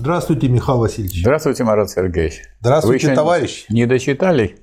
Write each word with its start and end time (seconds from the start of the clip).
Здравствуйте, 0.00 0.48
Михаил 0.48 0.78
Васильевич. 0.78 1.20
Здравствуйте, 1.20 1.62
Марат 1.62 1.90
Сергеевич. 1.90 2.40
Здравствуйте, 2.60 3.10
Вы 3.10 3.14
товарищ. 3.14 3.66
Не 3.68 3.84
дочитали? 3.84 4.56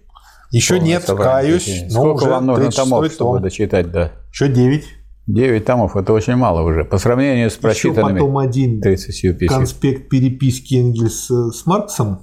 Еще 0.50 0.80
нет, 0.80 1.06
каюсь. 1.06 1.86
Сколько 1.92 2.26
вам 2.26 2.48
нужно 2.48 2.72
томов, 2.72 3.12
чтобы 3.12 3.36
том. 3.36 3.44
дочитать, 3.44 3.92
да? 3.92 4.14
Еще 4.32 4.48
9. 4.48 4.84
9 5.28 5.66
томов– 5.66 5.96
это 5.96 6.12
очень 6.14 6.36
мало 6.38 6.62
уже. 6.62 6.86
По 6.86 6.98
сравнению 6.98 7.52
с 7.52 7.54
прочитанными 7.54 8.16
Еще 8.16 8.20
потом 8.20 8.38
один 8.40 8.82
30 8.82 9.38
писем. 9.38 9.56
конспект 9.56 10.10
переписки 10.10 10.74
Энгельса 10.74 11.52
с 11.52 11.68
Марксом 11.68 12.22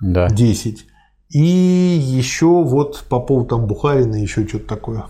да. 0.00 0.28
10. 0.30 0.86
И 1.28 1.38
еще 1.38 2.46
вот 2.46 3.04
по 3.10 3.20
поводу 3.20 3.48
там 3.48 3.66
Бухарина 3.66 4.16
еще 4.16 4.48
что-то 4.48 4.68
такое. 4.68 5.04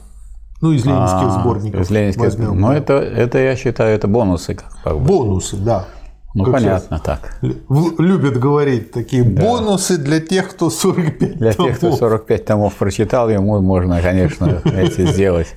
Ну, 0.60 0.72
из 0.72 0.84
ленинских 0.84 1.22
а, 1.22 1.40
сборников. 1.40 1.82
Из 1.82 1.90
ленинских 1.90 2.20
возьмем. 2.22 2.60
Но 2.60 2.72
это, 2.72 2.94
это, 2.94 3.38
я 3.38 3.54
считаю, 3.54 3.94
это 3.94 4.08
бонусы. 4.08 4.58
Как 4.82 4.98
бы. 4.98 5.04
Бонусы, 5.04 5.56
да. 5.56 5.86
Ну, 6.34 6.44
как 6.44 6.54
понятно, 6.54 6.98
так. 6.98 7.38
Любят 7.40 8.38
говорить 8.38 8.92
такие 8.92 9.22
да. 9.22 9.42
бонусы 9.42 9.96
для 9.96 10.20
тех, 10.20 10.50
кто 10.50 10.68
45 10.68 11.38
Для 11.38 11.52
томов. 11.52 11.70
тех, 11.70 11.78
кто 11.78 11.96
45 11.96 12.44
томов 12.44 12.74
прочитал, 12.74 13.30
ему 13.30 13.60
можно, 13.62 14.00
конечно, 14.02 14.62
эти 14.66 15.06
сделать. 15.06 15.54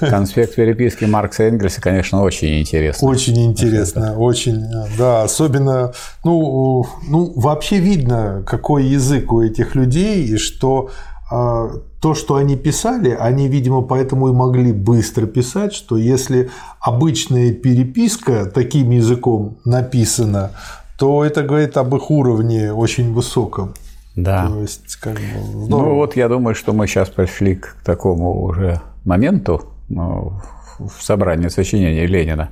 Конспект 0.00 0.54
переписки 0.54 1.04
Маркса 1.04 1.44
и 1.44 1.48
Энгельса, 1.48 1.82
конечно, 1.82 2.22
очень 2.22 2.60
интересно. 2.60 3.06
Очень 3.06 3.44
интересно, 3.44 4.16
очень, 4.16 4.64
да, 4.96 5.24
особенно, 5.24 5.92
ну, 6.24 6.86
ну, 7.06 7.32
вообще 7.36 7.76
видно, 7.78 8.42
какой 8.46 8.84
язык 8.84 9.32
у 9.32 9.42
этих 9.42 9.74
людей, 9.74 10.24
и 10.24 10.38
что 10.38 10.90
то, 11.28 12.14
что 12.14 12.36
они 12.36 12.56
писали, 12.56 13.10
они, 13.10 13.48
видимо, 13.48 13.82
поэтому 13.82 14.28
и 14.28 14.32
могли 14.32 14.72
быстро 14.72 15.26
писать, 15.26 15.72
что 15.72 15.96
если 15.96 16.50
обычная 16.80 17.52
переписка 17.52 18.46
таким 18.46 18.90
языком 18.90 19.56
написана, 19.64 20.52
то 20.98 21.24
это 21.24 21.42
говорит 21.42 21.76
об 21.76 21.94
их 21.96 22.10
уровне 22.10 22.72
очень 22.72 23.12
высоком. 23.12 23.74
Да. 24.14 24.46
То 24.46 24.60
есть, 24.62 24.96
как 24.96 25.14
бы, 25.14 25.68
Ну 25.68 25.94
вот 25.94 26.16
я 26.16 26.28
думаю, 26.28 26.54
что 26.54 26.72
мы 26.72 26.86
сейчас 26.86 27.08
пришли 27.10 27.56
к 27.56 27.76
такому 27.84 28.42
уже 28.42 28.80
моменту 29.04 29.62
ну, 29.88 30.40
в 30.78 31.02
собрании 31.02 31.48
сочинений 31.48 32.06
Ленина, 32.06 32.50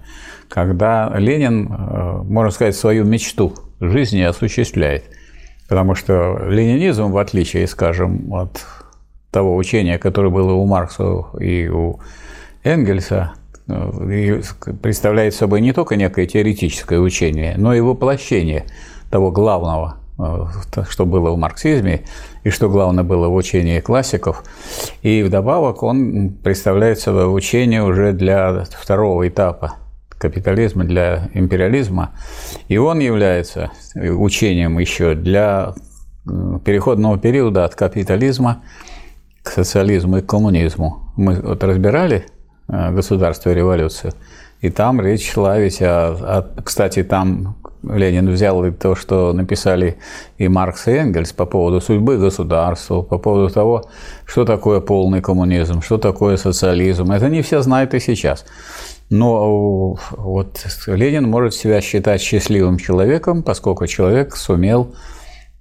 когда 0.49 1.11
Ленин, 1.17 1.73
э, 1.73 2.23
можно 2.25 2.51
сказать, 2.51 2.77
свою 2.77 3.05
мечту 3.05 3.55
жизни 3.81 4.21
осуществляет. 4.21 5.05
Потому 5.69 5.95
что 5.95 6.39
ленинизм, 6.49 7.11
в 7.11 7.19
отличие, 7.19 7.67
скажем, 7.67 8.33
от 8.35 8.65
того 9.31 9.57
учения, 9.57 9.99
которое 9.99 10.31
было 10.31 10.53
у 10.53 10.67
Маркса 10.67 11.25
и 11.41 11.69
у 11.69 12.01
Энгельса, 12.63 13.33
э, 13.67 14.43
представляет 14.83 15.35
собой 15.35 15.61
не 15.61 15.73
только 15.73 15.97
некое 15.97 16.27
теоретическое 16.27 16.99
учение, 16.99 17.55
но 17.57 17.75
и 17.75 17.81
воплощение 17.81 18.67
того 19.11 19.33
главного, 19.33 19.97
э, 20.19 20.83
что 20.89 21.07
было 21.07 21.31
в 21.31 21.39
марксизме 21.39 22.03
и 22.45 22.51
что 22.51 22.69
главное 22.69 23.05
было 23.05 23.29
в 23.29 23.35
учении 23.35 23.81
классиков. 23.81 24.45
И 25.03 25.23
вдобавок 25.23 25.83
он 25.83 26.31
представляет 26.31 27.01
собой 27.01 27.35
учение 27.35 27.83
уже 27.83 28.13
для 28.13 28.65
второго 28.71 29.27
этапа 29.27 29.75
капитализма, 30.19 30.85
для 30.85 31.31
империализма. 31.35 32.13
И 32.69 32.77
он 32.77 33.01
является 33.01 33.71
учением 33.95 34.79
еще 34.79 35.15
для 35.15 35.75
переходного 36.65 37.19
периода 37.19 37.65
от 37.65 37.75
капитализма 37.75 38.63
к 39.43 39.51
социализму 39.51 40.19
и 40.19 40.21
к 40.23 40.27
коммунизму. 40.27 41.13
Мы 41.17 41.35
вот 41.35 41.63
разбирали 41.63 42.27
э, 42.69 42.93
государство 42.93 43.51
и 43.51 43.55
революцию, 43.55 44.13
и 44.63 44.71
там 44.71 45.01
речь 45.01 45.31
шла 45.31 45.59
ведь 45.59 45.83
о, 45.83 46.13
о... 46.13 46.63
Кстати, 46.63 47.03
там 47.05 47.57
Ленин 47.83 48.31
взял 48.31 48.65
и 48.65 48.71
то, 48.71 48.95
что 48.95 49.33
написали 49.33 49.99
и 50.39 50.49
Маркс, 50.49 50.89
и 50.89 50.93
Энгельс 50.93 51.33
по 51.33 51.45
поводу 51.45 51.81
судьбы 51.81 52.17
государства, 52.17 53.03
по 53.03 53.19
поводу 53.19 53.53
того, 53.53 53.85
что 54.25 54.45
такое 54.45 54.81
полный 54.81 55.21
коммунизм, 55.21 55.83
что 55.83 55.99
такое 55.99 56.37
социализм. 56.37 57.13
Это 57.13 57.29
не 57.29 57.43
все 57.43 57.61
знают 57.61 57.93
и 57.95 58.01
сейчас. 58.01 58.47
Но 59.11 59.97
вот 60.11 60.67
Ленин 60.87 61.29
может 61.29 61.55
себя 61.55 61.81
считать 61.81 62.21
счастливым 62.21 62.79
человеком, 62.79 63.43
поскольку 63.43 63.87
человек 63.87 64.37
сумел, 64.37 64.95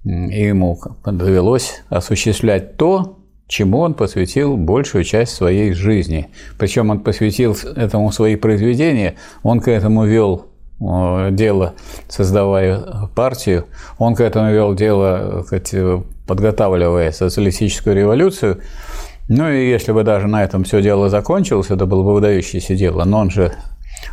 и 0.04 0.08
ему 0.42 0.78
довелось 1.04 1.82
осуществлять 1.88 2.76
то, 2.76 3.18
чему 3.46 3.80
он 3.80 3.94
посвятил 3.94 4.56
большую 4.56 5.04
часть 5.04 5.34
своей 5.34 5.72
жизни. 5.72 6.28
Причем 6.58 6.90
он 6.90 7.00
посвятил 7.00 7.56
этому 7.76 8.10
свои 8.12 8.36
произведения, 8.36 9.16
он 9.42 9.60
к 9.60 9.68
этому 9.68 10.06
вел 10.06 10.46
э, 10.80 11.28
дело, 11.30 11.74
создавая 12.08 13.08
партию, 13.14 13.66
он 13.98 14.14
к 14.14 14.20
этому 14.20 14.52
вел 14.52 14.74
дело, 14.74 15.44
подготавливая 16.26 17.12
социалистическую 17.12 17.94
революцию. 17.94 18.60
Ну 19.28 19.50
и 19.50 19.68
если 19.68 19.92
бы 19.92 20.04
даже 20.04 20.26
на 20.26 20.44
этом 20.44 20.64
все 20.64 20.82
дело 20.82 21.08
закончилось, 21.08 21.70
это 21.70 21.86
было 21.86 22.02
бы 22.02 22.14
выдающееся 22.14 22.74
дело, 22.74 23.04
но 23.04 23.20
он 23.20 23.30
же 23.30 23.52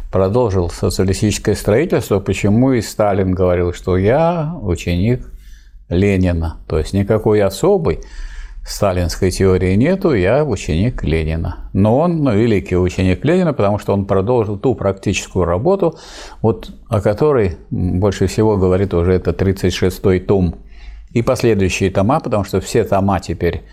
продолжил 0.10 0.70
социалистическое 0.70 1.56
строительство, 1.56 2.20
почему 2.20 2.72
и 2.74 2.82
Сталин 2.82 3.34
говорил, 3.34 3.74
что 3.74 3.98
я 3.98 4.56
ученик 4.62 5.30
Ленина, 5.90 6.58
то 6.68 6.78
есть 6.78 6.94
никакой 6.94 7.42
особый 7.42 8.00
сталинской 8.66 9.32
теории 9.32 9.76
нету, 9.76 10.14
я 10.14 10.46
ученик 10.46 11.04
Ленина. 11.04 11.70
Но 11.74 11.98
он 11.98 12.24
ну, 12.24 12.34
великий 12.34 12.78
ученик 12.78 13.26
Ленина, 13.26 13.54
потому 13.54 13.80
что 13.80 13.92
он 13.94 14.06
продолжил 14.06 14.58
ту 14.58 14.76
практическую 14.76 15.46
работу, 15.46 15.98
вот, 16.42 16.72
о 16.88 17.02
которой 17.02 17.58
больше 17.70 18.28
всего 18.28 18.58
говорит 18.58 18.94
уже 18.94 19.14
это 19.14 19.32
36-й 19.32 20.20
том 20.20 20.56
и 21.12 21.22
последующие 21.22 21.90
тома, 21.90 22.20
потому 22.20 22.44
что 22.44 22.62
все 22.62 22.84
тома 22.84 23.20
теперь 23.20 23.64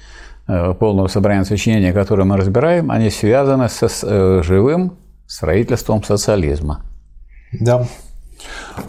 полного 0.48 1.09
собрания 1.09 1.44
сочинения, 1.44 1.92
которые 1.92 2.25
мы 2.25 2.36
разбираем, 2.36 2.91
они 2.91 3.10
связаны 3.10 3.69
с 3.69 3.82
э, 4.03 4.42
живым 4.42 4.97
строительством 5.26 6.03
социализма. 6.03 6.84
Да. 7.53 7.86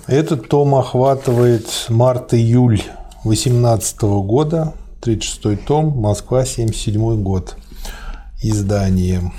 Этот 0.08 0.48
том 0.48 0.76
охватывает 0.76 1.68
март-июль 1.90 2.82
2018 3.24 4.02
года, 4.02 4.74
36 5.02 5.66
том, 5.66 5.98
Москва, 5.98 6.46
77 6.46 7.22
год. 7.22 7.58
Издание. 8.42 9.32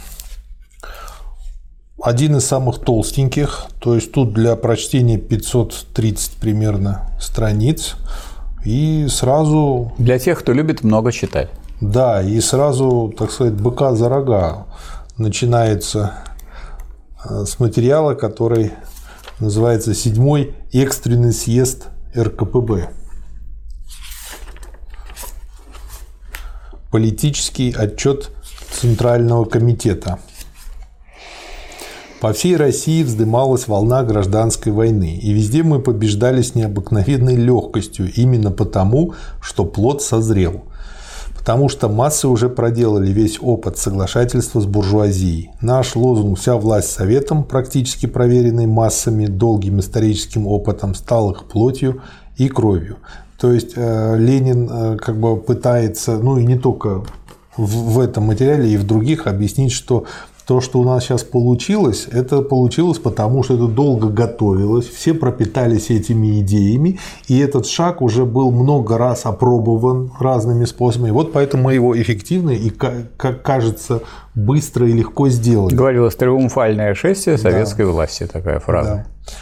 Один 2.03 2.37
из 2.37 2.47
самых 2.47 2.81
толстеньких, 2.81 3.67
то 3.79 3.95
есть 3.95 4.13
тут 4.13 4.33
для 4.33 4.57
прочтения 4.57 5.19
530 5.19 6.33
примерно 6.33 7.11
страниц. 7.21 7.97
И 8.65 9.07
сразу... 9.09 9.93
Для 9.99 10.19
тех, 10.19 10.41
кто 10.41 10.53
любит 10.53 10.83
много 10.83 11.13
читать. 11.13 11.51
Да, 11.81 12.23
и 12.23 12.41
сразу, 12.41 13.13
так 13.17 13.31
сказать, 13.31 13.55
быка 13.55 13.95
за 13.95 14.11
рога 14.11 14.67
начинается 15.17 16.13
э, 17.25 17.45
с 17.47 17.59
материала, 17.59 18.15
который 18.15 18.73
называется 19.39 19.95
«Седьмой 19.95 20.55
экстренный 20.73 21.33
съезд 21.33 21.89
РКПБ». 22.15 22.91
Политический 26.91 27.73
отчет 27.73 28.31
Центрального 28.73 29.47
комитета. 29.47 30.19
По 32.21 32.35
всей 32.35 32.57
России 32.57 33.03
вздымалась 33.03 33.69
волна 33.69 34.03
гражданской 34.03 34.71
войны, 34.71 35.17
и 35.17 35.33
везде 35.33 35.63
мы 35.63 35.81
побеждали 35.81 36.43
с 36.43 36.55
необыкновенной 36.55 37.37
легкостью, 37.37 38.13
именно 38.13 38.51
потому, 38.51 39.15
что 39.41 39.65
плод 39.65 40.03
созрел. 40.03 40.65
Потому 41.51 41.69
что 41.69 41.89
массы 41.89 42.29
уже 42.29 42.49
проделали 42.49 43.11
весь 43.11 43.39
опыт 43.41 43.77
соглашательства 43.77 44.61
с 44.61 44.67
буржуазией. 44.67 45.51
Наш 45.61 45.97
лозунг 45.97 46.39
«Вся 46.39 46.55
власть 46.55 46.93
советом», 46.93 47.43
практически 47.43 48.07
проверенный 48.07 48.67
массами, 48.67 49.27
долгим 49.27 49.81
историческим 49.81 50.47
опытом, 50.47 50.95
стал 50.95 51.33
их 51.33 51.47
плотью 51.47 52.03
и 52.37 52.49
кровью. 52.49 52.99
То 53.37 53.53
есть 53.53 53.73
э, 53.75 54.17
Ленин 54.17 54.69
э, 54.71 54.97
как 54.99 55.19
бы 55.19 55.37
пытается, 55.39 56.19
ну 56.19 56.39
и 56.39 56.47
не 56.47 56.57
только 56.57 57.03
в, 57.57 57.99
этом 57.99 58.27
материале, 58.27 58.69
и 58.71 58.77
в 58.77 58.87
других 58.87 59.27
объяснить, 59.27 59.73
что 59.73 60.05
то, 60.51 60.61
что 60.61 60.81
у 60.81 60.85
нас 60.85 61.05
сейчас 61.05 61.23
получилось, 61.23 62.09
это 62.11 62.43
получилось 62.43 62.99
потому, 62.99 63.45
что 63.45 63.55
это 63.55 63.69
долго 63.69 64.09
готовилось, 64.09 64.89
все 64.89 65.15
пропитались 65.15 65.91
этими 65.91 66.41
идеями, 66.41 66.99
и 67.29 67.39
этот 67.39 67.67
шаг 67.67 68.03
уже 68.03 68.25
был 68.25 68.51
много 68.51 68.99
раз 68.99 69.27
опробован 69.27 70.11
разными 70.19 70.65
способами. 70.65 71.13
Вот 71.13 71.33
поэтому 71.33 71.71
его 71.71 71.97
эффективно 71.97 72.51
и, 72.51 72.71
как 72.71 73.43
кажется, 73.43 74.01
быстро 74.35 74.89
и 74.89 74.93
легко 74.93 75.29
сделать. 75.29 75.73
Говорилось 75.73 76.17
«триумфальное 76.17 76.95
шествие 76.95 77.39
советской 77.39 77.85
да. 77.85 77.93
власти» 77.93 78.27
такая 78.27 78.59
фраза. 78.59 79.07
Да. 79.25 79.33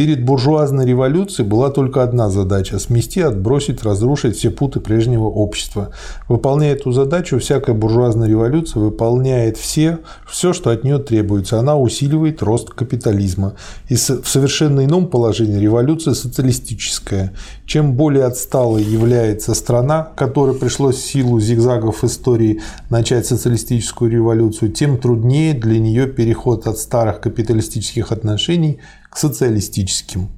Перед 0.00 0.24
буржуазной 0.24 0.86
революцией 0.86 1.46
была 1.46 1.68
только 1.68 2.02
одна 2.02 2.30
задача– 2.30 2.78
смести, 2.78 3.20
отбросить, 3.20 3.82
разрушить 3.82 4.34
все 4.34 4.50
путы 4.50 4.80
прежнего 4.80 5.26
общества. 5.26 5.90
Выполняя 6.26 6.72
эту 6.72 6.90
задачу, 6.90 7.38
всякая 7.38 7.74
буржуазная 7.74 8.26
революция 8.26 8.80
выполняет 8.80 9.58
все, 9.58 9.98
все, 10.26 10.54
что 10.54 10.70
от 10.70 10.84
нее 10.84 11.00
требуется. 11.00 11.58
Она 11.58 11.76
усиливает 11.76 12.42
рост 12.42 12.70
капитализма. 12.70 13.56
И 13.90 13.94
в 13.94 13.98
совершенно 13.98 14.86
ином 14.86 15.06
положении 15.06 15.60
революция 15.60 16.14
социалистическая. 16.14 17.34
Чем 17.66 17.92
более 17.92 18.24
отсталой 18.24 18.82
является 18.82 19.54
страна, 19.54 20.12
которой 20.16 20.56
пришлось 20.56 20.96
в 20.96 21.04
силу 21.04 21.40
зигзагов 21.40 22.04
истории 22.04 22.62
начать 22.88 23.26
социалистическую 23.26 24.10
революцию, 24.10 24.72
тем 24.72 24.96
труднее 24.96 25.52
для 25.52 25.78
нее 25.78 26.06
переход 26.06 26.66
от 26.66 26.78
старых 26.78 27.20
капиталистических 27.20 28.12
отношений 28.12 28.80
к 29.10 29.18
социалистическим. 29.18 30.30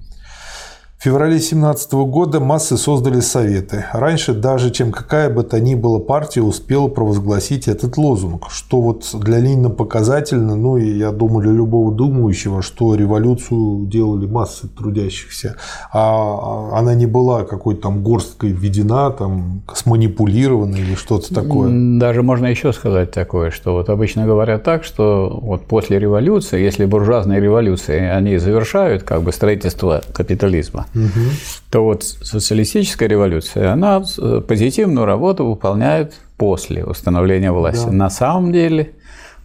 В 1.02 1.04
феврале 1.04 1.40
17 1.40 1.94
года 1.94 2.38
массы 2.38 2.76
создали 2.76 3.18
советы. 3.18 3.86
Раньше 3.92 4.34
даже, 4.34 4.70
чем 4.70 4.92
какая 4.92 5.30
бы 5.30 5.42
то 5.42 5.58
ни 5.58 5.74
была 5.74 5.98
партия 5.98 6.42
успела 6.42 6.86
провозгласить 6.86 7.66
этот 7.66 7.96
лозунг, 7.96 8.48
что 8.52 8.80
вот 8.80 9.08
для 9.14 9.40
Ленина 9.40 9.68
показательно, 9.68 10.54
ну 10.54 10.76
и 10.76 10.88
я 10.88 11.10
думаю 11.10 11.42
для 11.42 11.54
любого 11.54 11.92
думающего, 11.92 12.62
что 12.62 12.94
революцию 12.94 13.84
делали 13.88 14.26
массы 14.26 14.68
трудящихся, 14.68 15.56
а 15.92 16.70
она 16.78 16.94
не 16.94 17.06
была 17.06 17.42
какой-то 17.42 17.82
там 17.82 18.04
горсткой 18.04 18.52
введена, 18.52 19.10
там 19.10 19.62
сманипулирована 19.74 20.76
или 20.76 20.94
что-то 20.94 21.34
такое. 21.34 21.98
Даже 21.98 22.22
можно 22.22 22.46
еще 22.46 22.72
сказать 22.72 23.10
такое, 23.10 23.50
что 23.50 23.72
вот 23.72 23.88
обычно 23.90 24.24
говорят 24.24 24.62
так, 24.62 24.84
что 24.84 25.36
вот 25.42 25.66
после 25.66 25.98
революции, 25.98 26.62
если 26.62 26.84
буржуазные 26.84 27.40
революции, 27.40 27.98
они 27.98 28.38
завершают 28.38 29.02
как 29.02 29.22
бы 29.22 29.32
строительство 29.32 30.00
капитализма, 30.12 30.86
угу. 30.94 31.30
то 31.70 31.84
вот 31.84 32.02
социалистическая 32.04 33.08
революция, 33.08 33.72
она 33.72 34.02
э, 34.18 34.40
позитивную 34.46 35.06
работу 35.06 35.46
выполняет 35.46 36.14
после 36.36 36.84
установления 36.84 37.52
власти. 37.52 37.86
Да. 37.86 37.92
На 37.92 38.10
самом 38.10 38.52
деле, 38.52 38.92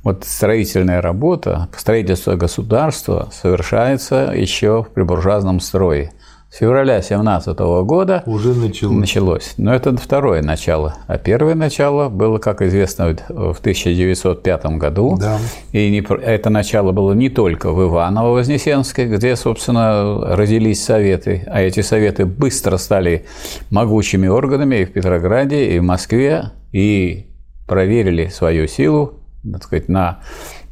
вот 0.03 0.23
строительная 0.25 1.01
работа, 1.01 1.69
строительство 1.75 2.35
государства 2.35 3.29
совершается 3.31 4.33
еще 4.35 4.85
при 4.93 5.03
буржуазном 5.03 5.59
строе 5.59 6.11
с 6.49 6.59
февраля 6.59 6.93
2017 6.93 7.59
года 7.85 8.23
уже 8.25 8.53
началось. 8.53 8.95
началось. 8.95 9.53
Но 9.57 9.73
это 9.75 9.95
второе 9.97 10.41
начало. 10.41 10.95
А 11.07 11.17
первое 11.17 11.55
начало 11.55 12.07
было, 12.07 12.37
как 12.37 12.61
известно, 12.61 13.15
в 13.27 13.59
1905 13.59 14.65
году. 14.77 15.17
Да. 15.19 15.39
И 15.73 15.89
не, 15.89 15.99
это 15.99 16.49
начало 16.49 16.93
было 16.93 17.11
не 17.11 17.29
только 17.29 17.71
в 17.71 17.83
Иваново-Вознесенске, 17.83 19.07
где, 19.07 19.35
собственно, 19.35 20.35
родились 20.35 20.83
советы, 20.83 21.43
а 21.47 21.61
эти 21.61 21.81
советы 21.81 22.25
быстро 22.25 22.77
стали 22.77 23.25
могучими 23.69 24.27
органами 24.27 24.77
и 24.77 24.85
в 24.85 24.93
Петрограде, 24.93 25.75
и 25.75 25.79
в 25.79 25.83
Москве, 25.83 26.51
и 26.71 27.27
проверили 27.67 28.27
свою 28.27 28.67
силу, 28.67 29.19
так 29.51 29.63
сказать, 29.63 29.89
на 29.89 30.19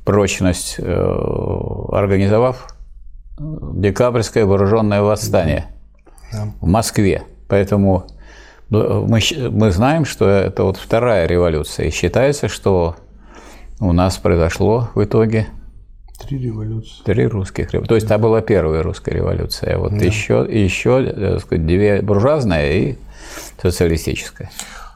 прочность, 0.05 0.75
э, 0.77 1.17
организовав 1.91 2.67
декабрьское 3.37 4.45
вооруженное 4.45 5.01
восстание 5.01 5.67
да. 6.31 6.53
в 6.61 6.67
Москве. 6.67 7.23
Поэтому 7.47 8.07
мы, 8.69 9.19
мы 9.51 9.71
знаем, 9.71 10.05
что 10.05 10.27
это 10.27 10.63
вот 10.63 10.77
вторая 10.77 11.27
революция. 11.27 11.87
И 11.87 11.91
считается, 11.91 12.47
что 12.47 12.95
у 13.79 13.91
нас 13.91 14.17
произошло 14.17 14.89
в 14.95 15.03
итоге 15.03 15.47
Три 16.17 16.39
революции. 16.39 17.03
Три 17.03 17.27
русских 17.27 17.71
революции. 17.71 17.89
То 17.89 17.95
есть, 17.95 18.05
это 18.07 18.17
была 18.17 18.41
первая 18.41 18.81
русская 18.81 19.13
революция. 19.13 19.77
Вот 19.77 19.97
да. 19.97 20.05
еще, 20.05 20.47
еще 20.49 21.03
так 21.11 21.41
сказать, 21.41 21.65
две 21.65 22.01
буржуазная 22.01 22.71
и 22.71 22.95
социалистическая. 23.61 24.49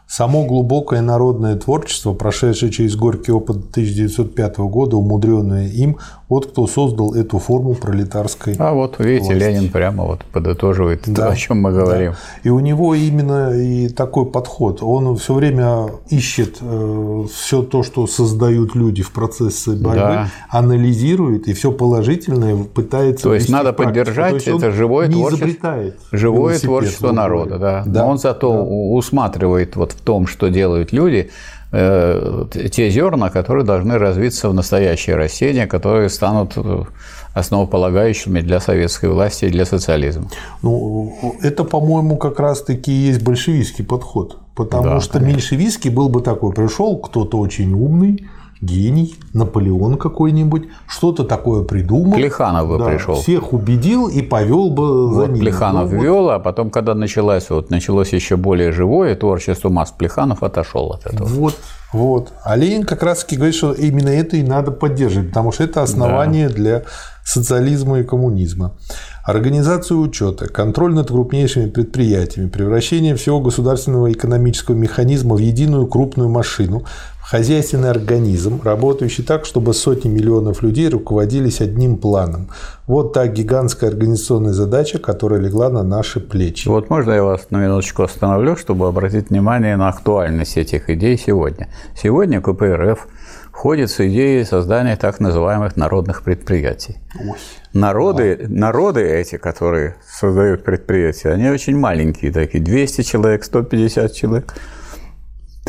Само 0.08 0.46
глубокое 0.46 1.02
народное 1.02 1.56
творчество, 1.56 2.14
прошедшее 2.14 2.72
через 2.72 2.96
горький 2.96 3.32
опыт 3.32 3.58
1905 3.72 4.58
года, 4.60 4.96
умудренное 4.96 5.68
им, 5.68 6.00
вот 6.30 6.52
кто 6.52 6.68
создал 6.68 7.16
эту 7.16 7.40
форму 7.40 7.74
пролетарской 7.74 8.56
А 8.60 8.74
вот 8.74 9.00
видите, 9.00 9.34
власти. 9.34 9.44
Ленин 9.44 9.72
прямо 9.72 10.04
вот 10.06 10.24
подытоживает 10.26 11.02
да. 11.08 11.26
то, 11.26 11.32
о 11.32 11.36
чем 11.36 11.62
мы 11.62 11.72
говорим. 11.72 12.12
Да. 12.12 12.18
И 12.44 12.50
у 12.50 12.60
него 12.60 12.94
именно 12.94 13.52
и 13.60 13.90
такой 13.90 14.28
подход. 14.28 14.84
Он 14.84 15.18
все 15.18 15.34
время 15.34 15.88
ищет 16.10 16.58
э, 16.62 17.24
все 17.34 17.64
то, 17.64 17.82
что 17.82 18.06
создают 18.06 18.76
люди 18.76 19.02
в 19.02 19.12
процессе 19.12 19.72
борьбы, 19.72 19.96
да. 19.96 20.30
анализирует 20.50 21.48
и 21.48 21.54
все 21.54 21.72
положительное 21.72 22.56
пытается. 22.64 23.24
То 23.24 23.34
есть 23.34 23.50
надо 23.50 23.74
поддержать 23.74 24.36
есть 24.36 24.48
это 24.48 24.72
живое 24.72 25.10
творчество, 25.10 25.78
живое 26.12 26.60
творчество 26.60 27.12
народа, 27.12 27.58
да. 27.58 27.84
да. 27.86 28.04
Но 28.04 28.12
он 28.12 28.20
зато 28.20 28.54
да. 28.54 28.62
усматривает 28.62 29.76
вот 29.76 29.94
в 29.94 30.02
том, 30.02 30.28
что 30.28 30.50
делают 30.50 30.94
люди, 30.94 31.32
те 31.72 32.90
зерна, 32.90 33.30
которые 33.30 33.64
должны 33.64 33.98
развиться 33.98 34.50
в 34.50 34.54
настоящее 34.54 35.16
растения, 35.16 35.68
которые 35.68 36.10
станут 36.10 36.54
э, 36.56 36.84
основополагающими 37.36 38.42
для 38.42 38.60
советской 38.60 39.10
власти 39.10 39.46
и 39.46 39.50
для 39.50 39.66
социализма. 39.66 40.30
Ну, 40.64 41.36
это, 41.42 41.64
по-моему, 41.64 42.18
как 42.18 42.40
раз-таки 42.40 42.92
и 42.92 43.08
есть 43.10 43.22
большевистский 43.22 43.86
подход. 43.86 44.40
Потому 44.56 44.84
да, 44.84 45.00
что 45.00 45.14
конечно. 45.14 45.36
меньшевистский 45.36 45.92
был 45.92 46.10
бы 46.10 46.22
такой, 46.22 46.54
пришел 46.54 46.98
кто-то 46.98 47.38
очень 47.38 47.72
умный, 47.74 48.28
гений, 48.62 49.16
Наполеон 49.34 49.98
какой-нибудь, 49.98 50.68
что-то 50.88 51.24
такое 51.24 51.64
придумал. 51.64 52.14
Плеханов 52.14 52.68
бы 52.68 52.78
да, 52.78 52.86
пришел. 52.86 53.16
Всех 53.16 53.54
убедил 53.54 54.08
и 54.08 54.22
повел 54.22 54.70
бы 54.70 55.08
вот 55.08 55.16
за 55.16 55.32
ним. 55.32 55.40
Плеханов 55.40 55.92
ну, 55.92 56.02
вел, 56.02 56.30
а 56.30 56.40
потом, 56.40 56.70
когда 56.70 56.94
началось, 56.94 57.50
вот, 57.50 57.70
началось 57.70 58.12
еще 58.12 58.36
более 58.36 58.72
живое 58.72 59.16
творчество 59.16 59.70
масс, 59.70 59.92
Плеханов 59.92 60.44
отошел 60.44 60.92
от 60.92 61.06
этого. 61.06 61.28
Вот, 61.28 61.56
вот. 61.94 62.34
А 62.44 62.56
Ленин 62.56 62.84
как 62.84 63.04
раз 63.04 63.24
таки 63.24 63.38
говорит, 63.38 63.56
что 63.56 63.72
именно 63.72 64.10
это 64.10 64.38
и 64.38 64.44
надо 64.44 64.72
поддерживать, 64.72 65.30
потому 65.30 65.52
что 65.52 65.64
это 65.64 65.82
основание 65.82 66.50
да. 66.50 66.56
для 66.56 66.84
социализма 67.24 68.00
и 68.00 68.04
коммунизма. 68.04 68.76
Организация 69.24 69.96
учета, 69.96 70.48
контроль 70.48 70.94
над 70.94 71.10
крупнейшими 71.10 71.70
предприятиями, 71.70 72.50
превращение 72.50 73.16
всего 73.16 73.40
государственного 73.40 74.12
экономического 74.12 74.76
механизма 74.76 75.36
в 75.36 75.40
единую 75.40 75.86
крупную 75.86 76.30
машину, 76.30 76.86
хозяйственный 77.30 77.92
организм, 77.92 78.60
работающий 78.64 79.24
так, 79.24 79.46
чтобы 79.46 79.76
сотни 79.76 80.10
миллионов 80.10 80.64
людей 80.64 80.90
руководились 80.90 81.62
одним 81.62 81.98
планом. 81.98 82.50
Вот 82.88 83.14
та 83.14 83.28
гигантская 83.28 83.92
организационная 83.92 84.54
задача, 84.54 84.98
которая 84.98 85.40
легла 85.40 85.70
на 85.70 85.84
наши 85.84 86.20
плечи. 86.20 86.68
Вот 86.68 86.90
можно 86.90 87.12
я 87.12 87.24
вас 87.24 87.52
на 87.52 87.58
минуточку 87.58 88.02
остановлю, 88.02 88.56
чтобы 88.56 88.88
обратить 88.88 89.30
внимание 89.30 89.78
на 89.78 89.90
актуальность 89.90 90.58
этих 90.58 90.90
идей 90.90 91.20
сегодня. 91.20 91.70
Сегодня 91.96 92.42
КПРФ 92.42 93.08
входит 93.52 93.92
с 93.92 94.00
идеей 94.00 94.44
создания 94.44 94.96
так 94.96 95.20
называемых 95.20 95.78
народных 95.78 96.24
предприятий. 96.24 96.98
Ой. 97.20 97.38
Народы, 97.74 98.40
да. 98.42 98.46
народы 98.50 99.02
эти, 99.02 99.38
которые 99.38 99.98
создают 100.10 100.64
предприятия, 100.64 101.30
они 101.30 101.50
очень 101.50 101.78
маленькие 101.78 102.32
такие, 102.32 102.64
200 102.64 103.04
человек, 103.04 103.44
150 103.44 104.14
человек 104.14 104.56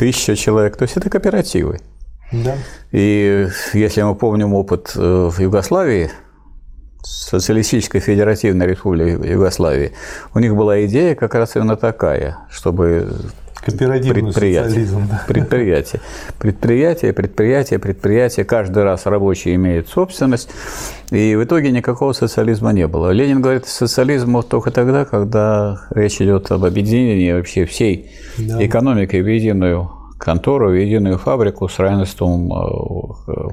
тысяча 0.01 0.35
человек, 0.35 0.77
то 0.77 0.81
есть 0.81 0.97
это 0.97 1.11
кооперативы. 1.11 1.79
Да. 2.31 2.55
И 2.91 3.47
если 3.73 4.01
мы 4.01 4.15
помним 4.15 4.55
опыт 4.55 4.93
э, 4.95 5.29
в 5.29 5.39
Югославии, 5.39 6.09
Социалистической 7.03 8.01
Федеративной 8.01 8.65
Республики 8.65 9.27
Югославии, 9.27 9.91
у 10.33 10.39
них 10.39 10.55
была 10.55 10.83
идея 10.87 11.13
как 11.13 11.35
раз 11.35 11.55
именно 11.55 11.75
такая, 11.75 12.39
чтобы 12.49 13.15
предприятие, 13.63 14.85
да. 14.85 15.23
предприятие, 15.27 16.01
предприятие, 16.37 17.13
предприятие, 17.13 17.79
предприятие, 17.79 18.45
каждый 18.45 18.83
раз 18.83 19.05
рабочий 19.05 19.53
имеет 19.55 19.87
собственность, 19.87 20.49
и 21.11 21.35
в 21.35 21.43
итоге 21.43 21.71
никакого 21.71 22.13
социализма 22.13 22.73
не 22.73 22.87
было. 22.87 23.11
Ленин 23.11 23.41
говорит, 23.41 23.67
социализм 23.67 24.41
только 24.41 24.71
тогда, 24.71 25.05
когда 25.05 25.81
речь 25.91 26.21
идет 26.21 26.51
об 26.51 26.65
объединении 26.65 27.31
вообще 27.31 27.65
всей 27.65 28.11
да. 28.37 28.65
экономики 28.65 29.17
в 29.17 29.27
единую 29.27 29.91
контору, 30.17 30.69
в 30.69 30.73
единую 30.73 31.17
фабрику 31.17 31.67
с 31.67 31.79
равенством 31.79 32.51
э, 33.27 33.49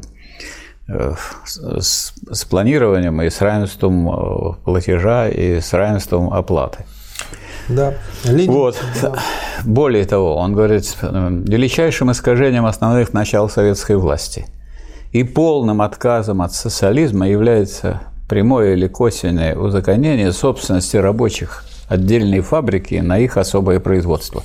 э, 0.89 1.15
с, 1.45 2.15
с 2.31 2.45
планированием 2.45 3.21
и 3.23 3.31
с 3.31 3.41
равенством 3.41 4.09
э, 4.09 4.55
платежа 4.65 5.29
и 5.29 5.61
с 5.61 5.73
равенством 5.73 6.33
оплаты. 6.33 6.85
Да. 7.69 7.95
Ленин, 8.25 8.53
вот. 8.53 8.77
Да. 9.03 9.15
Более 9.65 10.05
того, 10.05 10.37
он 10.37 10.55
говорит, 10.55 10.97
величайшим 11.03 12.11
искажением 12.11 12.67
основных 12.67 13.13
начал 13.13 13.49
советской 13.49 13.97
власти 13.97 14.47
и 15.13 15.25
полным 15.25 15.83
отказом 15.83 16.43
от 16.43 16.53
социализма 16.53 17.29
является 17.29 18.03
прямое 18.29 18.75
или 18.75 18.89
косвенное 18.89 19.57
узаконение 19.57 20.33
собственности 20.33 20.97
рабочих 20.97 21.65
отдельной 21.89 22.41
фабрики 22.41 22.97
на 22.97 23.19
их 23.19 23.37
особое 23.37 23.81
производство. 23.81 24.43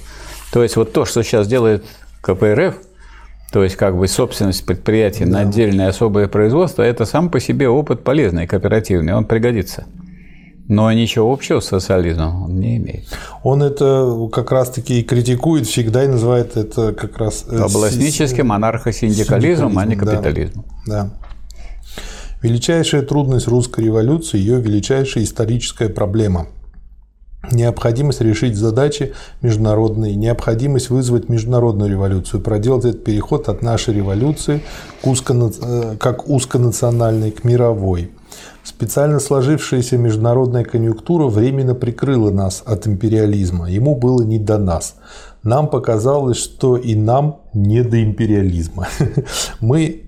То 0.54 0.64
есть 0.64 0.78
вот 0.78 0.94
то, 0.94 1.04
что 1.04 1.24
сейчас 1.24 1.48
делает 1.48 1.84
КПРФ, 2.22 2.76
то 3.52 3.64
есть 3.64 3.76
как 3.76 3.98
бы 3.98 4.08
собственность 4.08 4.66
предприятия 4.66 5.26
да. 5.26 5.32
на 5.32 5.40
отдельное 5.42 5.90
особое 5.90 6.28
производство, 6.28 6.82
это 6.82 7.06
сам 7.06 7.30
по 7.30 7.40
себе 7.40 7.68
опыт 7.68 8.04
полезный, 8.04 8.48
кооперативный, 8.48 9.14
он 9.14 9.26
пригодится. 9.26 9.86
Но 10.68 10.92
ничего 10.94 11.32
общего 11.32 11.60
с 11.60 11.66
социализмом 11.66 12.44
он 12.44 12.60
не 12.60 12.78
имеет. 12.78 13.06
Он 13.44 13.62
это 13.62 14.30
как 14.32 14.52
раз-таки 14.52 15.02
и 15.02 15.04
критикует 15.04 15.68
всегда 15.68 16.06
и 16.06 16.08
называет 16.08 16.56
это 16.56 16.94
как 16.94 17.18
раз... 17.18 17.46
Э, 17.50 17.64
Областническим 17.64 18.48
монархосиндикализмом, 18.48 19.78
а 19.78 19.86
не 19.86 19.96
капитализмом. 19.96 20.66
Да, 20.88 21.04
да. 21.04 21.14
Величайшая 22.42 23.02
трудность 23.02 23.48
русской 23.48 23.86
революции– 23.86 24.38
ее 24.40 24.62
величайшая 24.62 25.24
историческая 25.24 25.90
проблема– 25.90 26.48
необходимость 27.52 28.22
решить 28.22 28.56
задачи 28.56 29.14
международные, 29.42 30.16
необходимость 30.16 30.90
вызвать 30.90 31.30
международную 31.30 31.90
революцию, 31.90 32.42
проделать 32.42 32.86
этот 32.86 33.04
переход 33.04 33.50
от 33.50 33.62
нашей 33.62 33.94
революции 33.94 34.62
к 35.02 35.08
узко, 35.08 35.34
э, 35.34 35.96
как 36.00 36.30
узконациональной 36.30 37.32
к 37.32 37.44
мировой. 37.44 38.12
Специально 38.64 39.20
сложившаяся 39.20 39.98
международная 39.98 40.64
конъюнктура 40.64 41.28
временно 41.28 41.76
прикрыла 41.76 42.32
нас 42.32 42.64
от 42.66 42.88
империализма. 42.88 43.70
Ему 43.70 43.96
было 43.96 44.24
не 44.24 44.40
до 44.40 44.58
нас. 44.58 44.96
Нам 45.44 45.68
показалось, 45.68 46.38
что 46.38 46.78
и 46.78 46.96
нам 46.96 47.42
не 47.54 47.84
до 47.84 48.02
империализма. 48.02 48.88
Мы 49.60 50.03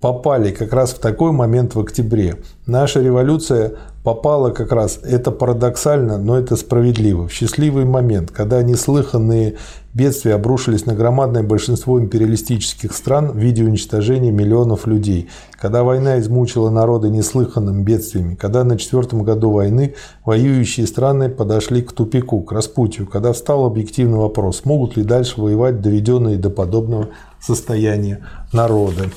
попали 0.00 0.50
как 0.50 0.72
раз 0.72 0.90
в 0.90 0.98
такой 0.98 1.32
момент 1.32 1.74
в 1.74 1.80
октябре. 1.80 2.36
Наша 2.66 3.00
революция 3.00 3.72
попала 4.02 4.50
как 4.50 4.72
раз, 4.72 4.98
это 5.02 5.30
парадоксально, 5.30 6.16
но 6.16 6.38
это 6.38 6.56
справедливо, 6.56 7.28
в 7.28 7.32
счастливый 7.32 7.84
момент, 7.84 8.30
когда 8.30 8.62
неслыханные 8.62 9.56
бедствия 9.92 10.36
обрушились 10.36 10.86
на 10.86 10.94
громадное 10.94 11.42
большинство 11.42 12.00
империалистических 12.00 12.94
стран 12.94 13.32
в 13.32 13.36
виде 13.36 13.62
уничтожения 13.62 14.30
миллионов 14.30 14.86
людей, 14.86 15.28
когда 15.60 15.84
война 15.84 16.18
измучила 16.18 16.70
народы 16.70 17.10
неслыханным 17.10 17.84
бедствиями, 17.84 18.36
когда 18.36 18.64
на 18.64 18.78
четвертом 18.78 19.22
году 19.22 19.50
войны 19.50 19.94
воюющие 20.24 20.86
страны 20.86 21.28
подошли 21.28 21.82
к 21.82 21.92
тупику, 21.92 22.40
к 22.40 22.52
распутью, 22.52 23.06
когда 23.06 23.34
встал 23.34 23.66
объективный 23.66 24.18
вопрос, 24.18 24.60
смогут 24.60 24.96
ли 24.96 25.02
дальше 25.02 25.38
воевать 25.38 25.82
доведенные 25.82 26.38
до 26.38 26.48
подобного 26.48 27.08
состояния 27.38 28.20
народы. 28.52 29.10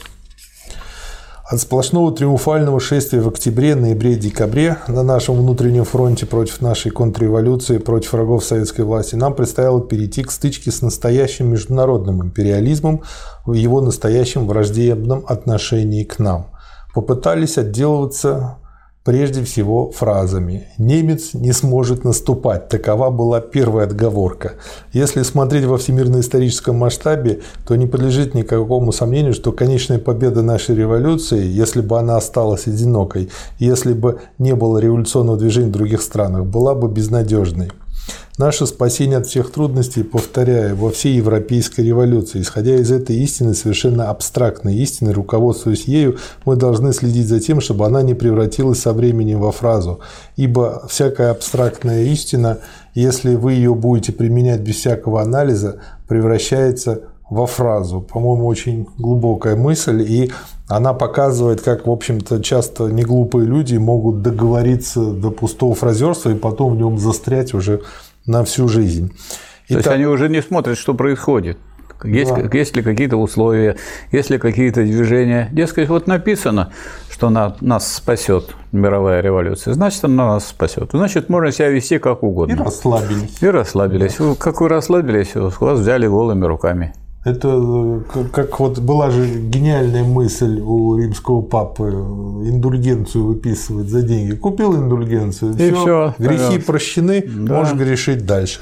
От 1.45 1.59
сплошного 1.59 2.13
триумфального 2.13 2.79
шествия 2.79 3.19
в 3.19 3.27
октябре, 3.27 3.75
ноябре 3.75 4.15
декабре 4.15 4.77
на 4.88 5.03
нашем 5.03 5.35
внутреннем 5.35 5.83
фронте 5.83 6.25
против 6.25 6.62
нашей 6.62 6.89
контрреволюции, 6.89 7.79
против 7.79 8.13
врагов 8.13 8.45
советской 8.45 8.81
власти, 8.81 9.15
нам 9.15 9.35
предстояло 9.35 9.81
перейти 9.81 10.23
к 10.23 10.31
стычке 10.31 10.71
с 10.71 10.81
настоящим 10.81 11.51
международным 11.51 12.23
империализмом 12.23 13.01
в 13.45 13.53
его 13.53 13.81
настоящем 13.81 14.47
враждебном 14.47 15.25
отношении 15.27 16.05
к 16.05 16.17
нам. 16.17 16.47
Попытались 16.93 17.57
отделываться 17.57 18.59
прежде 19.03 19.43
всего 19.43 19.91
фразами 19.91 20.67
«немец 20.77 21.33
не 21.33 21.51
сможет 21.51 22.03
наступать». 22.03 22.69
Такова 22.69 23.10
была 23.10 23.41
первая 23.41 23.86
отговорка. 23.86 24.53
Если 24.93 25.24
смотреть 25.24 25.65
во 25.65 25.77
всемирно-историческом 25.77 26.77
масштабе, 26.77 27.41
то 27.67 27.75
не 27.75 27.86
подлежит 27.86 28.33
никакому 28.33 28.91
сомнению, 28.91 29.33
что 29.33 29.51
конечная 29.51 30.00
победа 30.00 30.41
нашей 30.41 30.75
революции, 30.75 31.45
если 31.45 31.81
бы 31.81 32.00
она 32.00 32.17
осталась 32.17 32.67
одинокой, 32.67 33.29
если 33.60 33.93
бы 33.93 34.22
не 34.38 34.55
было 34.55 34.77
революционного 34.77 35.38
движения 35.38 35.67
в 35.67 35.72
других 35.72 36.01
странах, 36.01 36.45
была 36.45 36.74
бы 36.74 36.88
безнадежной. 36.88 37.72
Наше 38.40 38.66
спасение 38.66 39.20
от 39.20 39.28
всех 39.28 39.52
трудностей, 39.52 40.02
повторяю, 40.02 40.75
во 40.75 40.90
всей 40.90 41.18
европейской 41.18 41.82
революции. 41.82 42.42
Исходя 42.42 42.75
из 42.75 42.92
этой 42.92 43.16
истины, 43.18 43.54
совершенно 43.54 44.10
абстрактной 44.10 44.75
истины, 44.78 45.13
руководствуясь 45.13 45.84
ею, 45.86 46.18
мы 46.44 46.56
должны 46.56 46.94
следить 46.94 47.28
за 47.28 47.40
тем, 47.40 47.62
чтобы 47.62 47.86
она 47.86 48.02
не 48.02 48.16
превратилась 48.16 48.80
со 48.80 48.92
временем 48.92 49.40
во 49.40 49.52
фразу. 49.52 50.00
Ибо 50.36 50.84
всякая 50.90 51.30
абстрактная 51.30 52.06
истина, 52.06 52.58
если 52.96 53.36
вы 53.36 53.54
ее 53.54 53.75
будете 53.75 54.12
применять 54.12 54.62
без 54.62 54.78
всякого 54.78 55.22
анализа, 55.22 55.75
превращается 56.08 57.02
во 57.30 57.46
фразу. 57.46 58.02
По-моему, 58.02 58.48
очень 58.48 58.88
глубокая 58.98 59.56
мысль, 59.56 60.02
и 60.02 60.32
она 60.68 60.94
показывает, 60.94 61.62
как, 61.62 61.86
в 61.86 61.92
общем-то, 61.92 62.42
часто 62.42 62.86
неглупые 62.86 63.46
люди 63.46 63.75
могут 63.78 64.24
договориться 64.24 65.12
до 65.12 65.30
пустого 65.30 65.75
фразерства 65.75 66.32
и 66.32 66.36
потом 66.36 66.74
в 66.74 66.78
нем 66.78 66.98
застрять 66.98 67.54
уже 67.54 67.82
на 68.25 68.44
всю 68.44 68.68
жизнь. 68.68 69.13
То 69.68 69.75
есть 69.75 69.88
они 69.88 70.06
уже 70.06 70.30
не 70.30 70.42
смотрят, 70.42 70.77
что 70.77 70.94
происходит. 70.94 71.58
Есть, 72.03 72.34
да. 72.34 72.58
есть 72.58 72.75
ли 72.75 72.84
какие-то 72.84 73.15
условия, 73.15 73.77
есть 74.12 74.30
ли 74.30 74.38
какие-то 74.38 74.84
движения. 74.84 75.48
Дескать, 75.53 75.88
вот 75.88 76.06
написано, 76.06 76.74
что 77.10 77.30
на, 77.30 77.56
нас 77.62 77.94
спасет 77.94 78.56
мировая 78.74 79.22
революция, 79.22 79.74
значит, 79.74 80.03
она 80.03 80.34
нас 80.34 80.48
спасет. 80.48 80.89
Значит, 80.92 81.30
можно 81.30 81.51
себя 81.51 81.70
вести 81.70 82.00
как 82.00 82.24
угодно. 82.24 82.53
И 82.53 82.58
расслабились. 82.58 83.42
И 83.42 83.48
расслабились. 83.48 84.15
Да. 84.18 84.36
Как 84.38 84.60
вы 84.60 84.68
расслабились, 84.68 85.36
вас 85.36 85.80
взяли 85.80 86.08
голыми 86.08 86.46
руками. 86.46 86.94
Это 87.24 88.03
э, 88.15 88.24
как 88.34 88.60
вот 88.60 88.80
была 88.80 89.10
же 89.10 89.25
гениальная 89.25 90.03
мысль 90.03 90.60
у 90.60 90.98
римского 90.98 91.42
папы 91.42 91.86
индульгенцию 91.86 93.25
выписывать 93.25 93.88
за 93.88 94.01
деньги. 94.01 94.36
Купил 94.36 94.75
индульгенцию, 94.75 95.53
и 95.53 95.56
все, 95.56 95.72
все 95.72 96.15
грехи 96.18 96.38
пожалуйста. 96.38 96.65
прощены, 96.65 97.24
да. 97.25 97.53
можешь 97.53 97.75
грешить 97.75 98.25
дальше. 98.25 98.60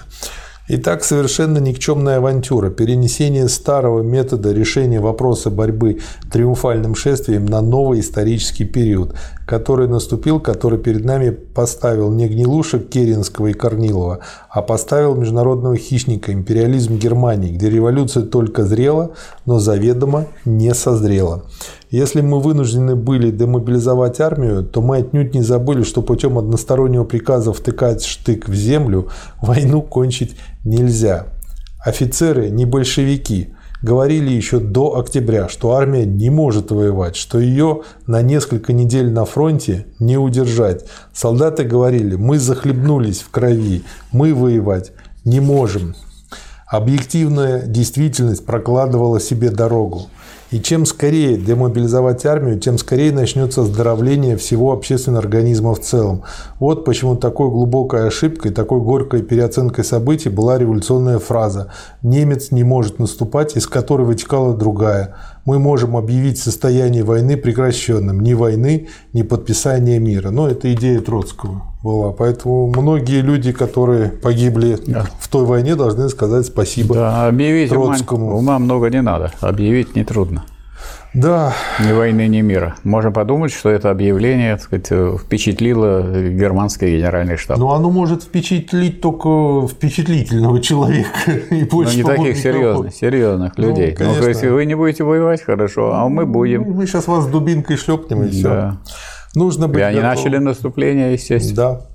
Итак, 0.73 1.03
совершенно 1.03 1.57
никчемная 1.57 2.17
авантюра, 2.17 2.69
перенесение 2.69 3.49
старого 3.49 4.03
метода 4.03 4.53
решения 4.53 5.01
вопроса 5.01 5.49
борьбы 5.49 5.99
триумфальным 6.31 6.95
шествием 6.95 7.45
на 7.45 7.61
новый 7.61 7.99
исторический 7.99 8.63
период, 8.63 9.15
который 9.51 9.89
наступил, 9.89 10.39
который 10.39 10.79
перед 10.79 11.03
нами 11.03 11.29
поставил 11.29 12.09
не 12.09 12.29
гнилушек 12.29 12.87
Керенского 12.87 13.47
и 13.47 13.53
Корнилова, 13.53 14.19
а 14.49 14.61
поставил 14.61 15.13
международного 15.15 15.75
хищника, 15.75 16.31
империализм 16.31 16.97
Германии, 16.97 17.51
где 17.51 17.69
революция 17.69 18.23
только 18.23 18.63
зрела, 18.63 19.11
но 19.45 19.59
заведомо 19.59 20.27
не 20.45 20.73
созрела. 20.73 21.43
Если 21.89 22.21
мы 22.21 22.39
вынуждены 22.39 22.95
были 22.95 23.29
демобилизовать 23.29 24.21
армию, 24.21 24.63
то 24.63 24.81
мы 24.81 24.99
отнюдь 24.99 25.33
не 25.35 25.41
забыли, 25.41 25.83
что 25.83 26.01
путем 26.01 26.37
одностороннего 26.37 27.03
приказа 27.03 27.51
втыкать 27.51 28.05
штык 28.05 28.47
в 28.47 28.55
землю 28.55 29.09
войну 29.41 29.81
кончить 29.81 30.37
нельзя. 30.63 31.25
Офицеры 31.83 32.49
не 32.49 32.63
большевики 32.63 33.49
говорили 33.81 34.29
еще 34.29 34.59
до 34.59 34.97
октября, 34.97 35.49
что 35.49 35.73
армия 35.73 36.05
не 36.05 36.29
может 36.29 36.71
воевать, 36.71 37.15
что 37.15 37.39
ее 37.39 37.81
на 38.07 38.21
несколько 38.21 38.73
недель 38.73 39.11
на 39.11 39.25
фронте 39.25 39.85
не 39.99 40.17
удержать. 40.17 40.85
Солдаты 41.13 41.63
говорили, 41.63 42.15
мы 42.15 42.39
захлебнулись 42.39 43.21
в 43.21 43.29
крови, 43.29 43.83
мы 44.11 44.33
воевать 44.33 44.91
не 45.25 45.39
можем. 45.39 45.95
Объективная 46.67 47.65
действительность 47.65 48.45
прокладывала 48.45 49.19
себе 49.19 49.49
дорогу. 49.49 50.07
И 50.51 50.61
чем 50.61 50.85
скорее 50.85 51.37
демобилизовать 51.37 52.25
армию, 52.25 52.59
тем 52.59 52.77
скорее 52.77 53.13
начнется 53.13 53.61
оздоровление 53.61 54.35
всего 54.35 54.73
общественного 54.73 55.23
организма 55.23 55.73
в 55.73 55.79
целом. 55.79 56.23
Вот 56.59 56.83
почему 56.83 57.15
такой 57.15 57.49
глубокой 57.49 58.05
ошибкой, 58.05 58.51
такой 58.51 58.81
горькой 58.81 59.21
переоценкой 59.21 59.85
событий 59.85 60.27
была 60.27 60.57
революционная 60.57 61.19
фраза 61.19 61.71
«немец 62.03 62.51
не 62.51 62.65
может 62.65 62.99
наступать», 62.99 63.55
из 63.55 63.65
которой 63.65 64.05
вытекала 64.05 64.53
другая 64.53 65.15
мы 65.45 65.59
можем 65.59 65.97
объявить 65.97 66.37
состояние 66.37 67.03
войны 67.03 67.37
прекращенным. 67.37 68.19
Ни 68.21 68.33
войны, 68.33 68.87
ни 69.13 69.21
подписания 69.21 69.99
мира. 69.99 70.29
Но 70.29 70.47
это 70.47 70.73
идея 70.73 71.01
Троцкого 71.01 71.63
была. 71.83 72.11
Поэтому 72.11 72.67
многие 72.67 73.21
люди, 73.21 73.51
которые 73.51 74.09
погибли 74.09 74.77
да. 74.85 75.07
в 75.19 75.27
той 75.27 75.45
войне, 75.45 75.75
должны 75.75 76.09
сказать 76.09 76.45
спасибо 76.45 76.95
да, 76.95 77.27
объявить 77.27 77.69
Троцкому. 77.69 78.27
Ума, 78.27 78.37
ума 78.37 78.59
много 78.59 78.89
не 78.89 79.01
надо. 79.01 79.31
Объявить 79.41 79.95
нетрудно. 79.95 80.43
Да. 81.13 81.53
Ни 81.79 81.91
войны, 81.91 82.27
ни 82.27 82.41
мира. 82.41 82.75
Можно 82.83 83.11
подумать, 83.11 83.51
что 83.51 83.69
это 83.69 83.89
объявление 83.89 84.55
так 84.55 84.61
сказать, 84.63 85.21
впечатлило 85.21 86.29
германский 86.29 86.97
генеральный 86.97 87.35
штаб. 87.35 87.57
Но 87.57 87.73
оно 87.73 87.91
может 87.91 88.23
впечатлить 88.23 89.01
только 89.01 89.67
впечатлительного 89.67 90.61
человека. 90.61 91.31
И 91.49 91.63
больше, 91.65 92.01
Но 92.01 92.11
не 92.11 92.17
таких 92.17 92.37
серьезных, 92.37 92.93
серьезных 92.93 93.57
ну, 93.57 93.67
людей. 93.67 93.91
Ну, 93.91 93.97
конечно. 93.97 94.21
Ну, 94.21 94.27
если 94.27 94.47
вы 94.47 94.65
не 94.65 94.75
будете 94.75 95.03
воевать, 95.03 95.41
хорошо, 95.41 95.93
а 95.93 96.07
мы 96.07 96.25
будем. 96.25 96.63
Мы 96.63 96.87
сейчас 96.87 97.07
вас 97.07 97.27
дубинкой 97.27 97.75
шлепнем 97.75 98.23
и 98.23 98.29
все. 98.29 98.43
Да. 98.43 98.77
Нужно 99.35 99.67
быть 99.67 99.79
и 99.79 99.81
они 99.81 99.97
готовым. 99.97 100.15
начали 100.15 100.37
наступление, 100.37 101.13
естественно. 101.13 101.55
Да. 101.55 101.90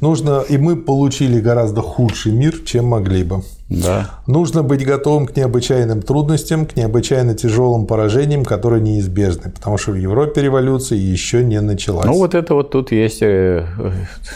Нужно, 0.00 0.44
и 0.46 0.58
мы 0.58 0.76
получили 0.76 1.40
гораздо 1.40 1.80
худший 1.80 2.32
мир, 2.32 2.58
чем 2.64 2.86
могли 2.86 3.24
бы. 3.24 3.42
Да. 3.68 4.10
Нужно 4.26 4.62
быть 4.62 4.84
готовым 4.84 5.26
к 5.26 5.34
необычайным 5.36 6.02
трудностям, 6.02 6.66
к 6.66 6.76
необычайно 6.76 7.34
тяжелым 7.34 7.86
поражениям, 7.86 8.44
которые 8.44 8.82
неизбежны, 8.82 9.50
потому 9.50 9.78
что 9.78 9.92
в 9.92 9.94
Европе 9.94 10.42
революция 10.42 10.98
еще 10.98 11.42
не 11.42 11.60
началась. 11.60 12.04
Ну 12.04 12.12
вот 12.12 12.34
это 12.34 12.54
вот 12.54 12.70
тут 12.70 12.92
есть 12.92 13.22
э, 13.22 13.66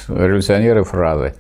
революционеры 0.09 0.83
фразы, 0.83 1.35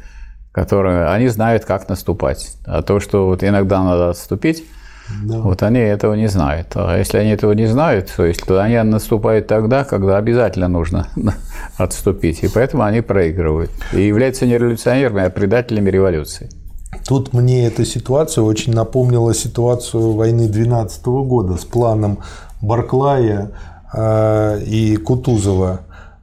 которые 0.52 1.06
они 1.06 1.28
знают, 1.28 1.64
как 1.64 1.88
наступать. 1.88 2.56
А 2.66 2.82
то, 2.82 3.00
что 3.00 3.26
вот 3.26 3.42
иногда 3.42 3.82
надо 3.82 4.10
отступить, 4.10 4.64
Да. 5.24 5.38
Вот 5.40 5.62
они 5.62 5.80
этого 5.80 6.14
не 6.14 6.28
знают. 6.28 6.68
А 6.74 6.96
если 6.96 7.18
они 7.18 7.30
этого 7.30 7.52
не 7.52 7.66
знают, 7.66 8.12
то, 8.16 8.24
есть, 8.24 8.44
то 8.46 8.62
они 8.62 8.80
наступают 8.82 9.46
тогда, 9.46 9.84
когда 9.84 10.16
обязательно 10.16 10.68
нужно 10.68 11.08
отступить. 11.76 12.42
И 12.42 12.48
поэтому 12.48 12.84
они 12.84 13.00
проигрывают. 13.00 13.70
И 13.92 14.00
являются 14.00 14.46
не 14.46 14.56
революционерами, 14.58 15.22
а 15.22 15.30
предателями 15.30 15.90
революции. 15.90 16.48
Тут 17.06 17.32
мне 17.32 17.66
эта 17.66 17.84
ситуация 17.84 18.42
очень 18.42 18.74
напомнила 18.74 19.34
ситуацию 19.34 20.12
войны 20.12 20.48
12 20.48 21.04
года 21.06 21.56
с 21.56 21.64
планом 21.64 22.18
Барклая 22.60 23.52
э, 23.92 24.60
и 24.64 24.96
Кутузова 24.96 25.80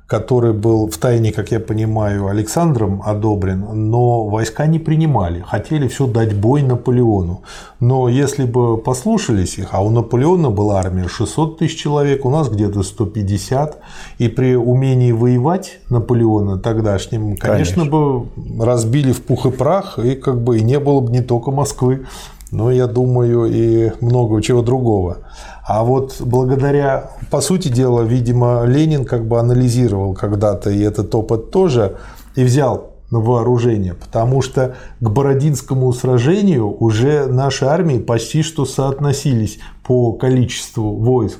который 0.08 0.54
был 0.54 0.90
в 0.90 0.98
тайне, 0.98 1.34
как 1.34 1.52
я 1.52 1.60
понимаю, 1.60 2.28
Александром 2.28 3.02
одобрен, 3.06 3.68
но 3.74 4.26
войска 4.26 4.66
не 4.66 4.80
принимали, 4.80 5.44
хотели 5.46 5.90
все 5.90 6.08
дать 6.08 6.34
бой 6.34 6.64
Наполеону. 6.64 7.42
Но 7.82 8.08
если 8.08 8.46
бы 8.46 8.78
послушались 8.78 9.58
их, 9.58 9.70
а 9.72 9.84
у 9.84 9.90
Наполеона 9.90 10.50
была 10.50 10.80
армия 10.80 11.10
600 11.10 11.60
тысяч 11.60 11.78
человек, 11.78 12.26
у 12.26 12.30
нас 12.30 12.50
где-то 12.50 12.84
150, 12.84 13.80
и 14.18 14.30
при 14.30 14.56
умении 14.56 15.12
воевать 15.12 15.80
Наполеона 15.90 16.58
тогдашним, 16.58 17.36
конечно, 17.36 17.84
конечно. 17.84 17.86
бы 17.86 18.28
разбили 18.64 19.12
в 19.12 19.22
пух 19.22 19.46
и 19.46 19.52
прах, 19.52 20.00
и 20.00 20.16
как 20.16 20.42
бы 20.42 20.58
и 20.58 20.64
не 20.64 20.80
было 20.80 21.02
бы 21.02 21.12
не 21.12 21.22
только 21.22 21.52
Москвы, 21.52 22.06
но, 22.51 22.72
я 22.72 22.88
думаю, 22.88 23.46
и 23.46 23.92
много 24.01 24.42
чего 24.42 24.62
другого. 24.62 25.18
А 25.66 25.84
вот 25.84 26.18
благодаря, 26.20 27.12
по 27.30 27.42
сути 27.42 27.68
дела, 27.68 28.04
видимо, 28.04 28.63
Ленин 28.66 29.06
как 29.06 29.27
бы 29.27 29.39
анализировал 29.39 30.13
когда-то 30.13 30.70
и 30.70 30.82
этот 30.82 31.13
опыт 31.13 31.51
тоже, 31.51 31.98
и 32.36 32.44
взял 32.44 32.94
на 33.12 33.20
вооружение, 33.20 33.94
потому 33.94 34.42
что 34.42 34.75
к 35.00 35.10
Бородинскому 35.10 35.92
сражению 35.94 36.70
уже 36.70 37.27
наши 37.27 37.66
армии 37.66 38.00
почти 38.00 38.44
что 38.44 38.66
соотносились 38.66 39.60
по 39.86 40.13
количеству 40.13 40.96
войск. 40.96 41.39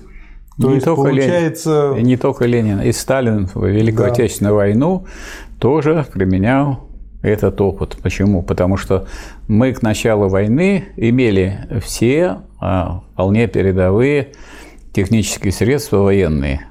То 0.60 0.70
не 0.70 0.76
есть 0.76 0.86
только 0.86 1.04
получается... 1.04 1.92
Ленин, 1.92 2.08
не 2.08 2.18
только 2.18 2.46
Ленин, 2.46 2.82
и 2.82 2.92
Сталин 2.92 3.50
в 3.54 3.66
Великую 3.66 4.08
да. 4.08 4.14
Отечественную 4.14 4.56
войну 4.56 5.06
тоже 5.60 6.06
применял 6.12 6.87
этот 7.22 7.60
опыт. 7.62 7.98
Почему? 8.02 8.44
Потому 8.44 8.78
что 8.78 9.08
мы 9.48 9.74
к 9.74 9.82
началу 9.82 10.30
войны 10.30 10.86
имели 10.98 11.68
все 11.84 12.42
а, 12.60 13.02
вполне 13.14 13.48
передовые 13.48 14.34
технические 14.94 15.52
средства 15.52 15.98
военные. 15.98 16.68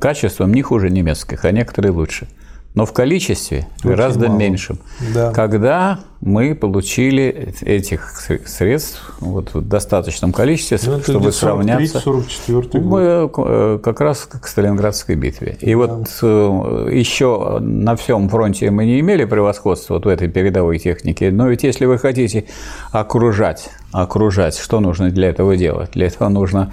Качеством 0.00 0.52
не 0.52 0.62
хуже 0.62 0.90
немецких, 0.90 1.44
а 1.44 1.52
некоторые 1.52 1.92
лучше– 1.92 2.28
но 2.74 2.86
в 2.86 2.92
количестве 2.92 3.66
Очень 3.78 3.90
гораздо 3.90 4.28
мало. 4.28 4.38
меньшем. 4.38 4.78
Да. 5.12 5.32
Когда 5.32 6.00
мы 6.20 6.54
получили 6.54 7.54
этих 7.62 8.10
средств 8.46 9.14
вот, 9.20 9.54
в 9.54 9.66
достаточном 9.66 10.32
количестве, 10.32 10.78
ну, 10.86 11.00
чтобы 11.00 11.32
сравняться. 11.32 11.98
44 11.98 12.84
мы 12.84 13.30
э, 13.36 13.78
как 13.82 14.00
раз 14.00 14.20
к 14.26 14.46
Сталинградской 14.46 15.16
битве. 15.16 15.56
И 15.60 15.72
да. 15.72 15.76
вот 15.76 16.08
э, 16.22 16.88
еще 16.92 17.58
на 17.60 17.96
всем 17.96 18.28
фронте 18.28 18.70
мы 18.70 18.84
не 18.84 19.00
имели 19.00 19.24
превосходства 19.24 19.94
вот 19.94 20.04
в 20.04 20.08
этой 20.08 20.28
передовой 20.28 20.78
технике, 20.78 21.32
но 21.32 21.48
ведь 21.48 21.64
если 21.64 21.86
вы 21.86 21.98
хотите 21.98 22.44
окружать, 22.92 23.70
окружать, 23.90 24.56
что 24.56 24.78
нужно 24.78 25.10
для 25.10 25.30
этого 25.30 25.56
делать? 25.56 25.92
Для 25.92 26.06
этого 26.06 26.28
нужно 26.28 26.72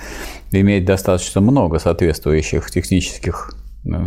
иметь 0.52 0.86
достаточно 0.86 1.42
много 1.42 1.80
соответствующих 1.80 2.70
технических 2.70 3.52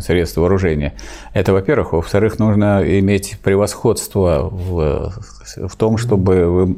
средств 0.01 0.37
вооружения. 0.37 0.95
Это, 1.33 1.53
во-первых. 1.53 1.93
Во-вторых, 1.93 2.39
нужно 2.39 2.83
иметь 3.01 3.39
превосходство 3.43 4.49
в, 4.51 5.13
в 5.57 5.77
том, 5.77 5.97
чтобы 5.97 6.47
вы, 6.47 6.77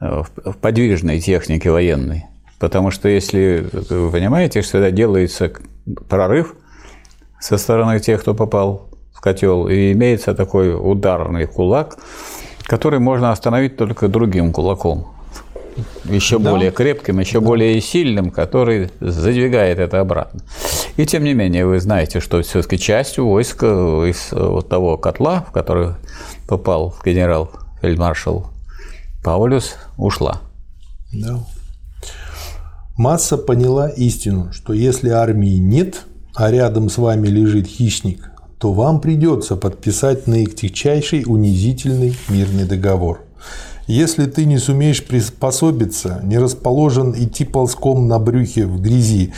э, 0.00 0.22
в 0.44 0.56
подвижной 0.60 1.20
технике 1.20 1.70
военной. 1.70 2.26
Потому 2.58 2.90
что 2.90 3.08
если 3.08 3.66
вы 3.72 4.10
понимаете, 4.10 4.62
что 4.62 4.78
это 4.78 4.90
делается 4.90 5.52
прорыв 6.08 6.54
со 7.40 7.56
стороны 7.56 8.00
тех, 8.00 8.20
кто 8.20 8.34
попал 8.34 8.88
в 9.12 9.20
котел, 9.20 9.68
и 9.68 9.92
имеется 9.92 10.34
такой 10.34 10.74
ударный 10.74 11.46
кулак, 11.46 11.98
который 12.64 12.98
можно 12.98 13.30
остановить 13.30 13.76
только 13.76 14.08
другим 14.08 14.52
кулаком 14.52 15.17
еще 16.04 16.38
да. 16.38 16.50
более 16.50 16.70
крепким, 16.70 17.18
еще 17.20 17.40
да. 17.40 17.46
более 17.46 17.80
сильным, 17.80 18.30
который 18.30 18.90
задвигает 19.00 19.78
это 19.78 20.00
обратно. 20.00 20.40
И 20.96 21.06
тем 21.06 21.24
не 21.24 21.34
менее, 21.34 21.66
вы 21.66 21.80
знаете, 21.80 22.20
что 22.20 22.42
все-таки 22.42 22.78
часть 22.78 23.18
войска 23.18 23.66
из 24.04 24.28
вот 24.32 24.68
того 24.68 24.96
котла, 24.96 25.44
в 25.48 25.52
который 25.52 25.94
попал 26.48 26.94
генерал-фельдмаршал 27.04 28.50
Паулюс, 29.22 29.76
ушла. 29.96 30.40
Да. 31.12 31.44
Масса 32.96 33.38
поняла 33.38 33.88
истину, 33.88 34.52
что 34.52 34.72
если 34.72 35.10
армии 35.10 35.56
нет, 35.58 36.04
а 36.34 36.50
рядом 36.50 36.88
с 36.90 36.98
вами 36.98 37.28
лежит 37.28 37.66
хищник, 37.66 38.30
то 38.58 38.72
вам 38.72 39.00
придется 39.00 39.56
подписать 39.56 40.26
наитягчайший 40.26 41.24
унизительный 41.26 42.16
мирный 42.28 42.64
договор. 42.64 43.24
Если 43.88 44.26
ты 44.26 44.44
не 44.44 44.58
сумеешь 44.58 45.02
приспособиться, 45.02 46.20
не 46.22 46.36
расположен 46.36 47.14
идти 47.16 47.46
ползком 47.46 48.06
на 48.06 48.18
брюхе 48.18 48.66
в 48.66 48.82
грязи, 48.82 49.32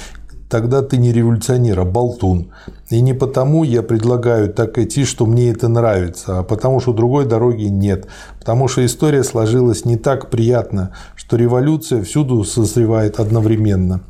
тогда 0.49 0.83
ты 0.83 0.97
не 0.97 1.13
революционер, 1.13 1.79
а 1.79 1.85
болтун. 1.85 2.51
И 2.89 3.01
не 3.01 3.15
потому 3.15 3.63
я 3.63 3.85
предлагаю 3.85 4.53
так 4.53 4.77
идти, 4.79 5.05
что 5.05 5.25
мне 5.25 5.51
это 5.51 5.69
нравится, 5.69 6.41
а 6.41 6.43
потому 6.43 6.81
что 6.81 6.93
другой 6.93 7.27
дороги 7.27 7.67
нет. 7.67 8.09
Потому 8.41 8.67
что 8.67 8.85
история 8.85 9.23
сложилась 9.23 9.85
не 9.85 9.97
так 9.97 10.31
приятно, 10.31 10.91
что 11.15 11.37
революция 11.37 12.03
всюду 12.03 12.43
созревает 12.43 13.21
одновременно. 13.21 14.01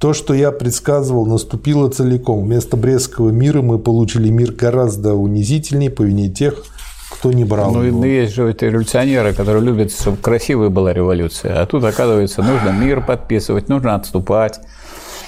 То, 0.00 0.12
что 0.12 0.34
я 0.34 0.50
предсказывал, 0.50 1.24
наступило 1.24 1.88
целиком. 1.88 2.44
Вместо 2.44 2.76
Брестского 2.76 3.30
мира 3.30 3.62
мы 3.62 3.78
получили 3.78 4.28
мир 4.28 4.50
гораздо 4.50 5.14
унизительнее 5.14 5.90
по 5.90 6.02
вине 6.02 6.28
тех, 6.30 6.64
кто 7.10 7.32
не 7.32 7.44
брал. 7.44 7.72
Ну, 7.72 7.82
его. 7.82 8.04
есть 8.04 8.34
же 8.34 8.50
эти 8.50 8.64
революционеры, 8.64 9.32
которые 9.32 9.62
любят, 9.64 9.92
чтобы 9.92 10.18
красивая 10.18 10.68
была 10.68 10.92
революция. 10.92 11.60
А 11.60 11.66
тут, 11.66 11.84
оказывается, 11.84 12.42
нужно 12.42 12.70
мир 12.70 13.04
подписывать, 13.04 13.68
нужно 13.68 13.94
отступать, 13.94 14.60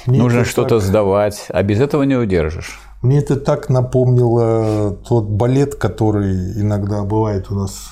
Мне 0.06 0.18
нужно 0.18 0.44
что-то 0.44 0.78
так... 0.78 0.86
сдавать. 0.86 1.46
А 1.48 1.62
без 1.62 1.80
этого 1.80 2.02
не 2.02 2.16
удержишь. 2.16 2.80
Мне 3.02 3.18
это 3.18 3.36
так 3.36 3.70
напомнило 3.70 4.96
тот 5.08 5.24
балет, 5.24 5.74
который 5.74 6.60
иногда 6.60 7.02
бывает 7.02 7.50
у 7.50 7.54
нас 7.54 7.88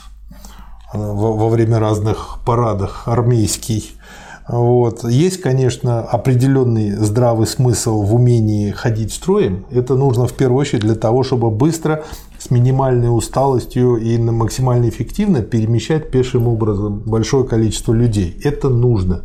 э, 0.92 0.98
во 0.98 1.48
время 1.48 1.79
разных 1.79 2.40
парадов, 2.44 3.03
армейский. 3.07 3.97
Вот. 4.48 5.04
Есть, 5.04 5.42
конечно, 5.42 6.00
определенный 6.00 6.92
здравый 6.92 7.46
смысл 7.46 8.02
в 8.02 8.14
умении 8.14 8.70
ходить 8.70 9.12
строем. 9.12 9.66
Это 9.70 9.94
нужно 9.94 10.26
в 10.26 10.32
первую 10.32 10.61
очередь 10.61 10.82
для 10.82 10.94
того, 10.94 11.22
чтобы 11.22 11.50
быстро 11.50 12.04
с 12.38 12.50
минимальной 12.50 13.14
усталостью 13.14 13.96
и 13.96 14.16
максимально 14.16 14.88
эффективно 14.88 15.42
перемещать 15.42 16.11
пешим 16.11 16.48
образом 16.48 17.02
большое 17.04 17.44
количество 17.46 17.92
людей. 17.92 18.40
Это 18.42 18.70
нужно. 18.70 19.22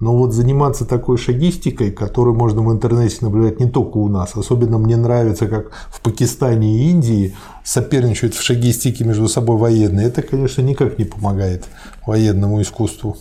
Но 0.00 0.16
вот 0.16 0.32
заниматься 0.32 0.84
такой 0.84 1.16
шагистикой, 1.16 1.92
которую 1.92 2.34
можно 2.34 2.60
в 2.62 2.72
интернете 2.72 3.18
наблюдать 3.20 3.60
не 3.60 3.68
только 3.68 3.98
у 3.98 4.08
нас, 4.08 4.34
особенно 4.34 4.78
мне 4.78 4.96
нравится, 4.96 5.46
как 5.46 5.70
в 5.90 6.00
Пакистане 6.00 6.76
и 6.76 6.90
Индии 6.90 7.36
соперничают 7.62 8.34
в 8.34 8.42
шагистике 8.42 9.04
между 9.04 9.28
собой 9.28 9.58
военные, 9.58 10.08
это, 10.08 10.22
конечно, 10.22 10.60
никак 10.62 10.98
не 10.98 11.04
помогает 11.04 11.66
военному 12.04 12.60
искусству. 12.62 13.16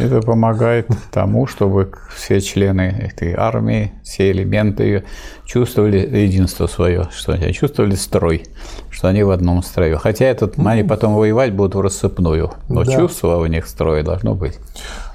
Это 0.00 0.20
помогает 0.20 0.88
тому, 1.10 1.46
чтобы 1.46 1.92
все 2.14 2.40
члены 2.40 2.82
этой 2.82 3.34
армии, 3.34 3.92
все 4.02 4.30
элементы 4.30 4.82
ее 4.82 5.04
чувствовали 5.44 5.98
единство 5.98 6.66
свое, 6.66 7.08
что 7.12 7.32
они 7.32 7.52
чувствовали 7.52 7.94
строй, 7.94 8.44
что 8.90 9.08
они 9.08 9.22
в 9.22 9.30
одном 9.30 9.62
строю. 9.62 9.98
Хотя 9.98 10.26
этот, 10.26 10.58
они 10.58 10.82
потом 10.82 11.14
воевать 11.14 11.52
будут 11.52 11.74
в 11.74 11.80
рассыпную, 11.80 12.52
но 12.68 12.84
да. 12.84 12.92
чувство 12.92 13.36
у 13.36 13.46
них 13.46 13.66
строя 13.66 14.02
должно 14.02 14.34
быть. 14.34 14.58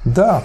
Да, 0.05 0.43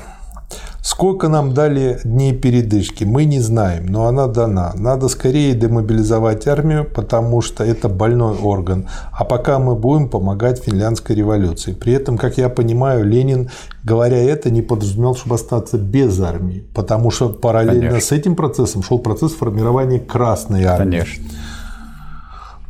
Сколько 0.86 1.26
нам 1.26 1.52
дали 1.52 1.98
дней 2.04 2.32
передышки, 2.32 3.02
мы 3.02 3.24
не 3.24 3.40
знаем, 3.40 3.86
но 3.86 4.06
она 4.06 4.28
дана. 4.28 4.72
Надо 4.76 5.08
скорее 5.08 5.52
демобилизовать 5.54 6.46
армию, 6.46 6.84
потому 6.84 7.42
что 7.42 7.64
это 7.64 7.88
больной 7.88 8.38
орган. 8.38 8.86
А 9.10 9.24
пока 9.24 9.58
мы 9.58 9.74
будем 9.74 10.08
помогать 10.08 10.62
финляндской 10.62 11.16
революции. 11.16 11.72
При 11.72 11.92
этом, 11.92 12.16
как 12.16 12.38
я 12.38 12.48
понимаю, 12.48 13.04
Ленин, 13.04 13.50
говоря 13.82 14.18
это, 14.18 14.48
не 14.50 14.62
подразумевал, 14.62 15.16
чтобы 15.16 15.34
остаться 15.34 15.76
без 15.76 16.20
армии. 16.20 16.64
Потому 16.72 17.10
что 17.10 17.30
параллельно 17.30 17.88
Конечно. 17.88 18.00
с 18.00 18.12
этим 18.12 18.36
процессом 18.36 18.84
шел 18.84 19.00
процесс 19.00 19.32
формирования 19.32 19.98
Красной 19.98 20.66
армии. 20.66 21.00
Конечно. 21.00 21.24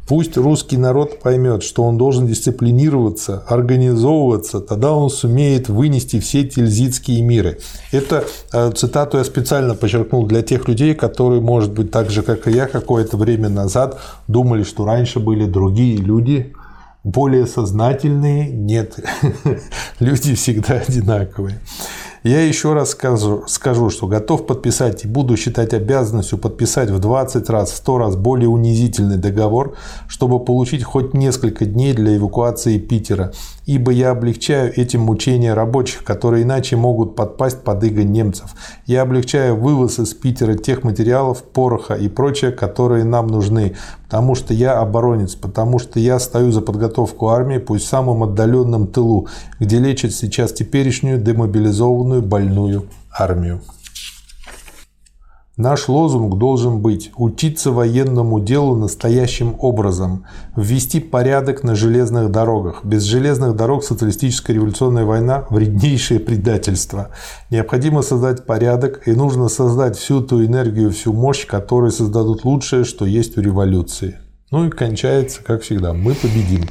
Пусть 0.07 0.37
русский 0.37 0.77
народ 0.77 1.21
поймет, 1.21 1.64
что 1.64 1.83
он 1.83 1.99
должен 1.99 2.29
дисциплинироваться, 2.29 3.42
организовываться, 3.49 4.61
тогда 4.61 4.92
он 4.92 5.11
сумеет 5.11 5.69
вынести 5.69 6.21
все 6.21 6.45
тильзитские 6.45 7.23
миры. 7.23 7.59
Это 7.90 8.25
э, 8.53 8.71
цитату 8.71 9.19
я 9.19 9.25
специально 9.25 9.75
подчеркнул 9.75 10.25
для 10.27 10.42
тех 10.42 10.69
людей, 10.69 10.95
которые, 10.95 11.40
может 11.40 11.73
быть, 11.73 11.90
так 11.90 12.11
же, 12.11 12.23
как 12.23 12.47
и 12.47 12.53
я, 12.53 12.66
какое-то 12.66 13.16
время 13.16 13.49
назад 13.49 13.99
думали, 14.29 14.62
что 14.62 14.85
раньше 14.85 15.19
были 15.19 15.45
другие 15.45 15.97
люди, 15.97 16.55
более 17.03 17.47
сознательные. 17.47 18.49
Нет, 18.51 19.01
люди 19.99 20.37
всегда 20.37 20.75
одинаковые. 20.87 21.61
Я 22.27 22.45
еще 22.45 22.73
раз 22.73 22.91
скажу, 22.91 23.45
скажу, 23.47 23.89
что 23.89 24.09
готов 24.09 24.47
подписать 24.47 25.05
и 25.05 25.09
буду 25.09 25.37
считать 25.37 25.73
обязанностью 25.73 26.39
подписать 26.39 26.91
в 26.91 26.99
20 26.99 27.49
раз, 27.51 27.71
в 27.71 27.77
100 27.77 27.99
раз 27.99 28.17
более 28.17 28.49
унизительный 28.49 29.17
договор, 29.17 29.77
чтобы 30.09 30.45
получить 30.45 30.83
хоть 30.83 31.15
несколько 31.15 31.67
дней 31.67 31.93
для 31.93 32.17
эвакуации 32.17 32.81
Питера, 32.81 33.33
ибо 33.66 33.90
я 33.90 34.11
облегчаю 34.11 34.72
этим 34.74 35.02
мучения 35.02 35.52
рабочих, 35.52 36.05
которые 36.05 36.44
иначе 36.44 36.76
могут 36.76 37.16
подпасть 37.16 37.62
под 37.62 37.83
иго 37.85 38.05
немцев. 38.05 38.55
Я 38.87 39.02
облегчаю 39.02 39.57
вывоз 39.57 39.98
из 39.98 40.14
Питера 40.14 40.55
тех 40.55 40.85
материалов, 40.85 41.42
пороха 41.42 41.94
и 41.94 42.09
прочее, 42.09 42.52
которые 42.52 43.05
нам 43.05 43.26
нужны, 43.26 43.76
потому 44.05 44.37
что 44.37 44.55
я 44.55 44.79
оборонец, 44.79 45.35
потому 45.35 45.81
что 45.81 45.98
я 45.98 46.18
стою 46.20 46.52
за 46.52 46.61
подготовку 46.61 47.29
армии, 47.29 47.59
пусть 47.59 47.87
в 47.87 47.88
самом 47.88 48.22
отдаленном 48.22 48.87
тылу, 48.87 49.26
где 49.59 49.79
лечат 49.79 50.12
сейчас 50.12 50.52
теперешнюю 50.52 51.20
демобилизованную 51.20 52.22
больную 52.22 52.87
армию. 53.11 53.61
Наш 55.57 55.88
лозунг 55.88 56.37
должен 56.37 56.81
быть 56.81 57.12
«Учиться 57.16 57.73
военному 57.73 58.40
делу 58.40 58.77
настоящим 58.77 59.57
образом», 59.59 60.27
ввести 60.55 61.01
порядок 61.01 61.62
на 61.64 61.75
железных 61.75 62.31
дорогах. 62.31 62.85
Без 62.85 63.05
железных 63.05 63.57
дорог 63.57 63.83
социалистическая 63.83 64.53
революционная 64.53 65.07
война– 65.07 65.47
вреднейшее 65.49 66.21
предательство. 66.21 67.09
Необходимо 67.49 68.03
создать 68.03 68.45
порядок, 68.45 69.09
и 69.09 69.12
нужно 69.12 69.49
создать 69.49 69.97
всю 69.97 70.21
ту 70.21 70.45
энергию, 70.45 70.90
всю 70.90 71.14
мощь, 71.14 71.47
которые 71.47 71.90
создадут 71.90 72.45
лучшее, 72.45 72.85
что 72.85 73.07
есть 73.07 73.38
у 73.38 73.40
революции. 73.40 74.19
Ну 74.51 74.66
и 74.66 74.71
кончается, 74.71 75.42
как 75.42 75.62
всегда, 75.62 75.95
мы 75.95 76.12
победим. 76.12 76.69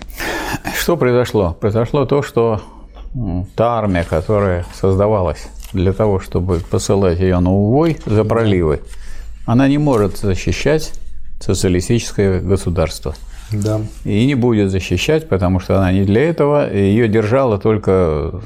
Что 0.78 0.96
произошло? 0.96 1.58
Произошло 1.60 2.06
то, 2.06 2.22
что 2.22 2.62
та 3.56 3.80
армия, 3.80 4.06
которая 4.08 4.64
создавалась 4.80 5.48
для 5.76 5.94
того, 5.94 6.20
чтобы 6.20 6.60
посылать 6.60 7.20
ее 7.20 7.40
на 7.40 7.52
увой 7.52 7.98
за 8.06 8.24
проливы, 8.24 8.82
она 9.46 9.68
не 9.68 9.78
может 9.78 10.18
защищать 10.18 10.94
социалистическое 11.40 12.42
государство. 12.42 13.14
Да. 13.52 13.82
И 14.04 14.26
не 14.26 14.36
будет 14.36 14.72
защищать, 14.72 15.30
потому 15.30 15.60
что 15.60 15.78
она 15.78 15.92
не 15.92 16.04
для 16.04 16.30
этого. 16.30 16.74
Ее 16.74 17.08
держало 17.08 17.60
только 17.60 18.42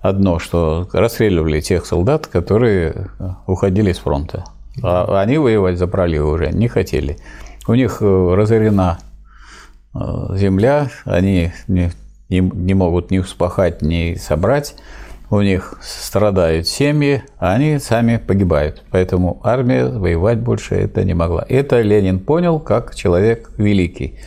одно, 0.00 0.38
что 0.38 0.88
расстреливали 0.92 1.60
тех 1.60 1.86
солдат, 1.86 2.26
которые 2.26 3.10
уходили 3.46 3.92
с 3.92 3.98
фронта. 3.98 4.44
А 4.82 5.20
они 5.20 5.38
воевать 5.38 5.78
за 5.78 5.86
проливы 5.86 6.30
уже 6.30 6.50
не 6.50 6.68
хотели. 6.68 7.18
У 7.66 7.74
них 7.74 7.98
э, 8.00 8.34
разорена 8.34 8.98
э, 9.94 9.98
земля, 10.36 10.88
они 11.04 11.52
не, 11.66 11.90
не 12.28 12.74
могут 12.74 13.10
ни 13.10 13.18
вспахать, 13.18 13.82
ни 13.82 14.14
собрать, 14.14 14.76
у 15.30 15.40
них 15.42 15.74
страдают 15.82 16.66
семьи, 16.66 17.22
а 17.38 17.54
они 17.54 17.78
сами 17.78 18.16
погибают. 18.16 18.82
Поэтому 18.90 19.40
армия 19.44 19.86
воевать 19.86 20.38
больше 20.38 20.74
это 20.74 21.04
не 21.04 21.14
могла. 21.14 21.44
Это 21.48 21.80
Ленин 21.82 22.18
понял 22.20 22.58
как 22.60 22.94
человек 22.94 23.50
великий. 23.58 24.18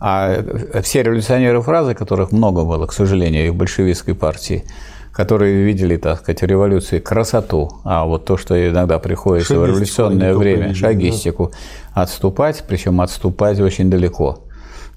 А 0.00 0.42
все 0.82 1.02
революционеры 1.02 1.60
фразы, 1.60 1.94
которых 1.94 2.32
много 2.32 2.64
было, 2.64 2.86
к 2.86 2.92
сожалению, 2.92 3.46
и 3.46 3.50
в 3.50 3.56
большевистской 3.56 4.14
партии, 4.14 4.64
которые 5.12 5.64
видели, 5.64 5.96
так 5.96 6.20
сказать, 6.20 6.42
революции 6.42 7.00
красоту, 7.00 7.80
а 7.82 8.04
вот 8.04 8.24
то, 8.24 8.36
что 8.36 8.54
иногда 8.54 9.00
приходится 9.00 9.58
в 9.58 9.66
революционное 9.66 10.34
время, 10.34 10.74
шагистику, 10.74 11.50
да? 11.94 12.02
отступать, 12.02 12.64
причем 12.68 13.00
отступать 13.00 13.58
очень 13.58 13.90
далеко. 13.90 14.44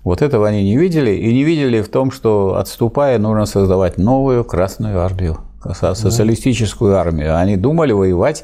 Вот 0.04 0.22
этого 0.22 0.48
они 0.48 0.64
не 0.64 0.78
видели, 0.78 1.12
и 1.12 1.34
не 1.34 1.44
видели 1.44 1.82
в 1.82 1.90
том, 1.90 2.12
что 2.12 2.56
отступая, 2.56 3.20
нужно 3.20 3.46
создавать 3.46 3.98
новую 3.98 4.44
Красную 4.44 5.00
армию, 5.00 5.38
социалистическую 5.74 6.98
армию. 6.98 7.38
Они 7.38 7.56
думали 7.56 7.92
воевать 7.92 8.44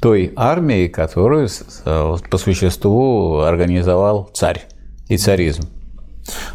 той 0.00 0.32
армией, 0.36 0.88
которую 0.88 1.48
по 1.84 2.38
существу 2.38 3.38
организовал 3.38 4.30
царь 4.32 4.64
и 5.08 5.16
царизм. 5.16 5.62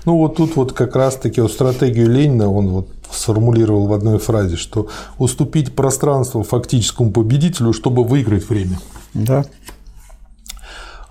Ну 0.05 0.17
вот 0.17 0.37
тут 0.37 0.55
вот 0.55 0.71
как 0.71 0.95
раз-таки 0.95 1.41
вот 1.41 1.51
стратегию 1.51 2.09
Ленина 2.09 2.49
он 2.49 2.69
вот 2.69 2.89
сформулировал 3.11 3.87
в 3.87 3.93
одной 3.93 4.17
фразе, 4.17 4.55
что 4.55 4.87
уступить 5.17 5.75
пространство 5.75 6.43
фактическому 6.43 7.11
победителю, 7.11 7.73
чтобы 7.73 8.03
выиграть 8.03 8.47
время. 8.49 8.79
Да. 9.13 9.45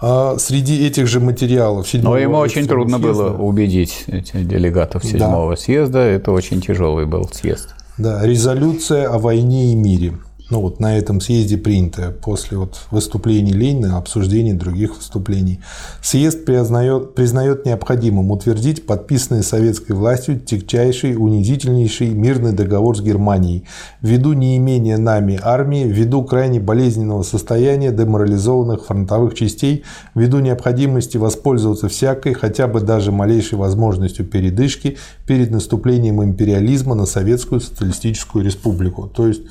А 0.01 0.37
среди 0.39 0.87
этих 0.87 1.07
же 1.07 1.21
материалов 1.21 1.89
Но 1.95 2.19
ему 2.19 2.37
очень 2.37 2.67
трудно 2.67 2.99
съезда, 2.99 3.31
было 3.31 3.37
убедить 3.39 4.05
этих 4.09 4.47
делегатов 4.47 5.05
седьмого 5.05 5.51
да. 5.51 5.57
съезда. 5.57 5.99
Это 6.01 6.33
очень 6.33 6.61
тяжелый 6.61 7.07
был 7.07 7.29
съезд. 7.33 7.75
Да, 7.97 8.25
резолюция 8.25 9.09
о 9.09 9.19
войне 9.19 9.73
и 9.73 9.75
мире 9.75 10.13
ну 10.49 10.61
вот 10.61 10.79
на 10.79 10.97
этом 10.97 11.21
съезде 11.21 11.57
принято 11.57 12.15
после 12.23 12.57
вот 12.57 12.87
выступлений 12.91 13.53
Ленина, 13.53 13.99
обсуждений 13.99 14.53
других 14.53 14.97
выступлений. 14.97 15.61
Съезд 16.01 16.45
признает, 16.45 17.15
признает 17.15 17.67
необходимым 17.67 18.31
утвердить 18.31 18.87
подписанный 18.87 19.43
советской 19.43 19.93
властью 19.93 20.39
тягчайший, 20.39 21.17
унизительнейший 21.17 22.11
мирный 22.11 22.53
договор 22.53 22.97
с 22.97 23.01
Германией 23.01 23.65
ввиду 24.03 24.35
неимения 24.35 24.99
нами 24.99 25.39
армии, 25.43 25.85
ввиду 25.85 26.23
крайне 26.23 26.61
болезненного 26.61 27.25
состояния 27.25 27.91
деморализованных 27.91 28.87
фронтовых 28.87 29.35
частей, 29.35 29.83
ввиду 30.15 30.39
необходимости 30.39 31.17
воспользоваться 31.17 31.89
всякой, 31.89 32.35
хотя 32.35 32.69
бы 32.69 32.81
даже 32.81 33.11
малейшей 33.11 33.59
возможностью 33.59 34.25
передышки 34.25 34.97
перед 35.27 35.51
наступлением 35.51 36.23
империализма 36.23 36.95
на 36.95 37.07
Советскую 37.07 37.61
Социалистическую 37.61 38.45
Республику. 38.45 39.09
То 39.09 39.27
есть 39.27 39.43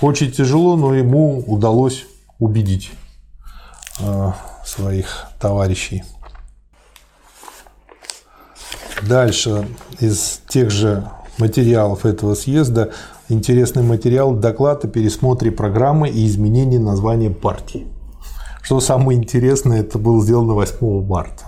очень 0.00 0.32
тяжело, 0.44 0.76
но 0.76 0.94
ему 0.94 1.42
удалось 1.46 2.04
убедить 2.38 2.92
э, 4.00 4.32
своих 4.64 5.26
товарищей. 5.40 6.04
Дальше 9.02 9.66
из 10.00 10.42
тех 10.46 10.70
же 10.70 11.08
материалов 11.38 12.04
этого 12.04 12.34
съезда 12.34 12.92
интересный 13.30 13.82
материал 13.82 14.34
доклад 14.34 14.84
о 14.84 14.88
пересмотре 14.88 15.50
программы 15.50 16.10
и 16.10 16.26
изменении 16.26 16.78
названия 16.78 17.30
партии. 17.30 17.86
Что 18.62 18.80
самое 18.80 19.18
интересное, 19.18 19.80
это 19.80 19.98
было 19.98 20.22
сделано 20.22 20.52
8 20.52 21.06
марта. 21.06 21.44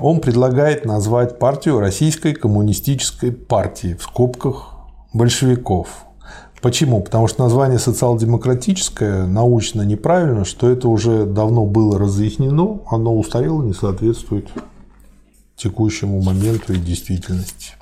Он 0.00 0.20
предлагает 0.20 0.84
назвать 0.84 1.38
партию 1.38 1.78
Российской 1.78 2.34
коммунистической 2.34 3.30
партии 3.30 3.94
в 3.94 4.02
скобках 4.02 4.75
большевиков. 5.16 6.06
Почему? 6.62 7.00
Потому 7.00 7.28
что 7.28 7.44
название 7.44 7.78
социал-демократическое 7.78 9.26
научно 9.26 9.82
неправильно, 9.82 10.44
что 10.44 10.68
это 10.68 10.88
уже 10.88 11.24
давно 11.24 11.64
было 11.64 11.98
разъяснено, 11.98 12.80
оно 12.90 13.16
устарело, 13.16 13.62
не 13.62 13.72
соответствует 13.72 14.48
текущему 15.56 16.20
моменту 16.22 16.72
и 16.72 16.76
действительности. 16.76 17.75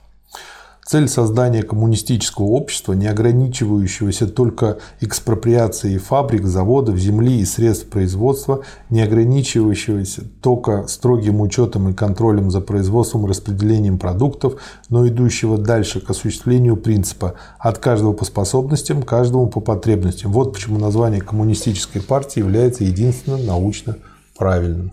Цель 0.86 1.08
создания 1.08 1.62
коммунистического 1.62 2.44
общества, 2.44 2.92
не 2.92 3.06
ограничивающегося 3.06 4.26
только 4.26 4.78
экспроприацией 5.00 5.96
фабрик, 5.96 6.44
заводов, 6.44 6.98
земли 6.98 7.40
и 7.40 7.44
средств 7.46 7.88
производства, 7.88 8.60
не 8.90 9.00
ограничивающегося 9.00 10.24
только 10.42 10.86
строгим 10.86 11.40
учетом 11.40 11.88
и 11.88 11.94
контролем 11.94 12.50
за 12.50 12.60
производством 12.60 13.24
и 13.24 13.30
распределением 13.30 13.98
продуктов, 13.98 14.60
но 14.90 15.08
идущего 15.08 15.56
дальше 15.56 16.00
к 16.00 16.10
осуществлению 16.10 16.76
принципа 16.76 17.34
«от 17.58 17.78
каждого 17.78 18.12
по 18.12 18.26
способностям, 18.26 19.02
каждому 19.02 19.46
по 19.46 19.60
потребностям». 19.60 20.32
Вот 20.32 20.52
почему 20.52 20.78
название 20.78 21.22
коммунистической 21.22 22.02
партии 22.02 22.40
является 22.40 22.84
единственным 22.84 23.46
научно 23.46 23.96
правильным. 24.36 24.92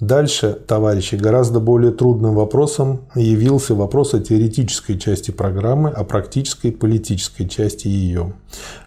Дальше, 0.00 0.56
товарищи, 0.64 1.16
гораздо 1.16 1.58
более 1.58 1.90
трудным 1.90 2.36
вопросом 2.36 3.00
явился 3.16 3.74
вопрос 3.74 4.14
о 4.14 4.20
теоретической 4.20 4.96
части 4.96 5.32
программы, 5.32 5.90
о 5.90 6.04
практической 6.04 6.70
политической 6.70 7.48
части 7.48 7.88
ее. 7.88 8.34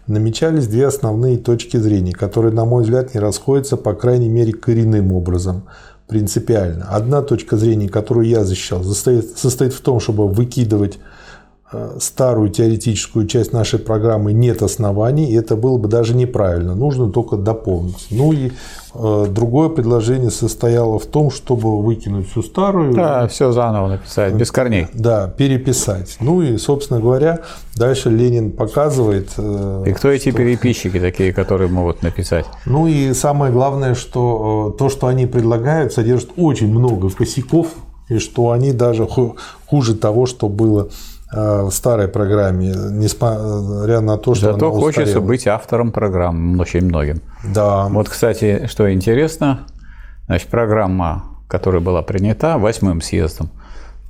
Намечались 0.06 0.68
две 0.68 0.86
основные 0.86 1.36
точки 1.36 1.76
зрения, 1.76 2.12
которые, 2.12 2.54
на 2.54 2.64
мой 2.64 2.84
взгляд, 2.84 3.12
не 3.12 3.20
расходятся, 3.20 3.76
по 3.76 3.92
крайней 3.92 4.30
мере, 4.30 4.54
коренным 4.54 5.12
образом, 5.12 5.64
принципиально. 6.08 6.86
Одна 6.88 7.20
точка 7.20 7.58
зрения, 7.58 7.90
которую 7.90 8.26
я 8.26 8.42
защищал, 8.44 8.82
состоит, 8.82 9.36
состоит 9.36 9.74
в 9.74 9.82
том, 9.82 10.00
чтобы 10.00 10.28
выкидывать 10.28 10.98
старую 11.98 12.50
теоретическую 12.50 13.26
часть 13.26 13.52
нашей 13.52 13.78
программы 13.78 14.32
нет 14.32 14.62
оснований, 14.62 15.30
и 15.30 15.34
это 15.34 15.56
было 15.56 15.78
бы 15.78 15.88
даже 15.88 16.14
неправильно, 16.14 16.74
нужно 16.74 17.10
только 17.10 17.36
дополнить. 17.36 18.06
Ну 18.10 18.32
и 18.32 18.52
Э, 18.94 19.26
другое 19.28 19.70
предложение 19.70 20.30
состояло 20.30 20.98
в 20.98 21.06
том, 21.06 21.30
чтобы 21.30 21.82
выкинуть 21.82 22.30
всю 22.30 22.42
старую. 22.42 22.92
Да, 22.94 23.26
все 23.26 23.52
заново 23.52 23.88
написать, 23.88 24.34
без 24.34 24.50
корней. 24.50 24.88
Да, 24.92 25.28
переписать. 25.28 26.16
Ну 26.20 26.42
и, 26.42 26.58
собственно 26.58 27.00
говоря, 27.00 27.40
дальше 27.74 28.10
Ленин 28.10 28.50
показывает. 28.50 29.30
Э, 29.38 29.84
и 29.86 29.92
кто 29.92 30.10
эти 30.10 30.28
что... 30.28 30.38
переписчики 30.38 31.00
такие, 31.00 31.32
которые 31.32 31.70
могут 31.70 32.02
написать? 32.02 32.44
Ну 32.66 32.86
и 32.86 33.14
самое 33.14 33.52
главное, 33.52 33.94
что 33.94 34.72
э, 34.74 34.78
то, 34.78 34.90
что 34.90 35.06
они 35.06 35.26
предлагают, 35.26 35.92
содержит 35.92 36.30
очень 36.36 36.68
много 36.68 37.08
косяков 37.08 37.68
и 38.08 38.18
что 38.18 38.50
они 38.50 38.72
даже 38.72 39.08
хуже 39.66 39.94
того, 39.94 40.26
что 40.26 40.48
было 40.50 40.88
э, 40.88 41.11
в 41.32 41.70
старой 41.70 42.08
программе, 42.08 42.74
несмотря 42.90 44.00
на 44.00 44.18
то, 44.18 44.34
что 44.34 44.52
Зато 44.52 44.70
хочется 44.70 45.20
быть 45.20 45.46
автором 45.46 45.90
программы 45.90 46.60
очень 46.60 46.84
многим. 46.84 47.22
Да. 47.42 47.86
Вот, 47.88 48.08
кстати, 48.08 48.66
что 48.66 48.92
интересно, 48.92 49.60
значит, 50.26 50.48
программа, 50.48 51.24
которая 51.48 51.80
была 51.80 52.02
принята 52.02 52.58
восьмым 52.58 53.00
съездом, 53.00 53.48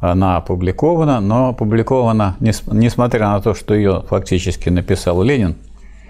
она 0.00 0.36
опубликована, 0.36 1.20
но 1.20 1.50
опубликована, 1.50 2.34
несмотря 2.40 3.28
на 3.28 3.40
то, 3.40 3.54
что 3.54 3.72
ее 3.72 4.02
фактически 4.08 4.68
написал 4.68 5.22
Ленин, 5.22 5.54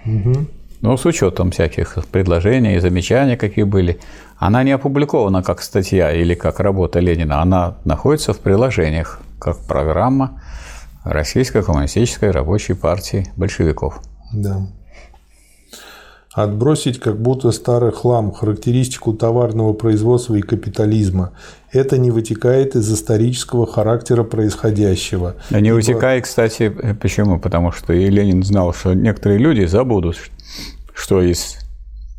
угу. 0.03 0.47
но 0.81 0.97
с 0.97 1.05
учетом 1.05 1.51
всяких 1.51 1.99
предложений 2.11 2.77
и 2.77 2.79
замечаний, 2.79 3.35
какие 3.35 3.65
были, 3.65 3.99
она 4.37 4.63
не 4.63 4.71
опубликована 4.71 5.43
как 5.43 5.61
статья 5.61 6.11
или 6.11 6.33
как 6.33 6.59
работа 6.59 6.99
Ленина, 6.99 7.39
она 7.43 7.75
находится 7.85 8.33
в 8.33 8.39
приложениях, 8.39 9.19
как 9.37 9.59
программа 9.59 10.41
Российской 11.03 11.63
коммунистической 11.63 12.31
рабочей 12.31 12.73
партии 12.73 13.27
большевиков. 13.35 14.01
Да. 14.33 14.67
Отбросить 16.33 16.99
как 16.99 17.21
будто 17.21 17.51
старый 17.51 17.91
хлам, 17.91 18.31
характеристику 18.31 19.13
товарного 19.13 19.73
производства 19.73 20.33
и 20.33 20.41
капитализма. 20.41 21.33
Это 21.71 21.99
не 21.99 22.09
вытекает 22.09 22.75
из 22.75 22.91
исторического 22.91 23.67
характера 23.67 24.23
происходящего. 24.23 25.35
А 25.51 25.59
не 25.59 25.69
ибо... 25.69 25.75
вытекает, 25.75 26.23
кстати, 26.23 26.69
почему? 26.99 27.39
Потому 27.39 27.71
что 27.71 27.93
и 27.93 28.09
Ленин 28.09 28.41
знал, 28.41 28.73
что 28.73 28.95
некоторые 28.95 29.37
люди 29.39 29.65
забудут, 29.65 30.17
что 30.95 31.21
из 31.21 31.57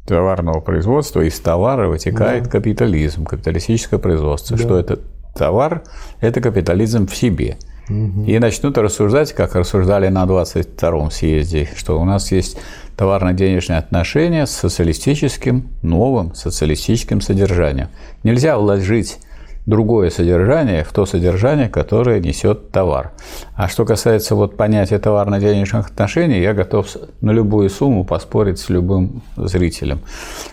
товарного 0.06 0.60
производства, 0.60 1.20
из 1.22 1.40
товара 1.40 1.88
вытекает 1.88 2.44
да. 2.44 2.50
капитализм, 2.50 3.24
капиталистическое 3.24 3.98
производство, 3.98 4.56
да. 4.56 4.62
что 4.62 4.78
это 4.78 5.00
товар– 5.34 5.82
это 6.20 6.40
капитализм 6.40 7.08
в 7.08 7.16
себе. 7.16 7.58
Угу. 7.88 8.24
И 8.24 8.38
начнут 8.38 8.78
рассуждать, 8.78 9.32
как 9.32 9.54
рассуждали 9.54 10.08
на 10.08 10.24
22-м 10.24 11.10
съезде, 11.10 11.68
что 11.76 12.00
у 12.00 12.04
нас 12.04 12.32
есть 12.32 12.58
товарно-денежные 12.96 13.78
отношения 13.78 14.46
с 14.46 14.52
социалистическим, 14.52 15.68
новым 15.82 16.34
социалистическим 16.34 17.20
содержанием. 17.20 17.88
Нельзя 18.22 18.56
вложить 18.56 19.18
другое 19.66 20.10
содержание 20.10 20.84
в 20.84 20.92
то 20.92 21.06
содержание, 21.06 21.68
которое 21.68 22.20
несет 22.20 22.70
товар. 22.70 23.12
А 23.54 23.68
что 23.68 23.84
касается 23.84 24.34
вот 24.34 24.56
понятия 24.56 24.98
товарно-денежных 24.98 25.88
отношений, 25.88 26.40
я 26.40 26.52
готов 26.52 26.86
на 27.20 27.30
любую 27.30 27.70
сумму 27.70 28.04
поспорить 28.04 28.58
с 28.58 28.68
любым 28.68 29.22
зрителем, 29.36 30.00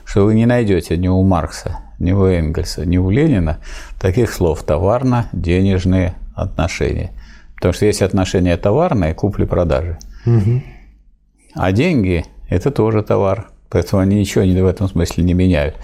что 0.05 0.25
вы 0.25 0.33
не 0.33 0.45
найдете 0.45 0.97
ни 0.97 1.07
у 1.07 1.21
Маркса, 1.23 1.79
ни 1.99 2.11
у 2.11 2.25
Энгельса, 2.25 2.85
ни 2.85 2.97
у 2.97 3.09
Ленина 3.09 3.59
таких 3.99 4.31
слов 4.31 4.63
товарно-денежные 4.63 6.15
отношения. 6.33 7.11
Потому 7.61 7.75
что 7.75 7.85
есть 7.85 8.01
отношения 8.01 8.57
товарные, 8.57 9.13
купли-продажи. 9.13 9.99
Угу. 10.25 10.63
А 11.53 11.71
деньги– 11.71 12.25
это 12.49 12.71
тоже 12.71 13.03
товар, 13.03 13.51
поэтому 13.69 14.01
они 14.01 14.15
ничего 14.15 14.43
в 14.43 14.67
этом 14.67 14.89
смысле 14.89 15.23
не 15.23 15.35
меняют. 15.35 15.75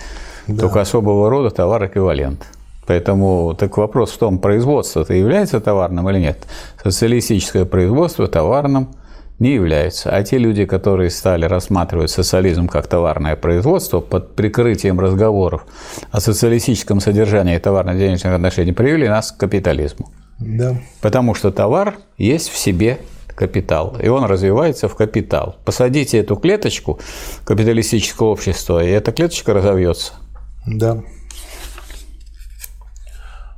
Да. 0.48 0.62
Только 0.62 0.82
особого 0.82 1.30
рода 1.30 1.52
товар-эквивалент. 1.52 2.48
Поэтому 2.88 3.54
так 3.54 3.78
вопрос 3.78 4.12
в 4.12 4.18
том, 4.18 4.40
производство 4.40 5.02
это 5.02 5.14
является 5.14 5.62
товарным 5.62 6.10
или 6.10 6.18
нет. 6.18 6.48
Социалистическое 6.82 7.66
производство 7.66 8.28
товарным 8.28 8.96
не 9.38 9.54
является. 9.54 10.10
А 10.10 10.24
те 10.24 10.40
люди, 10.40 10.66
которые 10.66 11.12
стали 11.12 11.46
рассматривать 11.46 12.10
социализм 12.10 12.68
как 12.68 12.88
товарное 12.88 13.36
производство 13.36 14.00
под 14.00 14.36
прикрытием 14.36 15.00
разговоров 15.00 15.68
о 16.10 16.20
социалистическом 16.22 17.02
содержании 17.02 17.60
товарно-денежных 17.60 18.34
отношений, 18.34 18.72
привели 18.72 19.08
нас 19.08 19.32
к 19.32 19.38
капитализму. 19.38 20.10
Да. 20.40 20.78
Потому 21.02 21.34
что 21.34 21.52
товар 21.52 21.98
есть 22.18 22.50
в 22.50 22.58
себе 22.58 23.00
капитал, 23.28 23.98
и 24.02 24.08
он 24.08 24.26
развивается 24.26 24.88
в 24.88 24.96
капитал. 24.96 25.58
Посадите 25.64 26.18
эту 26.18 26.36
клеточку 26.36 27.00
капиталистического 27.44 28.28
общества, 28.28 28.84
и 28.84 28.90
эта 28.90 29.12
клеточка 29.12 29.54
разовьется. 29.54 30.14
Да. 30.66 31.04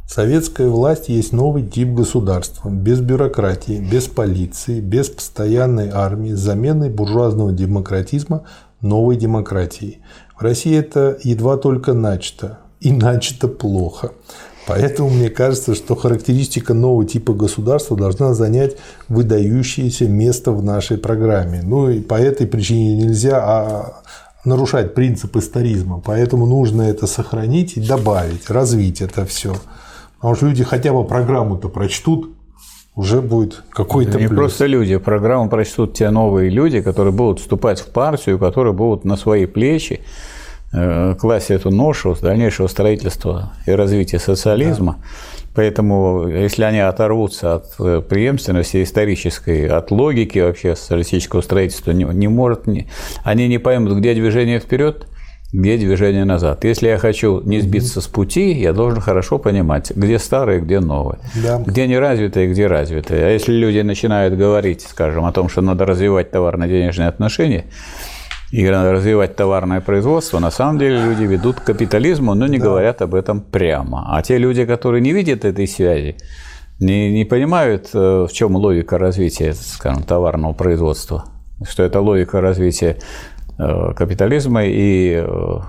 Советская 0.08 0.68
власть 0.70 1.08
есть 1.08 1.34
новый 1.34 1.63
тип 1.63 1.89
государства, 1.89 2.70
без 2.70 3.00
бюрократии, 3.00 3.80
без 3.80 4.08
полиции, 4.08 4.80
без 4.80 5.08
постоянной 5.10 5.89
армии, 5.92 6.34
с 6.34 6.39
заменой 6.39 6.89
буржуазного 6.89 7.52
демократизма 7.52 8.44
новой 8.82 9.18
демократией. 9.18 10.00
В 10.38 10.42
России 10.42 10.76
это 10.76 11.18
едва 11.24 11.58
только 11.58 11.94
начато, 11.94 12.60
и 12.80 12.92
начато 12.92 13.48
плохо. 13.48 14.12
Поэтому 14.69 15.10
мне 15.10 15.29
кажется, 15.29 15.73
что 15.73 15.95
характеристика 15.95 16.75
нового 16.75 17.03
типа 17.03 17.34
государства 17.34 17.97
должна 17.97 18.36
занять 18.36 18.77
выдающееся 19.08 20.08
место 20.08 20.51
в 20.51 20.63
нашей 20.63 20.97
программе. 20.97 21.62
Ну 21.63 21.89
и 21.89 21.99
по 21.99 22.13
этой 22.13 22.45
причине 22.45 22.95
нельзя 22.95 23.39
а 23.43 24.01
нарушать 24.45 24.93
принцип 24.93 25.36
историзма. 25.38 26.01
Поэтому 26.05 26.45
нужно 26.45 26.84
это 26.84 27.08
сохранить 27.08 27.77
и 27.77 27.82
добавить, 27.82 28.49
развить 28.49 29.01
это 29.01 29.25
все. 29.25 29.55
Потому 30.17 30.36
что 30.36 30.45
люди 30.45 30.63
хотя 30.63 30.93
бы 30.93 31.03
программу-то 31.03 31.67
прочтут, 31.69 32.29
уже 32.95 33.21
будет 33.21 33.63
какой-то 33.71 34.19
Не 34.19 34.27
плюс. 34.27 34.38
просто 34.38 34.65
люди, 34.65 34.97
программу 34.97 35.49
прочтут 35.49 35.93
те 35.93 36.10
новые 36.10 36.49
люди, 36.49 36.82
которые 36.82 37.13
будут 37.13 37.39
вступать 37.39 37.79
в 37.79 37.88
партию, 37.88 38.38
которые 38.38 38.73
будут 38.73 39.05
на 39.05 39.15
свои 39.15 39.45
плечи 39.45 40.01
класть 40.71 41.51
эту 41.51 41.71
ношу 41.71 42.15
с 42.15 42.19
дальнейшего 42.19 42.67
строительства 42.67 43.53
и 43.65 43.71
развития 43.71 44.19
социализма. 44.19 44.97
Да. 44.99 45.05
Поэтому, 45.55 46.27
если 46.27 46.63
они 46.63 46.79
оторвутся 46.79 47.55
от 47.55 47.65
э, 47.79 48.01
преемственности 48.08 48.84
исторической, 48.84 49.67
от 49.67 49.91
логики 49.91 50.39
вообще 50.39 50.75
социалистического 50.75 51.41
строительства, 51.41 51.91
не, 51.91 52.03
не 52.03 52.27
может, 52.27 52.67
не, 52.67 52.88
они 53.23 53.47
не 53.47 53.58
поймут, 53.58 53.97
где 53.97 54.13
движение 54.13 54.60
вперед, 54.60 55.08
где 55.51 55.77
движение 55.77 56.25
назад. 56.25 56.63
Если 56.63 56.88
я 56.88 56.97
хочу 56.99 57.41
не 57.41 57.60
сбиться 57.60 57.99
с 57.99 58.08
пути, 58.08 58.51
я 58.51 58.71
должен 58.71 59.01
хорошо 59.01 59.39
понимать, 59.39 59.91
где 59.95 60.19
старое, 60.19 60.60
где 60.60 60.79
новое, 60.79 61.17
да. 61.43 61.58
где 61.65 61.88
неразвитое, 61.88 62.47
где 62.47 62.67
развитое. 62.67 63.25
А 63.25 63.29
если 63.32 63.53
люди 63.53 63.79
начинают 63.79 64.38
говорить, 64.38 64.86
скажем, 64.88 65.25
о 65.25 65.32
том, 65.32 65.49
что 65.49 65.62
надо 65.62 65.86
развивать 65.86 66.29
товарно-денежные 66.29 67.10
отношения, 67.10 67.65
и 68.52 68.68
развивать 68.68 69.36
товарное 69.36 69.82
производство, 69.82 70.40
на 70.40 70.52
самом 70.52 70.80
деле 70.80 71.04
люди 71.04 71.24
ведут 71.24 71.60
к 71.60 71.64
капитализму, 71.64 72.34
но 72.34 72.48
не 72.48 72.58
да. 72.58 72.66
говорят 72.66 73.02
об 73.02 73.14
этом 73.14 73.42
прямо. 73.42 74.08
А 74.16 74.22
те 74.22 74.38
люди, 74.38 74.66
которые 74.66 75.02
не 75.02 75.14
видят 75.14 75.46
этой 75.46 75.68
связи, 75.68 76.18
не, 76.80 77.12
не 77.12 77.26
понимают, 77.26 77.90
э, 77.94 78.26
в 78.28 78.32
чем 78.32 78.56
логика 78.56 78.98
развития, 78.98 79.54
скажем, 79.54 80.04
товарного 80.04 80.54
производства, 80.54 81.26
что 81.68 81.84
это 81.84 82.00
логика 82.02 82.42
развития 82.42 82.98
э, 83.60 83.94
капитализма 83.96 84.66
и 84.66 85.24
э, 85.24 85.60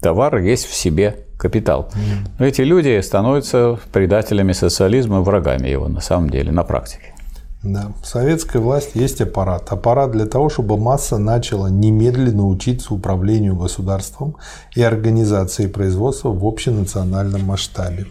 товар 0.00 0.38
есть 0.38 0.66
в 0.66 0.74
себе 0.74 1.26
капитал. 1.38 1.90
Mm. 2.38 2.46
Эти 2.48 2.62
люди 2.62 3.00
становятся 3.02 3.78
предателями 3.92 4.52
социализма, 4.52 5.20
врагами 5.20 5.68
его 5.68 5.88
на 5.88 6.00
самом 6.00 6.30
деле, 6.30 6.50
на 6.50 6.64
практике. 6.64 7.15
Да. 7.62 7.92
Советская 8.04 8.62
власть 8.62 8.90
есть 8.94 9.20
аппарат. 9.20 9.72
Аппарат 9.72 10.12
для 10.12 10.26
того, 10.26 10.48
чтобы 10.48 10.76
масса 10.76 11.18
начала 11.18 11.68
немедленно 11.68 12.46
учиться 12.46 12.94
управлению 12.94 13.56
государством 13.56 14.36
и 14.74 14.82
организацией 14.82 15.68
производства 15.68 16.28
в 16.28 16.44
общенациональном 16.46 17.44
масштабе. 17.44 18.06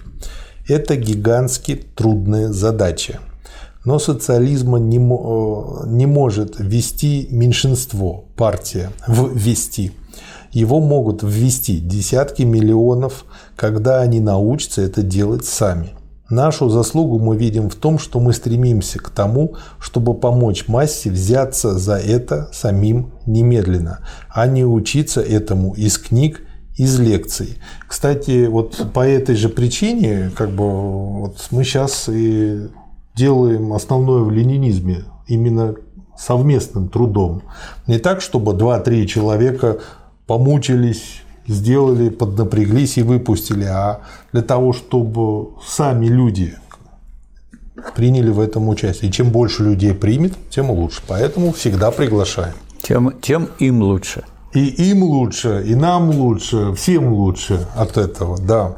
Это 0.68 0.96
гигантски 0.96 1.76
трудная 1.96 2.50
задача. 2.50 3.20
Но 3.86 4.00
социализма 4.00 4.80
не, 4.80 4.98
э, 4.98 5.88
не 5.88 6.08
может 6.08 6.56
ввести 6.58 7.28
меньшинство, 7.30 8.26
партия, 8.36 8.90
ввести. 9.08 9.92
Его 10.52 10.80
могут 10.80 11.22
ввести 11.22 11.80
десятки 11.80 12.42
миллионов, 12.42 13.26
когда 13.56 14.02
они 14.02 14.20
научатся 14.20 14.82
это 14.82 15.04
делать 15.04 15.46
сами– 15.46 15.90
Нашу 16.30 16.70
заслугу 16.70 17.20
мы 17.20 17.38
видим 17.38 17.70
в 17.70 17.76
том, 17.76 18.00
что 18.00 18.20
мы 18.20 18.34
стремимся 18.34 18.98
к 18.98 19.10
тому, 19.10 19.56
чтобы 19.80 20.16
помочь 20.16 20.68
массе 20.68 21.12
взяться 21.12 21.78
за 21.78 21.98
это 21.98 22.50
самим 22.52 23.12
немедленно, 23.28 24.00
а 24.30 24.48
не 24.48 24.66
учиться 24.66 25.22
этому 25.22 25.74
из 25.76 26.00
книг, 26.00 26.42
из 26.78 27.00
лекций. 27.00 27.58
Кстати, 27.88 28.48
вот 28.48 28.92
по 28.92 29.08
этой 29.08 29.36
же 29.36 29.50
причине, 29.50 30.32
как 30.36 30.50
бы 30.50 31.20
вот 31.20 31.48
мы 31.52 31.64
сейчас 31.64 32.10
и 32.10 32.70
делаем 33.16 33.72
основное 33.74 34.24
в 34.24 34.32
ленинизме, 34.32 35.06
именно 35.28 35.76
совместным 36.18 36.90
трудом. 36.90 37.44
Не 37.88 38.00
так, 38.00 38.22
чтобы 38.22 38.54
2-3 38.54 39.06
человека 39.06 39.78
помучились, 40.26 41.22
сделали, 41.48 42.10
поднапряглись 42.10 42.98
и 42.98 43.04
выпустили, 43.04 43.66
а 43.66 44.02
для 44.32 44.42
того, 44.42 44.74
чтобы 44.74 45.50
сами 45.66 46.08
люди 46.08 46.56
приняли 47.96 48.30
в 48.30 48.40
этом 48.40 48.70
участие. 48.70 49.10
И 49.10 49.14
чем 49.14 49.30
больше 49.32 49.64
людей 49.64 49.94
примет, 49.94 50.34
тем 50.50 50.72
лучше. 50.72 51.02
Поэтому 51.08 51.52
всегда 51.52 51.92
приглашаем. 51.92 52.54
Тем, 52.82 53.14
тем 53.22 53.50
им 53.60 53.82
лучше. 53.82 54.24
И 54.54 54.90
им 54.90 55.04
лучше, 55.04 55.64
и 55.68 55.76
нам 55.76 56.12
лучше, 56.12 56.74
всем 56.74 57.14
лучше 57.14 57.68
от 57.76 57.98
этого, 57.98 58.38
да. 58.38 58.78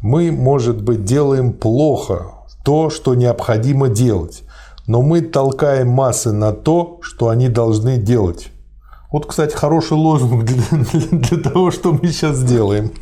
Мы, 0.00 0.32
может 0.32 0.82
быть, 0.82 1.04
делаем 1.04 1.52
плохо 1.52 2.32
то, 2.64 2.88
что 2.88 3.14
необходимо 3.14 3.88
делать, 3.88 4.44
но 4.86 5.02
мы 5.02 5.20
толкаем 5.20 5.88
массы 5.88 6.32
на 6.32 6.52
то, 6.52 7.00
что 7.02 7.28
они 7.28 7.48
должны 7.48 7.98
делать. 7.98 8.48
Вот, 9.10 9.26
кстати, 9.26 9.54
хороший 9.54 9.96
лозунг 9.96 10.44
для, 10.44 10.62
для, 10.84 11.18
для 11.18 11.38
того, 11.38 11.70
что 11.70 11.92
мы 11.92 12.08
сейчас 12.08 12.42
делаем. 12.42 12.92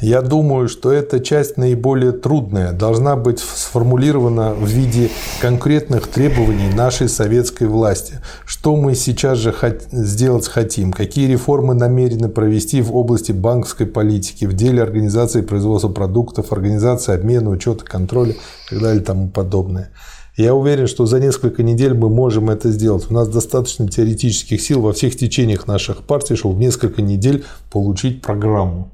Я 0.00 0.20
думаю, 0.20 0.68
что 0.68 0.90
эта 0.90 1.20
часть 1.20 1.56
наиболее 1.56 2.10
трудная, 2.10 2.72
должна 2.72 3.14
быть 3.14 3.38
сформулирована 3.38 4.52
в 4.52 4.66
виде 4.66 5.10
конкретных 5.40 6.08
требований 6.08 6.74
нашей 6.74 7.08
советской 7.08 7.68
власти. 7.68 8.18
Что 8.44 8.74
мы 8.74 8.96
сейчас 8.96 9.38
же 9.38 9.54
сделать 9.92 10.48
хотим, 10.48 10.92
какие 10.92 11.30
реформы 11.30 11.74
намерены 11.74 12.28
провести 12.28 12.82
в 12.82 12.96
области 12.96 13.30
банковской 13.30 13.86
политики, 13.86 14.44
в 14.44 14.54
деле 14.54 14.82
организации 14.82 15.42
производства 15.42 15.88
продуктов, 15.88 16.52
организации 16.52 17.14
обмена, 17.14 17.50
учета, 17.50 17.84
контроля 17.84 18.32
и 18.32 18.70
так 18.70 18.80
далее 18.80 19.02
и 19.02 19.04
тому 19.04 19.28
подобное. 19.28 19.90
Я 20.36 20.54
уверен, 20.54 20.86
что 20.86 21.04
за 21.04 21.20
несколько 21.20 21.62
недель 21.62 21.92
мы 21.92 22.08
можем 22.08 22.48
это 22.48 22.70
сделать. 22.70 23.10
У 23.10 23.14
нас 23.14 23.28
достаточно 23.28 23.86
теоретических 23.86 24.60
сил 24.62 24.80
во 24.80 24.92
всех 24.92 25.16
течениях 25.16 25.66
наших 25.66 26.04
партий, 26.04 26.36
чтобы 26.36 26.54
в 26.54 26.58
несколько 26.58 27.02
недель 27.02 27.44
получить 27.70 28.22
программу. 28.22 28.90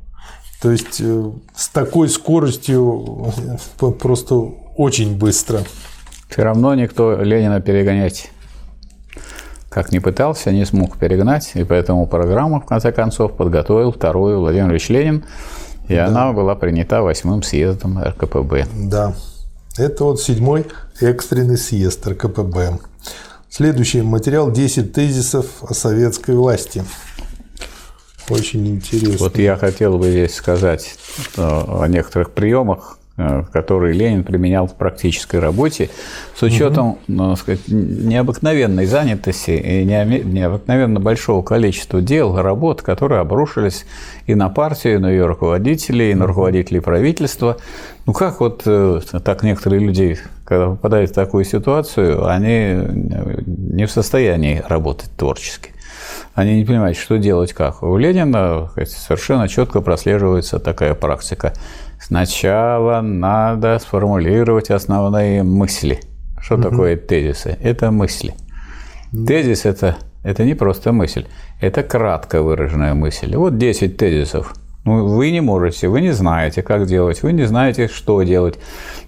То 0.61 0.73
есть 0.73 1.01
э, 1.01 1.31
с 1.55 1.69
такой 1.69 2.09
скоростью 2.09 3.33
э, 3.81 3.91
просто 3.93 4.35
очень 4.77 5.17
быстро. 5.17 5.61
Все 6.29 6.43
равно 6.43 6.75
никто 6.75 7.17
Ленина 7.23 7.61
перегонять 7.61 8.31
как 9.69 9.93
не 9.93 10.01
пытался, 10.01 10.51
не 10.51 10.65
смог 10.65 10.97
перегнать, 10.97 11.53
и 11.55 11.63
поэтому 11.63 12.07
программу, 12.07 12.61
в 12.61 12.65
конце 12.65 12.91
концов, 12.91 13.37
подготовил 13.37 13.93
вторую 13.93 14.41
Владимир 14.41 14.71
Ильич 14.71 14.89
Ленин, 14.89 15.25
и 15.89 15.95
да. 15.95 16.07
она 16.07 16.33
была 16.33 16.55
принята 16.55 17.03
восьмым 17.03 17.43
съездом 17.43 18.03
РКПБ. 18.03 18.67
Да, 18.75 19.15
это 19.77 20.05
вот 20.05 20.21
седьмой 20.21 20.67
экстренный 21.01 21.57
съезд 21.57 22.07
РКПБ. 22.07 22.79
Следующий 23.51 24.03
материал 24.03 24.51
«10 24.51 24.89
тезисов 24.89 25.47
о 25.63 25.75
советской 25.75 26.35
власти». 26.35 26.85
Очень 28.29 28.67
интересно. 28.69 29.17
Вот 29.19 29.39
я 29.39 29.57
хотел 29.57 29.99
бы 29.99 30.11
здесь 30.11 30.35
сказать 30.35 30.97
э, 31.37 31.41
о 31.41 31.87
некоторых 31.87 32.33
приемах, 32.33 32.99
э, 33.17 33.45
которые 33.53 33.95
Ленин 33.95 34.23
применял 34.23 34.67
в 34.67 34.75
практической 34.75 35.37
работе, 35.37 35.89
с 36.37 36.43
учетом 36.43 36.99
угу. 37.09 37.37
сказать, 37.37 37.61
необыкновенной 37.69 38.85
занятости 38.85 39.53
и 39.53 39.85
необыкновенно 39.85 41.01
большого 41.01 41.43
количества 41.43 42.03
дел, 42.03 42.37
работ, 42.37 42.83
которые 42.83 43.21
обрушились 43.21 43.87
и 44.27 44.35
на 44.35 44.51
партию, 44.51 44.97
и 44.97 44.99
на 44.99 45.11
ее 45.11 45.25
руководителей, 45.25 46.11
и 46.11 46.15
на 46.15 46.27
руководителей 46.27 46.81
правительства. 46.81 47.57
Ну 48.05 48.13
как 48.13 48.41
вот 48.41 48.63
э, 48.67 49.01
так 49.25 49.43
некоторые 49.43 49.81
люди, 49.81 50.19
когда 50.49 50.71
попадают 50.71 51.11
в 51.11 51.15
такую 51.15 51.45
ситуацию, 51.45 52.27
они 52.27 52.75
не 53.47 53.85
в 53.85 53.91
состоянии 53.91 54.63
работать 54.67 55.11
творчески 55.17 55.73
они 56.35 56.57
не 56.57 56.65
понимают, 56.65 56.97
что 56.97 57.19
делать 57.19 57.53
как. 57.53 57.83
У 57.83 57.97
Ленина 57.97 58.71
совершенно 58.87 59.49
четко 59.49 59.81
прослеживается 59.81 60.61
такая 60.61 60.95
практика. 60.95 61.53
Сначала 62.01 63.01
надо 63.01 63.79
сформулировать 63.81 64.71
основные 64.71 65.43
мысли. 65.43 66.01
Что 66.41 66.55
угу. 66.55 66.63
такое 66.63 66.97
тезисы? 66.97 67.59
Это 67.61 67.91
мысли. 67.91 68.35
Тезис 69.11 69.65
это, 69.65 69.97
это 70.23 70.45
не 70.45 70.55
просто 70.55 70.93
мысль, 70.93 71.27
это 71.61 71.83
кратко 71.83 72.41
выраженная 72.41 72.95
мысль. 72.95 73.35
Вот 73.35 73.59
10 73.59 73.97
тезисов. 73.97 74.55
Ну, 74.89 75.07
вы 75.07 75.31
не 75.31 75.43
можете, 75.43 75.89
вы 75.89 76.01
не 76.01 76.13
знаете, 76.13 76.63
как 76.63 76.87
делать, 76.87 77.23
вы 77.23 77.33
не 77.33 77.45
знаете, 77.45 77.89
что 77.89 78.23
делать. 78.23 78.59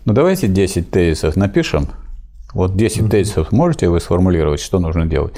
Ну, 0.04 0.12
давайте 0.12 0.46
10 0.46 0.90
тезисов 0.90 1.36
напишем. 1.36 1.88
Вот 2.52 2.76
10 2.76 3.10
тезисов 3.10 3.50
можете 3.50 3.88
вы 3.88 3.98
сформулировать, 4.00 4.60
что 4.60 4.78
нужно 4.78 5.06
делать. 5.06 5.32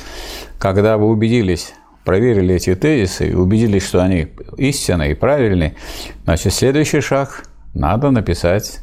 Когда 0.58 0.96
вы 0.96 1.06
убедились 1.06 1.74
проверили 2.04 2.56
эти 2.56 2.74
тезисы 2.74 3.30
и 3.30 3.34
убедились, 3.34 3.84
что 3.84 4.02
они 4.02 4.26
истинные 4.56 5.12
и 5.12 5.14
правильные, 5.14 5.76
значит, 6.24 6.52
следующий 6.52 7.00
шаг– 7.00 7.44
надо 7.74 8.10
написать 8.10 8.80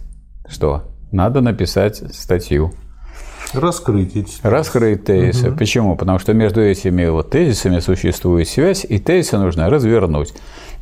что? 0.48 0.90
Надо 1.12 1.42
написать 1.42 1.98
статью. 2.16 2.72
Раскрыть 3.54 4.16
эти 4.16 4.26
тезисы. 4.26 4.40
Раскрыть 4.44 5.04
тезисы. 5.06 5.50
Угу. 5.50 5.58
Почему? 5.58 5.96
Потому 5.96 6.20
что 6.20 6.34
между 6.34 6.62
этими 6.62 7.08
вот 7.08 7.32
тезисами 7.32 7.80
существует 7.80 8.48
связь, 8.48 8.86
и 8.88 9.00
тезисы 9.00 9.38
нужно 9.38 9.70
развернуть. 9.70 10.34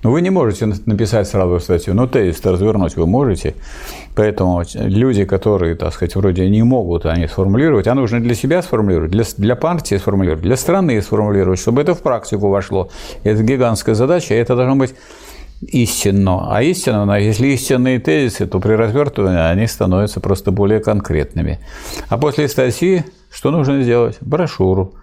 Но 0.03 0.11
вы 0.11 0.21
не 0.21 0.29
можете 0.29 0.67
написать 0.85 1.27
сразу 1.27 1.59
статью, 1.59 1.95
но 1.95 2.05
тезис 2.07 2.45
развернуть 2.45 2.95
вы 2.95 3.07
можете. 3.07 3.55
Поэтому 4.15 4.63
люди, 4.75 5.25
которые, 5.25 5.75
так 5.75 5.93
сказать, 5.93 6.15
вроде 6.15 6.47
не 6.49 6.61
могут 6.61 7.05
они 7.05 7.27
сформулировать, 7.27 7.87
а 7.87 7.95
нужно 7.95 8.19
для 8.19 8.35
себя 8.35 8.61
сформулировать, 8.61 9.11
для, 9.11 9.23
для 9.37 9.55
партии 9.55 9.95
сформулировать, 9.95 10.43
для 10.43 10.55
страны 10.55 11.01
сформулировать, 11.01 11.59
чтобы 11.59 11.81
это 11.81 11.95
в 11.95 12.01
практику 12.01 12.49
вошло. 12.49 12.89
Это 13.23 13.41
гигантская 13.41 13.95
задача, 13.95 14.35
и 14.35 14.37
это 14.37 14.55
должно 14.55 14.75
быть 14.75 14.93
истинно. 15.61 16.55
А 16.55 16.61
истинно, 16.61 17.19
если 17.19 17.47
истинные 17.47 17.99
тезисы, 17.99 18.45
то 18.47 18.59
при 18.59 18.73
развертывании 18.73 19.51
они 19.51 19.67
становятся 19.67 20.19
просто 20.19 20.51
более 20.51 20.79
конкретными. 20.79 21.59
А 22.09 22.17
после 22.17 22.47
статьи 22.47 23.03
что 23.31 23.51
нужно 23.51 23.83
сделать? 23.83 24.17
Брошюру 24.21 24.95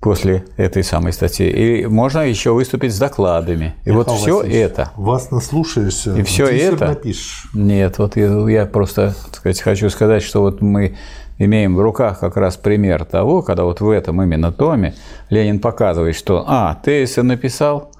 после 0.00 0.44
этой 0.56 0.84
самой 0.84 1.12
статьи. 1.12 1.48
И 1.48 1.86
можно 1.86 2.20
еще 2.20 2.52
выступить 2.52 2.94
с 2.94 2.98
докладами. 2.98 3.74
И 3.84 3.90
Михаил 3.90 4.04
вот 4.04 4.18
все 4.18 4.42
это. 4.42 4.90
Вас 4.96 5.30
наслушаешься, 5.30 6.14
и 6.14 6.22
все 6.22 6.46
это. 6.46 6.88
Напишешь. 6.88 7.48
Нет, 7.54 7.98
вот 7.98 8.16
я, 8.16 8.26
я 8.48 8.66
просто 8.66 9.14
так 9.24 9.36
сказать, 9.36 9.60
хочу 9.60 9.90
сказать, 9.90 10.22
что 10.22 10.42
вот 10.42 10.60
мы 10.60 10.96
имеем 11.38 11.76
в 11.76 11.80
руках 11.80 12.20
как 12.20 12.36
раз 12.36 12.56
пример 12.56 13.04
того, 13.04 13.42
когда 13.42 13.64
вот 13.64 13.80
в 13.80 13.90
этом 13.90 14.22
именно 14.22 14.52
томе 14.52 14.94
Ленин 15.30 15.60
показывает, 15.60 16.14
что 16.14 16.44
а, 16.46 16.78
тезисы 16.84 17.22
написал, 17.22 17.90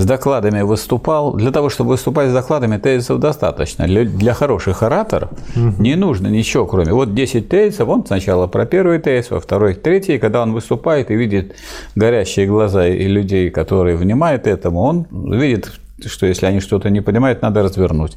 с 0.00 0.04
докладами 0.04 0.62
выступал. 0.62 1.34
Для 1.34 1.50
того, 1.50 1.68
чтобы 1.68 1.90
выступать 1.90 2.30
с 2.30 2.32
докладами, 2.32 2.78
тезисов 2.78 3.20
достаточно. 3.20 3.86
Для, 3.86 4.34
хороших 4.34 4.82
ораторов 4.82 5.30
не 5.56 5.96
нужно 5.96 6.28
ничего, 6.28 6.66
кроме 6.66 6.92
вот 6.92 7.14
10 7.14 7.48
тезисов. 7.48 7.88
Он 7.88 8.06
сначала 8.06 8.46
про 8.46 8.66
первый 8.66 8.98
тезис, 8.98 9.30
во 9.30 9.40
второй, 9.40 9.74
третий. 9.74 10.14
И 10.14 10.18
когда 10.18 10.42
он 10.42 10.52
выступает 10.52 11.10
и 11.10 11.14
видит 11.14 11.54
горящие 11.94 12.46
глаза 12.46 12.86
и 12.86 13.06
людей, 13.06 13.50
которые 13.50 13.96
внимают 13.96 14.46
этому, 14.46 14.80
он 14.80 15.06
видит 15.10 15.70
что 16.06 16.26
если 16.26 16.46
они 16.46 16.60
что-то 16.60 16.90
не 16.90 17.00
понимают, 17.00 17.42
надо 17.42 17.62
развернуть. 17.62 18.16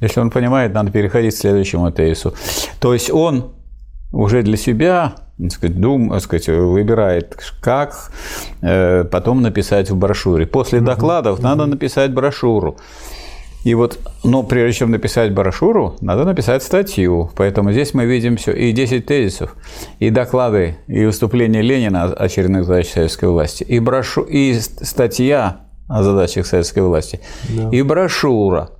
Если 0.00 0.18
он 0.18 0.30
понимает, 0.30 0.74
надо 0.74 0.90
переходить 0.90 1.32
к 1.34 1.38
следующему 1.38 1.92
тезису. 1.92 2.34
То 2.80 2.92
есть 2.92 3.08
он 3.08 3.52
уже 4.12 4.42
для 4.42 4.56
себя 4.56 5.14
сказать, 5.50 5.80
дум, 5.80 6.18
сказать, 6.20 6.48
выбирает, 6.48 7.36
как 7.60 8.10
э, 8.60 9.04
потом 9.04 9.40
написать 9.40 9.90
в 9.90 9.96
брошюре. 9.96 10.46
После 10.46 10.80
докладов 10.80 11.38
mm-hmm. 11.38 11.42
надо 11.42 11.66
написать 11.66 12.12
брошюру. 12.12 12.76
И 13.64 13.74
вот, 13.74 13.98
но 14.24 14.42
прежде 14.42 14.78
чем 14.78 14.90
написать 14.90 15.34
брошюру, 15.34 15.96
надо 16.00 16.24
написать 16.24 16.62
статью. 16.62 17.30
Поэтому 17.36 17.72
здесь 17.72 17.92
мы 17.92 18.06
видим 18.06 18.36
все, 18.36 18.52
и 18.52 18.72
10 18.72 19.04
тезисов, 19.04 19.54
и 19.98 20.10
доклады, 20.10 20.78
и 20.86 21.04
выступление 21.04 21.62
Ленина 21.62 22.04
о 22.04 22.12
очередных 22.24 22.64
задачах 22.64 22.92
советской 22.92 23.28
власти, 23.28 23.62
и, 23.64 23.78
брошу, 23.78 24.22
и 24.22 24.54
статья 24.54 25.60
о 25.88 26.02
задачах 26.02 26.46
советской 26.46 26.82
власти, 26.82 27.20
да. 27.50 27.68
и 27.70 27.82
брошюра 27.82 28.70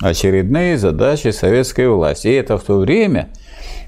очередные 0.00 0.78
задачи 0.78 1.28
советской 1.28 1.88
власти. 1.88 2.28
И 2.28 2.32
это 2.32 2.56
в 2.56 2.62
то 2.62 2.78
время, 2.78 3.28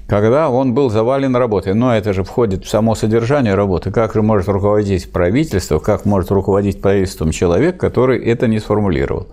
когда 0.07 0.49
он 0.49 0.73
был 0.73 0.89
завален 0.89 1.35
работой. 1.35 1.73
Но 1.73 1.95
это 1.95 2.13
же 2.13 2.23
входит 2.23 2.65
в 2.65 2.69
само 2.69 2.95
содержание 2.95 3.55
работы. 3.55 3.91
Как 3.91 4.13
же 4.13 4.21
может 4.21 4.47
руководить 4.47 5.11
правительство, 5.11 5.79
как 5.79 6.05
может 6.05 6.31
руководить 6.31 6.81
правительством 6.81 7.31
человек, 7.31 7.77
который 7.77 8.23
это 8.23 8.47
не 8.47 8.59
сформулировал? 8.59 9.27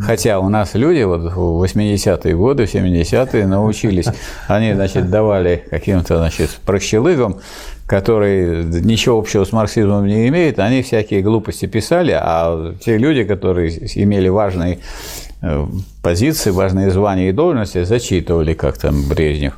Хотя 0.00 0.38
у 0.38 0.48
нас 0.48 0.74
люди 0.74 1.02
вот 1.02 1.32
в 1.32 1.64
80-е 1.64 2.36
годы, 2.36 2.66
в 2.66 2.74
70-е 2.74 3.46
научились, 3.46 4.06
они, 4.46 4.72
значит, 4.72 5.10
давали 5.10 5.64
каким-то, 5.68 6.18
значит, 6.18 6.50
прощелыгам, 6.64 7.40
которые 7.86 8.62
ничего 8.62 9.18
общего 9.18 9.44
с 9.44 9.50
марксизмом 9.50 10.06
не 10.06 10.28
имеют, 10.28 10.60
они 10.60 10.82
всякие 10.82 11.22
глупости 11.22 11.66
писали, 11.66 12.12
а 12.16 12.72
те 12.84 12.98
люди, 12.98 13.24
которые 13.24 13.70
имели 14.00 14.28
важные 14.28 14.78
э, 15.42 15.66
позиции, 16.02 16.50
важные 16.50 16.92
звания 16.92 17.30
и 17.30 17.32
должности, 17.32 17.82
зачитывали, 17.82 18.54
как 18.54 18.78
там 18.78 19.08
Брежнев. 19.08 19.54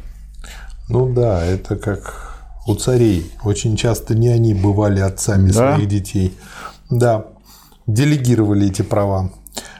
Ну 0.92 1.12
да, 1.12 1.44
это 1.44 1.76
как 1.76 2.32
у 2.66 2.74
царей. 2.74 3.30
Очень 3.44 3.76
часто 3.76 4.14
не 4.14 4.28
они 4.28 4.52
бывали 4.52 5.00
отцами 5.00 5.48
да? 5.50 5.74
своих 5.74 5.88
детей. 5.88 6.34
Да, 6.90 7.26
делегировали 7.86 8.66
эти 8.66 8.82
права. 8.82 9.30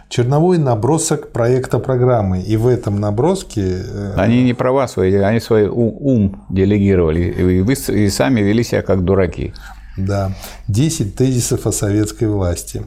Черновой 0.09 0.57
набросок 0.59 1.31
проекта 1.33 1.79
программы. 1.79 2.41
И 2.41 2.57
в 2.57 2.67
этом 2.67 2.99
наброске... 2.99 3.83
Э, 3.87 4.15
они 4.17 4.43
не 4.43 4.55
права 4.55 4.89
свои, 4.89 5.15
они 5.17 5.41
свой 5.41 5.69
ум 5.69 6.45
делегировали. 6.49 7.21
И, 7.21 7.61
вы, 7.61 7.75
и 7.75 8.09
сами 8.09 8.41
вели 8.41 8.65
себя 8.65 8.83
как 8.83 9.05
дураки. 9.05 9.53
Да. 9.99 10.33
10 10.69 11.15
тезисов 11.15 11.67
о 11.67 11.73
советской 11.73 12.29
власти. 12.29 12.83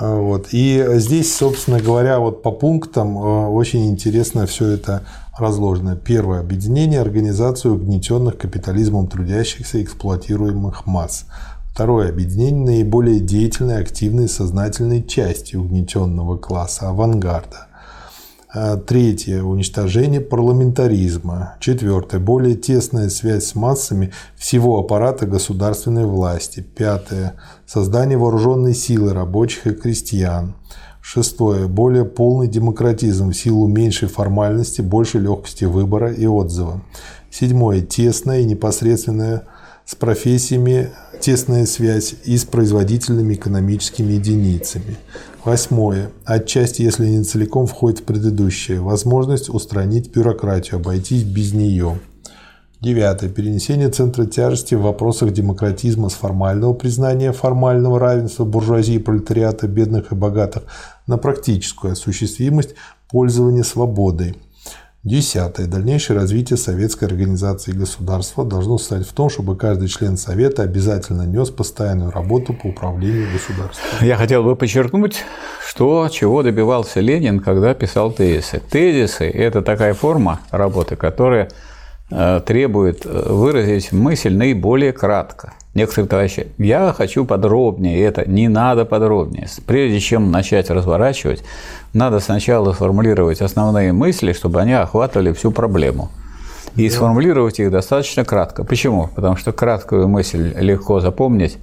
Вот. 0.00 0.48
И 0.50 0.84
здесь, 0.94 1.36
собственно 1.36 1.80
говоря, 1.80 2.18
вот 2.18 2.42
по 2.42 2.50
пунктам 2.50 3.16
э, 3.16 3.46
очень 3.48 3.88
интересно 3.88 4.46
все 4.46 4.68
это 4.68 5.02
разложено. 5.36 5.96
Первое. 5.96 6.40
Объединение 6.40 7.00
организацию 7.00 7.74
угнетенных 7.74 8.38
капитализмом 8.38 9.08
трудящихся 9.08 9.78
и 9.78 9.82
эксплуатируемых 9.82 10.86
масс. 10.86 11.26
Второе. 11.72 12.10
Объединение 12.10 12.64
наиболее 12.64 13.20
деятельной, 13.20 13.80
активной, 13.80 14.28
сознательной 14.28 15.02
части 15.02 15.56
угнетенного 15.56 16.36
класса, 16.36 16.90
авангарда. 16.90 17.68
А, 18.54 18.76
третье– 18.76 19.42
уничтожение 19.44 20.20
парламентаризма. 20.20 21.54
Четвертое– 21.58 22.18
более 22.20 22.54
тесная 22.54 23.08
связь 23.08 23.46
с 23.46 23.54
массами 23.54 24.12
всего 24.36 24.78
аппарата 24.78 25.24
государственной 25.24 26.04
власти. 26.04 26.60
Пятое– 26.60 27.36
создание 27.66 28.18
вооруженной 28.18 28.74
силы 28.74 29.14
рабочих 29.14 29.66
и 29.66 29.70
крестьян. 29.70 30.54
Шестое– 31.02 31.66
более 31.68 32.04
полный 32.04 32.46
демократизм 32.46 33.30
в 33.30 33.34
силу 33.34 33.66
меньшей 33.66 34.08
формальности, 34.08 34.80
большей 34.80 35.20
легкости 35.20 35.64
выбора 35.64 36.12
и 36.12 36.26
отзыва. 36.26 36.80
Седьмое– 37.30 37.80
тесная 37.82 38.40
и 38.40 38.44
непосредственная 38.44 39.42
с 39.84 39.96
профессиями 39.96 40.90
тесная 41.20 41.66
связь 41.66 42.14
и 42.24 42.36
с 42.36 42.44
производительными 42.44 43.34
экономическими 43.34 44.12
единицами. 44.12 44.96
Восьмое. 45.44 46.10
Отчасти, 46.24 46.82
если 46.82 47.08
не 47.08 47.24
целиком, 47.24 47.66
входит 47.66 48.00
в 48.00 48.04
предыдущее. 48.04 48.80
Возможность 48.80 49.48
устранить 49.48 50.14
бюрократию, 50.14 50.76
обойтись 50.76 51.24
без 51.24 51.52
нее. 51.52 51.98
Девятое. 52.80 53.30
Перенесение 53.30 53.90
центра 53.90 54.26
тяжести 54.26 54.74
в 54.74 54.82
вопросах 54.82 55.32
демократизма 55.32 56.08
с 56.08 56.14
формального 56.14 56.74
признания 56.74 57.30
формального 57.30 58.00
равенства 58.00 58.44
буржуазии 58.44 58.94
и 58.94 58.98
пролетариата, 58.98 59.68
бедных 59.68 60.10
и 60.10 60.16
богатых, 60.16 60.64
на 61.06 61.18
практическую 61.18 61.92
осуществимость 61.92 62.74
пользования 63.08 63.62
свободой. 63.62 64.36
Десятое. 65.04 65.66
Дальнейшее 65.66 66.16
развитие 66.16 66.56
советской 66.56 67.06
организации 67.06 67.72
государства 67.72 68.44
должно 68.44 68.78
состоять 68.78 69.08
в 69.08 69.12
том, 69.12 69.30
чтобы 69.30 69.56
каждый 69.56 69.88
член 69.88 70.16
Совета 70.16 70.62
обязательно 70.62 71.22
нес 71.22 71.50
постоянную 71.50 72.12
работу 72.12 72.54
по 72.54 72.68
управлению 72.68 73.26
государством. 73.32 73.84
Я 74.00 74.16
хотел 74.16 74.44
бы 74.44 74.54
подчеркнуть, 74.54 75.24
что 75.66 76.08
чего 76.08 76.44
добивался 76.44 77.00
Ленин, 77.00 77.40
когда 77.40 77.74
писал 77.74 78.12
тезисы. 78.12 78.62
Тезисы– 78.70 79.28
это 79.34 79.60
такая 79.60 79.94
форма 79.94 80.38
работы, 80.52 80.94
которая 80.94 81.48
требует 82.40 83.06
э, 83.06 83.32
выразить 83.32 83.92
мысль 83.92 84.34
наиболее 84.34 84.92
кратко. 84.92 85.54
Некоторые 85.74 86.08
товарищи, 86.08 86.48
я 86.58 86.92
хочу 86.92 87.24
подробнее 87.24 88.02
это, 88.02 88.28
не 88.28 88.48
надо 88.48 88.84
подробнее. 88.84 89.46
Прежде 89.66 90.00
чем 90.00 90.30
начать 90.30 90.68
разворачивать, 90.68 91.42
надо 91.94 92.20
сначала 92.20 92.72
сформулировать 92.74 93.40
основные 93.40 93.92
мысли, 93.92 94.32
чтобы 94.32 94.60
они 94.60 94.74
охватывали 94.74 95.32
всю 95.32 95.50
проблему. 95.50 96.10
И 96.76 96.88
да. 96.88 96.94
сформулировать 96.94 97.58
их 97.58 97.70
достаточно 97.70 98.24
кратко. 98.24 98.64
Почему? 98.64 99.08
Потому 99.14 99.36
что 99.36 99.52
краткую 99.52 100.08
мысль 100.08 100.52
легко 100.58 101.00
запомнить, 101.00 101.56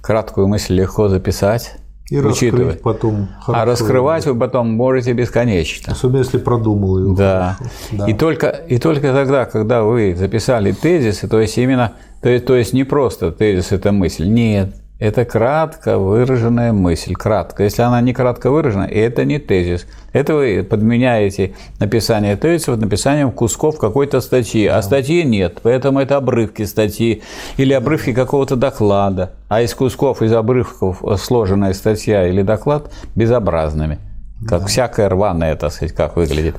краткую 0.00 0.46
мысль 0.48 0.74
легко 0.74 1.08
записать, 1.08 1.77
и 2.10 2.18
учитывать 2.18 2.80
потом. 2.80 3.28
А 3.46 3.64
раскрывать 3.64 4.26
вы 4.26 4.34
потом 4.34 4.70
можете 4.70 5.12
бесконечно. 5.12 5.92
Особенно 5.92 6.18
если 6.18 6.38
продумал 6.38 6.98
его. 6.98 7.14
Да. 7.14 7.58
да. 7.92 8.08
И, 8.08 8.14
только, 8.14 8.48
и 8.48 8.78
только 8.78 9.12
тогда, 9.12 9.44
когда 9.44 9.82
вы 9.82 10.14
записали 10.16 10.72
тезисы, 10.72 11.28
то 11.28 11.40
есть 11.40 11.58
именно, 11.58 11.92
то 12.22 12.28
есть, 12.28 12.46
то 12.46 12.54
есть 12.54 12.72
не 12.72 12.84
просто 12.84 13.30
тезис– 13.30 13.68
это 13.72 13.92
мысль. 13.92 14.26
Нет, 14.26 14.74
это 14.98 15.24
кратко 15.24 15.96
выраженная 15.96 16.72
мысль, 16.72 17.14
кратко. 17.14 17.62
Если 17.62 17.82
она 17.82 18.00
не 18.00 18.12
кратко 18.12 18.50
выражена, 18.50 18.84
это 18.84 19.24
не 19.24 19.38
тезис. 19.38 19.86
Это 20.12 20.34
вы 20.34 20.66
подменяете 20.68 21.54
написание 21.78 22.36
тезисов 22.36 22.78
написанием 22.78 23.30
кусков 23.30 23.78
какой-то 23.78 24.20
статьи, 24.20 24.66
а 24.66 24.82
статьи 24.82 25.22
нет, 25.22 25.60
поэтому 25.62 26.00
это 26.00 26.16
обрывки 26.16 26.64
статьи 26.64 27.22
или 27.56 27.72
обрывки 27.72 28.12
какого-то 28.12 28.56
доклада. 28.56 29.34
А 29.48 29.62
из 29.62 29.72
кусков, 29.74 30.20
из 30.20 30.32
обрывков 30.32 31.02
сложенная 31.18 31.74
статья 31.74 32.26
или 32.26 32.42
доклад 32.42 32.90
безобразными 33.14 33.98
как 34.46 34.60
да. 34.60 34.66
всякая 34.66 35.08
рваная, 35.08 35.56
так 35.56 35.72
сказать, 35.72 35.94
как 35.96 36.14
выглядит. 36.14 36.54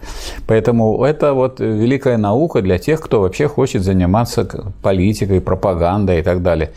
Поэтому 0.47 1.01
это 1.05 1.33
вот 1.33 1.61
великая 1.61 2.17
наука 2.17 2.61
для 2.61 2.77
тех, 2.77 2.99
кто 2.99 3.21
вообще 3.21 3.47
хочет 3.47 3.83
заниматься 3.83 4.45
политикой, 4.81 5.39
пропагандой 5.39 6.19
и 6.19 6.21
так 6.21 6.41
далее. 6.41 6.71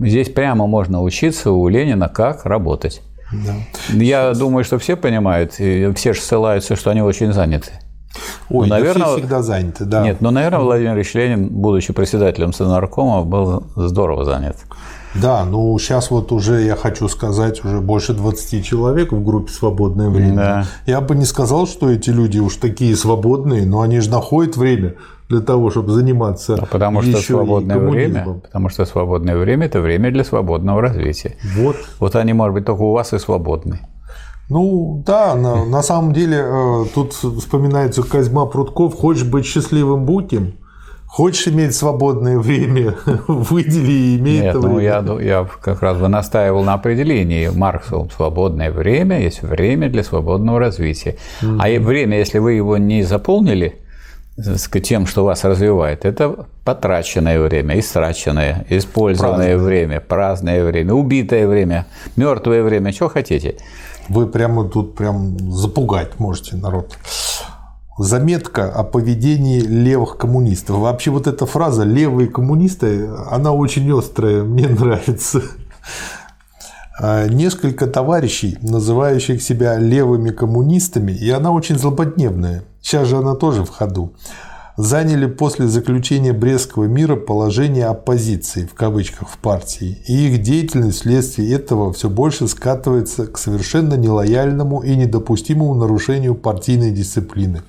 Здесь 0.00 0.28
прямо 0.28 0.66
можно 0.66 1.02
учиться 1.02 1.50
у 1.50 1.66
Ленина, 1.68 2.08
как 2.08 2.44
работать. 2.44 3.02
Да. 3.32 3.54
Я 3.92 4.28
Сейчас. 4.28 4.38
думаю, 4.38 4.64
что 4.64 4.78
все 4.78 4.96
понимают, 4.96 5.58
и 5.58 5.92
все 5.94 6.14
же 6.14 6.20
ссылаются, 6.20 6.76
что 6.76 6.90
они 6.90 7.02
очень 7.02 7.32
заняты. 7.32 7.72
Ой, 8.48 8.66
ну, 8.66 8.74
наверное, 8.74 9.06
все 9.06 9.18
всегда 9.18 9.42
заняты, 9.42 9.84
да. 9.84 10.02
Нет, 10.02 10.20
но, 10.20 10.30
наверное, 10.30 10.60
Владимир 10.60 10.94
Ильич 10.94 11.12
Ленин, 11.14 11.48
будучи 11.48 11.92
председателем 11.92 12.52
Совнаркома, 12.52 13.22
был 13.22 13.64
здорово 13.76 14.24
занят. 14.24 14.56
Да, 15.14 15.44
ну 15.44 15.78
сейчас 15.78 16.10
вот 16.10 16.32
уже, 16.32 16.62
я 16.62 16.76
хочу 16.76 17.08
сказать, 17.08 17.64
уже 17.64 17.80
больше 17.80 18.12
20 18.12 18.64
человек 18.64 19.12
в 19.12 19.24
группе 19.24 19.50
«Свободное 19.52 20.08
время». 20.10 20.36
Да. 20.36 20.64
Я 20.86 21.00
бы 21.00 21.14
не 21.14 21.24
сказал, 21.24 21.66
что 21.66 21.90
эти 21.90 22.10
люди 22.10 22.38
уж 22.38 22.56
такие 22.56 22.94
свободные, 22.96 23.66
но 23.66 23.80
они 23.80 24.00
же 24.00 24.10
находят 24.10 24.56
время 24.56 24.94
для 25.28 25.40
того, 25.40 25.70
чтобы 25.70 25.92
заниматься 25.92 26.54
а 26.54 26.66
потому 26.66 27.02
что 27.02 27.18
свободное 27.18 27.78
время, 27.78 28.40
потому 28.42 28.68
что 28.68 28.84
свободное 28.84 29.36
время– 29.36 29.66
это 29.66 29.80
время 29.80 30.10
для 30.10 30.24
свободного 30.24 30.80
развития. 30.80 31.36
Вот. 31.56 31.76
Вот 32.00 32.16
они, 32.16 32.32
может 32.32 32.54
быть, 32.54 32.64
только 32.64 32.82
у 32.82 32.92
вас 32.92 33.12
и 33.12 33.18
свободны. 33.18 33.80
Ну 34.48 35.02
да, 35.06 35.34
на, 35.34 35.66
на 35.66 35.82
самом 35.82 36.14
деле 36.14 36.38
э, 36.38 36.84
тут 36.94 37.12
вспоминается 37.12 38.02
Козьма 38.02 38.46
Прутков 38.46 38.94
«Хочешь 38.94 39.24
быть 39.24 39.44
счастливым– 39.44 40.04
будь 40.06 40.32
им». 40.32 40.54
Хочешь 41.08 41.48
иметь 41.48 41.74
свободное 41.74 42.38
время, 42.38 42.94
выдели 43.26 43.90
и 43.90 44.16
имей 44.18 44.40
Нет, 44.40 44.56
это 44.56 44.66
ну, 44.66 44.74
время. 44.74 45.02
Я, 45.18 45.40
я 45.40 45.48
как 45.60 45.82
раз 45.82 45.96
бы 45.96 46.08
настаивал 46.08 46.62
на 46.62 46.74
определении 46.74 47.48
Марксу. 47.48 48.08
Свободное 48.14 48.70
время 48.70 49.20
есть 49.20 49.42
время 49.42 49.88
для 49.88 50.04
свободного 50.04 50.60
развития. 50.60 51.16
Mm-hmm. 51.40 51.58
А 51.60 51.80
время, 51.80 52.18
если 52.18 52.38
вы 52.38 52.52
его 52.52 52.76
не 52.76 53.02
заполнили 53.02 53.80
тем, 54.84 55.06
что 55.06 55.24
вас 55.24 55.44
развивает, 55.44 56.04
это 56.04 56.46
потраченное 56.64 57.40
время, 57.40 57.78
истраченное, 57.80 58.66
использованное 58.68 59.54
праздное. 59.54 59.66
время, 59.66 60.00
праздное 60.00 60.64
время, 60.64 60.94
убитое 60.94 61.48
время, 61.48 61.86
мертвое 62.16 62.62
время, 62.62 62.92
что 62.92 63.08
хотите. 63.08 63.56
Вы 64.08 64.26
прямо 64.26 64.68
тут 64.68 64.94
прям 64.94 65.38
запугать 65.50 66.20
можете 66.20 66.56
народ 66.56 66.96
заметка 67.98 68.70
о 68.70 68.84
поведении 68.84 69.60
левых 69.60 70.16
коммунистов. 70.16 70.76
Вообще 70.78 71.10
вот 71.10 71.26
эта 71.26 71.46
фраза 71.46 71.82
«левые 71.82 72.28
коммунисты», 72.28 73.08
она 73.30 73.52
очень 73.52 73.90
острая, 73.96 74.44
мне 74.44 74.68
нравится. 74.68 75.42
А, 77.00 77.26
несколько 77.26 77.86
товарищей, 77.86 78.58
называющих 78.62 79.42
себя 79.42 79.78
левыми 79.78 80.30
коммунистами, 80.30 81.12
и 81.12 81.30
она 81.30 81.50
очень 81.52 81.78
злободневная, 81.78 82.64
сейчас 82.80 83.08
же 83.08 83.18
она 83.18 83.34
тоже 83.34 83.64
в 83.64 83.70
ходу, 83.70 84.14
заняли 84.78 85.26
после 85.26 85.66
заключения 85.66 86.32
Брестского 86.32 86.84
мира 86.84 87.16
положение 87.16 87.86
оппозиции, 87.86 88.64
в 88.64 88.74
кавычках, 88.74 89.28
в 89.28 89.38
партии, 89.38 89.98
и 90.06 90.28
их 90.28 90.40
деятельность 90.40 90.98
вследствие 90.98 91.52
этого 91.52 91.92
все 91.92 92.08
больше 92.08 92.46
скатывается 92.46 93.26
к 93.26 93.38
совершенно 93.38 93.94
нелояльному 93.94 94.82
и 94.82 94.94
недопустимому 94.94 95.74
нарушению 95.74 96.36
партийной 96.36 96.92
дисциплины. 96.92 97.62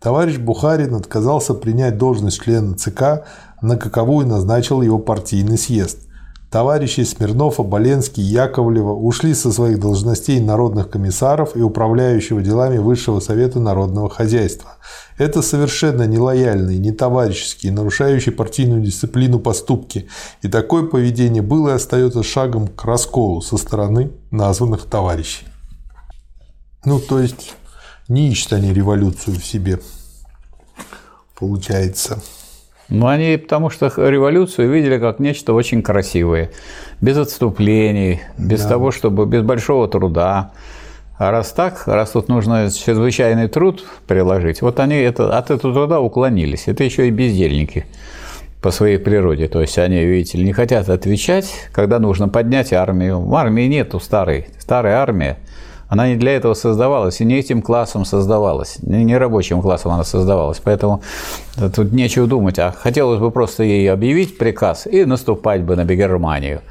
Товарищ 0.00 0.36
Бухарин 0.36 0.94
отказался 0.94 1.54
принять 1.54 1.96
должность 1.96 2.42
члена 2.42 2.76
ЦК, 2.76 3.24
на 3.62 3.78
каковую 3.78 4.26
назначил 4.26 4.82
его 4.82 4.98
партийный 4.98 5.56
съезд– 5.56 6.00
Товарищи 6.54 7.00
Смирнов, 7.00 7.58
Оболенский, 7.58 8.22
Яковлева 8.22 8.92
ушли 8.92 9.34
со 9.34 9.50
своих 9.50 9.80
должностей 9.80 10.38
народных 10.38 10.88
комиссаров 10.88 11.56
и 11.56 11.60
управляющего 11.60 12.42
делами 12.42 12.78
Высшего 12.78 13.18
Совета 13.18 13.58
Народного 13.58 14.08
Хозяйства. 14.08 14.76
Это 15.18 15.42
совершенно 15.42 16.04
нелояльные, 16.04 16.78
нетоварищеские, 16.78 17.72
нарушающие 17.72 18.32
партийную 18.32 18.82
дисциплину 18.82 19.40
поступки. 19.40 20.08
И 20.42 20.48
такое 20.48 20.84
поведение 20.84 21.42
было 21.42 21.70
и 21.70 21.72
остается 21.72 22.22
шагом 22.22 22.68
к 22.68 22.84
расколу 22.84 23.42
со 23.42 23.56
стороны 23.56 24.12
названных 24.30 24.84
товарищей. 24.84 25.48
Ну, 26.84 27.00
то 27.00 27.18
есть, 27.18 27.56
не 28.06 28.28
ищут 28.28 28.52
они 28.52 28.72
революцию 28.72 29.40
в 29.40 29.44
себе, 29.44 29.80
получается. 31.36 32.22
Ну, 32.88 33.06
они 33.06 33.36
потому 33.36 33.70
что 33.70 33.86
революцию 33.96 34.70
видели 34.70 34.98
как 34.98 35.18
нечто 35.18 35.54
очень 35.54 35.82
красивое, 35.82 36.50
без 37.00 37.16
отступлений, 37.16 38.20
без 38.38 38.62
да. 38.62 38.70
того, 38.70 38.90
чтобы 38.90 39.26
без 39.26 39.42
большого 39.42 39.88
труда. 39.88 40.52
А 41.16 41.30
раз 41.30 41.52
так, 41.52 41.86
раз 41.86 42.10
тут 42.10 42.28
нужно 42.28 42.68
чрезвычайный 42.70 43.48
труд 43.48 43.84
приложить, 44.06 44.62
вот 44.62 44.80
они 44.80 44.96
это, 44.96 45.38
от 45.38 45.50
этого 45.50 45.72
труда 45.72 46.00
уклонились. 46.00 46.64
Это 46.66 46.84
еще 46.84 47.08
и 47.08 47.10
бездельники. 47.10 47.86
по 48.64 48.70
своей 48.70 48.96
природе. 48.96 49.46
То 49.46 49.60
есть 49.60 49.78
они, 49.78 50.02
видите 50.04 50.38
ли, 50.38 50.44
не 50.44 50.52
хотят 50.52 50.88
отвечать, 50.88 51.52
когда 51.70 51.98
нужно 51.98 52.30
поднять 52.30 52.72
армию. 52.72 53.20
В 53.20 53.34
армии 53.34 53.64
нету 53.64 54.00
старой. 54.00 54.46
Старая 54.58 54.96
армия, 54.96 55.36
она 55.88 56.08
не 56.08 56.16
для 56.16 56.32
этого 56.32 56.54
создавалась, 56.54 57.20
и 57.20 57.24
не 57.24 57.38
этим 57.38 57.62
классом 57.62 58.04
создавалась, 58.04 58.78
не 58.82 59.16
рабочим 59.16 59.62
классом 59.62 59.92
она 59.92 60.04
создавалась. 60.04 60.60
Поэтому 60.62 61.02
тут 61.74 61.92
нечего 61.92 62.26
думать. 62.26 62.58
А 62.58 62.72
хотелось 62.72 63.20
бы 63.20 63.30
просто 63.30 63.64
ей 63.64 63.90
объявить 63.90 64.38
приказ 64.38 64.86
и 64.86 65.04
наступать 65.04 65.62
бы 65.62 65.76
на 65.76 65.84
Германию. 65.84 66.62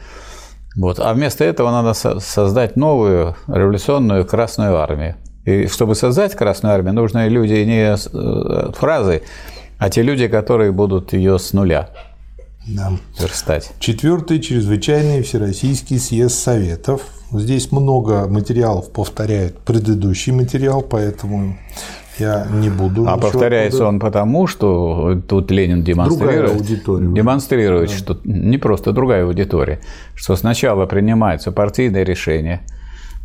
Вот. 0.76 1.00
А 1.00 1.14
вместо 1.14 1.44
этого 1.44 1.72
надо 1.72 1.94
создать 1.94 2.76
новую 2.76 3.36
революционную 3.48 4.26
Красную 4.26 4.78
Армию. 4.78 5.16
И 5.46 5.68
чтобы 5.68 5.96
создать 5.96 6.36
Красную 6.36 6.74
Армию, 6.74 6.94
нужны 6.94 7.28
люди 7.28 7.54
не 7.54 7.96
э, 7.96 8.72
фразы, 8.74 9.24
а 9.78 9.90
те 9.90 10.02
люди, 10.02 10.28
которые 10.28 10.72
будут 10.72 11.14
ее 11.14 11.38
с 11.38 11.54
нуля 11.54 11.90
да. 12.66 12.94
верстать. 13.20 13.72
Четвертый 13.80 14.40
чрезвычайный 14.40 15.22
Всероссийский 15.22 16.00
съезд 16.00 16.36
Советов. 16.36 17.02
Здесь 17.34 17.72
много 17.72 18.28
материалов 18.28 18.92
повторяет 18.92 19.58
предыдущий 19.60 20.32
материал, 20.32 20.82
поэтому 20.82 21.58
я 22.20 22.48
не 22.52 22.70
буду. 22.70 23.06
А 23.08 23.18
повторяется 23.18 23.78
оттуда. 23.78 23.90
он 23.90 24.00
потому, 24.00 24.48
что 24.48 25.20
тут 25.28 25.50
Ленин 25.50 25.84
демонстрирует, 25.84 27.14
демонстрирует, 27.14 27.90
да. 27.90 27.96
что 27.96 28.20
не 28.24 28.58
просто 28.58 28.92
другая 28.92 29.26
аудитория, 29.26 29.80
что 30.16 30.36
сначала 30.36 30.86
принимаются 30.86 31.52
партийные 31.52 32.04
решения, 32.04 32.62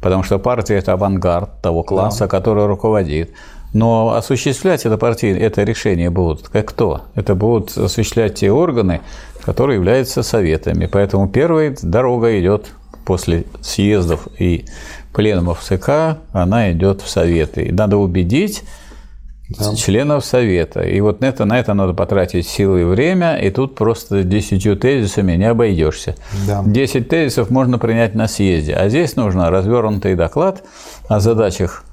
потому 0.00 0.22
что 0.22 0.38
партия– 0.38 0.74
это 0.78 0.94
авангард 0.94 1.60
того 1.60 1.82
класса, 1.82 2.20
да. 2.20 2.28
который 2.28 2.66
руководит. 2.66 3.32
Но 3.74 4.14
осуществлять 4.14 4.86
это 4.86 4.96
партии, 4.96 5.36
это 5.36 5.62
решение 5.62 6.08
будут 6.08 6.48
как 6.48 6.66
кто? 6.70 7.02
Это 7.14 7.34
будут 7.34 7.76
осуществлять 7.76 8.36
те 8.36 8.50
органы, 8.50 9.02
которые 9.44 9.76
являются 9.76 10.22
советами. 10.22 10.88
Поэтому 10.90 11.28
первая 11.28 11.76
дорога 11.82 12.40
идет 12.40 12.70
после 13.08 13.44
съездов 13.62 14.28
и 14.38 14.66
пленумов 15.14 15.62
ЦК, 15.62 16.18
она 16.32 16.70
идет 16.72 17.00
в 17.00 17.08
Советы. 17.08 17.62
И 17.62 17.72
надо 17.72 17.96
убедить 17.96 18.64
да. 19.48 19.74
членов 19.74 20.26
Совета. 20.26 20.82
И 20.82 21.00
вот 21.00 21.22
на 21.22 21.24
это, 21.24 21.46
на 21.46 21.58
это 21.58 21.72
надо 21.72 21.94
потратить 21.94 22.46
силы 22.46 22.82
и 22.82 22.84
время, 22.84 23.36
и 23.36 23.48
тут 23.48 23.76
просто 23.76 24.24
десятью 24.24 24.76
тезисами 24.76 25.32
не 25.36 25.46
обойдешься. 25.46 26.16
Да. 26.46 26.62
10 26.66 27.08
тезисов 27.08 27.48
можно 27.48 27.78
принять 27.78 28.14
на 28.14 28.28
съезде, 28.28 28.74
а 28.74 28.90
здесь 28.90 29.16
нужно 29.16 29.50
развернутый 29.50 30.14
доклад 30.14 30.62
о 31.08 31.18
задачах 31.18 31.84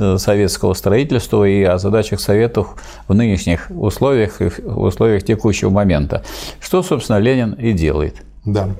э, 0.00 0.18
советского 0.18 0.74
строительства 0.74 1.44
и 1.44 1.62
о 1.62 1.78
задачах 1.78 2.18
Советов 2.18 2.74
в 3.06 3.14
нынешних 3.14 3.70
условиях 3.70 4.42
и 4.42 4.48
в 4.48 4.80
условиях 4.80 5.22
текущего 5.22 5.70
момента. 5.70 6.24
Что, 6.58 6.82
собственно, 6.82 7.18
Ленин 7.18 7.52
и 7.52 7.72
делает. 7.72 8.16
Да. 8.46 8.70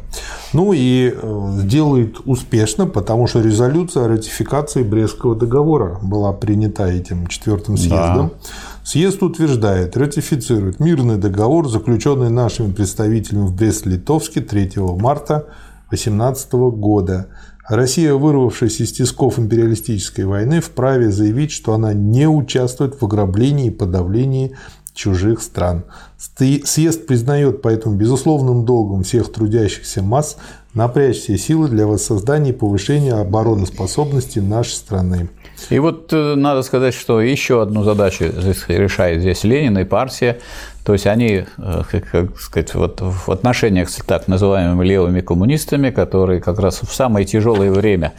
Ну 0.53 0.73
и 0.73 1.13
э, 1.13 1.61
делает 1.65 2.19
успешно, 2.25 2.87
потому 2.87 3.27
что 3.27 3.41
резолюция 3.41 4.05
о 4.05 4.09
ратификации 4.09 4.85
Брестского 4.85 5.35
договора 5.35 5.99
была 6.03 6.33
принята 6.33 6.87
этим 6.87 7.27
четвертым 7.27 7.77
съездом. 7.77 8.29
Да. 8.29 8.49
Съезд 8.85 9.23
утверждает, 9.25 9.97
ратифицирует 9.97 10.79
мирный 10.79 11.17
договор, 11.17 11.69
заключенный 11.69 12.31
нашими 12.31 12.73
представителями 12.73 13.47
в 13.47 13.55
Брест-Литовске 13.55 14.41
3 14.41 14.73
марта 14.77 15.47
18 15.91 16.53
года. 16.53 17.27
Россия, 17.69 18.15
вырвавшись 18.15 18.81
из 18.81 18.93
тисков 18.93 19.41
империалистической 19.41 20.25
войны, 20.25 20.61
вправе 20.61 21.11
заявить, 21.11 21.51
что 21.51 21.75
она 21.75 21.93
не 21.93 22.29
участвует 22.29 23.01
в 23.01 23.05
ограблении 23.05 23.67
и 23.67 23.71
подавлении 23.71 24.57
чужих 24.97 25.43
стран. 25.43 25.85
Съезд 26.19 27.07
признает 27.07 27.63
поэтому 27.63 27.95
безусловным 27.95 28.65
долгом 28.65 29.05
всех 29.05 29.33
трудящихся 29.33 30.03
масс 30.03 30.37
напрячь 30.75 31.19
все 31.19 31.39
силы 31.39 31.69
для 31.69 31.87
воссоздания 31.87 32.53
и 32.53 32.57
повышения 32.57 33.15
обороноспособности 33.15 34.41
нашей 34.41 34.75
страны. 34.75 35.29
И 35.71 35.79
вот 35.79 36.13
э, 36.13 36.35
надо 36.35 36.63
сказать, 36.63 36.95
что 36.95 37.21
еще 37.21 37.63
одну 37.63 37.83
задачу 37.83 38.25
решает 38.69 39.21
здесь 39.21 39.45
Ленин 39.45 39.79
и 39.79 39.85
партия. 39.85 40.39
То 40.85 40.93
есть 40.93 41.07
они, 41.07 41.45
э, 41.59 41.83
как 41.91 42.39
сказать, 42.39 42.75
вот 42.75 43.01
в 43.01 43.31
отношениях 43.31 43.89
с 43.89 43.97
так 43.97 44.29
называемыми 44.29 44.85
левыми 44.85 45.21
коммунистами, 45.21 45.91
которые 45.91 46.41
как 46.41 46.59
раз 46.59 46.81
в 46.83 46.95
самое 46.95 47.27
тяжелое 47.27 47.71
время 47.71 48.13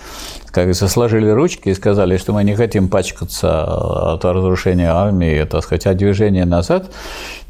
как 0.58 0.64
говорится, 0.64 0.88
сложили 0.88 1.30
ручки 1.30 1.70
и 1.70 1.74
сказали, 1.76 2.18
что 2.18 2.34
мы 2.34 2.44
не 2.44 2.56
хотим 2.56 2.90
пачкаться 2.90 4.14
от 4.14 4.26
разрушения 4.26 4.92
армии, 4.92 5.44
так 5.44 5.64
сказать, 5.64 5.86
от 5.86 5.98
движения 5.98 6.46
назад. 6.46 6.92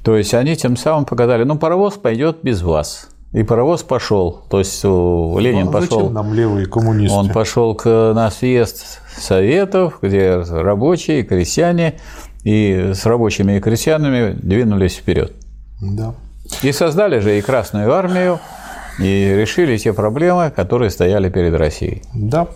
То 0.04 0.18
есть 0.18 0.34
они 0.34 0.58
тем 0.58 0.76
самым 0.76 1.06
показали, 1.06 1.46
ну, 1.46 1.58
паровоз 1.58 1.94
пойдет 1.94 2.40
без 2.44 2.62
вас. 2.62 3.08
И 3.34 3.43
паровоз 3.43 3.84
пошел. 3.84 4.43
То 4.49 4.59
есть 4.59 4.84
Ленин 4.84 5.65
ну, 5.65 5.71
пошел. 5.71 6.09
нам 6.09 6.34
левые 6.34 6.65
коммунисты? 6.65 7.15
Он 7.15 7.30
пошел 7.30 7.75
к, 7.75 7.86
на 8.15 8.32
съезд 8.32 9.01
Советов, 9.17 9.99
где 10.01 10.38
рабочие, 10.38 11.23
крестьяне, 11.23 11.99
и 12.43 12.91
с 12.93 13.05
рабочими 13.05 13.57
и 13.57 13.59
крестьянами 13.59 14.34
двинулись 14.34 14.95
вперед. 14.95 15.34
Да. 15.82 16.15
И 16.63 16.71
создали 16.71 17.19
же 17.19 17.38
и 17.38 17.41
Красную 17.41 17.91
армию, 17.93 18.39
и 18.99 19.34
решили 19.36 19.78
те 19.78 19.91
проблемы, 19.91 20.51
которые 20.55 20.89
стояли 20.89 21.30
перед 21.30 21.53
Россией. 21.53 22.03
Да. 22.13 22.47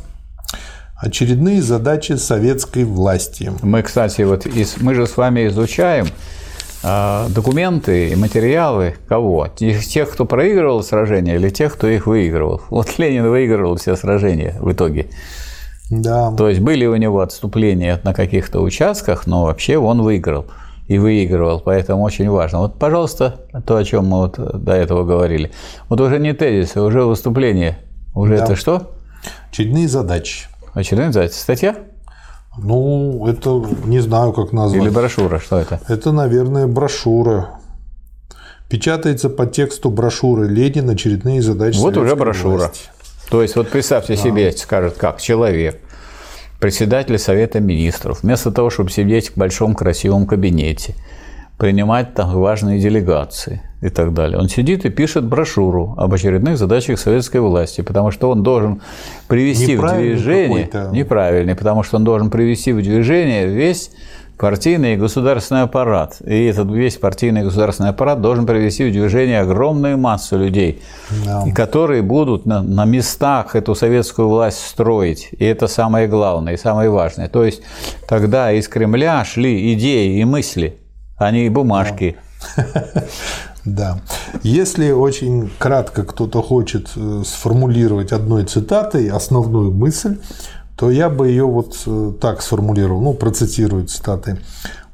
Очередные 0.96 1.62
задачи 1.62 2.14
советской 2.14 2.86
власти. 2.86 3.52
Мы, 3.62 3.82
кстати, 3.82 4.22
вот 4.22 4.46
из, 4.46 4.78
мы 4.78 4.94
же 4.94 5.08
с 5.08 5.18
вами 5.18 5.48
изучаем 5.48 6.06
а, 6.08 6.41
документы 6.84 8.10
и 8.10 8.16
материалы 8.16 8.96
кого? 9.08 9.48
Тех, 9.48 10.12
кто 10.12 10.26
проигрывал 10.26 10.84
сражения 10.84 11.36
или 11.36 11.50
тех, 11.50 11.74
кто 11.74 11.88
их 11.88 12.08
выигрывал? 12.08 12.62
Вот 12.70 12.88
Ленин 12.98 13.30
выигрывал 13.30 13.76
все 13.76 13.96
сражения 13.96 14.56
в 14.60 14.72
итоге. 14.72 15.10
Да. 15.92 16.34
То 16.36 16.48
есть 16.48 16.62
были 16.62 16.86
у 16.86 16.96
него 16.96 17.20
отступления 17.20 18.00
на 18.04 18.14
каких-то 18.14 18.62
участках, 18.62 19.28
но 19.28 19.44
вообще 19.44 19.78
он 19.78 20.02
выиграл 20.02 20.46
и 20.88 20.98
выигрывал, 20.98 21.60
поэтому 21.60 22.04
очень 22.04 22.30
важно. 22.30 22.60
Вот, 22.60 22.80
пожалуйста, 22.80 23.46
то, 23.66 23.78
о 23.78 23.84
чем 23.84 24.08
мы 24.08 24.18
вот 24.20 24.64
до 24.64 24.74
этого 24.74 25.04
говорили. 25.04 25.52
Вот 25.90 26.00
уже 26.02 26.18
не 26.20 26.34
тезисы, 26.34 26.82
уже 26.82 27.04
выступление. 27.04 27.78
Уже 28.14 28.38
да. 28.38 28.44
это 28.46 28.56
что? 28.56 28.92
Очередные 29.52 29.88
задачи. 29.88 30.48
Очередные 30.74 31.12
задачи. 31.12 31.34
Статья? 31.34 31.76
Ну, 32.58 33.28
это 33.28 33.50
не 33.86 34.00
знаю, 34.00 34.34
как 34.34 34.52
назвать. 34.52 34.82
Или 34.82 34.90
брошюра, 34.90 35.40
что 35.40 35.58
это? 35.58 35.80
Это, 35.88 36.12
наверное, 36.12 36.68
брошюра. 36.68 37.60
Печатается 38.70 39.30
по 39.30 39.46
тексту 39.46 39.90
брошюры 39.90 40.48
«Ленин. 40.48 40.90
Очередные 40.90 41.42
задачи 41.42 41.78
Вот 41.78 41.98
уже 41.98 42.16
брошюра. 42.16 42.58
Власти». 42.58 42.90
То 43.30 43.42
есть, 43.42 43.56
вот 43.56 43.70
представьте 43.70 44.18
себе, 44.18 44.52
скажет 44.52 44.96
как, 44.98 45.22
человек, 45.22 45.80
председатель 46.60 47.18
Совета 47.18 47.60
Министров, 47.62 48.24
вместо 48.24 48.52
того, 48.52 48.70
чтобы 48.70 48.90
сидеть 48.90 49.32
в 49.32 49.38
большом 49.38 49.74
красивом 49.74 50.28
кабинете, 50.28 50.96
принимать 51.62 52.16
там 52.16 52.32
важные 52.32 52.80
делегации 52.80 53.62
и 53.84 53.90
так 53.90 54.16
далее. 54.16 54.40
Он 54.40 54.50
сидит 54.50 54.84
и 54.84 54.90
пишет 54.90 55.26
брошюру 55.26 55.94
об 55.96 56.12
очередных 56.12 56.58
задачах 56.58 56.98
советской 56.98 57.40
власти, 57.40 57.82
потому 57.82 58.10
что 58.10 58.32
он 58.32 58.42
должен 58.42 58.82
привести 59.28 59.76
в 59.76 59.88
движение... 59.96 60.68
Неправильный, 60.92 61.54
потому 61.54 61.84
что 61.84 61.98
он 61.98 62.04
должен 62.04 62.32
привести 62.32 62.74
в 62.74 62.82
движение 62.82 63.46
весь 63.46 63.92
партийный 64.40 64.96
и 64.96 64.98
государственный 64.98 65.62
аппарат. 65.62 66.18
И 66.26 66.46
этот 66.46 66.72
весь 66.72 66.98
партийный 66.98 67.42
и 67.42 67.44
государственный 67.44 67.92
аппарат 67.92 68.22
должен 68.22 68.48
привести 68.48 68.90
в 68.90 68.92
движение 68.92 69.42
огромную 69.42 70.00
массу 70.00 70.40
людей, 70.40 70.82
да. 71.24 71.44
которые 71.54 72.02
будут 72.02 72.48
на, 72.48 72.64
на 72.64 72.86
местах 72.86 73.56
эту 73.56 73.76
советскую 73.76 74.30
власть 74.30 74.66
строить. 74.66 75.30
И 75.38 75.46
это 75.46 75.68
самое 75.68 76.08
главное 76.08 76.56
и 76.56 76.58
самое 76.58 76.90
важное. 76.90 77.28
То 77.28 77.44
есть 77.46 77.62
тогда 78.10 78.52
из 78.52 78.68
Кремля 78.68 79.24
шли 79.26 79.76
идеи 79.76 80.20
и 80.20 80.26
мысли– 80.26 80.80
а 81.22 81.32
не 81.32 81.50
бумажки. 81.50 82.18
Да. 83.64 84.02
Если 84.42 84.90
очень 84.90 85.52
кратко 85.60 86.04
кто-то 86.04 86.42
хочет 86.42 86.90
э, 86.96 87.22
сформулировать 87.24 88.12
одной 88.12 88.44
цитатой 88.44 89.08
основную 89.10 89.72
мысль, 89.72 90.18
то 90.76 90.90
я 90.90 91.12
бы 91.12 91.28
ее 91.28 91.46
вот 91.46 91.78
э, 91.86 92.14
так 92.20 92.42
сформулировал, 92.42 93.02
ну, 93.02 93.14
процитирую 93.14 93.86
цитаты. 93.86 94.40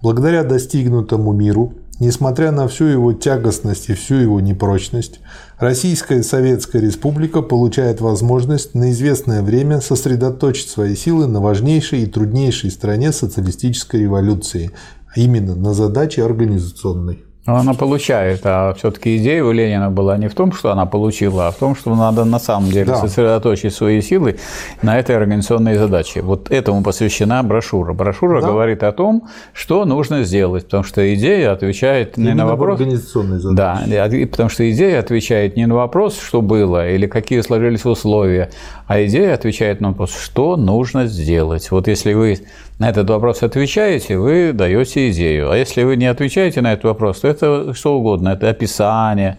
Благодаря 0.02 0.44
достигнутому 0.44 1.32
миру, 1.32 1.76
несмотря 2.02 2.52
на 2.52 2.68
всю 2.68 2.84
его 2.86 3.14
тягостность 3.14 3.88
и 3.88 3.94
всю 3.94 4.16
его 4.16 4.42
непрочность, 4.42 5.22
Российская 5.60 6.22
Советская 6.22 6.82
Республика 6.82 7.42
получает 7.42 8.02
возможность 8.02 8.76
на 8.76 8.92
известное 8.92 9.42
время 9.42 9.80
сосредоточить 9.80 10.70
свои 10.70 10.96
силы 10.96 11.26
на 11.26 11.40
важнейшей 11.40 12.04
и 12.04 12.06
труднейшей 12.06 12.70
стране 12.70 13.12
социалистической 13.12 14.02
революции, 14.02 14.72
именно 15.16 15.56
на 15.56 15.74
задаче 15.74 16.24
организационной. 16.24 17.27
Но 17.48 17.56
она 17.56 17.74
получает, 17.74 18.42
а 18.44 18.74
все-таки 18.74 19.16
идея 19.16 19.42
у 19.42 19.54
Ленина 19.54 19.90
была 19.90 20.18
не 20.18 20.28
в 20.28 20.36
том, 20.36 20.52
что 20.52 20.70
она 20.70 20.86
получила, 20.86 21.48
а 21.48 21.52
в 21.52 21.56
том, 21.56 21.78
что 21.78 21.96
надо 21.96 22.26
на 22.26 22.40
самом 22.40 22.70
деле 22.70 22.88
да. 22.88 22.98
сосредоточить 22.98 23.74
свои 23.74 24.02
силы 24.02 24.38
на 24.82 25.00
этой 25.00 25.16
организационной 25.16 25.76
задаче. 25.76 26.22
Вот 26.22 26.52
этому 26.52 26.84
посвящена 26.84 27.42
брошюра. 27.44 27.94
Брошюра 27.94 28.42
да. 28.42 28.48
говорит 28.48 28.84
о 28.84 28.92
том, 28.92 29.30
что 29.54 29.86
нужно 29.86 30.24
сделать, 30.24 30.66
потому 30.66 30.84
что 30.84 31.16
идея 31.16 31.54
отвечает 31.54 32.18
не 32.18 32.26
Именно 32.26 32.44
на 32.44 32.50
вопрос... 32.50 32.82
организационной 32.82 33.40
задаче. 33.40 33.88
Да, 33.88 34.28
потому 34.30 34.50
что 34.50 34.70
идея 34.70 35.00
отвечает 35.00 35.56
не 35.56 35.68
на 35.68 35.76
вопрос, 35.76 36.20
что 36.20 36.42
было 36.42 36.90
или 36.90 37.08
какие 37.08 37.40
сложились 37.40 37.86
условия, 37.86 38.50
а 38.88 39.02
идея 39.06 39.34
отвечает 39.34 39.80
на 39.80 39.90
вопрос, 39.90 40.14
что 40.14 40.58
нужно 40.58 41.08
сделать. 41.08 41.72
Вот 41.72 41.88
если 41.88 42.12
вы 42.12 42.40
на 42.80 42.90
этот 42.90 43.10
вопрос 43.10 43.42
отвечаете, 43.42 44.18
вы 44.18 44.52
даете 44.54 45.10
идею. 45.12 45.50
А 45.50 45.58
если 45.58 45.84
вы 45.84 45.96
не 45.96 46.06
отвечаете 46.06 46.62
на 46.62 46.74
этот 46.74 46.86
вопрос, 46.86 47.22
то 47.22 47.28
это 47.28 47.37
что 47.38 47.98
угодно. 47.98 48.30
Это 48.30 48.50
описание, 48.50 49.38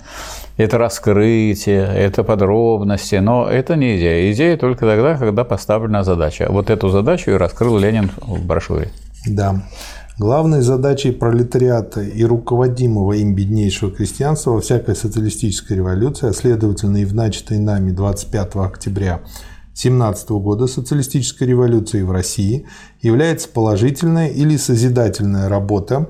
это 0.56 0.78
раскрытие, 0.78 1.86
это 1.86 2.24
подробности. 2.24 3.16
Но 3.16 3.48
это 3.48 3.76
не 3.76 3.96
идея. 3.98 4.32
Идея 4.32 4.56
только 4.56 4.86
тогда, 4.86 5.16
когда 5.16 5.44
поставлена 5.44 6.04
задача. 6.04 6.46
Вот 6.50 6.70
эту 6.70 6.88
задачу 6.88 7.30
и 7.30 7.34
раскрыл 7.34 7.78
Ленин 7.78 8.10
в 8.20 8.44
брошюре. 8.44 8.88
Да. 9.26 9.62
Главной 10.18 10.62
задачей 10.62 11.12
пролетариата 11.12 12.00
и 12.00 12.24
руководимого 12.24 13.12
им 13.12 13.36
беднейшего 13.36 13.92
крестьянства 13.92 14.50
во 14.50 14.60
всякой 14.60 14.96
социалистической 14.96 15.76
революции, 15.76 16.28
а 16.28 16.32
следовательно 16.32 16.96
и 16.96 17.04
в 17.04 17.14
начатой 17.14 17.58
нами 17.58 17.92
25 17.92 18.56
октября 18.56 19.20
1917 19.78 20.30
года 20.30 20.66
социалистической 20.66 21.46
революции 21.46 22.02
в 22.02 22.10
России 22.10 22.66
является 23.00 23.48
положительная 23.48 24.28
или 24.28 24.56
созидательная 24.56 25.48
работа 25.48 26.08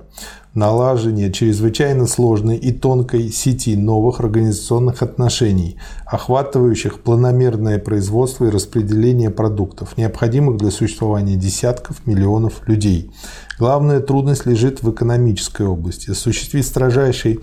налаживания 0.55 1.31
чрезвычайно 1.31 2.07
сложной 2.07 2.57
и 2.57 2.73
тонкой 2.73 3.31
сети 3.31 3.77
новых 3.77 4.21
организационных 4.21 5.03
отношений, 5.03 5.77
охватывающих 6.07 7.01
планомерное 7.03 7.79
производство 7.79 8.47
и 8.47 8.51
распределение 8.51 9.31
продуктов, 9.31 9.99
необходимых 9.99 10.57
для 10.57 10.71
существования 10.71 11.37
десятков 11.37 12.07
миллионов 12.07 12.67
людей. 12.67 13.11
Главная 13.59 14.01
трудность 14.01 14.47
лежит 14.47 14.83
в 14.83 14.91
экономической 14.91 15.67
области. 15.67 16.11
Осуществить 16.11 16.67
строжайший 16.67 17.41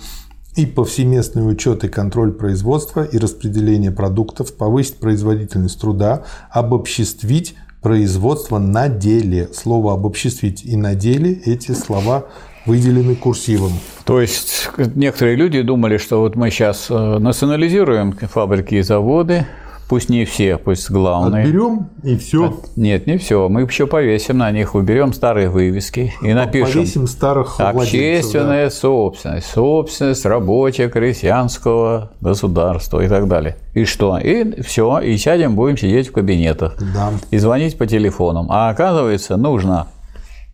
и 0.55 0.65
повсеместный 0.65 1.49
учет 1.49 1.83
и 1.83 1.87
контроль 1.87 2.31
производства 2.31 3.03
и 3.03 3.17
распределения 3.17 3.91
продуктов, 3.91 4.53
повысить 4.53 4.97
производительность 4.97 5.79
труда, 5.79 6.23
обобществить 6.49 7.55
производство 7.81 8.57
на 8.57 8.89
деле. 8.89 9.49
Слово 9.53 9.93
«обобществить» 9.93 10.65
и 10.65 10.75
«на 10.75 10.95
деле»– 10.95 11.33
эти 11.45 11.71
слова 11.73 12.25
выделены 12.65 13.15
курсивом. 13.15 13.73
То 14.05 14.19
есть 14.19 14.69
некоторые 14.95 15.35
люди 15.35 15.61
думали, 15.61 15.97
что 15.97 16.19
вот 16.21 16.35
мы 16.35 16.49
сейчас 16.49 16.87
э, 16.89 17.17
национализируем 17.19 18.13
фабрики 18.13 18.75
и 18.75 18.81
заводы, 18.81 19.45
Пусть 19.87 20.09
не 20.09 20.25
все, 20.25 20.57
пусть 20.57 20.89
главные. 20.89 21.43
Отберем 21.43 21.89
и 22.03 22.17
все. 22.17 22.59
Нет, 22.75 23.05
не 23.05 23.17
все. 23.17 23.47
Мы 23.49 23.61
еще 23.61 23.85
повесим 23.85 24.39
на 24.39 24.51
них, 24.51 24.73
уберем 24.73 25.13
старые 25.13 25.49
вывески 25.49 26.13
и 26.21 26.33
напишем. 26.33 26.81
Повесим 26.81 27.07
старых 27.07 27.59
Общественная 27.59 28.65
да. 28.65 28.71
собственность, 28.71 29.47
собственность 29.47 30.25
рабочего 30.25 30.89
крестьянского 30.89 32.11
государства 32.19 32.99
и 33.01 33.07
так 33.07 33.27
далее. 33.27 33.57
И 33.75 33.85
что? 33.85 34.17
И 34.17 34.61
все, 34.61 34.99
и 34.99 35.17
сядем, 35.17 35.55
будем 35.55 35.77
сидеть 35.77 36.07
в 36.07 36.11
кабинетах. 36.13 36.75
Да. 36.79 37.11
И 37.29 37.37
звонить 37.37 37.77
по 37.77 37.85
телефонам. 37.85 38.47
А 38.49 38.69
оказывается, 38.69 39.37
нужно 39.37 39.87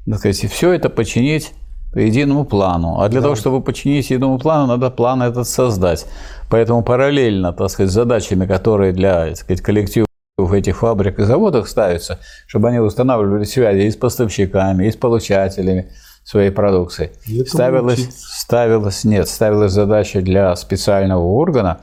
так 0.05 0.17
сказать, 0.17 0.51
все 0.51 0.73
это 0.73 0.89
починить 0.89 1.53
по 1.93 1.99
единому 1.99 2.45
плану. 2.45 2.99
А 2.99 3.09
для 3.09 3.19
да. 3.19 3.25
того, 3.25 3.35
чтобы 3.35 3.61
починить 3.61 4.09
единому 4.09 4.39
плану, 4.39 4.67
надо 4.67 4.89
план 4.89 5.21
этот 5.21 5.47
создать. 5.47 6.05
Поэтому 6.49 6.83
параллельно, 6.83 7.53
так 7.53 7.69
сказать, 7.69 7.91
с 7.91 7.93
задачами, 7.93 8.45
которые 8.45 8.93
для 8.93 9.27
так 9.27 9.37
сказать, 9.37 9.61
коллективов 9.61 10.07
этих 10.53 10.77
фабрик 10.77 11.19
и 11.19 11.23
заводах 11.23 11.67
ставятся, 11.67 12.19
чтобы 12.47 12.69
они 12.69 12.79
устанавливали 12.79 13.43
связи 13.43 13.81
и 13.81 13.91
с 13.91 13.95
поставщиками, 13.95 14.87
и 14.87 14.91
с 14.91 14.95
получателями 14.95 15.91
своей 16.23 16.51
продукции. 16.51 17.11
ставилась, 17.47 18.07
ставилась, 18.11 19.03
нет, 19.03 19.27
ставилась 19.27 19.71
задача 19.71 20.21
для 20.21 20.55
специального 20.55 21.23
органа 21.23 21.81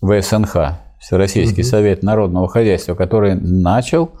ВСНХ, 0.00 0.78
Всероссийский 1.00 1.62
угу. 1.62 1.68
совет 1.68 2.02
народного 2.02 2.48
хозяйства, 2.48 2.94
который 2.94 3.34
начал 3.34 4.12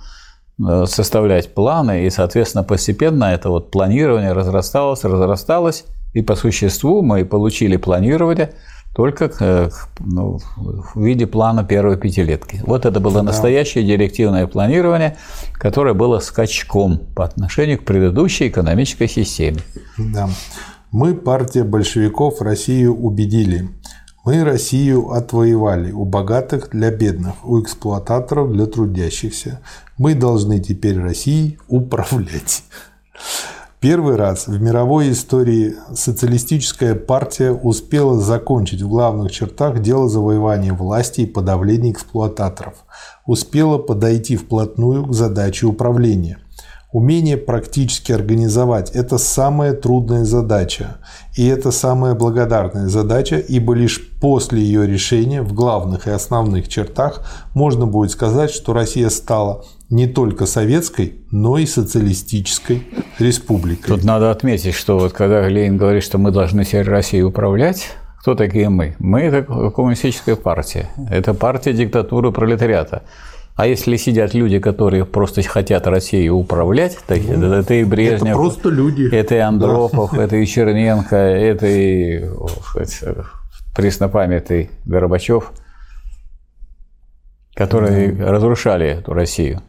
составлять 0.86 1.54
планы, 1.54 2.06
и, 2.06 2.10
соответственно, 2.10 2.64
постепенно 2.64 3.24
это 3.24 3.48
вот 3.48 3.70
планирование 3.70 4.32
разрасталось, 4.32 5.04
разрасталось, 5.04 5.84
и 6.12 6.22
по 6.22 6.34
существу 6.36 7.02
мы 7.02 7.24
получили 7.24 7.76
планирование– 7.76 8.52
только 8.94 9.30
э, 9.40 9.70
ну, 10.00 10.38
в 10.56 11.02
виде 11.02 11.26
плана 11.26 11.64
первой 11.64 11.96
пятилетки. 11.96 12.60
Вот 12.66 12.84
это 12.84 13.00
было 13.00 13.22
настоящее 13.22 13.84
директивное 13.84 14.46
планирование, 14.46 15.16
которое 15.54 15.94
было 15.94 16.18
скачком 16.18 16.98
по 16.98 17.24
отношению 17.24 17.78
к 17.78 17.84
предыдущей 17.84 18.48
экономической 18.48 19.08
системе. 19.08 19.60
Да. 19.96 20.28
Мы, 20.90 21.14
партия 21.14 21.64
большевиков, 21.64 22.42
Россию 22.42 22.94
убедили. 22.94 23.70
Мы 24.24 24.44
Россию 24.44 25.10
отвоевали 25.12 25.90
у 25.90 26.04
богатых 26.04 26.68
для 26.70 26.90
бедных, 26.90 27.44
у 27.44 27.60
эксплуататоров 27.60 28.52
для 28.52 28.66
трудящихся. 28.66 29.60
Мы 30.02 30.16
должны 30.16 30.58
теперь 30.58 30.98
Россией 31.00 31.60
управлять. 31.68 32.64
Первый 33.78 34.16
раз 34.16 34.48
в 34.48 34.60
мировой 34.60 35.12
истории 35.12 35.76
социалистическая 35.94 36.96
партия 36.96 37.52
успела 37.52 38.18
закончить 38.18 38.82
в 38.82 38.88
главных 38.88 39.30
чертах 39.30 39.80
дело 39.80 40.08
завоевания 40.08 40.72
власти 40.72 41.20
и 41.20 41.26
подавления 41.26 41.92
эксплуататоров, 41.92 42.84
успела 43.26 43.78
подойти 43.78 44.34
вплотную 44.34 45.06
к 45.06 45.14
задаче 45.14 45.66
управления. 45.66 46.38
Умение 46.92 47.36
практически 47.36 48.10
организовать– 48.10 48.90
это 48.94 49.18
самая 49.18 49.72
трудная 49.72 50.24
задача. 50.24 50.98
И 51.36 51.46
это 51.46 51.70
самая 51.70 52.14
благодарная 52.14 52.88
задача, 52.88 53.36
ибо 53.36 53.72
лишь 53.72 54.10
после 54.20 54.60
ее 54.60 54.84
решения 54.84 55.42
в 55.42 55.54
главных 55.54 56.08
и 56.08 56.10
основных 56.10 56.68
чертах 56.68 57.22
можно 57.54 57.86
будет 57.86 58.10
сказать, 58.10 58.50
что 58.50 58.74
Россия 58.74 59.08
стала 59.08 59.64
не 59.92 60.06
только 60.06 60.46
советской, 60.46 61.20
но 61.30 61.58
и 61.58 61.66
социалистической 61.66 62.82
республикой. 63.18 63.88
Тут 63.88 64.04
надо 64.04 64.30
отметить, 64.30 64.74
что 64.74 64.98
вот 64.98 65.12
когда 65.12 65.46
Ленин 65.46 65.76
говорит, 65.76 66.02
что 66.02 66.16
мы 66.16 66.30
должны 66.30 66.64
теперь 66.64 66.88
Россией 66.88 67.24
управлять, 67.24 67.90
кто 68.18 68.34
такие 68.34 68.70
мы? 68.70 68.96
Мы– 68.98 69.20
это 69.22 69.42
коммунистическая 69.70 70.36
партия. 70.36 70.88
Это 71.10 71.34
партия 71.34 71.74
диктатуры 71.74 72.32
пролетариата. 72.32 73.02
А 73.54 73.66
если 73.66 73.96
сидят 73.96 74.32
люди, 74.32 74.58
которые 74.60 75.04
просто 75.04 75.42
хотят 75.42 75.86
Россией 75.86 76.30
управлять, 76.30 76.96
так, 77.06 77.18
ну, 77.28 77.52
это, 77.52 77.74
и 77.74 77.84
Брежнев, 77.84 78.30
это 78.30 78.32
просто 78.32 78.70
люди. 78.70 79.14
это 79.14 79.34
и 79.34 79.38
Андропов, 79.38 80.12
да. 80.14 80.22
это 80.24 80.36
и 80.36 80.46
Черненко, 80.46 81.16
это 81.16 81.66
и 81.66 82.24
сказать, 82.70 83.02
преснопамятный 83.76 84.70
Горбачев, 84.86 85.52
которые 87.54 88.12
да. 88.12 88.32
разрушали 88.32 88.86
эту 88.86 89.12
Россию. 89.12 89.60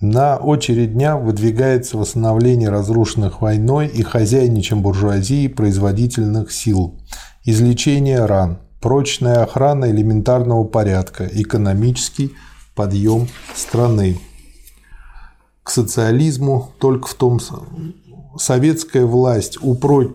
На 0.00 0.38
очередь 0.38 0.94
дня 0.94 1.18
выдвигается 1.18 1.98
восстановление 1.98 2.70
разрушенных 2.70 3.42
войной 3.42 3.86
и 3.86 4.02
хозяйничем 4.02 4.80
буржуазии 4.80 5.46
производительных 5.46 6.52
сил, 6.52 6.98
излечение 7.44 8.24
ран, 8.24 8.60
прочная 8.80 9.42
охрана 9.42 9.90
элементарного 9.90 10.64
порядка, 10.64 11.28
экономический 11.30 12.32
подъем 12.74 13.28
страны. 13.54 14.18
К 15.62 15.68
социализму 15.68 16.72
только 16.78 17.06
в 17.06 17.12
том 17.12 17.38
советская 18.38 19.04
власть 19.04 19.58
упрочит 19.60 20.14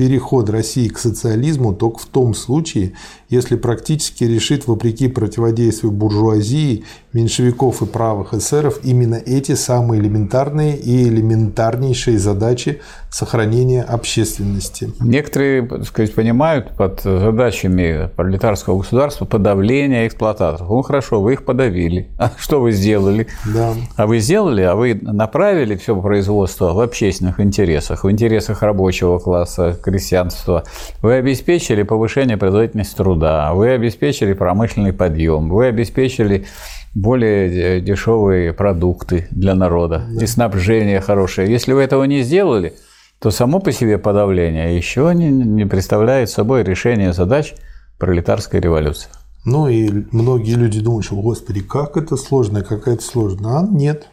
переход 0.00 0.48
России 0.48 0.88
к 0.88 0.98
социализму 0.98 1.74
только 1.74 1.98
в 1.98 2.06
том 2.06 2.32
случае, 2.32 2.94
если 3.28 3.56
практически 3.56 4.24
решит, 4.24 4.66
вопреки 4.66 5.08
противодействию 5.08 5.92
буржуазии, 5.92 6.84
меньшевиков 7.12 7.82
и 7.82 7.86
правых 7.86 8.32
эсеров, 8.32 8.80
именно 8.82 9.16
эти 9.16 9.54
самые 9.54 10.00
элементарные 10.00 10.74
и 10.78 11.06
элементарнейшие 11.06 12.18
задачи 12.18 12.80
сохранения 13.10 13.82
общественности. 13.82 14.90
Некоторые, 15.00 15.66
так 15.66 15.84
сказать, 15.84 16.14
понимают 16.14 16.74
под 16.78 17.02
задачами 17.02 18.08
пролетарского 18.16 18.78
государства 18.78 19.26
подавление 19.26 20.06
эксплуататоров. 20.06 20.70
Ну 20.70 20.80
хорошо, 20.80 21.20
вы 21.20 21.34
их 21.34 21.44
подавили. 21.44 22.08
А 22.18 22.32
что 22.38 22.62
вы 22.62 22.72
сделали? 22.72 23.26
Да. 23.52 23.74
А 23.96 24.06
вы 24.06 24.20
сделали, 24.20 24.62
а 24.62 24.76
вы 24.76 24.94
направили 24.94 25.76
все 25.76 26.00
производство 26.00 26.72
в 26.72 26.80
общественных 26.80 27.38
интересах, 27.38 28.04
в 28.04 28.10
интересах 28.10 28.62
рабочего 28.62 29.18
класса, 29.18 29.78
крестьянства. 29.90 30.64
Вы 31.02 31.14
обеспечили 31.14 31.82
повышение 31.82 32.36
производительности 32.36 32.96
труда, 32.96 33.52
вы 33.52 33.70
обеспечили 33.70 34.32
промышленный 34.32 34.92
подъем, 34.92 35.48
вы 35.48 35.66
обеспечили 35.66 36.46
более 36.94 37.80
дешевые 37.80 38.52
продукты 38.52 39.28
для 39.30 39.54
народа 39.54 40.06
да. 40.10 40.24
и 40.24 40.26
снабжение 40.26 41.00
хорошее. 41.00 41.50
Если 41.50 41.72
вы 41.72 41.82
этого 41.82 42.04
не 42.04 42.22
сделали, 42.22 42.74
то 43.20 43.30
само 43.30 43.60
по 43.60 43.70
себе 43.70 43.98
подавление 43.98 44.76
еще 44.76 45.12
не, 45.14 45.30
не 45.30 45.66
представляет 45.66 46.30
собой 46.30 46.64
решение 46.64 47.12
задач 47.12 47.54
пролетарской 47.98 48.60
революции. 48.60 49.08
Ну 49.44 49.68
и 49.68 50.06
многие 50.10 50.54
люди 50.54 50.80
думают, 50.80 51.04
что, 51.04 51.16
господи, 51.16 51.60
как 51.60 51.96
это 51.96 52.16
сложно, 52.16 52.62
как 52.62 52.88
это 52.88 53.02
сложно. 53.02 53.60
А 53.60 53.66
нет. 53.66 54.08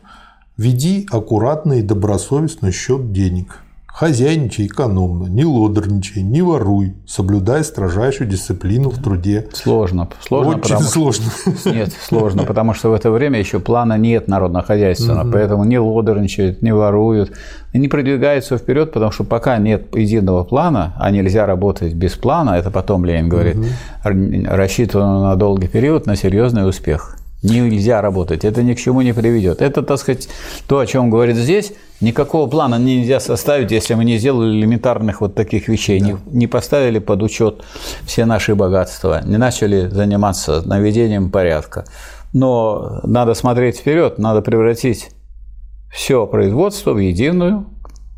Веди 0.58 1.08
аккуратно 1.12 1.74
и 1.74 1.82
добросовестно 1.82 2.72
счет 2.72 3.12
денег. 3.12 3.62
Хозяйничай 3.98 4.68
экономно, 4.68 5.26
не 5.26 5.44
лодорничай, 5.44 6.22
не 6.22 6.44
воруй, 6.44 6.94
соблюдай 7.08 7.64
строжайшую 7.64 8.30
дисциплину 8.30 8.92
в 8.92 9.02
труде. 9.02 9.48
Сложно. 9.54 10.08
сложно 10.22 10.52
Очень 10.52 10.62
потому, 10.62 10.82
сложно. 10.84 11.26
Нет, 11.66 11.92
сложно, 12.00 12.44
потому 12.44 12.76
что 12.76 12.92
в 12.92 12.94
это 12.94 13.10
время 13.10 13.40
еще 13.40 13.60
плана 13.60 13.98
нет 13.98 14.28
народно-хозяйственного, 14.28 15.24
угу. 15.24 15.32
поэтому 15.32 15.64
не 15.64 15.80
лодорничают, 15.80 16.62
не 16.62 16.76
воруют, 16.76 17.32
и 17.74 17.80
не 17.80 17.88
продвигаются 17.88 18.60
вперед, 18.60 18.92
потому 18.92 19.12
что 19.12 19.24
пока 19.24 19.58
нет 19.58 19.96
единого 19.96 20.44
плана, 20.44 20.94
а 21.00 21.10
нельзя 21.10 21.48
работать 21.48 21.96
без 21.96 22.12
плана, 22.12 22.52
это 22.52 22.70
потом 22.70 23.04
Ленин 23.04 23.30
говорит, 23.30 23.56
угу. 23.56 23.66
рассчитано 24.04 25.24
на 25.24 25.36
долгий 25.36 25.70
период 25.70 26.06
на 26.06 26.16
серьезный 26.16 26.70
успех. 26.70 27.17
Нельзя 27.44 28.02
работать, 28.02 28.44
это 28.46 28.64
ни 28.64 28.74
к 28.74 28.80
чему 28.80 29.02
не 29.02 29.14
приведет. 29.14 29.62
Это, 29.62 29.84
так 29.84 30.00
сказать, 30.00 30.28
то, 30.68 30.80
о 30.80 30.88
чем 30.88 31.12
говорит 31.12 31.36
здесь, 31.36 31.74
никакого 32.02 32.50
плана 32.50 32.80
нельзя 32.80 33.20
составить, 33.20 33.72
если 33.72 33.94
мы 33.94 34.06
не 34.06 34.18
сделали 34.18 34.58
элементарных 34.58 35.22
вот 35.22 35.36
таких 35.36 35.68
вещей, 35.68 36.00
да. 36.00 36.06
не, 36.08 36.18
не 36.26 36.48
поставили 36.48 36.98
под 36.98 37.22
учет 37.22 37.64
все 38.06 38.26
наши 38.26 38.56
богатства, 38.56 39.22
не 39.24 39.38
начали 39.38 39.88
заниматься 39.88 40.68
наведением 40.68 41.30
порядка. 41.30 41.86
Но 42.34 43.02
надо 43.04 43.36
смотреть 43.36 43.78
вперед, 43.78 44.18
надо 44.18 44.42
превратить 44.42 45.10
все 45.94 46.26
производство 46.26 46.94
в 46.94 46.98
единую 46.98 47.68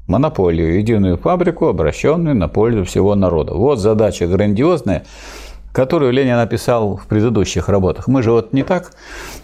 монополию, 0.07 0.78
единую 0.78 1.17
фабрику, 1.17 1.67
обращенную 1.67 2.36
на 2.36 2.47
пользу 2.47 2.84
всего 2.84 3.15
народа. 3.15 3.53
Вот 3.53 3.80
задача 3.80 4.28
грандиозная, 4.28 5.05
которую 5.72 6.11
Ленин 6.11 6.36
написал 6.36 6.97
в 6.97 7.07
предыдущих 7.07 7.70
работах. 7.70 8.07
Мы 8.07 8.24
же 8.24 8.32
вот 8.32 8.53
не 8.53 8.63
так 8.63 8.91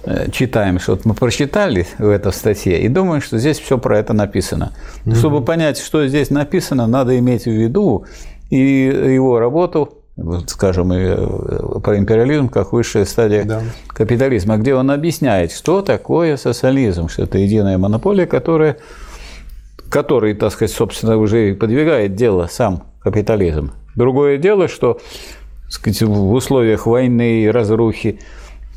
э, 0.04 0.30
читаем, 0.32 0.80
что 0.80 0.94
вот 0.94 1.06
мы 1.06 1.14
прочитали 1.14 1.88
в 1.98 2.10
этой 2.10 2.34
статье 2.34 2.82
и 2.82 2.88
думаем, 2.88 3.22
что 3.22 3.38
здесь 3.38 3.60
все 3.60 3.78
про 3.78 4.00
это 4.00 4.14
написано. 4.14 4.74
Mm-hmm. 5.06 5.16
Чтобы 5.16 5.44
понять, 5.44 5.78
что 5.78 6.08
здесь 6.08 6.30
написано, 6.30 6.88
надо 6.88 7.18
иметь 7.20 7.44
в 7.44 7.52
виду 7.52 8.06
и 8.50 8.58
его 8.58 9.40
работу, 9.40 10.02
скажем, 10.48 10.92
э, 10.94 11.80
про 11.82 11.98
империализм 11.98 12.50
как 12.50 12.74
высшая 12.74 13.06
стадия 13.06 13.44
да. 13.44 13.62
капитализма, 13.88 14.58
где 14.58 14.74
он 14.74 14.90
объясняет, 14.90 15.52
что 15.52 15.82
такое 15.82 16.38
социализм, 16.38 17.08
что 17.08 17.24
это 17.24 17.38
единая 17.38 17.78
монополия, 17.78 18.26
которая, 18.26 18.78
который, 19.90 20.34
так 20.34 20.52
сказать, 20.52 20.76
собственно, 20.76 21.18
уже 21.18 21.54
подвигает 21.54 22.16
дело 22.16 22.48
сам 22.50 22.84
капитализм. 23.02 23.72
Другое 23.96 24.38
дело, 24.38 24.68
что 24.68 25.00
сказать, 25.70 26.02
в 26.02 26.32
условиях 26.32 26.86
войны 26.86 27.44
и 27.44 27.48
разрухи 27.48 28.20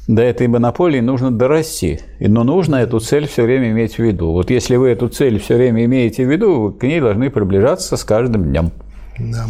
до 0.08 0.22
этой 0.22 0.48
монополии 0.48 1.00
нужно 1.00 1.30
дорасти. 1.30 2.00
Но 2.18 2.42
нужно 2.42 2.76
эту 2.76 2.98
цель 2.98 3.28
все 3.28 3.42
время 3.42 3.70
иметь 3.70 3.96
в 3.96 3.98
виду. 3.98 4.32
Вот 4.32 4.50
если 4.50 4.76
вы 4.76 4.88
эту 4.88 5.08
цель 5.08 5.38
все 5.38 5.56
время 5.56 5.84
имеете 5.84 6.26
в 6.26 6.30
виду, 6.32 6.60
вы 6.60 6.72
к 6.72 6.82
ней 6.82 7.00
должны 7.00 7.30
приближаться 7.30 7.96
с 7.96 8.04
каждым 8.04 8.44
днем. 8.44 8.72
Да. 9.18 9.46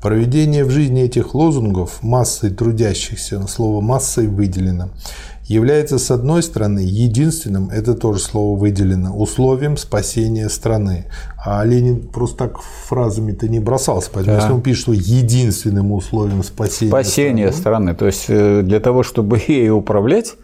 Проведение 0.00 0.64
в 0.64 0.70
жизни 0.70 1.02
этих 1.02 1.34
лозунгов 1.34 2.02
массой 2.02 2.50
трудящихся, 2.50 3.46
слово 3.46 3.80
«массой» 3.80 4.26
выделено, 4.26 4.90
является, 5.46 5.98
с 5.98 6.10
одной 6.10 6.42
стороны, 6.42 6.80
единственным, 6.80 7.70
это 7.70 7.94
тоже 7.94 8.20
слово 8.20 8.58
выделено, 8.58 9.16
условием 9.16 9.76
спасения 9.76 10.48
страны. 10.48 11.06
А 11.44 11.64
Ленин 11.64 12.08
просто 12.08 12.38
так 12.38 12.60
фразами-то 12.60 13.48
не 13.48 13.58
бросался. 13.58 14.10
Поэтому, 14.12 14.36
да. 14.36 14.42
если 14.42 14.54
он 14.54 14.62
пишет, 14.62 14.82
что 14.82 14.92
единственным 14.92 15.92
условием 15.92 16.42
спасения, 16.42 16.90
спасения 16.90 17.52
страны, 17.52 17.92
страны, 17.92 17.94
то 17.94 18.06
есть 18.06 18.24
э, 18.28 18.62
для 18.62 18.80
того, 18.80 19.02
чтобы 19.02 19.40
ей 19.48 19.70
управлять, 19.70 20.34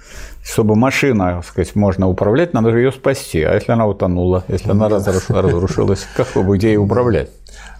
чтобы 0.42 0.74
машина, 0.76 1.36
так 1.36 1.44
сказать, 1.46 1.74
можно 1.74 2.08
управлять, 2.08 2.54
надо 2.54 2.70
же 2.70 2.78
ее 2.78 2.92
спасти. 2.92 3.42
А 3.42 3.54
если 3.54 3.72
она 3.72 3.86
утонула, 3.86 4.44
если 4.48 4.70
она 4.70 4.88
разрушилась, 4.88 6.06
как 6.16 6.34
вы 6.34 6.42
будете 6.42 6.68
ей 6.68 6.76
управлять? 6.76 7.30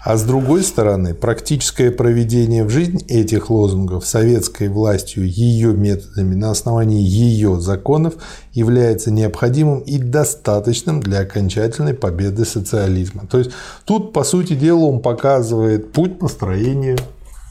А 0.03 0.17
с 0.17 0.23
другой 0.25 0.63
стороны, 0.63 1.13
практическое 1.13 1.91
проведение 1.91 2.65
в 2.65 2.71
жизнь 2.71 3.05
этих 3.09 3.51
лозунгов 3.51 4.07
советской 4.07 4.69
властью 4.69 5.29
ее 5.29 5.75
методами 5.75 6.35
на 6.35 6.51
основании 6.51 7.03
ее 7.03 7.61
законов 7.61 8.15
является 8.53 9.11
необходимым 9.11 9.81
и 9.81 9.99
достаточным 9.99 11.01
для 11.01 11.21
окончательной 11.21 11.93
победы 11.93 12.47
социализма. 12.47 13.27
То 13.27 13.39
есть 13.39 13.51
тут, 13.85 14.15
по 14.15 14.25
сути 14.25 14.55
дела, 14.55 14.87
он 14.87 15.01
показывает 15.01 15.93
путь 15.93 16.19
построения 16.19 16.97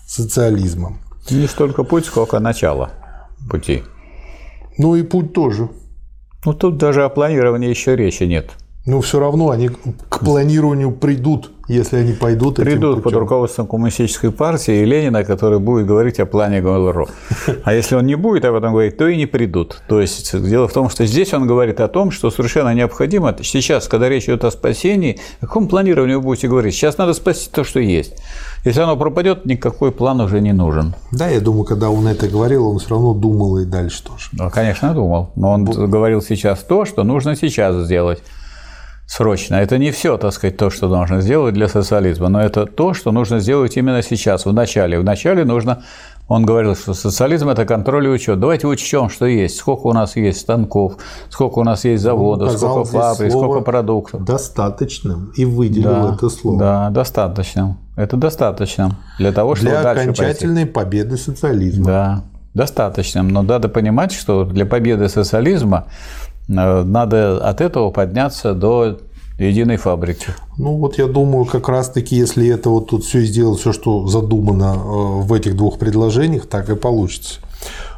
социализма. 0.07 0.97
Не 1.29 1.45
столько 1.45 1.83
путь, 1.83 2.05
сколько 2.05 2.39
начало 2.39 2.89
пути. 3.47 3.83
Ну 4.79 4.95
и 4.95 5.03
путь 5.03 5.33
тоже. 5.33 5.69
Ну 6.45 6.53
тут 6.53 6.77
даже 6.77 7.03
о 7.03 7.09
планировании 7.09 7.69
еще 7.69 7.95
речи 7.95 8.23
нет. 8.23 8.49
Но 8.85 9.01
все 9.01 9.19
равно 9.19 9.49
они 9.49 9.69
к 9.69 10.19
планированию 10.19 10.91
придут, 10.91 11.51
если 11.67 11.97
они 11.97 12.13
пойдут 12.13 12.55
Придут 12.55 13.03
под 13.03 13.13
руководством 13.13 13.67
Коммунистической 13.67 14.31
партии 14.31 14.81
и 14.81 14.85
Ленина, 14.85 15.23
который 15.23 15.59
будет 15.59 15.85
говорить 15.85 16.19
о 16.19 16.25
плане 16.25 16.61
ГЛРО. 16.61 17.07
А 17.65 17.73
если 17.73 17.95
он 17.95 18.05
не 18.05 18.15
будет 18.15 18.45
об 18.45 18.55
этом 18.55 18.71
говорить, 18.71 18.97
то 18.97 19.07
и 19.07 19.17
не 19.17 19.25
придут. 19.25 19.81
То 19.87 19.99
есть 19.99 20.31
дело 20.47 20.67
в 20.67 20.73
том, 20.73 20.89
что 20.89 21.05
здесь 21.05 21.33
он 21.33 21.45
говорит 21.45 21.81
о 21.81 21.87
том, 21.89 22.09
что 22.09 22.31
совершенно 22.31 22.73
необходимо 22.73 23.35
сейчас, 23.43 23.87
когда 23.87 24.07
речь 24.07 24.23
идет 24.23 24.45
о 24.45 24.51
спасении, 24.51 25.19
о 25.41 25.47
каком 25.47 25.67
планировании 25.67 26.15
вы 26.15 26.21
будете 26.21 26.47
говорить? 26.47 26.73
Сейчас 26.73 26.97
надо 26.97 27.13
спасти 27.13 27.49
то, 27.51 27.65
что 27.65 27.79
есть. 27.79 28.15
Если 28.63 28.81
оно 28.81 28.95
пропадет, 28.97 29.45
никакой 29.45 29.91
план 29.91 30.21
уже 30.21 30.41
не 30.41 30.53
нужен. 30.53 30.95
Да, 31.11 31.27
я 31.27 31.41
думаю, 31.41 31.65
когда 31.65 31.89
он 31.89 32.07
это 32.07 32.27
говорил, 32.27 32.67
он 32.67 32.79
все 32.79 32.89
равно 32.89 33.13
думал 33.13 33.57
и 33.59 33.65
дальше 33.65 34.03
тоже. 34.03 34.29
Ну, 34.31 34.49
конечно, 34.49 34.93
думал. 34.93 35.31
Но 35.35 35.51
он 35.51 35.65
вот. 35.65 35.77
говорил 35.77 36.21
сейчас 36.21 36.59
то, 36.59 36.85
что 36.85 37.03
нужно 37.03 37.35
сейчас 37.35 37.75
сделать 37.85 38.23
срочно. 39.09 39.55
Это 39.55 39.79
не 39.79 39.89
все, 39.91 40.17
так 40.17 40.31
сказать, 40.31 40.55
то, 40.55 40.69
что 40.69 40.87
нужно 40.87 41.19
сделать 41.21 41.55
для 41.55 41.67
социализма, 41.67 42.29
но 42.29 42.41
это 42.41 42.67
то, 42.67 42.93
что 42.93 43.11
нужно 43.11 43.39
сделать 43.39 43.75
именно 43.75 44.03
сейчас, 44.03 44.45
в 44.45 44.53
начале. 44.53 44.99
В 44.99 45.03
начале 45.03 45.45
нужно, 45.45 45.81
он 46.27 46.45
говорил, 46.45 46.75
что 46.75 46.93
социализм– 46.93 47.49
это 47.49 47.65
контроль 47.65 48.05
и 48.05 48.09
учет. 48.09 48.39
Давайте 48.39 48.67
учтем, 48.67 49.09
что 49.09 49.25
есть, 49.25 49.57
сколько 49.57 49.87
у 49.87 49.93
нас 49.93 50.15
есть 50.15 50.41
станков, 50.41 50.97
сколько 51.29 51.57
у 51.57 51.63
нас 51.63 51.85
есть 51.85 52.03
заводов, 52.03 52.51
сколько 52.51 52.83
фабрик, 52.85 53.31
сколько 53.31 53.61
продуктов. 53.61 54.23
Достаточным 54.23 55.33
и 55.35 55.43
выделил 55.43 55.89
да, 55.89 56.13
это 56.13 56.29
слово. 56.29 56.59
Да, 56.59 56.89
достаточным. 56.91 57.77
Это 57.95 58.15
достаточно 58.15 58.95
для 59.17 59.31
того, 59.31 59.55
чтобы 59.55 59.71
для 59.71 59.89
окончательной 59.89 60.67
пойти. 60.67 60.73
победы 60.73 61.17
социализма. 61.17 61.85
Да, 61.85 62.23
достаточным. 62.53 63.29
Но 63.29 63.41
надо 63.41 63.69
понимать, 63.69 64.11
что 64.11 64.45
для 64.45 64.67
победы 64.67 65.09
социализма 65.09 65.87
надо 66.49 67.37
от 67.47 67.61
этого 67.61 67.91
подняться 67.91 68.53
до 68.53 68.99
единой 69.37 69.77
фабрики. 69.77 70.27
Ну 70.57 70.77
вот 70.77 70.97
я 70.97 71.07
думаю, 71.07 71.45
как 71.45 71.69
раз-таки, 71.69 72.15
если 72.15 72.49
это 72.49 72.69
вот 72.69 72.89
тут 72.89 73.05
все 73.05 73.21
сделать, 73.21 73.59
все, 73.59 73.71
что 73.71 74.07
задумано 74.07 74.75
э, 74.75 75.21
в 75.21 75.33
этих 75.33 75.55
двух 75.55 75.79
предложениях, 75.79 76.47
так 76.47 76.69
и 76.69 76.75
получится. 76.75 77.39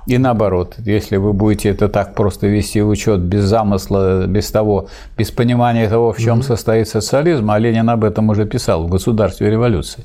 И 0.07 0.17
наоборот, 0.17 0.75
если 0.79 1.17
вы 1.17 1.33
будете 1.33 1.69
это 1.69 1.87
так 1.87 2.15
просто 2.15 2.47
вести 2.47 2.81
в 2.81 2.89
учет 2.89 3.21
без 3.21 3.43
замысла, 3.43 4.25
без 4.27 4.49
того, 4.51 4.87
без 5.17 5.31
понимания 5.31 5.87
того, 5.87 6.11
в 6.11 6.17
чем 6.17 6.39
mm-hmm. 6.39 6.47
состоит 6.47 6.87
социализм, 6.87 7.49
а 7.51 7.59
Ленин 7.59 7.89
об 7.89 8.03
этом 8.03 8.29
уже 8.29 8.45
писал 8.45 8.83
в 8.83 8.89
«Государстве 8.89 9.49
революции», 9.49 10.03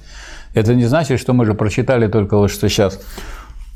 это 0.54 0.74
не 0.74 0.86
значит, 0.86 1.20
что 1.20 1.34
мы 1.34 1.44
же 1.44 1.54
прочитали 1.54 2.08
только 2.08 2.36
вот 2.36 2.50
что 2.50 2.68
сейчас 2.68 2.98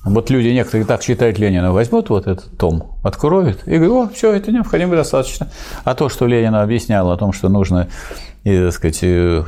вот 0.04 0.30
люди 0.30 0.48
некоторые 0.48 0.86
так 0.86 1.02
читают 1.02 1.38
Ленина, 1.38 1.72
возьмут 1.72 2.08
вот 2.08 2.26
этот 2.26 2.56
том, 2.56 2.98
откроют 3.02 3.66
и 3.66 3.76
говорят, 3.76 4.10
о, 4.10 4.14
все, 4.14 4.32
это 4.32 4.50
необходимо 4.50 4.96
достаточно. 4.96 5.48
А 5.84 5.94
то, 5.94 6.08
что 6.08 6.26
Ленин 6.26 6.54
объяснял 6.54 7.10
о 7.10 7.16
том, 7.16 7.32
что 7.32 7.48
нужно, 7.48 7.88
и, 8.44 8.58
так 8.58 8.72
сказать, 8.72 9.00
э, 9.02 9.44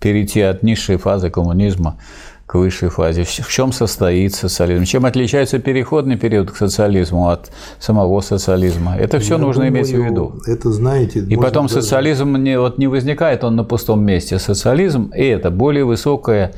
перейти 0.00 0.42
от 0.42 0.62
низшей 0.62 0.98
фазы 0.98 1.30
коммунизма 1.30 1.98
к 2.46 2.56
высшей 2.56 2.90
фазе. 2.90 3.24
В 3.24 3.48
чем 3.48 3.72
состоит 3.72 4.34
социализм? 4.34 4.84
Чем 4.84 5.06
отличается 5.06 5.58
переходный 5.58 6.16
период 6.16 6.50
к 6.50 6.56
социализму 6.56 7.30
от 7.30 7.50
самого 7.80 8.20
социализма? 8.20 8.96
Это 8.98 9.18
все 9.18 9.34
Я 9.34 9.38
нужно 9.38 9.64
думаю, 9.64 9.82
иметь 9.82 9.90
в 9.90 10.04
виду. 10.04 10.42
Это 10.46 10.70
знаете. 10.70 11.20
И 11.20 11.36
потом 11.36 11.68
даже... 11.68 11.80
социализм 11.80 12.36
не, 12.36 12.58
вот 12.58 12.76
не 12.76 12.86
возникает 12.86 13.44
он 13.44 13.56
на 13.56 13.64
пустом 13.64 14.04
месте. 14.04 14.38
Социализм– 14.38 15.10
это 15.14 15.50
более 15.50 15.86
высокая 15.86 16.52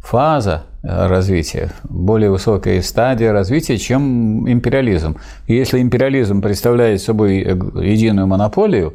фаза 0.00 0.64
э, 0.82 1.06
развития, 1.06 1.72
более 1.84 2.30
высокая 2.30 2.80
стадия 2.82 3.32
развития, 3.32 3.78
чем 3.78 4.48
империализм. 4.50 5.16
И 5.46 5.54
если 5.54 5.80
империализм 5.80 6.40
представляет 6.40 7.00
собой 7.00 7.40
э, 7.40 7.50
единую 7.82 8.26
монополию, 8.26 8.94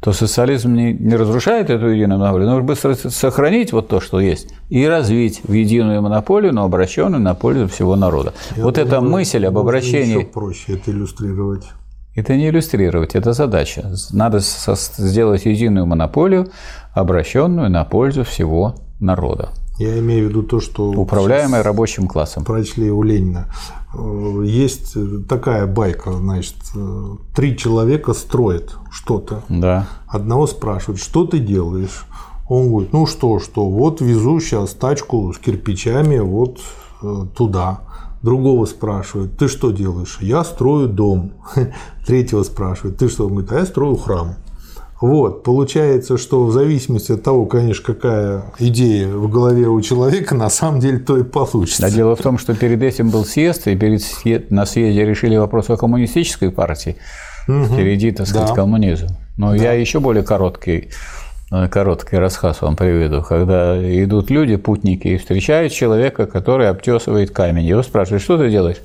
то 0.00 0.12
социализм 0.12 0.74
не, 0.74 0.92
не 0.92 1.16
разрушает 1.16 1.70
эту 1.70 1.88
единую 1.88 2.20
монополию, 2.20 2.48
нужно 2.48 2.64
быстро 2.64 2.94
сохранить 2.94 3.72
вот 3.72 3.88
то, 3.88 4.00
что 4.00 4.20
есть, 4.20 4.54
и 4.68 4.86
развить 4.86 5.40
в 5.42 5.52
единую 5.52 6.02
монополию, 6.02 6.54
но 6.54 6.64
обращенную 6.64 7.20
на 7.20 7.34
пользу 7.34 7.66
всего 7.66 7.96
народа. 7.96 8.32
Я 8.56 8.62
вот 8.62 8.78
эта 8.78 9.00
мысль 9.00 9.46
об 9.46 9.58
обращении... 9.58 10.18
Еще 10.18 10.26
проще 10.26 10.74
это 10.74 10.92
иллюстрировать. 10.92 11.64
Это 12.14 12.36
не 12.36 12.48
иллюстрировать, 12.48 13.14
это 13.14 13.32
задача. 13.32 13.92
Надо 14.10 14.40
сделать 14.40 15.46
единую 15.46 15.86
монополию, 15.86 16.48
обращенную 16.92 17.70
на 17.70 17.84
пользу 17.84 18.24
всего 18.24 18.74
народа. 19.00 19.50
Я 19.78 19.98
имею 20.00 20.26
в 20.26 20.28
виду 20.30 20.42
то, 20.42 20.60
что... 20.60 20.90
Управляемая 20.90 21.62
рабочим 21.62 22.08
классом. 22.08 22.44
Прочли 22.44 22.90
у 22.90 23.02
Ленина. 23.02 23.46
Есть 24.44 24.96
такая 25.28 25.66
байка, 25.66 26.12
значит, 26.12 26.56
три 27.34 27.56
человека 27.56 28.12
строят 28.12 28.76
что-то. 28.90 29.42
Да. 29.48 29.88
Одного 30.08 30.46
спрашивают, 30.46 31.00
что 31.00 31.26
ты 31.26 31.38
делаешь? 31.38 32.04
Он 32.48 32.70
говорит, 32.70 32.92
ну 32.92 33.06
что, 33.06 33.38
что, 33.38 33.68
вот 33.68 34.00
везу 34.00 34.40
сейчас 34.40 34.72
тачку 34.72 35.32
с 35.32 35.38
кирпичами 35.38 36.18
вот 36.18 36.60
э, 37.02 37.26
туда. 37.36 37.80
Другого 38.22 38.64
спрашивают, 38.64 39.36
ты 39.36 39.48
что 39.48 39.70
делаешь? 39.70 40.18
Я 40.20 40.42
строю 40.44 40.88
дом. 40.88 41.32
Третьего 42.06 42.42
спрашивают, 42.42 42.98
ты 42.98 43.08
что? 43.08 43.26
Он 43.26 43.32
говорит, 43.32 43.52
а 43.52 43.58
я 43.60 43.66
строю 43.66 43.96
храм. 43.96 44.34
Вот, 45.00 45.44
получается, 45.44 46.18
что 46.18 46.44
в 46.44 46.52
зависимости 46.52 47.12
от 47.12 47.22
того, 47.22 47.46
конечно, 47.46 47.94
какая 47.94 48.42
идея 48.58 49.06
в 49.08 49.30
голове 49.30 49.68
у 49.68 49.80
человека, 49.80 50.34
на 50.34 50.50
самом 50.50 50.80
деле 50.80 50.98
то 50.98 51.16
и 51.16 51.22
получится. 51.22 51.86
А 51.86 51.90
дело 51.90 52.16
в 52.16 52.20
том, 52.20 52.36
что 52.36 52.54
перед 52.56 52.82
этим 52.82 53.10
был 53.10 53.24
съезд, 53.24 53.68
и 53.68 53.76
перед 53.76 54.02
съезд, 54.02 54.50
на 54.50 54.66
съезде 54.66 55.04
решили 55.04 55.36
вопрос 55.36 55.70
о 55.70 55.76
коммунистической 55.76 56.50
партии. 56.50 56.96
Угу. 57.46 57.64
Впереди, 57.66 58.10
так 58.10 58.26
сказать, 58.26 58.48
да. 58.48 58.54
коммунизм. 58.54 59.06
Но 59.36 59.50
да. 59.50 59.56
я 59.56 59.72
еще 59.72 60.00
более 60.00 60.24
короткий 60.24 60.90
э, 61.52 61.68
короткий 61.68 62.16
рассказ 62.16 62.60
вам 62.60 62.74
приведу, 62.74 63.22
когда 63.22 63.78
идут 64.02 64.30
люди, 64.30 64.56
путники, 64.56 65.06
и 65.06 65.16
встречают 65.16 65.72
человека, 65.72 66.26
который 66.26 66.68
обтесывает 66.68 67.30
камень. 67.30 67.66
Его 67.66 67.84
спрашивают, 67.84 68.24
что 68.24 68.36
ты 68.36 68.50
делаешь? 68.50 68.78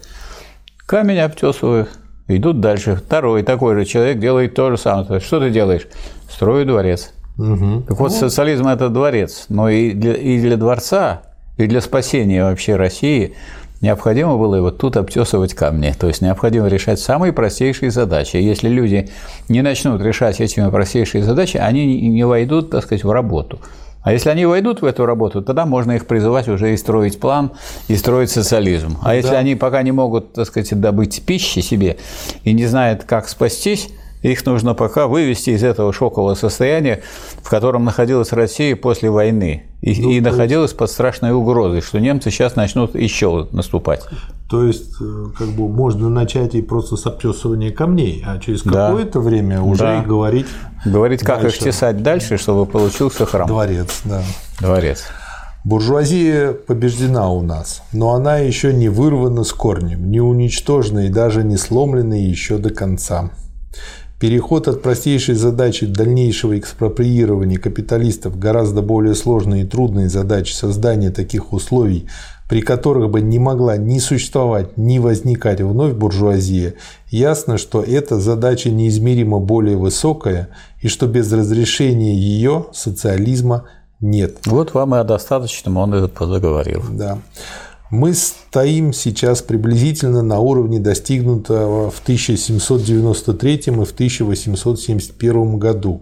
Камень 0.85 1.19
обтесываю. 1.19 1.87
Идут 2.27 2.61
дальше. 2.61 2.95
Второй 2.95 3.43
такой 3.43 3.75
же 3.75 3.85
человек 3.85 4.19
делает 4.19 4.55
то 4.55 4.71
же 4.71 4.77
самое. 4.77 5.19
Что 5.19 5.39
ты 5.39 5.49
делаешь? 5.49 5.87
Строю 6.29 6.65
дворец. 6.65 7.13
Угу. 7.37 7.83
Так 7.87 7.99
вот, 7.99 8.11
ну. 8.11 8.17
социализм– 8.17 8.67
это 8.69 8.89
дворец. 8.89 9.45
Но 9.49 9.69
и 9.69 9.91
для, 9.91 10.13
и 10.13 10.39
для 10.39 10.55
дворца, 10.55 11.23
и 11.57 11.67
для 11.67 11.81
спасения 11.81 12.43
вообще 12.43 12.75
России 12.75 13.35
необходимо 13.81 14.37
было 14.37 14.55
его 14.55 14.71
тут 14.71 14.95
обтесывать 14.95 15.53
камни. 15.53 15.93
То 15.99 16.07
есть 16.07 16.21
необходимо 16.21 16.67
решать 16.67 16.99
самые 16.99 17.33
простейшие 17.33 17.91
задачи. 17.91 18.37
Если 18.37 18.69
люди 18.69 19.09
не 19.49 19.61
начнут 19.61 20.01
решать 20.01 20.39
эти 20.39 20.67
простейшие 20.69 21.23
задачи, 21.23 21.57
они 21.57 22.07
не 22.07 22.25
войдут, 22.25 22.71
так 22.71 22.83
сказать, 22.83 23.03
в 23.03 23.11
работу. 23.11 23.59
А 24.03 24.11
если 24.11 24.29
они 24.29 24.45
войдут 24.45 24.81
в 24.81 24.85
эту 24.85 25.05
работу, 25.05 25.41
тогда 25.41 25.65
можно 25.65 25.93
их 25.93 26.05
призывать 26.07 26.49
уже 26.49 26.73
и 26.73 26.77
строить 26.77 27.19
план, 27.19 27.51
и 27.87 27.95
строить 27.95 28.29
социализм. 28.29 28.97
А 29.01 29.07
да. 29.07 29.13
если 29.13 29.35
они 29.35 29.55
пока 29.55 29.81
не 29.81 29.91
могут, 29.91 30.33
так 30.33 30.45
сказать, 30.45 30.77
добыть 30.79 31.23
пищи 31.25 31.59
себе 31.59 31.97
и 32.43 32.53
не 32.53 32.65
знают, 32.65 33.05
как 33.05 33.29
спастись, 33.29 33.89
их 34.21 34.45
нужно 34.45 34.73
пока 34.73 35.07
вывести 35.07 35.51
из 35.51 35.63
этого 35.63 35.91
шокового 35.91 36.33
состояния, 36.35 37.01
в 37.41 37.49
котором 37.49 37.83
находилась 37.83 38.31
Россия 38.31 38.75
после 38.75 39.09
войны. 39.09 39.63
И, 39.81 40.01
ну, 40.01 40.11
и 40.11 40.21
находилась 40.21 40.71
под 40.71 40.89
страшной 40.89 41.33
угрозой, 41.33 41.81
что 41.81 41.99
немцы 41.99 42.31
сейчас 42.31 42.55
начнут 42.55 42.95
еще 42.95 43.49
наступать. 43.51 44.01
То 44.53 44.67
есть, 44.67 45.01
э, 45.01 45.25
как 45.35 45.47
бы 45.47 45.67
можно 45.67 46.09
начать 46.09 46.53
и 46.53 46.61
просто 46.61 46.95
с 46.95 47.07
обтесывания 47.07 47.71
камней, 47.71 48.23
а 48.23 48.37
через 48.37 48.61
какое-то 48.61 49.13
да. 49.13 49.19
время 49.21 49.63
уже 49.63 49.81
да. 49.81 50.03
и 50.03 50.05
говорить. 50.05 50.45
Говорить, 50.85 51.21
как 51.21 51.41
дальше. 51.41 51.57
их 51.57 51.63
тесать 51.63 52.03
дальше, 52.03 52.37
чтобы 52.37 52.67
получился 52.67 53.25
храм. 53.25 53.47
Дворец, 53.47 54.01
да. 54.05 54.21
Дворец. 54.59 55.05
Буржуазия 55.63 56.53
побеждена 56.53 57.31
у 57.31 57.41
нас, 57.41 57.81
но 57.93 58.13
она 58.13 58.37
еще 58.37 58.71
не 58.71 58.89
вырвана 58.89 59.43
с 59.43 59.51
корнем, 59.53 60.11
не 60.11 60.21
уничтожена 60.21 61.07
и 61.07 61.09
даже 61.09 61.43
не 61.43 61.57
сломлена 61.57 62.13
еще 62.13 62.59
до 62.59 62.69
конца. 62.69 63.31
Переход 64.23 64.69
от 64.69 64.81
простейшей 64.81 65.35
задачи 65.35 65.85
дальнейшего 65.85 66.57
экспроприирования 66.57 67.59
капиталистов 67.59 68.39
гораздо 68.39 68.81
более 68.81 69.15
сложной 69.15 69.63
и 69.63 69.65
трудной 69.65 70.07
задаче 70.07 70.53
создания 70.55 71.09
таких 71.09 71.51
условий, 71.51 72.07
при 72.47 72.61
которых 72.61 73.11
бы 73.11 73.19
не 73.19 73.37
могла 73.37 73.75
ни 73.75 73.99
существовать, 73.99 74.77
ни 74.77 74.97
возникать 74.97 75.59
вновь 75.59 75.95
буржуазия, 75.95 76.75
ясно, 77.09 77.57
что 77.57 77.83
эта 77.83 78.17
задача 78.17 78.69
неизмеримо 78.69 79.39
более 79.41 79.75
высокая 79.75 80.47
и 80.81 80.87
что 80.87 81.05
без 81.07 81.29
разрешения 81.29 82.15
ее 82.15 82.67
социализма 82.71 83.65
нет. 83.99 84.37
Вот 84.45 84.73
вам 84.73 84.95
и 84.95 84.99
о 84.99 85.03
достаточном 85.03 85.75
он 85.75 85.95
этот 85.95 86.17
заговорил. 86.17 86.81
Да. 86.91 87.17
Мы 87.95 88.15
стоим 88.15 88.91
сейчас 88.91 89.43
приблизительно 89.43 90.23
на 90.23 90.39
уровне 90.39 90.79
достигнутого 90.79 91.91
в 91.91 92.01
1793 92.01 93.53
и 93.67 93.69
в 93.69 93.91
1871 93.91 95.59
году. 95.59 96.01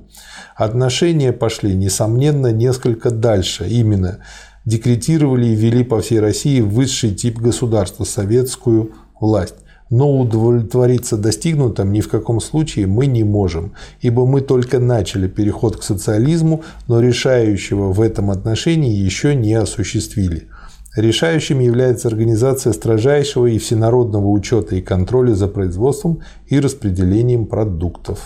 Отношения 0.56 1.34
пошли, 1.34 1.76
несомненно, 1.76 2.54
несколько 2.54 3.12
дальше. 3.12 3.68
Именно 3.68 4.20
декретировали 4.64 5.48
и 5.48 5.54
ввели 5.54 5.84
по 5.84 6.00
всей 6.00 6.22
России 6.22 6.62
высший 6.62 7.14
тип 7.14 7.40
государства– 7.40 8.04
советскую 8.06 8.94
власть. 9.20 9.56
Но 9.90 10.18
удовлетвориться 10.18 11.18
достигнутым 11.18 11.92
ни 11.92 12.00
в 12.00 12.08
каком 12.08 12.40
случае 12.40 12.88
мы 12.88 13.06
не 13.06 13.26
можем, 13.26 13.74
ибо 14.00 14.26
мы 14.26 14.40
только 14.40 14.80
начали 14.80 15.28
переход 15.28 15.76
к 15.76 15.84
социализму, 15.84 16.64
но 16.88 17.02
решающего 17.02 17.92
в 17.92 18.00
этом 18.00 18.32
отношении 18.32 18.96
еще 18.96 19.36
не 19.36 19.56
осуществили. 19.56 20.48
Решающим 20.96 21.60
является 21.60 22.10
организация 22.10 22.74
строжайшего 22.74 23.46
и 23.46 23.58
всенародного 23.58 24.28
учета 24.28 24.76
и 24.76 24.82
контроля 24.82 25.34
за 25.34 25.48
производством 25.48 26.22
и 26.48 26.60
распределением 26.60 27.46
продуктов. 27.46 28.20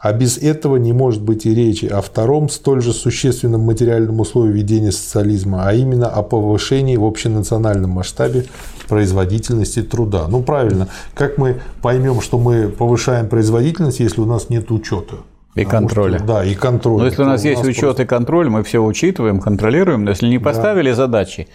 А 0.00 0.12
без 0.12 0.36
этого 0.36 0.76
не 0.76 0.92
может 0.92 1.22
быть 1.22 1.46
и 1.46 1.54
речи 1.54 1.86
о 1.86 2.02
втором 2.02 2.50
столь 2.50 2.82
же 2.82 2.92
существенном 2.92 3.62
материальном 3.62 4.20
условии 4.20 4.52
ведения 4.52 4.92
социализма, 4.92 5.66
а 5.66 5.72
именно 5.72 6.08
о 6.08 6.22
повышении 6.22 6.96
в 6.96 7.04
общенациональном 7.04 7.90
масштабе 7.90 8.44
производительности 8.88 9.80
труда. 9.80 10.26
Ну 10.28 10.42
правильно, 10.42 10.88
как 11.14 11.38
мы 11.38 11.60
поймем, 11.80 12.20
что 12.20 12.38
мы 12.38 12.68
повышаем 12.68 13.28
производительность, 13.28 14.00
если 14.00 14.20
у 14.20 14.26
нас 14.26 14.50
нет 14.50 14.70
учета? 14.70 15.18
И 15.54 15.64
контроля. 15.64 16.18
Что, 16.18 16.26
да, 16.26 16.44
и 16.44 16.54
контроль. 16.54 17.00
Но 17.00 17.06
если 17.06 17.22
у 17.22 17.26
нас 17.26 17.44
у 17.44 17.46
есть 17.46 17.62
нас 17.62 17.68
учет 17.68 17.82
просто... 17.82 18.02
и 18.02 18.06
контроль, 18.06 18.48
мы 18.48 18.64
все 18.64 18.82
учитываем, 18.82 19.40
контролируем. 19.40 20.04
Но 20.04 20.10
если 20.10 20.26
не 20.26 20.38
поставили 20.38 20.90
да. 20.90 20.96
задачи 20.96 21.48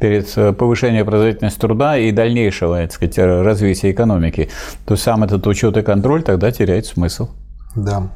перед 0.00 0.32
э, 0.36 0.52
повышением 0.52 1.04
производительности 1.04 1.60
труда 1.60 1.98
и 1.98 2.10
дальнейшего 2.10 2.78
так 2.78 2.92
сказать, 2.92 3.18
развития 3.18 3.90
экономики, 3.90 4.48
то 4.86 4.96
сам 4.96 5.24
этот 5.24 5.46
учет 5.46 5.76
и 5.76 5.82
контроль 5.82 6.22
тогда 6.22 6.50
теряет 6.50 6.86
смысл. 6.86 7.28
Да. 7.76 8.08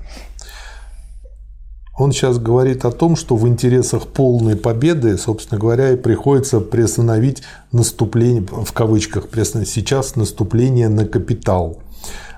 Он 1.99 2.13
сейчас 2.13 2.39
говорит 2.39 2.85
о 2.85 2.93
том, 2.93 3.17
что 3.17 3.37
в 3.37 3.47
интересах 3.49 4.07
полной 4.07 4.57
победы, 4.57 5.19
собственно 5.19 5.61
говоря, 5.61 5.91
и 5.91 5.97
приходится 5.97 6.61
приостановить 6.61 7.43
наступление, 7.73 8.47
в 8.47 8.73
кавычках, 8.73 9.27
сейчас 9.35 10.15
наступление 10.15 10.89
на 10.89 11.05
капитал. 11.07 11.83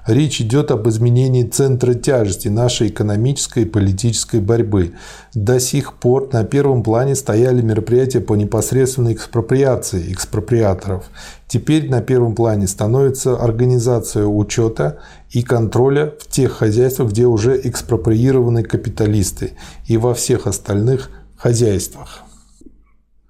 Речь 0.07 0.41
идет 0.41 0.71
об 0.71 0.89
изменении 0.89 1.45
центра 1.45 1.95
тяжести 1.95 2.49
нашей 2.49 2.89
экономической 2.89 3.65
и 3.65 3.67
политической 3.67 4.41
борьбы. 4.41 4.95
До 5.35 5.61
сих 5.61 5.95
пор 5.95 6.33
на 6.33 6.45
первом 6.45 6.83
плане 6.83 7.15
стояли 7.15 7.63
мероприятия 7.63 8.21
по 8.21 8.35
непосредственной 8.35 9.13
экспроприации 9.13 10.13
экспроприаторов. 10.13 11.05
Теперь 11.47 11.91
на 11.91 12.01
первом 12.01 12.35
плане 12.35 12.67
становится 12.67 13.37
организация 13.37 14.25
учета 14.27 14.99
и 15.31 15.43
контроля 15.43 16.15
в 16.19 16.29
тех 16.29 16.53
хозяйствах, 16.53 17.11
где 17.11 17.27
уже 17.27 17.61
экспроприированы 17.63 18.63
капиталисты, 18.63 19.53
и 19.87 19.97
во 19.97 20.15
всех 20.15 20.47
остальных 20.47 21.11
хозяйствах. 21.37 22.23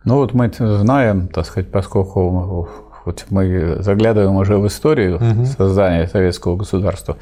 Ну 0.05 0.17
вот 0.17 0.33
мы 0.33 0.51
знаем, 0.53 1.29
так 1.29 1.47
сказать, 1.47 1.71
поскольку 1.71 2.69
хоть 3.05 3.25
мы 3.31 3.77
заглядываем 3.81 4.37
уже 4.37 4.59
в 4.59 4.67
историю 4.67 5.17
угу. 5.17 5.45
создания 5.47 6.07
советского 6.07 6.57
государства, 6.57 7.17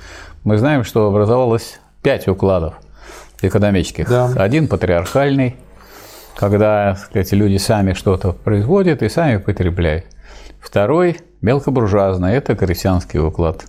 мы 0.45 0.59
знаем, 0.59 0.85
что 0.85 1.07
образовалось 1.07 1.81
пять 2.03 2.29
укладов 2.29 2.75
экономических. 3.43 4.09
Да. 4.09 4.33
Один 4.37 4.67
патриархальный, 4.67 5.57
когда 6.37 6.97
сказать, 6.97 7.33
люди 7.33 7.57
сами 7.57 7.93
что-то 7.93 8.33
производят 8.33 9.03
и 9.03 9.09
сами 9.09 9.39
потребляют. 9.39 10.07
Второй 10.61 11.19
мелкобуржуазный– 11.41 12.33
это 12.35 12.57
крестьянский 12.57 13.21
уклад. 13.21 13.65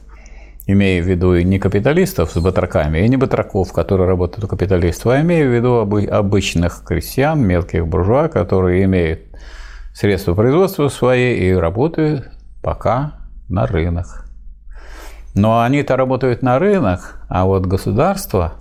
Имея 0.66 1.02
в 1.02 1.08
виду 1.08 1.34
и 1.34 1.44
не 1.44 1.58
капиталистов 1.58 2.32
с 2.32 2.38
батраками, 2.38 3.00
и 3.00 3.10
не 3.10 3.18
батраков, 3.18 3.74
которые 3.74 4.08
работают 4.08 4.46
у 4.46 4.48
капиталистов, 4.48 5.08
а 5.08 5.22
имея 5.22 5.48
в 5.48 5.56
виду 5.56 5.80
обычных 6.12 6.84
крестьян, 6.86 7.42
мелких 7.42 7.88
буржуа, 7.88 8.28
которые 8.28 8.84
имеют 8.84 9.22
средства 10.00 10.34
производства 10.34 10.88
свои 10.88 11.36
и 11.36 11.52
работают 11.52 12.30
пока 12.62 13.16
на 13.50 13.68
рынок. 13.68 14.26
Но 15.36 15.60
они-то 15.62 15.98
работают 15.98 16.42
на 16.42 16.58
рынок, 16.58 17.22
а 17.28 17.44
вот 17.44 17.66
государство, 17.66 18.54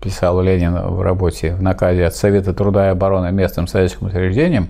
писал 0.00 0.40
Ленин 0.40 0.76
в 0.76 1.02
работе 1.02 1.56
в 1.56 1.62
наказе 1.62 2.06
от 2.06 2.14
Совета 2.14 2.54
труда 2.54 2.86
и 2.86 2.90
обороны 2.90 3.32
местным 3.32 3.66
советским 3.66 4.06
учреждениям, 4.06 4.68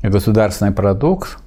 государственный 0.00 0.70
продукт 0.70 1.38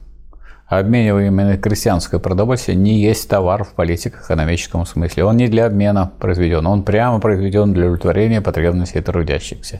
обмениваемое 0.67 1.57
крестьянское 1.57 2.19
продовольствие 2.19 2.75
не 2.75 3.01
есть 3.01 3.29
товар 3.29 3.63
в 3.63 3.73
политико-экономическом 3.75 4.85
смысле. 4.85 5.23
Он 5.23 5.37
не 5.37 5.47
для 5.47 5.67
обмена 5.67 6.11
произведен, 6.19 6.67
он 6.67 6.83
прямо 6.83 7.21
произведен 7.21 7.71
для 7.71 7.85
удовлетворения 7.85 8.41
потребностей 8.41 8.99
трудящихся. 8.99 9.79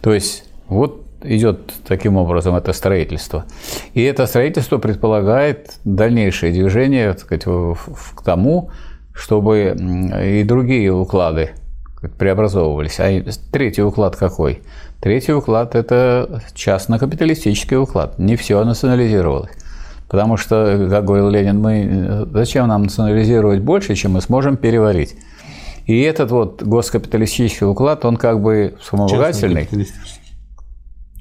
То 0.00 0.14
есть 0.14 0.44
вот 0.68 1.07
идет 1.22 1.72
таким 1.86 2.16
образом 2.16 2.54
это 2.54 2.72
строительство. 2.72 3.44
И 3.94 4.02
это 4.02 4.26
строительство 4.26 4.78
предполагает 4.78 5.78
дальнейшее 5.84 6.52
движение 6.52 7.12
так 7.12 7.20
сказать, 7.20 7.44
к 7.44 8.22
тому, 8.22 8.70
чтобы 9.12 9.76
и 10.24 10.44
другие 10.44 10.92
уклады 10.92 11.50
преобразовывались. 12.18 13.00
А 13.00 13.24
третий 13.50 13.82
уклад 13.82 14.16
какой? 14.16 14.62
Третий 15.00 15.32
уклад– 15.32 15.74
это 15.76 16.42
частно-капиталистический 16.54 17.76
уклад. 17.76 18.18
Не 18.18 18.36
все 18.36 18.62
национализировалось. 18.64 19.50
Потому 20.08 20.36
что, 20.36 20.88
как 20.90 21.04
говорил 21.04 21.28
Ленин, 21.28 21.60
мы 21.60 22.26
зачем 22.32 22.66
нам 22.68 22.84
национализировать 22.84 23.60
больше, 23.60 23.94
чем 23.94 24.12
мы 24.12 24.20
сможем 24.20 24.56
переварить? 24.56 25.16
И 25.86 26.00
этот 26.00 26.30
вот 26.30 26.62
госкапиталистический 26.62 27.66
уклад, 27.66 28.04
он 28.04 28.16
как 28.16 28.40
бы 28.40 28.76
вспомогательный. 28.80 29.68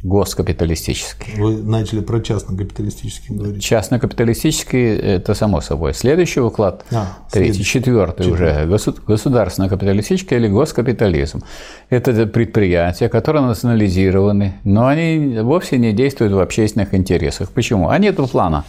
Госкапиталистический. 0.08 1.34
Вы 1.38 1.58
начали 1.58 2.00
про 2.00 2.22
частно-капиталистический 2.22 3.36
говорить. 3.36 3.62
Частно-капиталистический– 3.62 4.96
это 4.98 5.34
само 5.34 5.60
собой. 5.60 5.94
Следующий 5.94 6.40
уклад, 6.40 6.86
а, 6.92 7.18
третий, 7.30 7.64
четвертый 7.64 8.32
уже, 8.32 8.66
государственно-капиталистический 9.06 10.38
или 10.38 10.48
госкапитализм. 10.48 11.44
Это 11.90 12.26
предприятия, 12.26 13.10
которые 13.10 13.46
национализированы, 13.46 14.56
но 14.64 14.88
они 14.88 15.40
вовсе 15.42 15.78
не 15.78 15.92
действуют 15.92 16.32
в 16.32 16.40
общественных 16.40 16.94
интересах. 16.94 17.52
Почему? 17.52 17.90
А 17.90 17.98
нет 17.98 18.16
плана 18.32 18.64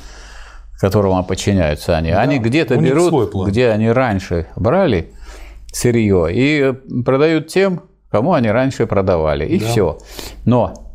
которому 0.80 1.24
подчиняются 1.24 1.96
они. 1.96 2.12
Да, 2.12 2.20
они 2.20 2.38
где-то 2.38 2.76
берут, 2.76 3.34
где 3.48 3.70
они 3.70 3.90
раньше 3.90 4.46
брали 4.54 5.12
сырье 5.72 6.28
и 6.30 6.72
продают 7.04 7.48
тем, 7.48 7.82
кому 8.10 8.32
они 8.32 8.48
раньше 8.48 8.86
продавали. 8.86 9.44
И 9.44 9.58
да. 9.58 9.66
все. 9.66 9.98
Но 10.44 10.87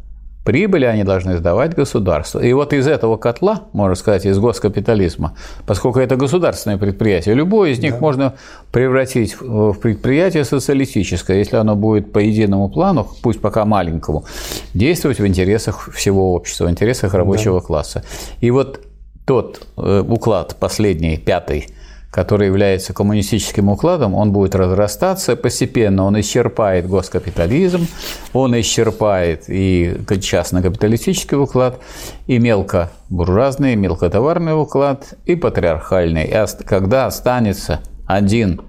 Прибыли 0.43 0.83
они 0.83 1.03
должны 1.03 1.37
сдавать 1.37 1.73
государству. 1.73 2.41
И 2.41 2.51
вот 2.51 2.73
из 2.73 2.85
этого 2.85 3.15
котла, 3.15 3.61
можно 3.71 3.95
сказать, 3.95 4.25
из 4.25 4.37
госкапитализма, 4.39 5.37
поскольку 5.65 5.99
это 5.99 6.17
государственное 6.17 6.77
предприятие, 6.77 7.35
любое 7.35 7.71
из 7.71 7.79
них 7.79 7.93
да. 7.93 7.99
можно 7.99 8.33
превратить 8.71 9.39
в 9.39 9.73
предприятие 9.75 10.43
социалистическое, 10.43 11.37
если 11.37 11.55
оно 11.55 11.75
будет 11.77 12.11
по 12.11 12.19
единому 12.19 12.67
плану, 12.69 13.07
пусть 13.21 13.39
пока 13.39 13.63
маленькому, 13.63 14.25
действовать 14.73 15.19
в 15.19 15.25
интересах 15.25 15.89
всего 15.93 16.33
общества, 16.33 16.65
в 16.65 16.69
интересах 16.71 17.13
рабочего 17.13 17.61
да. 17.61 17.65
класса. 17.65 18.03
И 18.41 18.51
вот 18.51 18.81
тот 19.25 19.65
э, 19.77 20.03
уклад, 20.05 20.57
последний, 20.59 21.17
пятый, 21.17 21.69
который 22.13 22.45
является 22.45 22.93
коммунистическим 22.93 23.69
укладом, 23.69 24.13
он 24.13 24.31
будет 24.31 24.53
разрастаться 24.53 25.35
постепенно, 25.35 26.05
он 26.05 26.19
исчерпает 26.19 26.87
госкапитализм, 26.87 27.87
он 28.33 28.57
исчерпает 28.59 29.45
и 29.47 29.97
частно-капиталистический 30.21 31.37
уклад, 31.37 31.79
и 32.27 32.37
мелкобуржуазный, 32.37 33.75
мелкотоварный 33.75 34.53
уклад, 34.53 35.15
и 35.25 35.35
патриархальный. 35.35 36.25
И 36.25 36.63
когда 36.65 37.07
останется 37.07 37.79
один 38.05 38.61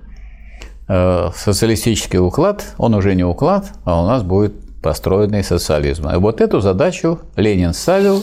э, 0.88 1.28
социалистический 1.36 2.20
уклад, 2.20 2.64
он 2.78 2.94
уже 2.94 3.14
не 3.14 3.24
уклад, 3.24 3.66
а 3.84 4.02
у 4.02 4.06
нас 4.06 4.22
будет 4.22 4.54
построенный 4.80 5.44
социализм. 5.44 6.08
И 6.08 6.16
вот 6.16 6.40
эту 6.40 6.60
задачу 6.60 7.18
Ленин 7.36 7.74
ставил, 7.74 8.22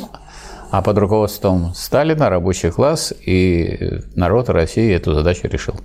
а 0.71 0.81
под 0.81 0.97
руководством 0.97 1.73
Сталина 1.75 2.29
рабочий 2.29 2.71
класс 2.71 3.13
и 3.25 3.99
народ 4.15 4.49
России 4.49 4.93
эту 4.93 5.13
задачу 5.13 5.47
решил. 5.47 5.75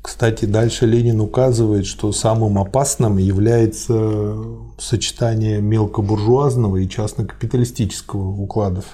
Кстати, 0.00 0.44
дальше 0.44 0.86
Ленин 0.86 1.20
указывает, 1.20 1.84
что 1.84 2.12
самым 2.12 2.58
опасным 2.58 3.18
является 3.18 4.36
сочетание 4.78 5.60
мелкобуржуазного 5.60 6.76
и 6.76 6.88
частно-капиталистического 6.88 8.40
укладов, 8.40 8.84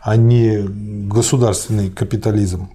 а 0.00 0.16
не 0.16 0.64
государственный 1.06 1.90
капитализм. 1.90 2.70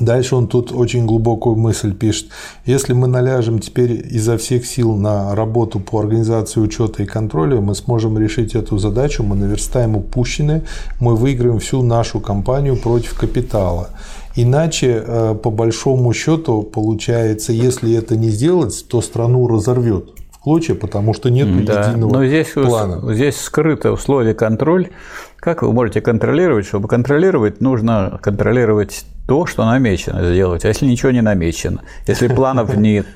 Дальше 0.00 0.36
он 0.36 0.46
тут 0.46 0.72
очень 0.72 1.06
глубокую 1.06 1.56
мысль 1.56 1.94
пишет. 1.94 2.28
Если 2.64 2.92
мы 2.92 3.06
наляжем 3.06 3.60
теперь 3.60 4.06
изо 4.10 4.36
всех 4.36 4.66
сил 4.66 4.94
на 4.94 5.34
работу 5.34 5.80
по 5.80 6.00
организации 6.00 6.60
учета 6.60 7.02
и 7.02 7.06
контроля, 7.06 7.60
мы 7.60 7.74
сможем 7.74 8.18
решить 8.18 8.54
эту 8.54 8.78
задачу, 8.78 9.22
мы 9.22 9.36
наверстаем 9.36 9.96
упущенное, 9.96 10.64
мы 11.00 11.16
выиграем 11.16 11.58
всю 11.60 11.82
нашу 11.82 12.20
кампанию 12.20 12.76
против 12.76 13.14
капитала. 13.14 13.90
Иначе, 14.34 15.02
э, 15.06 15.34
по 15.42 15.50
большому 15.50 16.12
счету, 16.12 16.62
получается, 16.62 17.52
если 17.52 17.94
это 17.94 18.16
не 18.16 18.28
сделать, 18.28 18.86
то 18.88 19.00
страну 19.00 19.48
разорвет 19.48 20.10
в 20.30 20.38
клочья, 20.38 20.74
потому 20.74 21.14
что 21.14 21.30
нет 21.30 21.64
да. 21.64 21.88
единого 21.88 22.12
Но 22.12 22.26
здесь, 22.26 22.48
плана. 22.52 23.14
Здесь 23.14 23.40
скрыто 23.40 23.92
условие 23.92 24.34
контроль. 24.34 24.90
Как 25.36 25.62
вы 25.62 25.72
можете 25.72 26.02
контролировать? 26.02 26.66
Чтобы 26.66 26.86
контролировать, 26.86 27.62
нужно 27.62 28.18
контролировать 28.22 29.06
то, 29.26 29.46
что 29.46 29.64
намечено 29.64 30.32
сделать, 30.32 30.64
а 30.64 30.68
если 30.68 30.86
ничего 30.86 31.10
не 31.10 31.22
намечено, 31.22 31.82
если 32.06 32.28
планов 32.28 32.76
нет. 32.76 33.06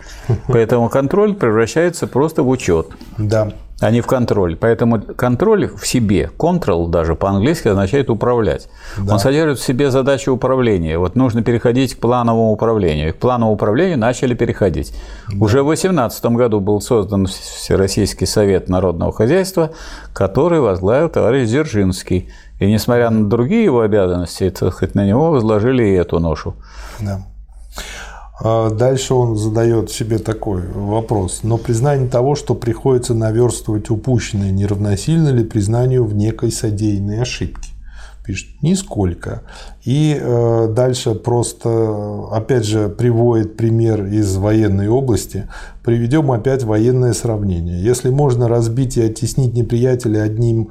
Поэтому 0.49 0.89
контроль 0.89 1.35
превращается 1.35 2.07
просто 2.07 2.43
в 2.43 2.49
учет. 2.49 2.89
Да. 3.19 3.53
А 3.81 3.91
не 3.91 4.03
в 4.03 4.07
контроль. 4.07 4.57
Поэтому 4.57 5.01
контроль 5.01 5.69
в 5.75 5.87
себе, 5.87 6.31
control 6.39 6.89
даже 6.89 7.15
по-английски 7.15 7.69
означает 7.69 8.11
управлять. 8.11 8.69
Да. 8.99 9.15
Он 9.15 9.19
содержит 9.19 9.59
в 9.59 9.65
себе 9.65 9.91
задачу 9.91 10.33
управления. 10.33 10.99
Вот 10.99 11.17
нужно 11.17 11.43
переходить 11.43 11.95
к 11.95 11.99
плановому 11.99 12.53
управлению. 12.53 13.09
И 13.09 13.13
к 13.13 13.17
плановому 13.17 13.55
управлению 13.55 13.99
начали 13.99 14.35
переходить. 14.35 14.95
Да. 15.29 15.45
Уже 15.45 15.63
в 15.63 15.67
2018 15.67 16.25
году 16.27 16.61
был 16.61 16.83
создан 16.83 17.27
Всероссийский 17.27 18.27
совет 18.27 18.69
народного 18.69 19.13
хозяйства, 19.13 19.71
который 20.13 20.61
возглавил 20.61 21.09
товарищ 21.09 21.49
Дзержинский. 21.49 22.29
И 22.59 22.67
несмотря 22.67 23.09
на 23.09 23.31
другие 23.31 23.65
его 23.65 23.81
обязанности, 23.81 24.51
так 24.51 24.75
сказать, 24.75 24.95
на 24.95 25.07
него 25.07 25.31
возложили 25.31 25.85
и 25.85 25.95
эту 25.95 26.19
ношу. 26.19 26.55
Да. 27.01 27.23
А 28.43 28.71
дальше 28.71 29.15
он 29.15 29.37
задает 29.37 29.91
себе 29.91 30.19
такой 30.19 30.63
вопрос. 30.67 31.41
Но 31.43 31.59
признание 31.59 32.09
того, 32.09 32.35
что 32.35 32.55
приходится 32.55 33.13
наверстывать 33.13 33.91
упущенное, 33.91 34.51
не 34.51 34.67
равносильно 34.67 35.29
ли 35.29 35.45
признанию 35.45 36.05
в 36.05 36.15
некой 36.15 36.51
содеянной 36.51 37.21
ошибке? 37.21 37.71
Пишет, 38.25 38.63
нисколько. 38.63 39.43
И 39.85 40.17
э, 40.19 40.69
дальше 40.75 41.15
просто, 41.15 42.29
опять 42.33 42.65
же, 42.65 42.89
приводит 42.89 43.57
пример 43.57 44.07
из 44.07 44.37
военной 44.37 44.89
области. 44.89 45.49
Приведем 45.83 46.31
опять 46.31 46.63
военное 46.63 47.13
сравнение. 47.13 47.83
Если 47.83 48.11
можно 48.11 48.47
разбить 48.47 48.97
и 48.97 49.03
оттеснить 49.03 49.55
неприятеля 49.55 50.23
одним 50.23 50.71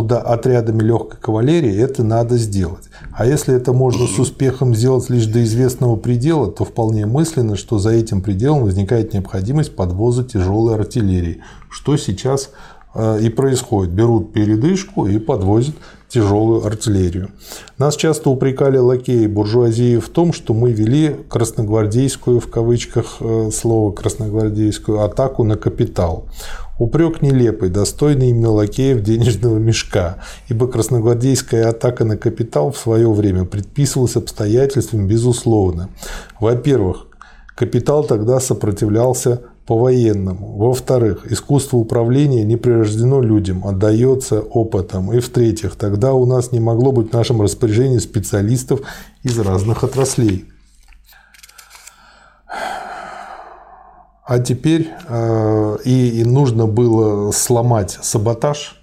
отрядами 0.00 0.82
легкой 0.82 1.20
кавалерии, 1.20 1.76
это 1.76 2.02
надо 2.02 2.38
сделать. 2.38 2.84
А 3.12 3.26
если 3.26 3.54
это 3.54 3.72
можно 3.72 4.06
с 4.06 4.18
успехом 4.18 4.74
сделать 4.74 5.10
лишь 5.10 5.26
до 5.26 5.42
известного 5.44 5.96
предела, 5.96 6.50
то 6.50 6.64
вполне 6.64 7.06
мысленно, 7.06 7.56
что 7.56 7.78
за 7.78 7.90
этим 7.90 8.22
пределом 8.22 8.64
возникает 8.64 9.12
необходимость 9.12 9.76
подвоза 9.76 10.24
тяжелой 10.24 10.76
артиллерии, 10.76 11.42
что 11.68 11.96
сейчас 11.96 12.50
и 12.94 13.28
происходит. 13.30 13.92
Берут 13.92 14.32
передышку 14.32 15.06
и 15.06 15.18
подвозят 15.18 15.74
тяжелую 16.12 16.66
артиллерию. 16.66 17.30
Нас 17.78 17.96
часто 17.96 18.28
упрекали 18.28 18.76
лакеи 18.76 19.26
буржуазии 19.26 19.96
в 19.96 20.10
том, 20.10 20.34
что 20.34 20.52
мы 20.52 20.72
вели 20.72 21.16
красногвардейскую, 21.28 22.38
в 22.38 22.50
кавычках 22.50 23.16
э, 23.20 23.50
слово 23.50 23.92
красногвардейскую, 23.92 25.00
атаку 25.00 25.42
на 25.44 25.56
капитал. 25.56 26.26
Упрек 26.78 27.22
нелепый, 27.22 27.70
достойный 27.70 28.30
именно 28.30 28.50
лакеев 28.50 29.02
денежного 29.02 29.56
мешка, 29.58 30.18
ибо 30.48 30.68
красногвардейская 30.68 31.68
атака 31.68 32.04
на 32.04 32.18
капитал 32.18 32.72
в 32.72 32.76
свое 32.76 33.10
время 33.10 33.44
предписывалась 33.44 34.16
обстоятельствами 34.16 35.06
безусловно. 35.06 35.88
Во-первых, 36.40 37.06
капитал 37.54 38.04
тогда 38.04 38.38
сопротивлялся 38.40 39.42
по-военному. 39.66 40.56
Во-вторых, 40.58 41.30
искусство 41.30 41.76
управления 41.76 42.44
не 42.44 42.56
прирождено 42.56 43.20
людям, 43.20 43.66
отдается 43.66 44.40
опытом. 44.40 45.12
И 45.12 45.20
в-третьих, 45.20 45.76
тогда 45.76 46.14
у 46.14 46.26
нас 46.26 46.52
не 46.52 46.60
могло 46.60 46.92
быть 46.92 47.10
в 47.10 47.12
нашем 47.12 47.40
распоряжении 47.40 47.98
специалистов 47.98 48.80
из 49.22 49.38
разных 49.38 49.84
отраслей. 49.84 50.46
А 54.24 54.38
теперь 54.38 54.88
э, 55.08 55.76
и, 55.84 56.20
и 56.20 56.24
нужно 56.24 56.66
было 56.66 57.32
сломать 57.32 57.98
саботаж, 58.02 58.81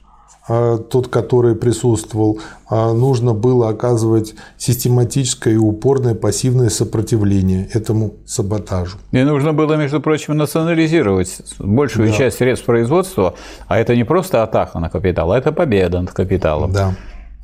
тот, 0.89 1.07
который 1.07 1.55
присутствовал, 1.55 2.39
э, 2.69 2.91
нужно 2.93 3.33
было 3.33 3.69
оказывать 3.69 4.35
систематическое 4.57 5.53
и 5.53 5.57
упорное 5.57 6.15
пассивное 6.15 6.69
сопротивление 6.69 7.69
этому 7.73 8.15
саботажу. 8.25 8.97
И 9.11 9.23
нужно 9.23 9.53
было, 9.53 9.75
между 9.75 10.01
прочим, 10.01 10.37
национализировать 10.37 11.41
большую 11.59 12.09
да. 12.09 12.15
часть 12.15 12.37
средств 12.37 12.65
производства, 12.65 13.35
а 13.67 13.77
это 13.77 13.95
не 13.95 14.03
просто 14.03 14.43
атака 14.43 14.79
на 14.79 14.89
капитал, 14.89 15.31
а 15.31 15.37
это 15.37 15.51
победа 15.51 16.01
над 16.01 16.11
капиталом. 16.11 16.71
Да. 16.71 16.95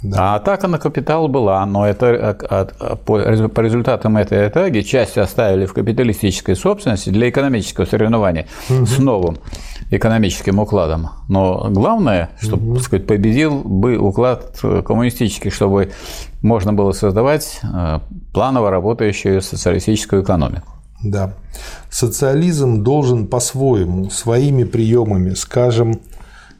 Да. 0.09 0.33
А 0.33 0.35
атака 0.35 0.67
на 0.67 0.77
капитал 0.77 1.27
была, 1.27 1.65
но 1.65 1.87
это 1.87 2.37
а, 2.49 2.95
по 2.95 3.17
результатам 3.61 4.17
этой 4.17 4.47
атаки 4.47 4.81
часть 4.81 5.17
оставили 5.17 5.65
в 5.65 5.73
капиталистической 5.73 6.55
собственности 6.55 7.09
для 7.09 7.29
экономического 7.29 7.85
соревнования 7.85 8.47
угу. 8.69 8.85
с 8.85 8.97
новым 8.99 9.37
экономическим 9.91 10.59
укладом. 10.59 11.09
Но 11.27 11.67
главное, 11.69 12.29
чтобы 12.39 12.73
угу. 12.73 12.79
сказать, 12.79 13.07
победил 13.07 13.61
бы 13.63 13.97
уклад 13.97 14.59
коммунистический, 14.85 15.49
чтобы 15.49 15.91
можно 16.41 16.73
было 16.73 16.91
создавать 16.91 17.59
э, 17.63 17.99
планово 18.33 18.69
работающую 18.69 19.41
социалистическую 19.41 20.23
экономику. 20.23 20.71
Да. 21.03 21.33
Социализм 21.89 22.83
должен 22.83 23.27
по-своему, 23.27 24.09
своими 24.09 24.63
приемами, 24.63 25.33
скажем, 25.33 25.99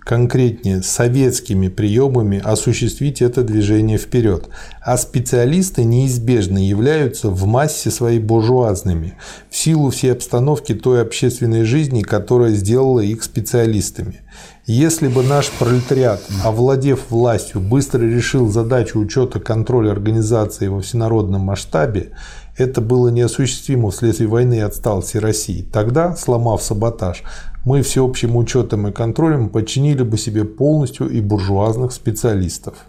конкретнее 0.05 0.83
советскими 0.83 1.67
приемами 1.67 2.39
осуществить 2.41 3.23
это 3.23 3.41
движение 3.41 3.97
вперед, 3.97 4.47
а 4.79 4.97
специалисты 4.97 5.83
неизбежно 5.83 6.59
являются 6.59 7.29
в 7.29 7.45
массе 7.47 7.89
своей 7.89 8.19
буржуазными, 8.19 9.17
в 9.49 9.57
силу 9.57 9.89
всей 9.89 10.13
обстановки 10.13 10.75
той 10.75 11.01
общественной 11.01 11.63
жизни, 11.63 12.03
которая 12.03 12.51
сделала 12.51 12.99
их 12.99 13.23
специалистами. 13.23 14.21
Если 14.67 15.07
бы 15.07 15.23
наш 15.23 15.49
пролетариат, 15.49 16.21
овладев 16.43 17.09
властью, 17.09 17.59
быстро 17.59 18.01
решил 18.01 18.49
задачу 18.49 18.99
учета 18.99 19.39
контроля 19.39 19.91
организации 19.91 20.67
во 20.67 20.81
всенародном 20.81 21.41
масштабе, 21.41 22.11
это 22.57 22.79
было 22.79 23.09
неосуществимо 23.09 23.89
вследствие 23.89 24.29
войны 24.29 24.57
и 24.57 24.61
отсталости 24.61 25.17
России. 25.17 25.67
Тогда, 25.73 26.15
сломав 26.15 26.63
саботаж, 26.63 27.23
мы 27.65 27.81
всеобщим 27.81 28.37
учетом 28.37 28.87
и 28.87 28.91
контролем 28.91 29.49
подчинили 29.49 30.03
бы 30.03 30.17
себе 30.17 30.45
полностью 30.45 31.09
и 31.09 31.19
буржуазных 31.19 31.91
специалистов. 31.91 32.85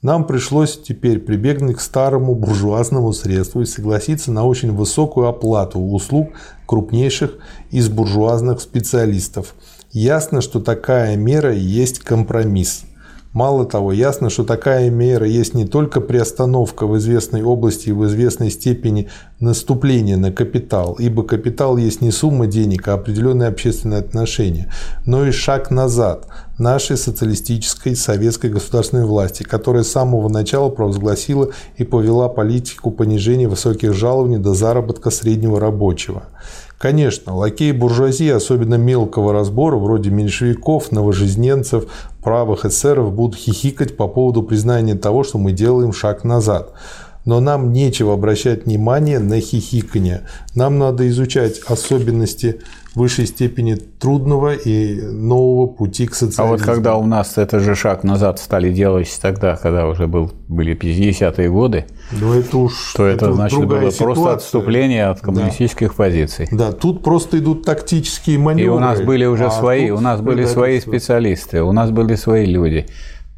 Нам 0.00 0.26
пришлось 0.26 0.80
теперь 0.80 1.18
прибегнуть 1.18 1.76
к 1.76 1.80
старому 1.80 2.34
буржуазному 2.34 3.12
средству 3.12 3.60
и 3.60 3.66
согласиться 3.66 4.32
на 4.32 4.44
очень 4.44 4.72
высокую 4.72 5.28
оплату 5.28 5.78
услуг 5.78 6.30
крупнейших 6.66 7.38
из 7.70 7.88
буржуазных 7.88 8.60
специалистов. 8.60 9.54
Ясно, 9.92 10.40
что 10.40 10.60
такая 10.60 11.16
мера 11.16 11.52
есть 11.52 11.98
компромисс– 11.98 12.84
Мало 13.36 13.66
того, 13.66 13.92
ясно, 13.92 14.30
что 14.30 14.44
такая 14.44 14.88
мера 14.88 15.26
есть 15.26 15.52
не 15.52 15.66
только 15.66 16.00
приостановка 16.00 16.86
в 16.86 16.96
известной 16.96 17.42
области 17.42 17.90
и 17.90 17.92
в 17.92 18.06
известной 18.06 18.50
степени 18.50 19.10
наступления 19.40 20.16
на 20.16 20.32
капитал, 20.32 20.96
ибо 20.98 21.22
капитал 21.22 21.76
есть 21.76 22.00
не 22.00 22.12
сумма 22.12 22.46
денег, 22.46 22.88
а 22.88 22.94
определенные 22.94 23.50
общественные 23.50 24.00
отношения, 24.00 24.72
но 25.04 25.26
и 25.26 25.32
шаг 25.32 25.70
назад 25.70 26.26
нашей 26.56 26.96
социалистической 26.96 27.94
советской 27.94 28.48
государственной 28.48 29.04
власти, 29.04 29.42
которая 29.42 29.82
с 29.82 29.92
самого 29.92 30.30
начала 30.30 30.70
провозгласила 30.70 31.50
и 31.76 31.84
повела 31.84 32.30
политику 32.30 32.90
понижения 32.90 33.48
высоких 33.48 33.92
жалований 33.92 34.38
до 34.38 34.54
заработка 34.54 35.10
среднего 35.10 35.60
рабочего. 35.60 36.22
Конечно, 36.78 37.34
лакеи 37.34 37.72
буржуазии, 37.72 38.28
особенно 38.28 38.74
мелкого 38.74 39.32
разбора, 39.32 39.76
вроде 39.76 40.10
меньшевиков, 40.10 40.92
новожизненцев, 40.92 41.86
правых 42.22 42.66
эсеров, 42.66 43.14
будут 43.14 43.36
хихикать 43.36 43.96
по 43.96 44.08
поводу 44.08 44.42
признания 44.42 44.94
того, 44.94 45.24
что 45.24 45.38
мы 45.38 45.52
делаем 45.52 45.92
шаг 45.92 46.22
назад. 46.22 46.72
Но 47.24 47.40
нам 47.40 47.72
нечего 47.72 48.12
обращать 48.14 48.66
внимание 48.66 49.18
на 49.18 49.40
хихикание. 49.40 50.26
Нам 50.54 50.78
надо 50.78 51.08
изучать 51.08 51.58
особенности 51.66 52.60
высшей 52.94 53.26
степени 53.26 53.74
трудного 53.74 54.54
и 54.54 55.00
нового 55.00 55.66
пути 55.66 56.06
к 56.06 56.14
социализму. 56.14 56.44
А 56.44 56.56
вот 56.56 56.62
когда 56.62 56.96
у 56.96 57.04
нас 57.04 57.36
этот 57.36 57.62
же 57.62 57.74
шаг 57.74 58.04
назад 58.04 58.38
стали 58.38 58.72
делать 58.72 59.18
тогда, 59.20 59.56
когда 59.56 59.88
уже 59.88 60.06
был, 60.06 60.30
были 60.46 60.76
50-е 60.76 61.50
годы, 61.50 61.86
ну, 62.12 62.32
это 62.34 62.58
уж, 62.58 62.94
то 62.94 63.04
это, 63.04 63.26
это 63.26 63.34
значит 63.34 63.58
было 63.66 63.90
ситуация. 63.90 64.04
просто 64.04 64.32
отступление 64.32 65.06
от 65.06 65.20
коммунистических 65.20 65.88
да. 65.88 65.94
позиций. 65.94 66.48
Да, 66.50 66.72
тут 66.72 67.02
просто 67.02 67.38
идут 67.38 67.64
тактические 67.64 68.38
маневры. 68.38 68.64
И 68.64 68.76
у 68.76 68.78
нас 68.78 69.00
были 69.00 69.24
уже 69.24 69.46
а 69.46 69.50
свои, 69.50 69.90
у 69.90 70.00
нас 70.00 70.20
были 70.20 70.44
свои 70.44 70.80
специалисты, 70.80 71.62
у 71.62 71.72
нас 71.72 71.90
были 71.90 72.14
свои 72.14 72.46
люди. 72.46 72.86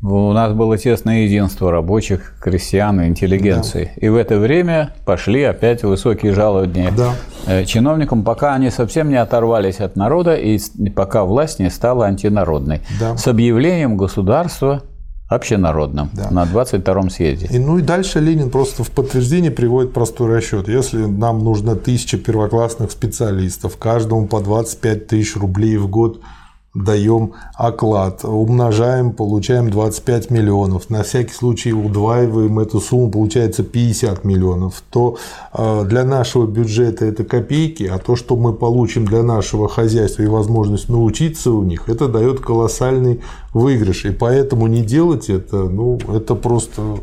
У 0.01 0.33
нас 0.33 0.53
было 0.53 0.79
тесное 0.79 1.25
единство 1.25 1.73
рабочих, 1.73 2.35
крестьян 2.41 3.01
и 3.01 3.09
интеллигенции. 3.09 3.91
Да. 3.97 4.07
И 4.07 4.09
в 4.09 4.15
это 4.15 4.39
время 4.39 4.95
пошли 5.05 5.43
опять 5.43 5.83
высокие 5.83 6.33
жалования 6.33 6.93
да. 6.97 7.15
Э, 7.49 7.65
чиновникам, 7.65 8.23
пока 8.23 8.55
они 8.55 8.71
совсем 8.71 9.09
не 9.09 9.17
оторвались 9.17 9.81
от 9.81 9.97
народа 9.97 10.37
и 10.37 10.61
пока 10.95 11.25
власть 11.25 11.59
не 11.59 11.69
стала 11.69 12.07
антинародной. 12.07 12.83
Да. 13.01 13.17
С 13.17 13.27
объявлением 13.27 13.97
государства 13.97 14.85
общенародным 15.29 16.11
да. 16.13 16.31
на 16.31 16.45
22-м 16.45 17.11
съезде. 17.11 17.49
И, 17.51 17.59
ну 17.59 17.79
и 17.79 17.83
дальше 17.83 18.21
Ленин 18.21 18.51
просто 18.51 18.83
в 18.83 18.91
подтверждение 18.91 19.51
приводит 19.51 19.93
простой 19.93 20.35
расчет. 20.35 20.69
Если 20.69 21.05
нам 21.05 21.45
нужно 21.45 21.77
тысяча 21.77 22.17
первоклассных 22.17 22.91
специалистов, 22.91 23.77
каждому 23.77 24.27
по 24.27 24.41
25 24.41 25.07
тысяч 25.07 25.37
рублей 25.37 25.77
в 25.77 25.89
год– 25.89 26.21
даем 26.75 27.33
оклад, 27.55 28.25
умножаем, 28.25 29.13
получаем 29.13 29.71
25 29.71 30.31
миллионов, 30.31 30.91
на 30.91 31.03
всякий 31.03 31.33
случай 31.33 31.73
удваиваем 31.73 32.59
эту 32.59 32.81
сумму, 32.81 33.11
получается 33.11 33.63
50 33.63 34.25
миллионов, 34.25 34.83
то 34.91 35.17
э, 35.53 35.85
для 35.87 36.05
нашего 36.05 36.47
бюджета 36.47 37.07
это 37.07 37.25
копейки, 37.25 37.85
а 37.85 37.99
то, 37.99 38.17
что 38.17 38.37
мы 38.37 38.53
получим 38.53 39.07
для 39.07 39.23
нашего 39.23 39.69
хозяйства 39.69 40.23
и 40.23 40.27
возможность 40.27 40.89
научиться 40.89 41.51
у 41.53 41.65
них, 41.65 41.89
это 41.89 42.07
дает 42.07 42.41
колоссальный 42.41 43.21
выигрыш. 43.55 44.05
И 44.05 44.11
поэтому 44.11 44.67
не 44.67 44.83
делать 44.83 45.31
это, 45.31 45.57
ну, 45.57 45.99
это 46.15 46.35
просто 46.35 46.99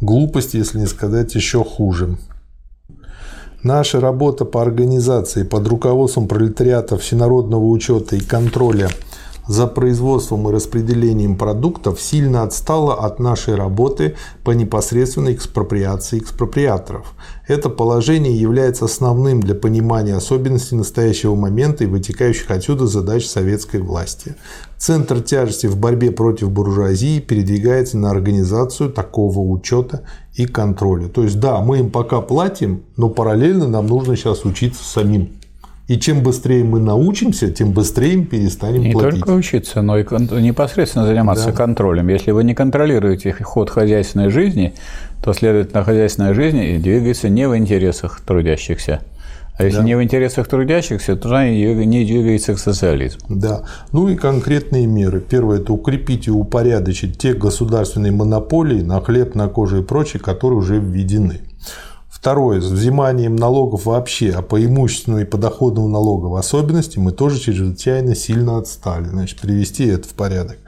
глупость, 0.00 0.54
если 0.54 0.78
не 0.78 0.86
сказать 0.86 1.34
еще 1.34 1.64
хуже. 1.64 2.16
Наша 3.62 4.00
работа 4.00 4.46
по 4.46 4.62
организации 4.62 5.42
под 5.42 5.68
руководством 5.68 6.28
пролетариата 6.28 6.96
всенародного 6.96 7.66
учета 7.66 8.16
и 8.16 8.20
контроля 8.20 8.88
за 9.46 9.66
производством 9.66 10.48
и 10.48 10.52
распределением 10.52 11.36
продуктов 11.36 12.00
сильно 12.00 12.42
отстала 12.42 12.94
от 12.94 13.18
нашей 13.18 13.56
работы 13.56 14.16
по 14.44 14.52
непосредственной 14.52 15.34
экспроприации 15.34 16.20
экспроприаторов. 16.20 17.12
Это 17.48 17.68
положение 17.68 18.34
является 18.40 18.86
основным 18.86 19.40
для 19.40 19.54
понимания 19.54 20.14
особенностей 20.14 20.76
настоящего 20.76 21.34
момента 21.34 21.84
и 21.84 21.88
вытекающих 21.88 22.50
отсюда 22.50 22.86
задач 22.86 23.26
советской 23.26 23.80
власти. 23.80 24.36
Центр 24.80 25.20
тяжести 25.20 25.66
в 25.66 25.76
борьбе 25.76 26.10
против 26.10 26.50
буржуазии 26.50 27.20
передвигается 27.20 27.98
на 27.98 28.10
организацию 28.10 28.88
такого 28.88 29.40
учета 29.40 30.04
и 30.34 30.46
контроля. 30.46 31.08
То 31.08 31.22
есть, 31.22 31.38
да, 31.38 31.60
мы 31.60 31.80
им 31.80 31.90
пока 31.90 32.22
платим, 32.22 32.84
но 32.96 33.10
параллельно 33.10 33.68
нам 33.68 33.86
нужно 33.86 34.16
сейчас 34.16 34.46
учиться 34.46 34.82
самим. 34.82 35.32
И 35.86 35.98
чем 35.98 36.22
быстрее 36.22 36.64
мы 36.64 36.80
научимся, 36.80 37.50
тем 37.50 37.72
быстрее 37.72 38.16
мы 38.16 38.24
перестанем 38.24 38.80
не 38.80 38.92
платить. 38.92 39.12
Не 39.12 39.20
только 39.20 39.32
учиться, 39.32 39.82
но 39.82 39.98
и 39.98 40.04
непосредственно 40.40 41.04
заниматься 41.04 41.48
да. 41.48 41.52
контролем. 41.52 42.08
Если 42.08 42.30
вы 42.30 42.42
не 42.42 42.54
контролируете 42.54 43.34
ход 43.34 43.68
хозяйственной 43.68 44.30
жизни, 44.30 44.72
то, 45.22 45.34
следовательно, 45.34 45.84
хозяйственная 45.84 46.32
жизнь 46.32 46.80
двигается 46.80 47.28
не 47.28 47.46
в 47.46 47.54
интересах 47.54 48.22
трудящихся. 48.22 49.02
А 49.60 49.64
если 49.64 49.78
да. 49.78 49.84
не 49.84 49.94
в 49.94 50.02
интересах 50.02 50.48
трудящихся, 50.48 51.16
то 51.16 51.28
она 51.28 51.50
не 51.50 52.04
двигается 52.04 52.54
к 52.54 52.58
социализму. 52.58 53.20
Да. 53.28 53.64
Ну 53.92 54.08
и 54.08 54.16
конкретные 54.16 54.86
меры. 54.86 55.20
Первое– 55.20 55.58
это 55.60 55.74
укрепить 55.74 56.28
и 56.28 56.30
упорядочить 56.30 57.18
те 57.18 57.34
государственные 57.34 58.12
монополии 58.12 58.80
на 58.80 59.00
хлеб, 59.02 59.34
на 59.34 59.48
кожу 59.48 59.82
и 59.82 59.82
прочее, 59.82 60.22
которые 60.22 60.58
уже 60.58 60.78
введены. 60.78 61.42
Второе, 62.08 62.60
с 62.60 62.66
взиманием 62.66 63.36
налогов 63.36 63.84
вообще, 63.84 64.30
а 64.30 64.40
по 64.42 64.62
имущественному 64.62 65.22
и 65.22 65.26
подоходному 65.26 65.88
налогу 65.88 66.28
в 66.28 66.36
особенности 66.36 66.98
мы 66.98 67.12
тоже 67.12 67.38
чрезвычайно 67.38 68.14
сильно 68.14 68.58
отстали. 68.58 69.04
Значит, 69.08 69.40
привести 69.40 69.86
это 69.86 70.08
в 70.08 70.12
порядок. 70.12 70.58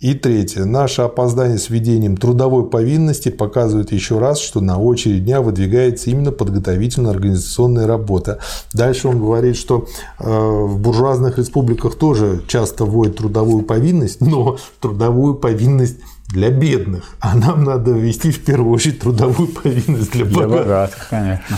И 0.00 0.14
третье. 0.14 0.64
Наше 0.64 1.02
опоздание 1.02 1.58
с 1.58 1.70
введением 1.70 2.16
трудовой 2.16 2.68
повинности 2.68 3.30
показывает 3.30 3.90
еще 3.90 4.20
раз, 4.20 4.38
что 4.38 4.60
на 4.60 4.78
очередь 4.78 5.24
дня 5.24 5.40
выдвигается 5.40 6.10
именно 6.10 6.30
подготовительно-организационная 6.30 7.88
работа. 7.88 8.38
Дальше 8.72 9.08
он 9.08 9.18
говорит, 9.18 9.56
что 9.56 9.88
э, 10.20 10.24
в 10.24 10.78
буржуазных 10.78 11.38
республиках 11.38 11.96
тоже 11.96 12.40
часто 12.46 12.84
вводят 12.84 13.16
трудовую 13.16 13.64
повинность, 13.64 14.20
но 14.20 14.58
трудовую 14.80 15.34
повинность 15.34 15.96
для 16.28 16.50
бедных, 16.50 17.16
а 17.18 17.34
нам 17.34 17.64
надо 17.64 17.90
ввести 17.90 18.30
в 18.30 18.44
первую 18.44 18.74
очередь 18.74 19.00
трудовую 19.00 19.48
повинность 19.48 20.12
для 20.12 20.24
богатых. 20.24 20.48
Для 20.48 20.58
богатых, 20.58 21.06
конечно. 21.10 21.56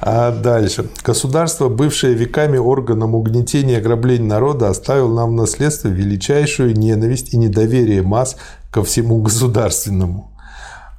А 0.00 0.30
дальше. 0.32 0.86
Государство, 1.02 1.68
бывшее 1.68 2.14
веками 2.14 2.58
органом 2.58 3.14
угнетения 3.14 3.74
и 3.74 3.78
ограбления 3.78 4.28
народа, 4.28 4.68
оставило 4.68 5.14
нам 5.14 5.30
в 5.30 5.34
наследство 5.34 5.88
величайшую 5.88 6.76
ненависть 6.76 7.32
и 7.32 7.36
недоверие 7.36 8.02
масс 8.02 8.36
ко 8.70 8.84
всему 8.84 9.22
государственному. 9.22 10.30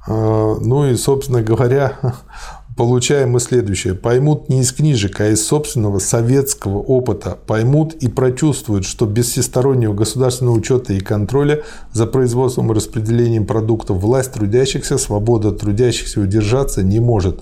А, 0.06 0.56
ну 0.60 0.86
и, 0.86 0.96
собственно 0.96 1.42
говоря, 1.42 1.98
получаем 2.76 3.30
мы 3.30 3.40
следующее. 3.40 3.94
Поймут 3.94 4.48
не 4.48 4.60
из 4.60 4.72
книжек, 4.72 5.20
а 5.20 5.28
из 5.28 5.44
собственного 5.46 5.98
советского 5.98 6.78
опыта. 6.78 7.38
Поймут 7.46 7.94
и 7.94 8.08
прочувствуют, 8.08 8.84
что 8.84 9.06
без 9.06 9.30
всестороннего 9.30 9.94
государственного 9.94 10.56
учета 10.56 10.92
и 10.92 11.00
контроля 11.00 11.62
за 11.92 12.06
производством 12.06 12.70
и 12.70 12.74
распределением 12.74 13.46
продуктов 13.46 13.98
власть 13.98 14.32
трудящихся, 14.32 14.98
свобода 14.98 15.52
трудящихся 15.52 16.20
удержаться 16.20 16.82
не 16.82 17.00
может 17.00 17.40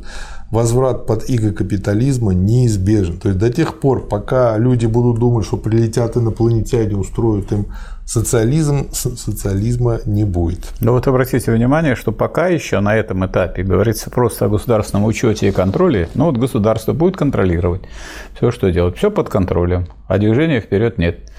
возврат 0.55 1.07
под 1.07 1.29
иго 1.29 1.53
капитализма 1.53 2.33
неизбежен. 2.33 3.19
То 3.19 3.29
есть 3.29 3.41
до 3.41 3.53
тех 3.53 3.81
пор, 3.81 4.07
пока 4.07 4.57
люди 4.57 4.87
будут 4.87 5.19
думать, 5.19 5.45
что 5.45 5.57
прилетят 5.57 6.17
инопланетяне, 6.17 6.97
устроят 6.97 7.51
им 7.53 7.67
социализм, 8.07 8.89
социализма 8.93 9.99
не 10.07 10.25
будет. 10.25 10.73
Но 10.81 10.93
вот 10.93 11.09
обратите 11.09 11.51
внимание, 11.51 11.97
что 11.97 12.13
пока 12.13 12.47
еще 12.47 12.79
на 12.81 12.95
этом 12.95 13.27
этапе 13.27 13.65
говорится 13.65 14.11
просто 14.11 14.45
о 14.45 14.49
государственном 14.49 15.07
учете 15.07 15.49
и 15.49 15.53
контроле, 15.53 16.09
ну 16.15 16.27
вот 16.27 16.37
государство 16.37 16.93
будет 16.93 17.17
контролировать 17.17 17.83
все, 18.37 18.53
что 18.53 18.71
делать, 18.71 18.97
все 18.97 19.11
под 19.11 19.29
контролем, 19.29 19.89
а 20.07 20.19
движения 20.19 20.61
вперед 20.61 20.99
нет. 20.99 21.31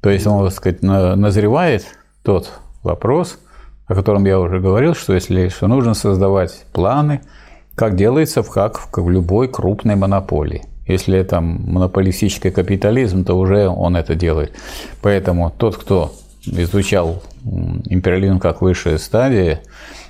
То 0.00 0.10
есть, 0.10 0.26
он, 0.26 0.44
так 0.44 0.54
сказать, 0.54 0.82
назревает 0.82 1.84
тот 2.22 2.52
вопрос, 2.82 3.38
о 3.86 3.94
котором 3.94 4.24
я 4.24 4.38
уже 4.40 4.60
говорил, 4.60 4.94
что 4.94 5.14
если 5.14 5.48
что 5.48 5.66
нужно 5.66 5.94
создавать 5.94 6.64
планы, 6.72 7.20
как 7.78 7.94
делается 7.94 8.42
в, 8.42 8.50
как 8.50 8.98
в 8.98 9.08
любой 9.08 9.46
крупной 9.46 9.94
монополии. 9.94 10.64
Если 10.88 11.16
это 11.16 11.40
монополистический 11.40 12.50
капитализм, 12.50 13.24
то 13.24 13.38
уже 13.38 13.68
он 13.68 13.96
это 13.96 14.16
делает. 14.16 14.52
Поэтому 15.00 15.52
тот, 15.56 15.76
кто 15.76 16.12
изучал 16.44 17.22
империализм 17.44 18.40
как 18.40 18.62
высшая 18.62 18.98
стадия, 18.98 19.60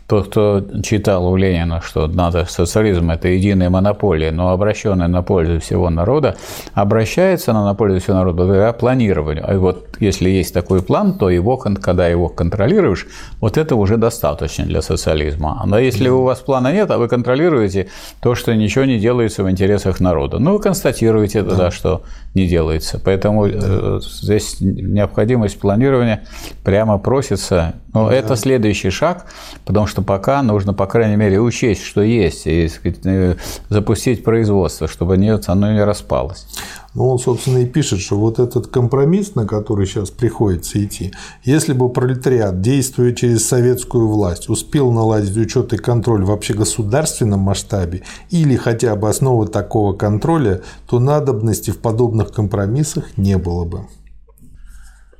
тот, 0.08 0.28
кто 0.28 0.64
читал 0.82 1.26
у 1.26 1.36
Ленина, 1.36 1.82
что 1.82 2.06
надо 2.06 2.46
социализм– 2.46 3.10
это 3.12 3.28
единая 3.28 3.68
монополия, 3.68 4.32
но 4.32 4.50
обращенная 4.50 5.06
на 5.06 5.22
пользу 5.22 5.60
всего 5.60 5.90
народа, 5.90 6.36
обращается 6.72 7.50
она 7.50 7.62
на 7.62 7.74
пользу 7.74 8.00
всего 8.00 8.16
народа 8.16 8.36
благодаря 8.38 8.72
планированию. 8.72 9.44
И 9.52 9.56
вот 9.56 9.96
если 10.00 10.30
есть 10.30 10.54
такой 10.54 10.82
план, 10.82 11.18
то 11.18 11.28
его, 11.28 11.58
когда 11.58 12.08
его 12.08 12.30
контролируешь, 12.30 13.06
вот 13.40 13.58
это 13.58 13.76
уже 13.76 13.98
достаточно 13.98 14.64
для 14.64 14.80
социализма. 14.80 15.62
Но 15.66 15.78
если 15.78 16.08
у 16.08 16.22
вас 16.22 16.38
плана 16.38 16.72
нет, 16.72 16.90
а 16.90 16.96
вы 16.96 17.08
контролируете 17.08 17.88
то, 18.22 18.34
что 18.34 18.54
ничего 18.54 18.86
не 18.86 18.98
делается 18.98 19.44
в 19.44 19.50
интересах 19.50 20.00
народа, 20.00 20.38
ну, 20.38 20.54
вы 20.54 20.58
констатируете 20.58 21.42
тогда, 21.42 21.64
да. 21.64 21.70
что 21.70 22.02
не 22.34 22.46
делается. 22.46 22.98
Поэтому 23.04 23.46
да. 23.46 24.00
здесь 24.00 24.56
необходимость 24.60 25.60
планирования 25.60 26.24
прямо 26.64 26.98
просится. 26.98 27.74
Но 27.92 28.08
да. 28.08 28.14
это 28.14 28.36
следующий 28.36 28.90
шаг, 28.90 29.26
потому 29.64 29.86
что 29.86 29.97
пока 30.02 30.42
нужно, 30.42 30.74
по 30.74 30.86
крайней 30.86 31.16
мере, 31.16 31.40
учесть, 31.40 31.82
что 31.82 32.02
есть, 32.02 32.46
и 32.46 32.68
сказать, 32.68 32.98
э, 33.04 33.36
запустить 33.68 34.24
производство, 34.24 34.88
чтобы 34.88 35.14
оно 35.14 35.72
не 35.72 35.84
распалось. 35.84 36.46
Ну, 36.94 37.10
он, 37.10 37.18
собственно, 37.18 37.58
и 37.58 37.66
пишет, 37.66 38.00
что 38.00 38.16
вот 38.16 38.38
этот 38.38 38.66
компромисс, 38.66 39.34
на 39.34 39.46
который 39.46 39.86
сейчас 39.86 40.10
приходится 40.10 40.82
идти, 40.82 41.12
если 41.44 41.72
бы 41.72 41.90
пролетариат, 41.90 42.60
действуя 42.60 43.12
через 43.12 43.46
советскую 43.46 44.08
власть, 44.08 44.48
успел 44.48 44.90
наладить 44.90 45.36
учет 45.36 45.72
и 45.72 45.76
контроль 45.76 46.24
в 46.24 46.32
общегосударственном 46.32 47.40
масштабе 47.40 48.02
или 48.30 48.56
хотя 48.56 48.96
бы 48.96 49.08
основы 49.08 49.46
такого 49.46 49.92
контроля, 49.92 50.62
то 50.88 50.98
надобности 50.98 51.70
в 51.70 51.78
подобных 51.78 52.32
компромиссах 52.32 53.16
не 53.16 53.36
было 53.38 53.64
бы. 53.64 53.82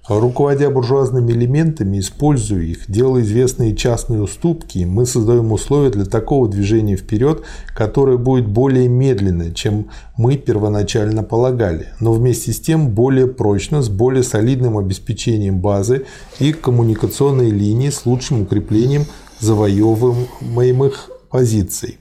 Руководя 0.09 0.70
буржуазными 0.70 1.32
элементами, 1.32 1.98
используя 1.98 2.62
их, 2.62 2.90
делая 2.90 3.22
известные 3.22 3.76
частные 3.76 4.22
уступки, 4.22 4.85
мы 4.85 5.05
создаем 5.05 5.52
условия 5.52 5.90
для 5.90 6.06
такого 6.06 6.48
движения 6.48 6.97
вперед, 6.97 7.43
которое 7.76 8.16
будет 8.16 8.48
более 8.48 8.89
медленное, 8.89 9.52
чем 9.52 9.90
мы 10.16 10.39
первоначально 10.39 11.22
полагали, 11.22 11.89
но 12.01 12.12
вместе 12.12 12.52
с 12.55 12.60
тем 12.60 12.89
более 12.89 13.26
прочно, 13.26 13.82
с 13.82 13.90
более 13.90 14.22
солидным 14.22 14.78
обеспечением 14.78 15.60
базы 15.60 16.06
и 16.39 16.55
коммуникационной 16.55 17.51
линии 17.51 17.90
с 17.90 18.06
лучшим 18.06 18.43
укреплением 18.43 19.05
завоевываемых 19.40 21.10
позиций. 21.30 21.98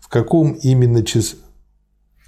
В 0.00 0.08
каком 0.08 0.52
именно 0.52 1.02
числе 1.02 1.40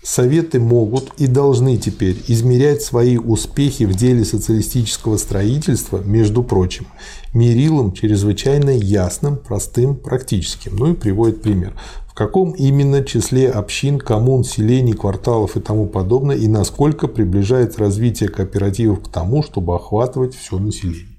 Советы 0.03 0.59
могут 0.59 1.13
и 1.19 1.27
должны 1.27 1.77
теперь 1.77 2.17
измерять 2.27 2.81
свои 2.81 3.19
успехи 3.19 3.85
в 3.85 3.95
деле 3.95 4.25
социалистического 4.25 5.19
строительства, 5.19 5.99
между 5.99 6.43
прочим, 6.43 6.87
мерилом 7.35 7.93
чрезвычайно 7.93 8.71
ясным, 8.71 9.37
простым, 9.37 9.95
практическим. 9.97 10.77
Ну 10.77 10.93
и 10.93 10.95
приводит 10.95 11.43
пример. 11.43 11.75
В 12.07 12.15
каком 12.15 12.53
именно 12.53 13.05
числе 13.05 13.51
общин, 13.51 13.99
коммун, 13.99 14.43
селений, 14.43 14.95
кварталов 14.95 15.57
и 15.59 15.61
тому 15.61 15.87
подобное, 15.87 16.37
и 16.37 16.49
насколько 16.49 17.07
приближается 17.07 17.81
развитие 17.81 18.31
кооперативов 18.31 19.03
к 19.03 19.09
тому, 19.09 19.43
чтобы 19.43 19.75
охватывать 19.75 20.35
все 20.35 20.59
население. 20.59 21.19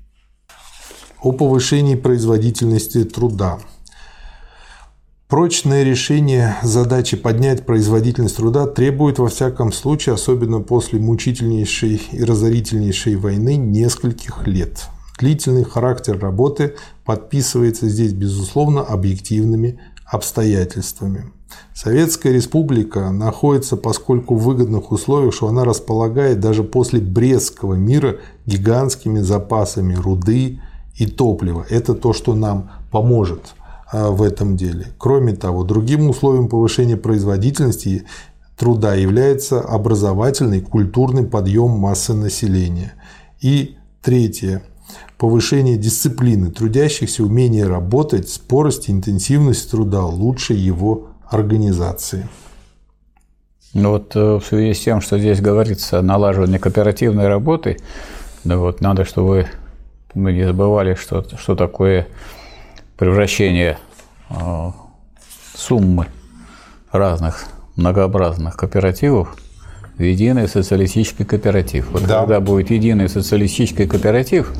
О 1.21 1.33
повышении 1.33 1.93
производительности 1.93 3.03
труда. 3.03 3.59
Прочное 5.31 5.83
решение 5.83 6.57
задачи 6.61 7.15
поднять 7.15 7.65
производительность 7.65 8.35
труда 8.35 8.67
требует 8.67 9.17
во 9.17 9.29
всяком 9.29 9.71
случае, 9.71 10.15
особенно 10.15 10.59
после 10.59 10.99
мучительнейшей 10.99 12.01
и 12.11 12.21
разорительнейшей 12.21 13.15
войны, 13.15 13.55
нескольких 13.55 14.45
лет. 14.45 14.87
Длительный 15.17 15.63
характер 15.63 16.19
работы 16.19 16.75
подписывается 17.05 17.87
здесь, 17.87 18.11
безусловно, 18.11 18.81
объективными 18.81 19.79
обстоятельствами. 20.05 21.31
Советская 21.73 22.33
республика 22.33 23.09
находится, 23.09 23.77
поскольку 23.77 24.35
в 24.35 24.43
выгодных 24.43 24.91
условиях, 24.91 25.33
что 25.33 25.47
она 25.47 25.63
располагает 25.63 26.41
даже 26.41 26.65
после 26.65 26.99
Брестского 26.99 27.75
мира 27.75 28.17
гигантскими 28.45 29.19
запасами 29.19 29.93
руды 29.93 30.59
и 30.97 31.05
топлива. 31.05 31.65
Это 31.69 31.93
то, 31.93 32.11
что 32.11 32.35
нам 32.35 32.69
поможет– 32.91 33.53
в 33.91 34.21
этом 34.21 34.55
деле. 34.57 34.87
Кроме 34.97 35.33
того, 35.33 35.63
другим 35.63 36.09
условием 36.09 36.47
повышения 36.47 36.97
производительности 36.97 38.05
труда 38.57 38.95
является 38.95 39.59
образовательный 39.59 40.61
культурный 40.61 41.23
подъем 41.23 41.71
массы 41.71 42.13
населения. 42.13 42.93
И 43.41 43.75
третье. 44.01 44.61
Повышение 45.17 45.77
дисциплины 45.77 46.51
трудящихся, 46.51 47.23
умение 47.23 47.67
работать, 47.67 48.29
скорость 48.29 48.89
интенсивность 48.89 49.69
труда 49.71 50.05
лучше 50.05 50.53
его 50.53 51.07
организации. 51.27 52.27
Ну 53.73 53.91
вот 53.91 54.15
э, 54.15 54.39
в 54.39 54.43
связи 54.43 54.73
с 54.73 54.79
тем, 54.83 54.99
что 54.99 55.17
здесь 55.17 55.39
говорится 55.39 55.99
о 55.99 56.01
налаживании 56.01 56.57
кооперативной 56.57 57.27
работы, 57.27 57.77
да 58.43 58.57
вот 58.57 58.81
надо, 58.81 59.05
чтобы 59.05 59.47
мы 60.13 60.33
не 60.33 60.45
забывали, 60.45 60.95
что, 60.95 61.25
что 61.37 61.55
такое 61.55 62.07
превращение 62.97 63.77
а, 64.29 64.73
суммы 65.55 66.07
разных 66.91 67.45
многообразных 67.75 68.57
кооперативов 68.57 69.35
в 69.97 70.01
единый 70.01 70.47
социалистический 70.47 71.25
кооператив. 71.25 71.89
Вот 71.91 72.05
да. 72.05 72.19
когда 72.19 72.39
будет 72.39 72.69
единый 72.69 73.09
социалистический 73.09 73.87
кооператив, 73.87 74.51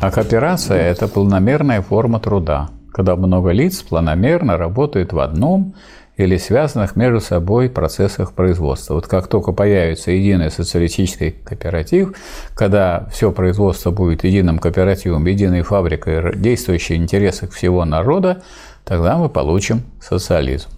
а 0.00 0.10
кооперация– 0.10 0.78
это 0.90 1.08
планомерная 1.08 1.82
форма 1.82 2.20
труда, 2.20 2.70
когда 2.92 3.16
много 3.16 3.50
лиц 3.50 3.82
планомерно 3.82 4.56
работают 4.56 5.12
в 5.12 5.18
одном 5.20 5.74
или 6.16 6.38
связанных 6.38 6.96
между 6.96 7.20
собой 7.20 7.68
процессах 7.68 8.32
производства. 8.32 8.94
Вот 8.94 9.06
как 9.06 9.28
только 9.28 9.52
появится 9.52 10.10
единый 10.10 10.50
социалистический 10.50 11.32
кооператив, 11.32 12.16
когда 12.54 13.08
все 13.12 13.32
производство 13.32 13.90
будет 13.90 14.24
единым 14.24 14.58
кооперативом, 14.58 15.26
единой 15.26 15.62
фабрикой, 15.62 16.36
действующей 16.36 16.96
в 16.96 17.02
интересах 17.02 17.52
всего 17.52 17.84
народа, 17.84 18.42
тогда 18.84 19.18
мы 19.18 19.28
получим 19.28 19.82
социализм. 20.00 20.70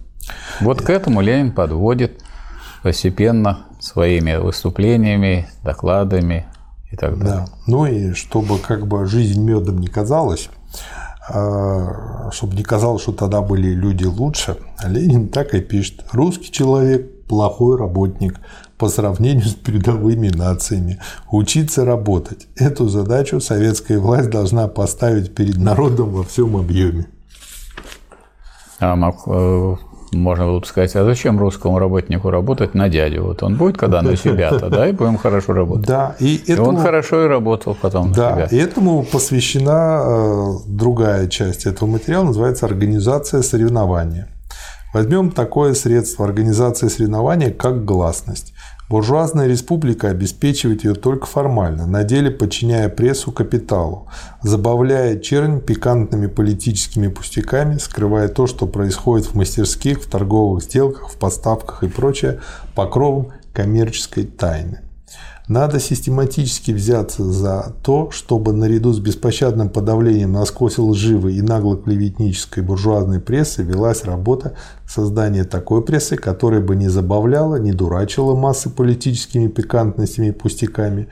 Вот 0.61 0.81
к 0.81 0.89
этому 0.89 1.21
Ленин 1.21 1.51
подводит 1.51 2.21
постепенно 2.83 3.59
своими 3.79 4.35
выступлениями, 4.35 5.47
докладами 5.63 6.45
и 6.91 6.97
так 6.97 7.17
далее. 7.17 7.45
Да. 7.45 7.53
Ну 7.65 7.85
и 7.85 8.13
чтобы 8.13 8.59
как 8.59 8.87
бы 8.87 9.05
жизнь 9.05 9.41
медом 9.41 9.79
не 9.79 9.87
казалась, 9.87 10.49
чтобы 11.29 12.55
не 12.55 12.63
казалось, 12.63 13.01
что 13.01 13.11
тогда 13.11 13.41
были 13.41 13.69
люди 13.69 14.05
лучше, 14.05 14.57
Ленин 14.85 15.29
так 15.29 15.53
и 15.53 15.61
пишет. 15.61 16.05
Русский 16.11 16.51
человек– 16.51 17.11
плохой 17.29 17.77
работник 17.77 18.39
по 18.77 18.89
сравнению 18.89 19.45
с 19.45 19.53
передовыми 19.53 20.29
нациями. 20.29 20.99
Учиться 21.31 21.85
работать. 21.85 22.47
Эту 22.55 22.89
задачу 22.89 23.39
советская 23.39 23.99
власть 23.99 24.29
должна 24.29 24.67
поставить 24.67 25.35
перед 25.35 25.57
народом 25.57 26.09
во 26.09 26.23
всем 26.23 26.57
объеме. 26.57 27.05
А 28.79 28.95
э, 28.95 29.75
можно 30.11 30.45
было 30.45 30.59
бы 30.59 30.65
сказать, 30.65 30.95
а 30.95 31.03
зачем 31.03 31.39
русскому 31.39 31.79
работнику 31.79 32.29
работать 32.29 32.73
на 32.73 32.89
дядю? 32.89 33.23
Вот 33.23 33.43
он 33.43 33.55
будет 33.57 33.77
когда 33.77 34.01
на 34.01 34.15
себя-то, 34.15 34.69
да, 34.69 34.87
и 34.87 34.91
будем 34.91 35.17
хорошо 35.17 35.53
работать. 35.53 35.87
Да, 35.87 36.15
и, 36.19 36.37
этому, 36.47 36.71
и 36.71 36.75
он 36.75 36.81
хорошо 36.81 37.25
и 37.25 37.27
работал 37.27 37.77
потом 37.79 38.11
да, 38.11 38.35
на 38.35 38.47
себя. 38.47 38.57
и 38.57 38.61
этому 38.61 39.03
посвящена 39.03 40.01
э, 40.03 40.53
другая 40.67 41.27
часть 41.27 41.65
этого 41.65 41.89
материала, 41.89 42.25
называется 42.25 42.65
«Организация 42.65 43.41
соревнования». 43.41 44.27
Возьмем 44.93 45.29
такое 45.31 45.75
средство 45.75 46.25
организации 46.25 46.87
соревнования, 46.87 47.51
как 47.51 47.85
гласность. 47.85 48.53
Буржуазная 48.89 49.45
республика 49.45 50.09
обеспечивает 50.09 50.83
ее 50.83 50.95
только 50.95 51.27
формально, 51.27 51.85
на 51.85 52.03
деле 52.03 52.31
подчиняя 52.31 52.89
прессу 52.89 53.31
капиталу, 53.31 54.07
забавляя 54.41 55.19
чернь 55.19 55.61
пикантными 55.61 56.25
политическими 56.25 57.07
пустяками, 57.07 57.77
скрывая 57.77 58.29
то, 58.29 58.47
что 58.47 58.65
происходит 58.65 59.27
в 59.27 59.35
мастерских, 59.35 60.01
в 60.01 60.09
торговых 60.09 60.63
сделках, 60.63 61.09
в 61.09 61.17
поставках 61.17 61.83
и 61.83 61.87
прочее, 61.87 62.39
покровом 62.73 63.27
коммерческой 63.53 64.23
тайны. 64.23 64.79
Надо 65.49 65.79
систематически 65.79 66.69
взяться 66.69 67.23
за 67.23 67.73
то, 67.81 68.11
чтобы 68.11 68.53
наряду 68.53 68.93
с 68.93 68.99
беспощадным 68.99 69.69
подавлением 69.69 70.31
насквозь 70.31 70.77
лживой 70.77 71.37
и 71.37 71.41
нагло-клеветнической 71.41 72.61
буржуазной 72.61 73.19
прессы 73.19 73.63
велась 73.63 74.03
работа 74.03 74.53
создания 74.87 75.45
такой 75.45 75.83
прессы, 75.83 76.17
которая 76.17 76.61
бы 76.61 76.75
не 76.75 76.87
забавляла, 76.87 77.55
не 77.55 77.71
дурачила 77.71 78.35
массы 78.35 78.69
политическими 78.69 79.47
пикантностями 79.47 80.27
и 80.27 80.31
пустяками, 80.31 81.07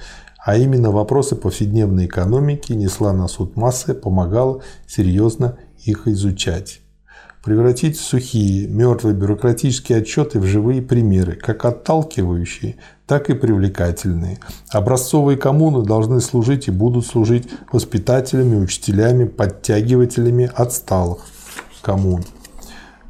а 0.46 0.56
именно 0.56 0.92
вопросы 0.92 1.36
повседневной 1.36 2.06
экономики 2.06 2.74
несла 2.74 3.14
на 3.14 3.28
суд 3.28 3.56
массы, 3.56 3.96
помогала 3.96 4.62
серьезно 4.86 5.58
их 5.84 6.08
изучать 6.08 6.82
превратить 7.48 7.98
сухие, 7.98 8.68
мертвые 8.68 9.16
бюрократические 9.16 10.00
отчеты 10.00 10.38
в 10.38 10.44
живые 10.44 10.82
примеры, 10.82 11.38
как 11.38 11.64
отталкивающие, 11.64 12.76
так 13.06 13.30
и 13.30 13.36
привлекательные. 13.36 14.40
Образцовые 14.68 15.38
коммуны 15.38 15.86
должны 15.86 16.20
служить 16.20 16.68
и 16.68 16.72
будут 16.72 17.06
служить 17.06 17.48
воспитателями, 17.72 18.58
учителями, 18.58 19.24
подтягивателями 19.24 20.52
отсталых 20.54 21.20
коммун. 21.82 22.26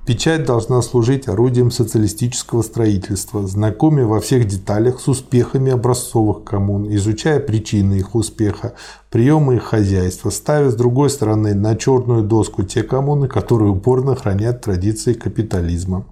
Печать 0.08 0.46
должна 0.46 0.82
служить 0.82 1.28
орудием 1.28 1.70
социалистического 1.70 2.62
строительства, 2.62 3.46
знакомя 3.46 4.06
во 4.06 4.22
всех 4.22 4.48
деталях 4.48 5.02
с 5.02 5.10
успехами 5.10 5.70
образцовых 5.70 6.46
коммун, 6.46 6.88
изучая 6.96 7.42
причины 7.42 7.96
их 7.96 8.16
успеха, 8.16 8.76
приемы 9.12 9.56
их 9.56 9.64
хозяйства, 9.64 10.30
ставя 10.30 10.72
с 10.72 10.76
другой 10.76 11.10
стороны 11.10 11.54
на 11.54 11.76
черную 11.76 12.24
доску 12.24 12.64
те 12.64 12.84
коммуны, 12.84 13.28
которые 13.28 13.72
упорно 13.72 14.16
хранят 14.16 14.62
традиции 14.62 15.12
капитализма 15.12 16.06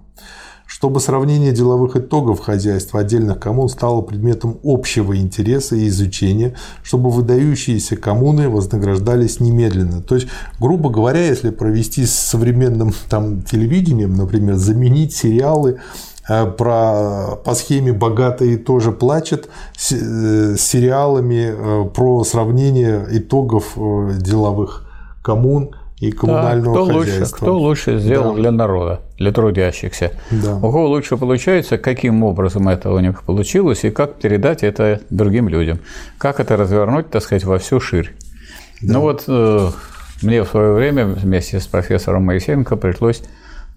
чтобы 0.76 1.00
сравнение 1.00 1.52
деловых 1.52 1.96
итогов 1.96 2.40
хозяйства 2.40 3.00
отдельных 3.00 3.40
коммун 3.40 3.70
стало 3.70 4.02
предметом 4.02 4.58
общего 4.62 5.16
интереса 5.16 5.74
и 5.74 5.88
изучения, 5.88 6.54
чтобы 6.82 7.08
выдающиеся 7.08 7.96
коммуны 7.96 8.50
вознаграждались 8.50 9.40
немедленно. 9.40 10.02
То 10.02 10.16
есть, 10.16 10.28
грубо 10.60 10.90
говоря, 10.90 11.24
если 11.24 11.48
провести 11.48 12.04
с 12.04 12.12
современным 12.12 12.92
там, 13.08 13.40
телевидением, 13.40 14.16
например, 14.16 14.56
заменить 14.56 15.16
сериалы 15.16 15.80
э, 16.28 16.44
про, 16.44 17.36
по 17.42 17.54
схеме 17.54 17.94
«Богатые 17.94 18.58
тоже 18.58 18.92
плачут» 18.92 19.48
с, 19.78 19.92
э, 19.92 20.56
сериалами 20.58 21.54
э, 21.56 21.88
про 21.88 22.22
сравнение 22.22 23.06
итогов 23.12 23.78
деловых 24.18 24.86
коммун 25.22 25.70
и 25.98 26.12
коммунального 26.12 26.74
да, 26.74 26.92
кто 26.92 27.00
хозяйства. 27.00 27.24
Лучше, 27.24 27.34
кто 27.34 27.58
лучше 27.58 27.98
сделал 27.98 28.34
да. 28.34 28.40
для 28.40 28.50
народа, 28.50 29.00
для 29.16 29.32
трудящихся. 29.32 30.12
Да. 30.30 30.56
У 30.56 30.60
кого 30.60 30.88
лучше 30.88 31.16
получается, 31.16 31.78
каким 31.78 32.22
образом 32.22 32.68
это 32.68 32.90
у 32.90 32.98
них 33.00 33.22
получилось, 33.22 33.84
и 33.84 33.90
как 33.90 34.16
передать 34.16 34.62
это 34.62 35.00
другим 35.08 35.48
людям. 35.48 35.78
Как 36.18 36.38
это 36.38 36.56
развернуть, 36.56 37.10
так 37.10 37.22
сказать, 37.22 37.44
во 37.44 37.58
всю 37.58 37.80
ширь. 37.80 38.14
Да. 38.82 38.94
Ну 38.94 39.00
вот 39.00 39.24
э, 39.26 39.70
мне 40.22 40.42
в 40.42 40.48
свое 40.48 40.74
время 40.74 41.06
вместе 41.06 41.60
с 41.60 41.66
профессором 41.66 42.24
Моисеенко 42.24 42.76
пришлось 42.76 43.22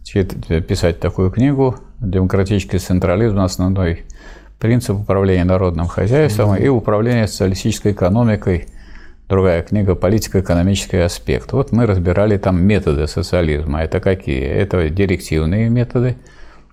писать 0.04 1.00
такую 1.00 1.32
книгу 1.32 1.78
«Демократический 2.02 2.80
централизм. 2.80 3.40
Основной 3.40 4.04
принцип 4.60 4.98
управления 4.98 5.46
народным 5.46 5.88
хозяйством 5.88 6.52
да. 6.52 6.58
и 6.58 6.68
управление 6.68 7.28
социалистической 7.28 7.94
экономикой– 7.94 8.68
другая 9.30 9.62
книга 9.62 9.94
«Политико-экономический 9.94 10.98
аспект». 10.98 11.54
Вот 11.54 11.72
мы 11.72 11.86
разбирали 11.86 12.38
там 12.38 12.62
методы 12.62 13.08
социализма. 13.08 13.84
Это 13.84 14.00
какие? 14.00 14.44
Это 14.44 14.90
директивные 14.90 15.70
методы, 15.70 16.18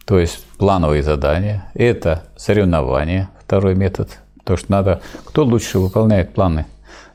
то 0.07 0.19
есть 0.19 0.43
плановые 0.57 1.03
задания. 1.03 1.71
Это 1.75 2.25
соревнования, 2.37 3.29
второй 3.45 3.75
метод. 3.75 4.09
То, 4.45 4.57
что 4.57 4.73
надо, 4.73 5.03
кто 5.27 5.45
лучше 5.45 5.79
выполняет 5.79 6.33
планы. 6.33 6.65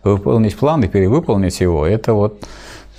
Выполнить 0.03 0.55
план 0.55 0.84
и 0.84 0.88
перевыполнить 0.88 1.59
его– 1.59 1.85
это 1.88 2.13
вот 2.13 2.43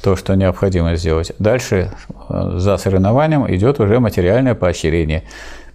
то, 0.02 0.16
что 0.16 0.34
необходимо 0.34 0.96
сделать. 0.96 1.32
Дальше 1.38 1.92
э, 2.28 2.52
за 2.56 2.76
соревнованием 2.76 3.48
идет 3.54 3.78
уже 3.78 4.00
материальное 4.00 4.54
поощрение. 4.54 5.22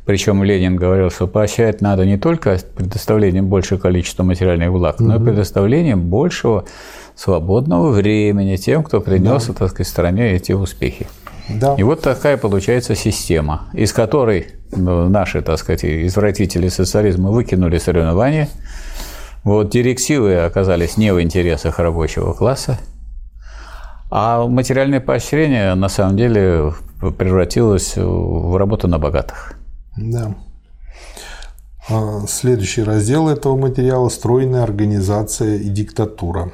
Причем 0.08 0.42
Ленин 0.42 0.78
говорил, 0.78 1.12
что 1.12 1.28
поощрять 1.28 1.82
надо 1.82 2.06
не 2.06 2.18
только 2.18 2.58
предоставлением 2.76 3.48
большего 3.48 3.78
количества 3.78 4.24
материальных 4.24 4.72
благ, 4.72 5.02
но 5.02 5.18
и 5.18 5.20
предоставлением 5.20 6.00
большего 6.00 6.64
свободного 7.14 7.92
времени 7.92 8.56
тем, 8.56 8.84
кто 8.84 9.02
принес, 9.02 9.48
да. 9.48 9.54
так 9.54 9.70
сказать, 9.72 9.88
стране 9.90 10.32
эти 10.32 10.54
успехи. 10.54 11.08
Да. 11.50 11.76
И 11.78 11.84
вот 11.84 12.02
такая 12.02 12.38
получается 12.38 12.96
система, 12.96 13.68
из 13.74 13.92
которой 13.92 14.48
ну, 14.72 15.10
наши, 15.10 15.42
так 15.42 15.60
сказать, 15.60 15.84
извратители 15.84 16.70
социализма 16.70 17.30
выкинули 17.32 17.78
соревнования. 17.78 18.48
Вот 19.44 19.70
директивы 19.70 20.38
оказались 20.38 20.96
не 20.96 21.14
в 21.14 21.22
интересах 21.22 21.80
рабочего 21.80 22.32
класса, 22.32 22.80
а 24.10 24.48
материальное 24.48 25.02
поощрение 25.02 25.76
на 25.76 25.90
самом 25.90 26.16
деле 26.16 26.72
превратилось 27.18 27.98
в 27.98 28.56
работу 28.56 28.88
на 28.88 29.00
богатых. 29.00 29.57
Да. 29.98 30.36
А, 31.90 32.26
следующий 32.28 32.84
раздел 32.84 33.30
этого 33.30 33.56
материала– 33.56 34.10
стройная 34.10 34.64
организация 34.64 35.58
и 35.58 35.70
диктатура. 35.70 36.52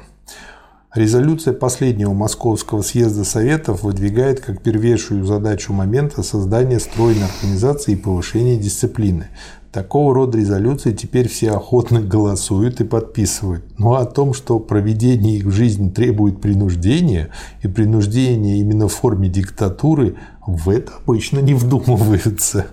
Резолюция 0.94 1.52
последнего 1.52 2.12
Московского 2.12 2.82
съезда 2.82 3.24
Советов 3.24 3.82
выдвигает 3.82 4.40
как 4.40 4.62
первейшую 4.62 5.24
задачу 5.24 5.72
момента 5.72 6.22
создание 6.22 6.78
стройной 6.78 7.24
организации 7.24 7.92
и 7.92 7.96
повышение 7.96 8.56
дисциплины. 8.56 9.26
Такого 9.72 10.14
рода 10.14 10.38
резолюции 10.38 10.92
теперь 10.92 11.28
все 11.28 11.50
охотно 11.50 12.00
голосуют 12.00 12.80
и 12.80 12.84
подписывают. 12.84 13.64
Но 13.76 13.94
о 13.94 14.04
том, 14.04 14.34
что 14.34 14.60
проведение 14.60 15.38
их 15.38 15.46
в 15.46 15.50
жизнь 15.50 15.92
требует 15.92 16.40
принуждения, 16.40 17.30
и 17.60 17.66
принуждение 17.66 18.58
именно 18.60 18.86
в 18.86 18.92
форме 18.92 19.28
диктатуры, 19.28 20.14
в 20.46 20.70
это 20.70 20.92
обычно 21.04 21.40
не 21.40 21.54
вдумываются. 21.54 22.66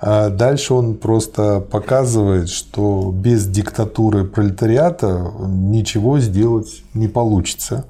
А 0.00 0.30
дальше 0.30 0.72
он 0.74 0.94
просто 0.94 1.60
показывает, 1.60 2.48
что 2.48 3.12
без 3.14 3.46
диктатуры 3.46 4.24
пролетариата 4.24 5.32
ничего 5.46 6.18
сделать 6.20 6.82
не 6.94 7.06
получится. 7.08 7.84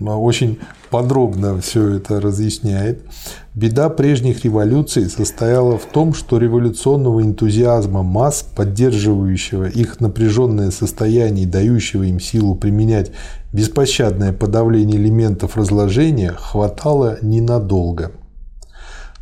Очень 0.00 0.60
подробно 0.90 1.60
все 1.60 1.96
это 1.96 2.20
разъясняет. 2.20 3.02
Беда 3.54 3.88
прежних 3.88 4.44
революций 4.44 5.08
состояла 5.08 5.78
в 5.78 5.86
том, 5.86 6.14
что 6.14 6.38
революционного 6.38 7.22
энтузиазма 7.22 8.02
масс, 8.02 8.42
поддерживающего 8.42 9.64
их 9.64 9.98
напряженное 10.00 10.70
состояние 10.70 11.44
и 11.44 11.48
дающего 11.48 12.04
им 12.04 12.20
силу 12.20 12.54
применять 12.54 13.10
беспощадное 13.52 14.32
подавление 14.32 15.00
элементов 15.00 15.56
разложения, 15.56 16.32
хватало 16.32 17.18
ненадолго. 17.22 18.12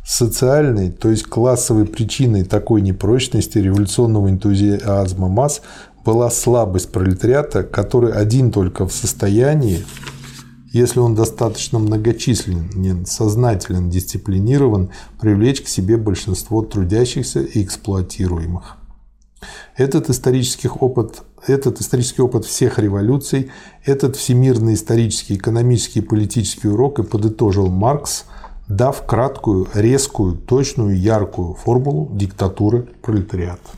Социальной, 0.05 0.91
то 0.91 1.09
есть 1.09 1.23
классовой 1.23 1.85
причиной 1.85 2.43
такой 2.43 2.81
непрочности 2.81 3.57
революционного 3.57 4.29
энтузиазма 4.29 5.29
масс 5.29 5.63
была 6.05 6.29
слабость 6.29 6.91
пролетариата, 6.91 7.63
который 7.63 8.13
один 8.13 8.51
только 8.51 8.87
в 8.87 8.93
состоянии, 8.93 9.83
если 10.71 10.99
он 10.99 11.15
достаточно 11.15 11.79
многочисленен, 11.79 13.07
сознателен, 13.07 13.89
дисциплинирован, 13.89 14.91
привлечь 15.19 15.63
к 15.63 15.67
себе 15.67 15.97
большинство 15.97 16.61
трудящихся 16.61 17.41
и 17.41 17.63
эксплуатируемых. 17.63 18.77
Этот 19.75 20.11
исторический 20.11 20.69
опыт, 20.69 21.23
этот 21.47 21.81
исторический 21.81 22.21
опыт 22.21 22.45
всех 22.45 22.77
революций, 22.77 23.49
этот 23.83 24.17
всемирный 24.17 24.75
исторический, 24.75 25.33
экономический 25.33 25.99
и 25.99 26.03
политический 26.03 26.67
урок 26.67 26.99
и 26.99 27.03
подытожил 27.03 27.69
Маркс– 27.69 28.25
дав 28.67 29.05
краткую, 29.05 29.67
резкую, 29.73 30.35
точную, 30.35 30.97
яркую 30.97 31.53
формулу 31.53 32.09
диктатуры 32.11 32.87
пролетариата. 33.01 33.69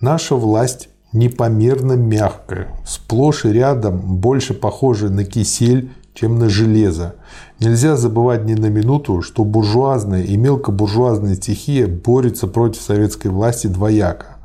Наша 0.00 0.34
власть 0.34 0.88
непомерно 1.12 1.92
мягкая, 1.92 2.68
сплошь 2.84 3.44
и 3.44 3.52
рядом 3.52 4.18
больше 4.18 4.52
похожа 4.54 5.08
на 5.08 5.24
кисель, 5.24 5.92
чем 6.12 6.38
на 6.38 6.48
железо. 6.48 7.16
Нельзя 7.60 7.96
забывать 7.96 8.44
ни 8.44 8.54
на 8.54 8.66
минуту, 8.66 9.22
что 9.22 9.44
буржуазная 9.44 10.22
и 10.22 10.36
мелкобуржуазная 10.36 11.34
стихия 11.34 11.86
борется 11.88 12.46
против 12.46 12.82
советской 12.82 13.28
власти 13.28 13.66
двояко. 13.66 14.36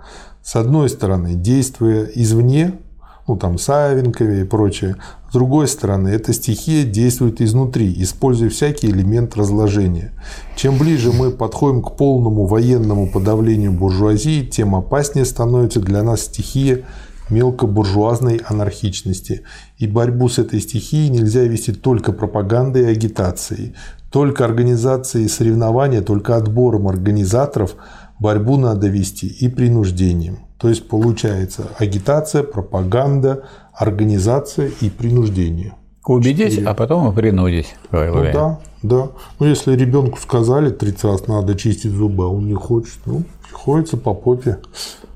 С 0.41 0.55
одной 0.55 0.89
стороны, 0.89 1.35
действуя 1.35 2.05
извне, 2.05 2.79
ну 3.27 3.35
там 3.37 3.57
Савенкове 3.57 4.41
и 4.41 4.45
прочее, 4.45 4.95
С 5.29 5.33
другой 5.33 5.67
стороны, 5.67 6.09
эта 6.09 6.33
стихия 6.33 6.83
действует 6.83 7.39
изнутри, 7.39 7.93
используя 8.01 8.49
всякий 8.49 8.87
элемент 8.87 9.37
разложения. 9.37 10.11
Чем 10.55 10.79
ближе 10.79 11.11
мы 11.11 11.29
подходим 11.29 11.83
к 11.83 11.95
полному 11.95 12.45
военному 12.45 13.07
подавлению 13.07 13.71
буржуазии, 13.71 14.43
тем 14.43 14.73
опаснее 14.73 15.25
становится 15.25 15.81
для 15.81 16.01
нас 16.01 16.21
стихия 16.21 16.83
мелкобуржуазной 17.29 18.41
анархичности. 18.43 19.43
И 19.77 19.85
борьбу 19.85 20.29
с 20.29 20.39
этой 20.39 20.61
стихией 20.61 21.09
нельзя 21.09 21.43
вести 21.43 21.73
только 21.73 22.11
пропагандой 22.11 22.83
и 22.83 22.91
агитацией, 22.91 23.75
только 24.11 24.45
организацией 24.45 25.27
соревнования, 25.27 26.01
только 26.01 26.37
отбором 26.37 26.87
организаторов 26.87 27.75
борьбу 28.19 28.57
надо 28.57 28.87
вести 28.87 29.27
и 29.27 29.47
принуждением. 29.47 30.48
То 30.59 30.67
есть 30.67 30.87
получается 30.87 31.69
агитация, 31.77 32.43
пропаганда, 32.43 33.45
организация 33.73 34.71
и 34.81 34.89
принуждение. 34.89 35.73
Убедить, 36.05 36.51
Четыре. 36.51 36.67
а 36.67 36.73
потом 36.73 37.13
принудить. 37.13 37.75
Ну, 37.91 38.23
да, 38.33 38.59
да. 38.81 39.09
Ну, 39.39 39.45
если 39.45 39.75
ребенку 39.75 40.17
сказали 40.17 40.69
30 40.69 41.03
раз 41.05 41.27
надо 41.27 41.55
чистить 41.55 41.91
зубы, 41.91 42.25
а 42.25 42.27
он 42.27 42.47
не 42.47 42.55
хочет, 42.55 42.97
ну, 43.05 43.23
приходится 43.43 43.95
по 43.95 44.13
попе, 44.13 44.59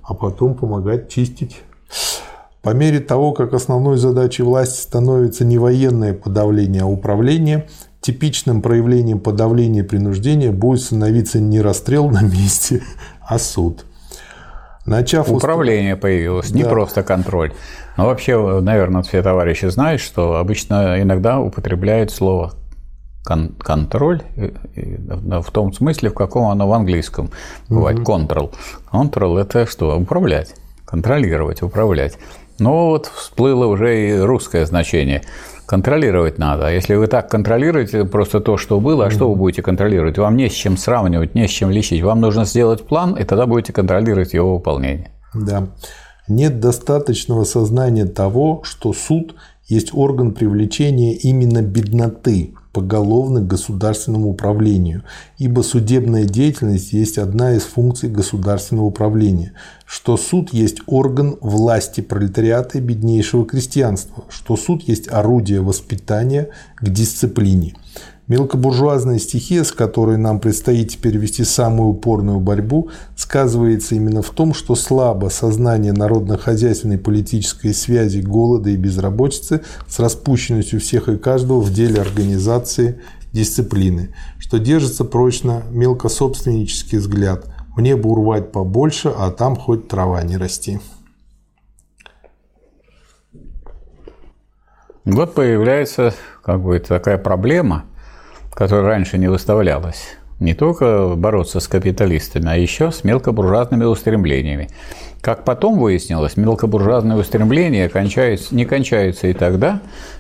а 0.03 0.13
потом 0.13 0.53
помогать 0.55 1.09
чистить. 1.09 1.61
По 2.61 2.69
мере 2.69 2.99
того, 2.99 3.33
как 3.33 3.53
основной 3.53 3.97
задачей 3.97 4.43
власти 4.43 4.81
становится 4.81 5.43
не 5.43 5.57
военное 5.57 6.13
подавление, 6.13 6.83
а 6.83 6.85
управление, 6.85 7.67
типичным 7.99 8.61
проявлением 8.61 9.19
подавления 9.19 9.81
и 9.81 9.87
принуждения 9.87 10.51
будет 10.51 10.81
становиться 10.81 11.41
не 11.41 11.59
расстрел 11.59 12.09
на 12.09 12.21
месте, 12.21 12.81
а 13.27 13.39
суд. 13.39 13.85
Начав 14.85 15.31
Управление 15.31 15.95
появилось, 15.95 16.51
да. 16.51 16.57
не 16.57 16.65
просто 16.65 17.03
контроль. 17.03 17.53
Но 17.95 18.05
вообще, 18.05 18.59
наверное, 18.59 19.01
все 19.01 19.21
товарищи 19.21 19.65
знают, 19.67 20.01
что 20.01 20.35
обычно 20.35 21.01
иногда 21.01 21.39
употребляют 21.39 22.11
слово 22.11 22.53
кон- 23.23 23.55
контроль 23.57 24.21
в 24.75 25.51
том 25.51 25.71
смысле, 25.73 26.09
в 26.09 26.13
каком 26.13 26.49
оно 26.49 26.67
в 26.67 26.73
английском 26.73 27.29
бывает. 27.69 27.99
Угу. 27.99 28.11
Control. 28.11 28.53
Control– 28.91 29.39
это 29.41 29.65
что? 29.65 29.97
Управлять, 29.97 30.55
контролировать, 30.85 31.61
управлять. 31.61 32.17
Но 32.59 32.89
вот 32.89 33.07
всплыло 33.07 33.65
уже 33.65 34.09
и 34.09 34.19
русское 34.19 34.65
значение– 34.65 35.23
контролировать 35.65 36.37
надо. 36.37 36.67
А 36.67 36.71
если 36.71 36.95
вы 36.95 37.07
так 37.07 37.29
контролируете 37.29 38.05
просто 38.05 38.39
то, 38.39 38.57
что 38.57 38.79
было, 38.79 39.07
а 39.07 39.11
что 39.11 39.29
вы 39.29 39.35
будете 39.35 39.61
контролировать? 39.61 40.17
Вам 40.17 40.37
не 40.37 40.49
с 40.49 40.53
чем 40.53 40.77
сравнивать, 40.77 41.35
не 41.35 41.47
с 41.47 41.51
чем 41.51 41.69
лечить. 41.69 42.01
Вам 42.01 42.21
нужно 42.21 42.45
сделать 42.45 42.83
план, 42.83 43.15
и 43.15 43.23
тогда 43.23 43.45
будете 43.45 43.73
контролировать 43.73 44.33
его 44.33 44.55
выполнение. 44.55 45.11
Да. 45.33 45.67
Нет 46.27 46.59
достаточного 46.59 47.43
сознания 47.43 48.05
того, 48.05 48.61
что 48.63 48.93
суд 48.93 49.35
есть 49.67 49.89
орган 49.93 50.33
привлечения 50.33 51.13
именно 51.13 51.61
бедноты, 51.61 52.53
поголовно 52.73 53.39
к 53.39 53.47
государственному 53.47 54.29
управлению, 54.29 55.03
ибо 55.37 55.61
судебная 55.61 56.25
деятельность 56.25 56.91
есть 56.91 57.19
одна 57.19 57.55
из 57.55 57.61
функций 57.61 58.09
государственного 58.09 58.87
управления, 58.87 59.53
что 59.85 60.17
суд 60.17 60.51
есть 60.51 60.79
орган 60.87 61.37
власти 61.39 62.01
пролетариата 62.01 62.79
и 62.79 62.81
беднейшего 62.81 63.45
крестьянства, 63.45 64.25
что 64.27 64.57
суд 64.57 64.81
есть 64.87 65.07
орудие 65.07 65.61
воспитания 65.61 66.49
к 66.75 66.89
дисциплине– 66.89 67.75
Мелкобуржуазная 68.33 69.19
стихия, 69.19 69.63
с 69.63 69.71
которой 69.71 70.17
нам 70.17 70.39
предстоит 70.39 70.89
теперь 70.89 71.17
вести 71.17 71.43
самую 71.43 71.89
упорную 71.89 72.39
борьбу, 72.39 72.89
сказывается 73.15 73.93
именно 73.93 74.23
в 74.23 74.31
том, 74.31 74.55
что 74.55 74.73
слабо 74.73 75.29
сознание 75.29 75.93
народно-хозяйственной 75.93 76.97
политической 76.97 77.75
связи 77.75 78.21
голода 78.21 78.71
и 78.71 78.75
безработицы 78.75 79.61
с 79.87 79.99
распущенностью 79.99 80.79
всех 80.79 81.09
и 81.09 81.19
каждого 81.19 81.61
в 81.61 81.71
деле 81.71 82.01
организации 82.01 82.99
дисциплины, 83.33 84.15
что 84.39 84.57
держится 84.57 85.05
прочно 85.05 85.61
мелкособственнический 85.69 86.97
взгляд– 86.97 87.45
мне 87.77 87.95
бы 87.95 88.09
урвать 88.09 88.51
побольше, 88.51 89.13
а 89.15 89.29
там 89.29 89.55
хоть 89.55 89.87
трава 89.87 90.23
не 90.23 90.37
расти. 90.37 90.79
Вот 95.05 95.35
появляется 95.35 96.15
как 96.43 96.63
бы 96.63 96.79
такая 96.79 97.19
проблема– 97.19 97.85
которая 98.53 98.85
раньше 98.85 99.17
не 99.17 99.27
выставлялась. 99.27 100.17
Не 100.39 100.53
только 100.53 101.13
бороться 101.15 101.59
с 101.59 101.67
капиталистами, 101.67 102.49
а 102.49 102.55
еще 102.55 102.91
с 102.91 103.03
мелкобуржуазными 103.03 103.85
устремлениями. 103.85 104.69
Как 105.21 105.45
потом 105.45 105.79
выяснилось, 105.79 106.35
мелкобуржуазные 106.35 107.17
устремления 107.17 107.87
кончаются, 107.87 108.53
не 108.53 108.65
кончаются 108.65 109.27
и 109.27 109.33
тогда, 109.33 109.79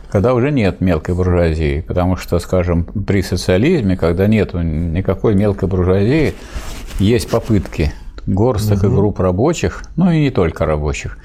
когда 0.09 0.33
уже 0.33 0.51
нет 0.51 0.79
мелкой 0.79 1.15
буржуазии. 1.15 1.81
Потому 1.81 2.15
что, 2.15 2.39
скажем, 2.39 2.85
при 2.85 3.21
социализме, 3.21 3.97
когда 3.97 4.27
нет 4.27 4.53
никакой 4.53 5.35
мелкой 5.35 5.67
буржуазии, 5.67 6.33
есть 6.99 7.29
попытки 7.29 7.91
горсток 8.25 8.83
угу. 8.83 8.87
и 8.87 8.95
групп 8.95 9.19
рабочих, 9.19 9.83
ну 9.97 10.09
и 10.09 10.21
не 10.21 10.29
только 10.29 10.65
рабочих, 10.65 11.17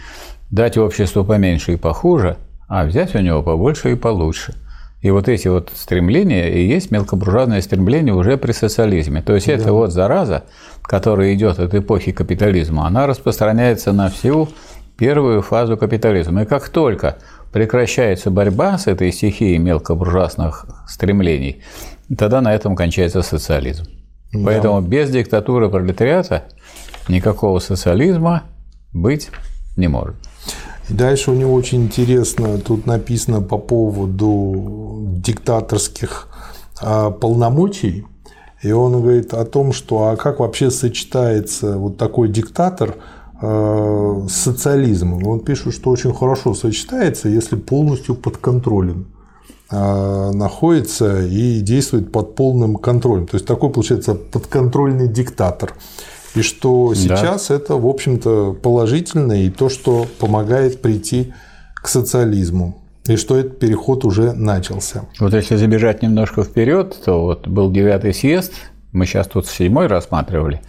дать 0.50 0.76
обществу 0.76 1.24
поменьше 1.24 1.74
и 1.74 1.76
похуже, 1.76 2.36
а 2.66 2.84
взять 2.84 3.14
у 3.14 3.20
него 3.20 3.42
побольше 3.42 3.92
и 3.92 3.94
получше– 3.94 4.54
и 5.00 5.10
вот 5.10 5.28
эти 5.28 5.48
вот 5.48 5.70
стремления 5.74 6.48
и 6.48 6.66
есть 6.66 6.90
мелкобуржуазное 6.90 7.60
стремление 7.60 8.14
уже 8.14 8.36
при 8.36 8.52
социализме. 8.52 9.22
То 9.22 9.34
есть 9.34 9.46
да. 9.46 9.52
это 9.52 9.72
вот 9.72 9.92
зараза, 9.92 10.44
которая 10.82 11.34
идет 11.34 11.60
от 11.60 11.74
эпохи 11.74 12.12
капитализма, 12.12 12.86
она 12.86 13.06
распространяется 13.06 13.92
на 13.92 14.10
всю 14.10 14.48
первую 14.96 15.42
фазу 15.42 15.76
капитализма. 15.76 16.42
И 16.42 16.46
как 16.46 16.68
только 16.68 17.18
прекращается 17.52 18.30
борьба 18.30 18.76
с 18.76 18.88
этой 18.88 19.12
стихией 19.12 19.58
мелкобуржуазных 19.58 20.66
стремлений, 20.88 21.62
тогда 22.16 22.40
на 22.40 22.52
этом 22.52 22.74
кончается 22.74 23.22
социализм. 23.22 23.84
Да. 24.32 24.40
Поэтому 24.44 24.80
без 24.80 25.10
диктатуры 25.10 25.70
пролетариата 25.70 26.44
никакого 27.08 27.60
социализма 27.60 28.42
быть 28.92 29.30
не 29.76 29.86
может. 29.86 30.16
Дальше 30.88 31.30
у 31.30 31.34
него 31.34 31.52
очень 31.52 31.84
интересно, 31.84 32.58
тут 32.58 32.86
написано 32.86 33.42
по 33.42 33.58
поводу 33.58 35.02
диктаторских 35.18 36.28
а, 36.80 37.10
полномочий. 37.10 38.06
И 38.62 38.72
он 38.72 38.92
говорит 38.92 39.34
о 39.34 39.44
том, 39.44 39.72
что 39.72 40.08
а 40.08 40.16
как 40.16 40.40
вообще 40.40 40.70
сочетается 40.70 41.76
вот 41.76 41.96
такой 41.96 42.28
диктатор 42.28 42.96
а, 43.40 44.26
с 44.28 44.32
социализмом. 44.32 45.26
Он 45.26 45.40
пишет, 45.40 45.74
что 45.74 45.90
очень 45.90 46.14
хорошо 46.14 46.54
сочетается, 46.54 47.28
если 47.28 47.56
полностью 47.56 48.14
подконтролен 48.14 49.06
а, 49.70 50.32
находится 50.32 51.20
и 51.20 51.60
действует 51.60 52.10
под 52.10 52.34
полным 52.34 52.76
контролем. 52.76 53.26
То 53.26 53.36
есть 53.36 53.46
такой 53.46 53.70
получается 53.70 54.14
подконтрольный 54.14 55.08
диктатор. 55.08 55.74
И 56.38 56.42
что 56.42 56.94
сейчас 56.94 57.48
да. 57.48 57.56
это, 57.56 57.74
в 57.74 57.86
общем-то, 57.86 58.52
положительно 58.62 59.32
и 59.44 59.50
то, 59.50 59.68
что 59.68 60.06
помогает 60.20 60.80
прийти 60.80 61.32
к 61.74 61.88
социализму. 61.88 62.78
И 63.06 63.16
что 63.16 63.38
этот 63.38 63.58
переход 63.58 64.04
уже 64.04 64.32
начался. 64.34 65.06
Вот 65.18 65.32
если 65.32 65.56
забежать 65.56 66.02
немножко 66.02 66.44
вперед, 66.44 66.96
то 67.04 67.22
вот 67.22 67.48
был 67.48 67.72
девятый 67.72 68.14
съезд, 68.14 68.52
мы 68.92 69.06
сейчас 69.06 69.26
тут 69.26 69.46
седьмой 69.46 69.86
рассматривали 69.86 70.60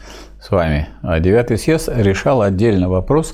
с 0.42 0.50
вами, 0.50 0.88
а 1.02 1.20
девятый 1.20 1.58
съезд 1.58 1.90
решал 1.94 2.42
отдельно 2.42 2.90
вопрос 2.90 3.34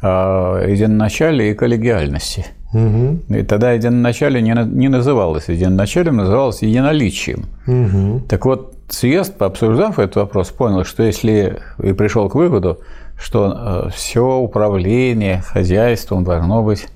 о 0.00 0.62
единоначале 0.64 1.50
и 1.50 1.54
коллегиальности. 1.54 2.46
Угу. 2.72 3.36
И 3.36 3.42
тогда 3.42 3.72
единоначале 3.72 4.42
не, 4.42 4.52
не 4.66 4.88
называлось 4.88 5.48
единоначалем, 5.48 6.16
называлось 6.16 6.62
единоличием. 6.62 7.46
Угу. 7.66 8.26
Так 8.28 8.44
вот, 8.44 8.73
съезд, 8.88 9.36
пообсуждав 9.36 9.98
этот 9.98 10.16
вопрос, 10.16 10.50
понял, 10.50 10.84
что 10.84 11.02
если 11.02 11.60
и 11.82 11.92
пришел 11.92 12.28
к 12.28 12.34
выводу, 12.34 12.80
что 13.18 13.86
э, 13.86 13.90
все 13.94 14.36
управление 14.36 15.42
хозяйством 15.42 16.24
должно 16.24 16.62
быть 16.62 16.88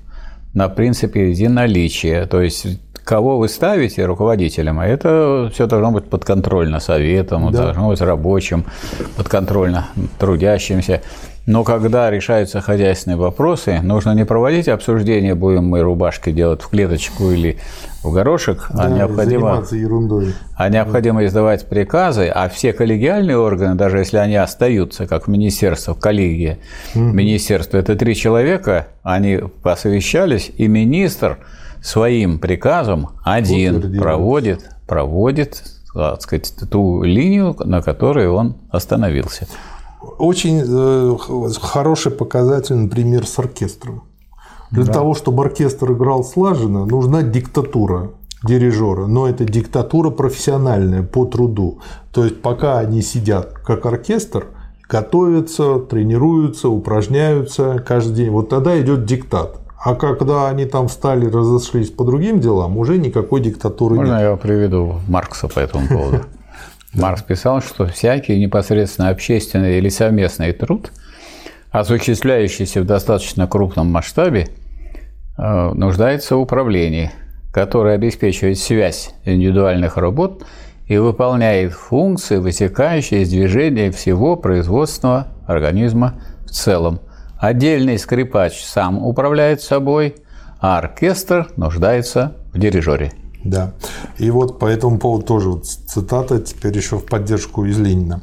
на 0.53 0.69
принципе 0.69 1.29
единоличия, 1.31 2.25
то 2.25 2.41
есть 2.41 2.79
кого 3.09 3.39
вы 3.39 3.49
ставите 3.49 4.05
руководителем, 4.05 4.79
а 4.79 4.85
это 4.85 5.49
все 5.51 5.65
должно 5.65 5.91
быть 5.91 6.05
подконтрольно 6.05 6.79
советом, 6.79 7.51
да. 7.51 7.63
должно 7.63 7.87
быть 7.89 8.01
рабочим, 8.01 8.65
подконтрольно 9.17 9.87
трудящимся. 10.19 11.01
Но 11.45 11.63
когда 11.63 12.09
решаются 12.11 12.61
хозяйственные 12.61 13.17
вопросы, 13.17 13.79
нужно 13.81 14.13
не 14.13 14.25
проводить 14.25 14.67
обсуждение, 14.67 15.35
будем 15.35 15.65
мы 15.65 15.81
рубашки 15.81 16.31
делать 16.31 16.61
в 16.61 16.69
клеточку 16.69 17.31
или 17.31 17.57
в 18.03 18.11
горошек, 18.11 18.67
а 18.69 18.77
да, 18.77 18.83
а 18.83 18.89
необходимо, 18.89 19.63
ерундой. 19.71 20.33
а 20.55 20.69
необходимо 20.69 21.25
издавать 21.25 21.67
приказы, 21.67 22.27
а 22.27 22.47
все 22.49 22.71
коллегиальные 22.71 23.37
органы, 23.37 23.75
даже 23.75 23.97
если 23.97 24.17
они 24.17 24.35
остаются, 24.35 25.07
как 25.07 25.27
в 25.27 25.29
министерстве, 25.29 25.95
коллегия, 25.95 26.59
угу. 26.93 27.03
министерство, 27.03 27.77
это 27.77 27.95
три 27.95 28.15
человека, 28.15 28.87
они 29.03 29.39
посовещались, 29.63 30.51
и 30.55 30.67
министр 30.67 31.39
своим 31.81 32.39
приказом 32.39 33.09
один 33.23 33.97
проводит, 33.97 34.69
проводит 34.87 35.63
так 35.93 36.21
сказать, 36.21 36.53
ту 36.69 37.03
линию, 37.03 37.55
на 37.59 37.81
которой 37.81 38.27
он 38.27 38.57
остановился. 38.69 39.47
Очень 40.01 40.63
э, 40.65 41.51
хороший 41.61 42.11
показательный 42.11 42.89
пример 42.89 43.27
с 43.27 43.37
оркестром. 43.37 44.03
Для 44.71 44.85
да. 44.85 44.93
того, 44.93 45.13
чтобы 45.13 45.43
оркестр 45.43 45.91
играл 45.91 46.23
слаженно, 46.23 46.85
нужна 46.85 47.23
диктатура 47.23 48.11
дирижера, 48.43 49.07
но 49.07 49.27
это 49.27 49.43
диктатура 49.43 50.09
профессиональная 50.11 51.03
по 51.03 51.25
труду. 51.25 51.79
То 52.13 52.23
есть 52.23 52.41
пока 52.41 52.79
они 52.79 53.01
сидят 53.01 53.53
как 53.65 53.85
оркестр, 53.85 54.47
готовятся, 54.87 55.79
тренируются, 55.79 56.69
упражняются 56.69 57.83
каждый 57.85 58.15
день, 58.15 58.29
вот 58.29 58.49
тогда 58.49 58.79
идет 58.79 59.05
диктат. 59.05 59.59
А 59.81 59.95
когда 59.95 60.49
они 60.49 60.65
там 60.65 60.89
встали, 60.89 61.25
разошлись 61.25 61.89
по 61.89 62.03
другим 62.03 62.39
делам, 62.39 62.77
уже 62.77 62.97
никакой 62.97 63.39
диктатуры 63.39 63.95
Можно 63.95 64.11
нет. 64.11 64.21
Можно 64.21 64.29
я 64.31 64.35
приведу 64.35 64.95
Маркса 65.07 65.47
по 65.47 65.59
этому 65.59 65.87
поводу? 65.87 66.19
Маркс 66.93 67.21
писал, 67.21 67.61
что 67.61 67.85
всякий 67.85 68.39
непосредственно 68.39 69.09
общественный 69.09 69.77
или 69.77 69.89
совместный 69.89 70.53
труд, 70.53 70.91
осуществляющийся 71.71 72.81
в 72.81 72.85
достаточно 72.85 73.47
крупном 73.47 73.87
масштабе, 73.87 74.47
э, 75.37 75.71
нуждается 75.73 76.35
в 76.35 76.39
управлении, 76.39 77.11
которое 77.53 77.95
обеспечивает 77.95 78.57
связь 78.57 79.11
индивидуальных 79.23 79.97
работ 79.97 80.43
и 80.87 80.97
выполняет 80.97 81.73
функции, 81.73 82.37
вытекающие 82.37 83.21
из 83.21 83.29
движения 83.29 83.91
всего 83.91 84.35
производственного 84.35 85.27
организма 85.45 86.15
в 86.45 86.49
целом. 86.49 87.01
Отдельный 87.37 87.99
скрипач 87.99 88.63
сам 88.63 89.05
управляет 89.05 89.61
собой, 89.61 90.15
а 90.59 90.79
оркестр 90.79 91.47
нуждается 91.55 92.35
в 92.51 92.57
дирижере. 92.57 93.13
Да. 93.43 93.73
И 94.17 94.29
вот 94.31 94.59
по 94.59 94.65
этому 94.65 94.99
поводу 94.99 95.25
тоже 95.25 95.49
вот 95.49 95.65
цитата 95.65 96.39
теперь 96.39 96.75
еще 96.75 96.97
в 96.97 97.05
поддержку 97.05 97.65
из 97.65 97.77
Ленина. 97.77 98.21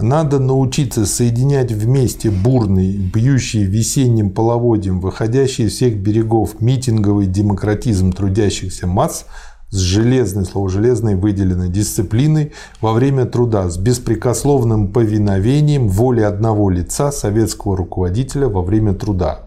Надо 0.00 0.40
научиться 0.40 1.06
соединять 1.06 1.70
вместе 1.70 2.30
бурный, 2.30 2.96
бьющий 2.96 3.64
весенним 3.64 4.30
половодьем, 4.30 5.00
выходящий 5.00 5.64
из 5.64 5.74
всех 5.74 5.98
берегов 5.98 6.60
митинговый 6.60 7.26
демократизм 7.26 8.12
трудящихся 8.12 8.86
масс 8.88 9.26
с 9.70 9.76
железной, 9.76 10.46
слово 10.46 10.68
железной, 10.68 11.14
выделенной 11.14 11.68
дисциплиной 11.68 12.52
во 12.80 12.92
время 12.92 13.24
труда, 13.24 13.68
с 13.68 13.76
беспрекословным 13.76 14.88
повиновением 14.88 15.88
воли 15.88 16.22
одного 16.22 16.70
лица 16.70 17.12
советского 17.12 17.76
руководителя 17.76 18.48
во 18.48 18.62
время 18.62 18.94
труда. 18.94 19.40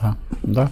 Да, 0.00 0.16
да. 0.42 0.70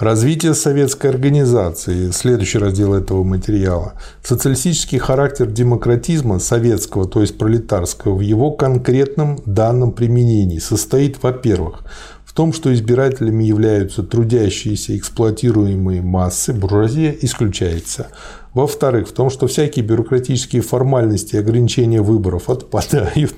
Развитие 0.00 0.54
советской 0.54 1.06
организации, 1.06 2.10
следующий 2.10 2.58
раздел 2.58 2.94
этого 2.94 3.22
материала. 3.22 3.92
Социалистический 4.24 4.98
характер 4.98 5.46
демократизма 5.46 6.40
советского, 6.40 7.06
то 7.06 7.20
есть 7.20 7.38
пролетарского, 7.38 8.16
в 8.16 8.20
его 8.20 8.50
конкретном 8.50 9.38
данном 9.46 9.92
применении 9.92 10.58
состоит, 10.58 11.22
во-первых, 11.22 11.84
в 12.24 12.32
том, 12.32 12.52
что 12.52 12.74
избирателями 12.74 13.44
являются 13.44 14.02
трудящиеся 14.02 14.96
эксплуатируемые 14.96 16.02
массы, 16.02 16.52
буржуазия 16.52 17.14
исключается. 17.20 18.08
Во-вторых, 18.52 19.08
в 19.08 19.12
том, 19.12 19.30
что 19.30 19.46
всякие 19.46 19.84
бюрократические 19.84 20.62
формальности 20.62 21.36
и 21.36 21.38
ограничения 21.38 22.02
выборов 22.02 22.50
отпадают. 22.50 23.34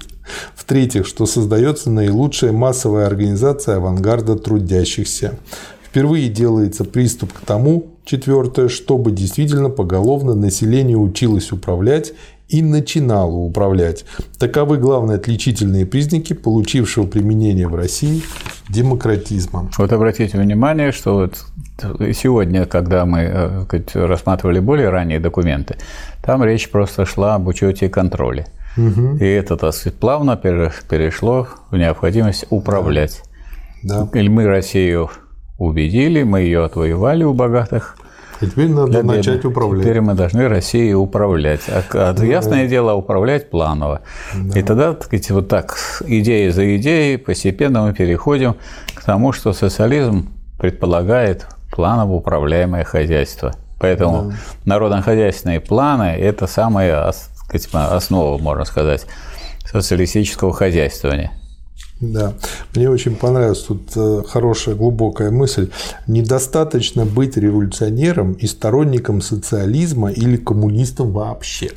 В-третьих, 0.54 1.06
что 1.06 1.26
создается 1.26 1.90
наилучшая 1.90 2.52
массовая 2.52 3.06
организация 3.06 3.76
авангарда 3.76 4.36
трудящихся. 4.36 5.38
Впервые 5.96 6.28
делается 6.28 6.84
приступ 6.84 7.32
к 7.32 7.40
тому, 7.40 7.86
четвертое, 8.04 8.68
чтобы 8.68 9.12
действительно 9.12 9.70
поголовно 9.70 10.34
население 10.34 10.98
училось 10.98 11.52
управлять 11.52 12.12
и 12.50 12.60
начинало 12.60 13.36
управлять. 13.36 14.04
Таковы 14.38 14.76
главные 14.76 15.16
отличительные 15.16 15.86
признаки 15.86 16.34
получившего 16.34 17.06
применение 17.06 17.66
в 17.66 17.74
России 17.74 18.20
демократизма. 18.68 19.70
Вот 19.78 19.90
обратите 19.90 20.36
внимание, 20.36 20.92
что 20.92 21.14
вот 21.14 21.46
сегодня, 22.14 22.66
когда 22.66 23.06
мы 23.06 23.20
э, 23.20 23.80
рассматривали 23.94 24.58
более 24.58 24.90
ранние 24.90 25.18
документы, 25.18 25.76
там 26.22 26.44
речь 26.44 26.68
просто 26.68 27.06
шла 27.06 27.36
об 27.36 27.46
учете 27.46 27.86
и 27.86 27.88
контроле. 27.88 28.48
Угу. 28.76 29.16
И 29.16 29.24
это, 29.24 29.56
так 29.56 29.72
сказать, 29.72 29.98
плавно 29.98 30.36
перешло 30.36 31.48
в 31.70 31.76
необходимость 31.78 32.44
управлять. 32.50 33.22
Да. 33.82 34.06
Или 34.12 34.28
мы 34.28 34.46
Россию 34.46 35.08
убедили, 35.58 36.22
мы 36.22 36.40
ее 36.40 36.64
отвоевали 36.64 37.24
у 37.24 37.32
богатых. 37.32 37.96
И 38.40 38.46
теперь 38.46 38.68
надо 38.68 39.02
начать 39.02 39.44
управлять. 39.44 39.82
Теперь 39.82 40.00
мы 40.02 40.14
должны 40.14 40.46
Россией 40.48 40.94
управлять. 40.94 41.62
А, 41.68 41.82
а 41.92 42.12
да. 42.12 42.24
ясное 42.24 42.68
дело, 42.68 42.92
управлять 42.92 43.48
планово. 43.48 44.02
Да. 44.34 44.58
И 44.58 44.62
тогда, 44.62 44.92
так 44.92 45.04
сказать, 45.04 45.30
вот 45.30 45.48
так, 45.48 46.02
идея 46.06 46.50
за 46.52 46.76
идеей, 46.76 47.16
постепенно 47.16 47.82
мы 47.82 47.94
переходим 47.94 48.56
к 48.94 49.02
тому, 49.04 49.32
что 49.32 49.54
социализм 49.54 50.28
предполагает 50.58 51.46
планово 51.72 52.12
управляемое 52.12 52.84
хозяйство. 52.84 53.54
Поэтому 53.78 54.30
да. 54.30 54.36
народно-хозяйственные 54.66 55.60
планы– 55.60 56.02
это 56.18 56.46
самая 56.46 57.12
основа, 57.72 58.38
можно 58.38 58.64
сказать, 58.64 59.06
социалистического 59.64 60.52
хозяйствования. 60.52 61.32
Да, 62.00 62.34
мне 62.74 62.90
очень 62.90 63.16
понравилась 63.16 63.62
тут 63.62 63.80
э, 63.96 64.22
хорошая 64.28 64.74
глубокая 64.74 65.30
мысль. 65.30 65.70
Недостаточно 66.06 67.06
быть 67.06 67.38
революционером 67.38 68.34
и 68.34 68.46
сторонником 68.46 69.22
социализма 69.22 70.10
или 70.10 70.36
коммунистом 70.36 71.12
вообще. 71.12 71.70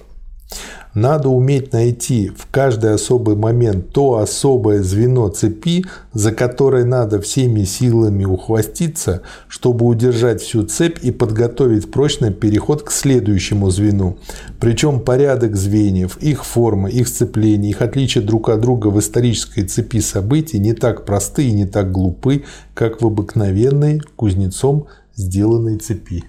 Надо 0.96 1.30
уметь 1.30 1.72
найти 1.72 2.30
в 2.36 2.48
каждый 2.50 2.94
особый 2.94 3.36
момент 3.36 3.94
то 3.94 4.18
особое 4.18 4.82
звено 4.82 5.30
цепи, 5.30 5.86
за 6.14 6.32
которое 6.32 6.84
надо 6.84 7.22
всеми 7.22 7.64
силами 7.64 8.26
ухватиться, 8.26 9.22
чтобы 9.48 9.86
удержать 9.86 10.42
всю 10.42 10.64
цепь 10.64 10.98
и 11.04 11.12
подготовить 11.12 11.92
прочный 11.92 12.34
переход 12.34 12.82
к 12.82 12.92
следующему 12.92 13.70
звену. 13.70 14.18
Причем 14.60 15.00
порядок 15.00 15.56
звеньев, 15.56 16.18
их 16.18 16.44
форма, 16.44 16.90
их 16.90 17.08
сцепление, 17.08 17.70
их 17.70 17.82
отличие 17.82 18.24
друг 18.24 18.50
от 18.50 18.60
друга 18.60 18.88
в 18.88 19.00
исторической 19.00 19.62
цепи 19.64 20.00
событий 20.00 20.60
не 20.60 20.74
так 20.74 21.06
просты 21.06 21.48
и 21.48 21.52
не 21.54 21.66
так 21.66 21.92
глупы, 21.92 22.44
как 22.74 23.02
в 23.02 23.06
обыкновенной 23.06 24.02
кузнецом 24.16 24.88
сделанной 25.16 25.78
цепи. 25.78 26.24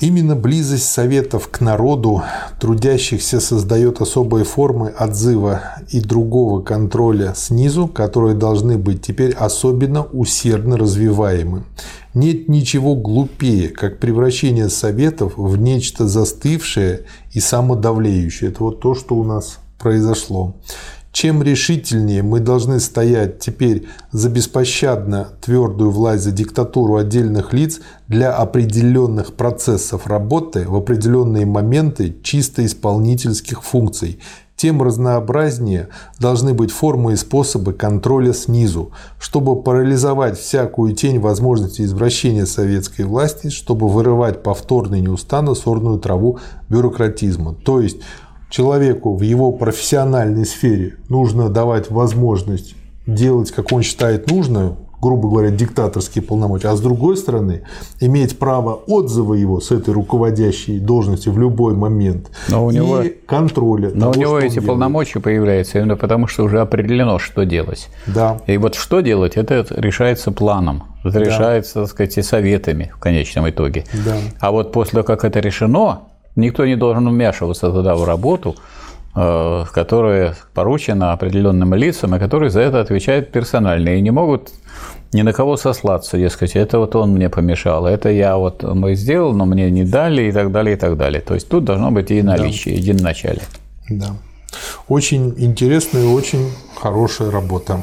Именно 0.00 0.34
близость 0.34 0.90
советов 0.90 1.48
к 1.48 1.60
народу 1.60 2.22
трудящихся 2.58 3.38
создает 3.38 4.00
особые 4.00 4.46
формы 4.46 4.88
отзыва 4.88 5.60
и 5.90 6.00
другого 6.00 6.62
контроля 6.62 7.34
снизу, 7.36 7.86
которые 7.86 8.34
должны 8.34 8.78
быть 8.78 9.02
теперь 9.02 9.32
особенно 9.32 10.04
усердно 10.04 10.78
развиваемы. 10.78 11.64
Нет 12.14 12.48
ничего 12.48 12.96
глупее, 12.96 13.68
как 13.68 13.98
превращение 13.98 14.70
советов 14.70 15.34
в 15.36 15.58
нечто 15.58 16.08
застывшее 16.08 17.04
и 17.32 17.40
самодавлеющее. 17.40 18.48
Это 18.48 18.64
вот 18.64 18.80
то, 18.80 18.94
что 18.94 19.16
у 19.16 19.24
нас 19.24 19.58
произошло. 19.78 20.54
Чем 21.12 21.42
решительнее 21.42 22.22
мы 22.22 22.38
должны 22.38 22.78
стоять 22.78 23.40
теперь 23.40 23.88
за 24.12 24.30
беспощадно 24.30 25.28
твердую 25.40 25.90
власть, 25.90 26.22
за 26.22 26.30
диктатуру 26.30 26.96
отдельных 26.96 27.52
лиц 27.52 27.80
для 28.06 28.32
определенных 28.32 29.34
процессов 29.34 30.06
работы 30.06 30.68
в 30.68 30.76
определенные 30.76 31.46
моменты 31.46 32.16
чисто 32.22 32.64
исполнительских 32.64 33.64
функций, 33.64 34.20
тем 34.54 34.82
разнообразнее 34.82 35.88
должны 36.20 36.54
быть 36.54 36.70
формы 36.70 37.14
и 37.14 37.16
способы 37.16 37.72
контроля 37.72 38.32
снизу, 38.32 38.92
чтобы 39.18 39.60
парализовать 39.60 40.38
всякую 40.38 40.94
тень 40.94 41.18
возможности 41.18 41.82
извращения 41.82 42.44
советской 42.44 43.02
власти, 43.02 43.48
чтобы 43.48 43.88
вырывать 43.88 44.42
повторно 44.42 44.96
и 44.96 45.00
неустанно 45.00 45.54
сорную 45.54 45.98
траву 45.98 46.38
бюрократизма. 46.68 47.54
То 47.54 47.80
есть 47.80 48.02
человеку 48.50 49.16
в 49.16 49.22
его 49.22 49.52
профессиональной 49.52 50.44
сфере 50.44 50.96
нужно 51.08 51.48
давать 51.48 51.90
возможность 51.90 52.74
делать, 53.06 53.50
как 53.50 53.72
он 53.72 53.82
считает 53.82 54.30
нужно, 54.30 54.76
грубо 55.00 55.28
говоря, 55.28 55.50
диктаторские 55.50 56.22
полномочия, 56.22 56.68
а 56.68 56.76
с 56.76 56.80
другой 56.80 57.16
стороны, 57.16 57.62
иметь 58.00 58.38
право 58.38 58.74
отзыва 58.74 59.34
его 59.34 59.60
с 59.60 59.70
этой 59.70 59.94
руководящей 59.94 60.78
должности 60.78 61.28
в 61.28 61.38
любой 61.38 61.74
момент 61.74 62.30
но 62.48 62.66
у 62.66 62.70
него, 62.70 63.00
и 63.02 63.08
контроля. 63.26 63.90
Но 63.94 64.12
того, 64.12 64.12
у 64.12 64.20
него 64.20 64.38
эти 64.38 64.58
полномочия 64.58 65.20
появляются 65.20 65.78
именно 65.78 65.96
потому, 65.96 66.26
что 66.26 66.44
уже 66.44 66.60
определено, 66.60 67.18
что 67.18 67.44
делать. 67.44 67.88
Да. 68.06 68.38
И 68.46 68.58
вот 68.58 68.74
что 68.74 69.00
делать, 69.00 69.36
это 69.36 69.64
решается 69.70 70.32
планом, 70.32 70.84
это 71.02 71.18
да. 71.18 71.20
решается, 71.20 71.80
так 71.82 71.88
сказать, 71.88 72.18
и 72.18 72.22
советами 72.22 72.92
в 72.94 72.98
конечном 72.98 73.48
итоге. 73.48 73.86
Да. 74.04 74.16
А 74.40 74.50
вот 74.50 74.72
после 74.72 75.02
того, 75.02 75.04
как 75.04 75.24
это 75.24 75.40
решено, 75.40 76.02
Никто 76.36 76.66
не 76.66 76.76
должен 76.76 77.08
вмешиваться 77.08 77.70
туда 77.70 77.94
в 77.94 78.04
работу, 78.04 78.56
э, 79.14 79.64
которая 79.72 80.36
поручена 80.54 81.12
определенным 81.12 81.74
лицам, 81.74 82.14
и 82.14 82.18
которые 82.18 82.50
за 82.50 82.60
это 82.60 82.80
отвечают 82.80 83.32
персонально, 83.32 83.90
и 83.90 84.00
не 84.00 84.10
могут 84.10 84.50
ни 85.12 85.22
на 85.22 85.32
кого 85.32 85.56
сослаться, 85.56 86.18
дескать, 86.18 86.54
это 86.54 86.78
вот 86.78 86.94
он 86.94 87.10
мне 87.10 87.28
помешал, 87.28 87.86
это 87.86 88.10
я 88.10 88.36
вот 88.36 88.62
мы 88.62 88.94
сделал, 88.94 89.32
но 89.32 89.44
мне 89.44 89.70
не 89.70 89.84
дали, 89.84 90.22
и 90.22 90.32
так 90.32 90.52
далее, 90.52 90.76
и 90.76 90.78
так 90.78 90.96
далее. 90.96 91.20
То 91.20 91.34
есть 91.34 91.48
тут 91.48 91.64
должно 91.64 91.90
быть 91.90 92.10
и 92.10 92.22
наличие, 92.22 92.74
да. 92.74 92.80
единоначалие. 92.80 93.44
Да. 93.88 94.16
Очень 94.88 95.34
интересная 95.36 96.04
и 96.04 96.06
очень 96.06 96.50
хорошая 96.76 97.30
работа. 97.30 97.82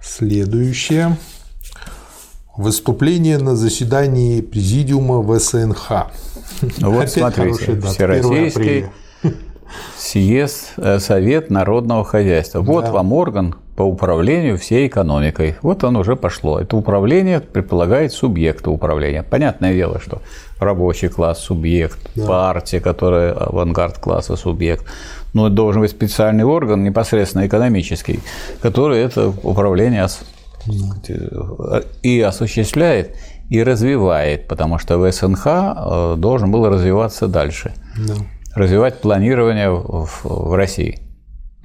Следующее. 0.00 1.16
Выступление 2.58 3.38
на 3.38 3.54
заседании 3.54 4.40
президиума 4.40 5.22
ВСНХ. 5.22 5.90
Вот 6.80 6.96
Опять 6.96 7.12
смотрите, 7.12 7.80
Всероссийский 7.80 8.86
съезд, 9.96 10.72
э, 10.76 10.98
Совет 10.98 11.50
народного 11.50 12.04
хозяйства. 12.04 12.60
Вот 12.60 12.86
да. 12.86 12.90
вам 12.90 13.12
орган 13.12 13.54
по 13.76 13.82
управлению 13.82 14.58
всей 14.58 14.88
экономикой. 14.88 15.54
Вот 15.62 15.84
он 15.84 15.94
уже 15.94 16.16
пошло. 16.16 16.58
Это 16.58 16.76
управление 16.76 17.38
предполагает 17.38 18.12
субъекта 18.12 18.72
управления. 18.72 19.22
Понятное 19.22 19.72
дело, 19.72 20.00
что 20.00 20.20
рабочий 20.58 21.06
класс– 21.06 21.38
субъект, 21.40 22.10
да. 22.16 22.26
партия, 22.26 22.80
которая 22.80 23.34
авангард 23.34 23.98
класса– 23.98 24.34
субъект. 24.36 24.84
Но 25.32 25.46
это 25.46 25.54
должен 25.54 25.82
быть 25.82 25.92
специальный 25.92 26.42
орган, 26.42 26.82
непосредственно 26.82 27.46
экономический, 27.46 28.18
который 28.60 28.98
это 28.98 29.32
управление 29.44 30.02
и 32.02 32.20
осуществляет, 32.20 33.16
и 33.48 33.62
развивает, 33.62 34.48
потому 34.48 34.78
что 34.78 34.98
ВСНХ 34.98 35.46
э, 35.46 36.14
должен 36.18 36.50
был 36.50 36.68
развиваться 36.68 37.28
дальше. 37.28 37.72
Да. 37.96 38.14
Развивать 38.54 39.00
планирование 39.00 39.70
в, 39.70 40.20
в 40.24 40.54
России. 40.54 41.00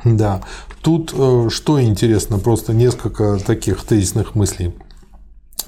Да. 0.05 0.41
Тут 0.81 1.13
э, 1.17 1.49
что 1.49 1.81
интересно, 1.81 2.39
просто 2.39 2.73
несколько 2.73 3.38
таких 3.38 3.84
тезисных 3.84 4.35
мыслей 4.35 4.73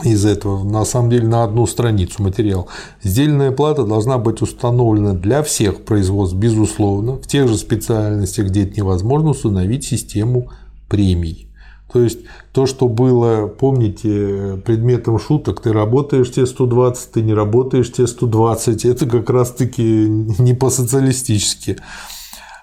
из 0.03 0.25
этого. 0.25 0.63
На 0.63 0.83
самом 0.85 1.09
деле 1.09 1.27
на 1.27 1.43
одну 1.43 1.65
страницу 1.67 2.21
материал. 2.21 2.67
Сдельная 3.01 3.51
плата 3.51 3.85
должна 3.85 4.17
быть 4.17 4.41
установлена 4.41 5.13
для 5.13 5.41
всех 5.43 5.83
производств, 5.85 6.35
безусловно, 6.35 7.13
в 7.13 7.27
тех 7.27 7.47
же 7.47 7.57
специальностях, 7.57 8.47
где 8.47 8.63
это 8.63 8.77
невозможно, 8.77 9.29
установить 9.29 9.85
систему 9.85 10.51
премий. 10.89 11.49
То 11.95 12.03
есть 12.03 12.19
то, 12.51 12.65
что 12.65 12.89
было, 12.89 13.47
помните, 13.47 14.61
предметом 14.65 15.17
шуток, 15.17 15.61
ты 15.61 15.71
работаешь 15.71 16.29
те 16.29 16.45
120, 16.45 17.11
ты 17.13 17.21
не 17.21 17.33
работаешь 17.33 17.89
те 17.89 18.05
120, 18.05 18.83
это 18.83 19.05
как 19.05 19.29
раз-таки 19.29 19.81
не 19.81 20.53
по-социалистически. 20.53 21.77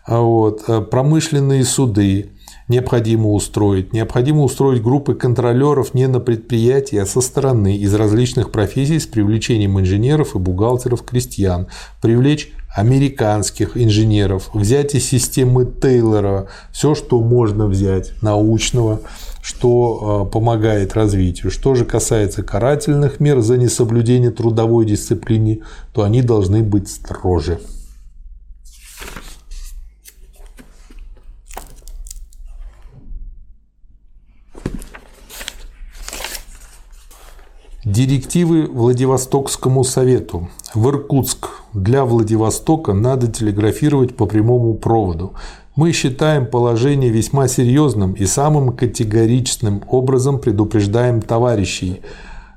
А 0.04 0.20
вот. 0.20 0.64
Э, 0.68 0.82
промышленные 0.82 1.64
суды 1.64 2.32
необходимо 2.68 3.30
устроить. 3.30 3.94
Необходимо 3.94 4.42
устроить 4.42 4.82
группы 4.82 5.14
контролеров 5.14 5.94
не 5.94 6.08
на 6.08 6.20
предприятии, 6.20 6.98
а 6.98 7.06
со 7.06 7.22
стороны 7.22 7.78
из 7.78 7.94
различных 7.94 8.52
профессий 8.52 8.98
с 8.98 9.06
привлечением 9.06 9.80
инженеров 9.80 10.34
и 10.34 10.38
бухгалтеров 10.38 11.04
крестьян. 11.04 11.68
Привлечь 12.02 12.52
американских 12.74 13.76
инженеров, 13.76 14.50
взять 14.54 14.94
из 14.94 15.06
системы 15.08 15.66
Тейлора 15.66 16.48
все, 16.72 16.94
что 16.94 17.20
можно 17.20 17.66
взять, 17.66 18.12
научного, 18.22 19.00
что 19.42 20.26
э, 20.26 20.32
помогает 20.32 20.94
развитию. 20.94 21.50
Что 21.50 21.74
же 21.74 21.84
касается 21.84 22.42
карательных 22.42 23.20
мер 23.20 23.40
за 23.40 23.58
несоблюдение 23.58 24.30
трудовой 24.30 24.86
дисциплины, 24.86 25.62
то 25.92 26.02
они 26.02 26.22
должны 26.22 26.62
быть 26.62 26.88
строже. 26.88 27.60
Директивы 37.84 38.66
Владивостокскому 38.66 39.82
совету. 39.82 40.48
В 40.74 40.88
Иркутск 40.88 41.50
для 41.74 42.06
Владивостока 42.06 42.94
надо 42.94 43.26
телеграфировать 43.26 44.16
по 44.16 44.24
прямому 44.24 44.72
проводу. 44.72 45.34
Мы 45.76 45.92
считаем 45.92 46.46
положение 46.46 47.10
весьма 47.10 47.46
серьезным 47.46 48.12
и 48.12 48.24
самым 48.24 48.72
категоричным 48.74 49.82
образом 49.88 50.38
предупреждаем 50.38 51.20
товарищей. 51.20 52.00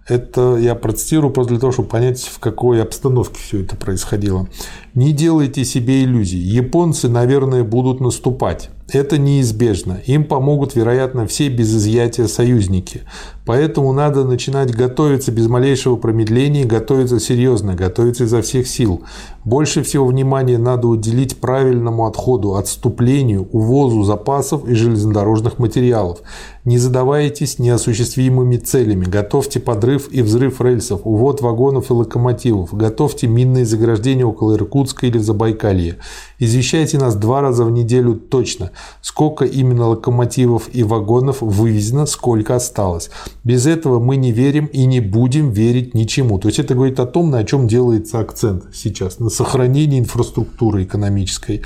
Это 0.07 0.55
я 0.55 0.75
процитирую 0.75 1.33
просто 1.33 1.53
для 1.53 1.59
того, 1.59 1.73
чтобы 1.73 1.89
понять, 1.89 2.21
в 2.21 2.39
какой 2.39 2.81
обстановке 2.81 3.37
все 3.37 3.63
это 3.63 3.75
происходило. 3.75 4.47
Не 4.93 5.11
делайте 5.11 5.65
себе 5.65 6.03
иллюзий. 6.03 6.37
Японцы, 6.37 7.09
наверное, 7.09 7.63
будут 7.63 7.99
наступать. 7.99 8.69
Это 8.93 9.17
неизбежно. 9.17 9.99
Им 10.05 10.23
помогут, 10.25 10.75
вероятно, 10.75 11.27
все 11.27 11.49
без 11.49 11.75
изъятия 11.75 12.27
союзники. 12.27 13.01
Поэтому 13.45 13.93
надо 13.93 14.23
начинать 14.23 14.75
готовиться 14.75 15.31
без 15.31 15.47
малейшего 15.47 15.97
промедления, 15.97 16.65
готовиться 16.65 17.19
серьезно, 17.19 17.75
готовиться 17.75 18.23
изо 18.23 18.41
всех 18.41 18.67
сил. 18.67 19.03
Больше 19.43 19.83
всего 19.83 20.07
внимания 20.07 20.57
надо 20.57 20.87
уделить 20.87 21.37
правильному 21.37 22.07
отходу, 22.07 22.55
отступлению, 22.55 23.47
увозу 23.51 24.03
запасов 24.03 24.67
и 24.67 24.73
железнодорожных 24.73 25.59
материалов. 25.59 26.21
Не 26.63 26.79
задавайтесь 26.79 27.59
неосуществимыми 27.59 28.57
целями. 28.57 29.05
Готовьте 29.05 29.59
подрыв 29.59 30.11
и 30.11 30.23
взрыв 30.23 30.61
рельсов, 30.61 31.01
увод 31.03 31.41
вагонов 31.41 31.91
и 31.91 31.93
локомотивов. 31.93 32.73
Готовьте 32.73 33.27
минные 33.27 33.65
заграждения 33.65 34.25
около 34.25 34.55
Иркутска 34.55 35.05
или 35.05 35.19
Забайкалья. 35.19 35.97
Извещайте 36.39 36.97
нас 36.97 37.15
два 37.15 37.41
раза 37.41 37.65
в 37.65 37.71
неделю 37.71 38.15
точно, 38.15 38.71
сколько 39.01 39.45
именно 39.45 39.89
локомотивов 39.89 40.69
и 40.73 40.81
вагонов 40.81 41.41
вывезено, 41.41 42.07
сколько 42.07 42.55
осталось. 42.55 43.11
Без 43.45 43.67
этого 43.67 43.99
мы 43.99 44.15
не 44.15 44.31
верим 44.31 44.65
и 44.65 44.85
не 44.85 44.99
будем 44.99 45.51
верить 45.51 45.93
ничему. 45.93 46.39
То 46.39 46.47
есть 46.47 46.57
это 46.57 46.73
говорит 46.73 46.99
о 46.99 47.05
том, 47.05 47.29
на 47.29 47.43
чем 47.43 47.67
делается 47.67 48.19
акцент 48.19 48.65
сейчас, 48.73 49.19
на 49.19 49.29
сохранении 49.29 49.99
инфраструктуры 49.99 50.83
экономической. 50.83 51.61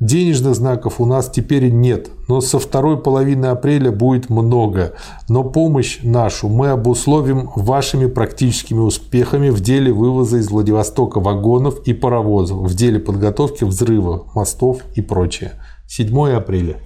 Денежных 0.00 0.54
знаков 0.54 1.00
у 1.00 1.06
нас 1.06 1.30
теперь 1.30 1.70
нет, 1.70 2.10
но 2.28 2.42
со 2.42 2.58
второй 2.58 3.02
половины 3.02 3.46
апреля 3.46 3.90
будет 3.90 4.28
много. 4.28 4.92
Но 5.30 5.44
помощь 5.44 6.00
нашу 6.02 6.48
мы 6.48 6.68
обусловим 6.68 7.50
вашими 7.56 8.04
практическими 8.06 8.78
успехами 8.78 9.48
в 9.48 9.60
деле 9.60 9.90
вывоза 9.92 10.36
из 10.36 10.50
Владивостока 10.50 11.20
вагонов 11.20 11.80
и 11.86 11.94
паровозов, 11.94 12.58
в 12.58 12.74
деле 12.76 13.00
подготовки 13.00 13.64
взрыва 13.64 14.26
мостов 14.34 14.82
и 14.94 15.00
прочее. 15.00 15.52
7 15.88 16.32
апреля 16.32 16.76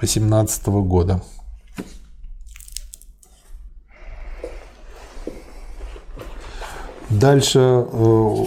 2018 0.00 0.66
года. 0.66 1.22
Дальше 7.20 7.58
э, 7.58 7.84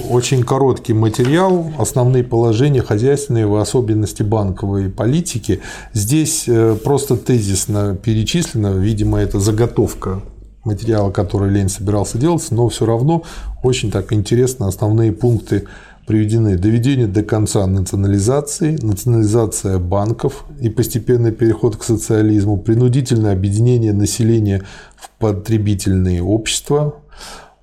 очень 0.09 0.43
короткий 0.43 0.93
материал, 0.93 1.71
основные 1.77 2.23
положения 2.23 2.81
хозяйственной, 2.81 3.45
в 3.45 3.55
особенности 3.55 4.23
банковой 4.23 4.89
политики. 4.89 5.61
Здесь 5.93 6.45
э, 6.47 6.75
просто 6.83 7.15
тезисно 7.15 7.95
перечислено, 7.95 8.73
видимо, 8.77 9.19
это 9.19 9.39
заготовка 9.39 10.21
материала, 10.65 11.11
который 11.11 11.49
Лень 11.49 11.69
собирался 11.69 12.17
делать, 12.17 12.45
но 12.51 12.67
все 12.67 12.85
равно 12.85 13.23
очень 13.63 13.89
так 13.89 14.11
интересно 14.11 14.67
основные 14.67 15.13
пункты 15.13 15.63
приведены. 16.05 16.57
Доведение 16.57 17.07
до 17.07 17.23
конца 17.23 17.65
национализации, 17.67 18.77
национализация 18.81 19.79
банков 19.79 20.45
и 20.59 20.69
постепенный 20.69 21.31
переход 21.31 21.77
к 21.77 21.83
социализму, 21.83 22.57
принудительное 22.57 23.31
объединение 23.31 23.93
населения 23.93 24.63
в 24.97 25.09
потребительные 25.19 26.21
общества, 26.21 26.95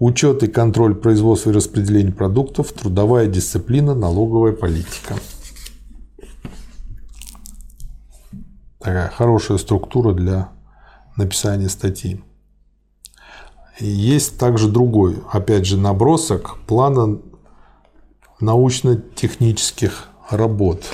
учет 0.04 0.42
и 0.42 0.48
контроль 0.48 0.94
производства 0.94 1.48
и 1.48 1.54
распределения 1.54 2.12
продуктов, 2.12 2.72
трудовая 2.72 3.26
дисциплина, 3.26 3.94
налоговая 3.94 4.52
политика. 4.52 5.14
Такая 8.78 9.08
хорошая 9.08 9.56
структура 9.56 10.12
для 10.12 10.50
написания 11.16 11.70
статьи. 11.70 12.22
есть 13.80 14.38
также 14.38 14.68
другой, 14.68 15.22
опять 15.32 15.64
же, 15.64 15.78
набросок 15.78 16.58
плана 16.66 17.20
научно-технических 18.40 20.08
работ. 20.28 20.84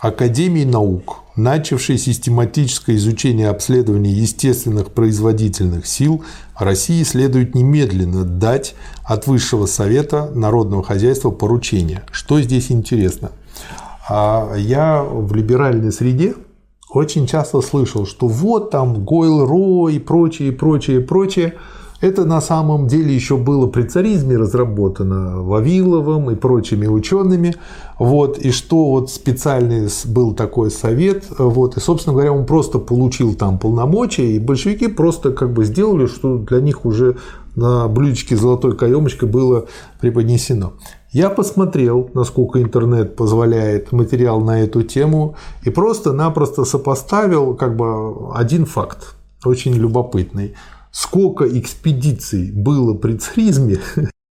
Академии 0.00 0.64
наук 0.64 1.24
начавшей 1.36 1.98
систематическое 1.98 2.96
изучение 2.96 3.48
обследования 3.50 4.12
естественных 4.12 4.92
производительных 4.92 5.86
сил, 5.86 6.24
России 6.58 7.02
следует 7.02 7.54
немедленно 7.54 8.24
дать 8.24 8.74
от 9.04 9.26
Высшего 9.26 9.66
Совета 9.66 10.30
Народного 10.34 10.82
Хозяйства 10.82 11.30
поручение. 11.30 12.02
Что 12.10 12.40
здесь 12.40 12.70
интересно? 12.70 13.32
А 14.08 14.54
я 14.56 15.02
в 15.02 15.34
либеральной 15.34 15.92
среде 15.92 16.34
очень 16.88 17.26
часто 17.26 17.60
слышал, 17.60 18.06
что 18.06 18.26
вот 18.26 18.70
там 18.70 19.04
Гойл 19.04 19.44
Ро 19.46 19.90
и 19.90 19.98
прочее, 19.98 20.52
прочее, 20.52 21.00
прочее– 21.00 21.54
это 22.00 22.24
на 22.24 22.40
самом 22.40 22.86
деле 22.86 23.14
еще 23.14 23.36
было 23.36 23.66
при 23.66 23.82
царизме 23.82 24.36
разработано 24.36 25.42
Вавиловым 25.42 26.30
и 26.30 26.34
прочими 26.34 26.86
учеными. 26.86 27.54
Вот, 27.98 28.38
и 28.38 28.50
что 28.50 28.90
вот 28.90 29.10
специальный 29.10 29.88
был 30.06 30.32
такой 30.34 30.70
совет, 30.70 31.26
вот, 31.38 31.76
и, 31.76 31.80
собственно 31.80 32.14
говоря, 32.14 32.32
он 32.32 32.46
просто 32.46 32.78
получил 32.78 33.34
там 33.34 33.58
полномочия, 33.58 34.32
и 34.32 34.38
большевики 34.38 34.88
просто 34.88 35.32
как 35.32 35.52
бы 35.52 35.64
сделали, 35.64 36.06
что 36.06 36.38
для 36.38 36.60
них 36.60 36.86
уже 36.86 37.16
на 37.56 37.88
блюдечке 37.88 38.36
золотой 38.36 38.76
каемочкой 38.76 39.28
было 39.28 39.66
преподнесено. 40.00 40.72
Я 41.12 41.28
посмотрел, 41.28 42.08
насколько 42.14 42.62
интернет 42.62 43.16
позволяет 43.16 43.92
материал 43.92 44.40
на 44.40 44.62
эту 44.62 44.82
тему, 44.82 45.34
и 45.64 45.70
просто-напросто 45.70 46.64
сопоставил 46.64 47.54
как 47.54 47.76
бы 47.76 48.32
один 48.34 48.64
факт, 48.64 49.16
очень 49.44 49.74
любопытный. 49.74 50.54
Сколько 50.90 51.46
экспедиций 51.58 52.50
было 52.52 52.94
при 52.94 53.16
царизме 53.16 53.78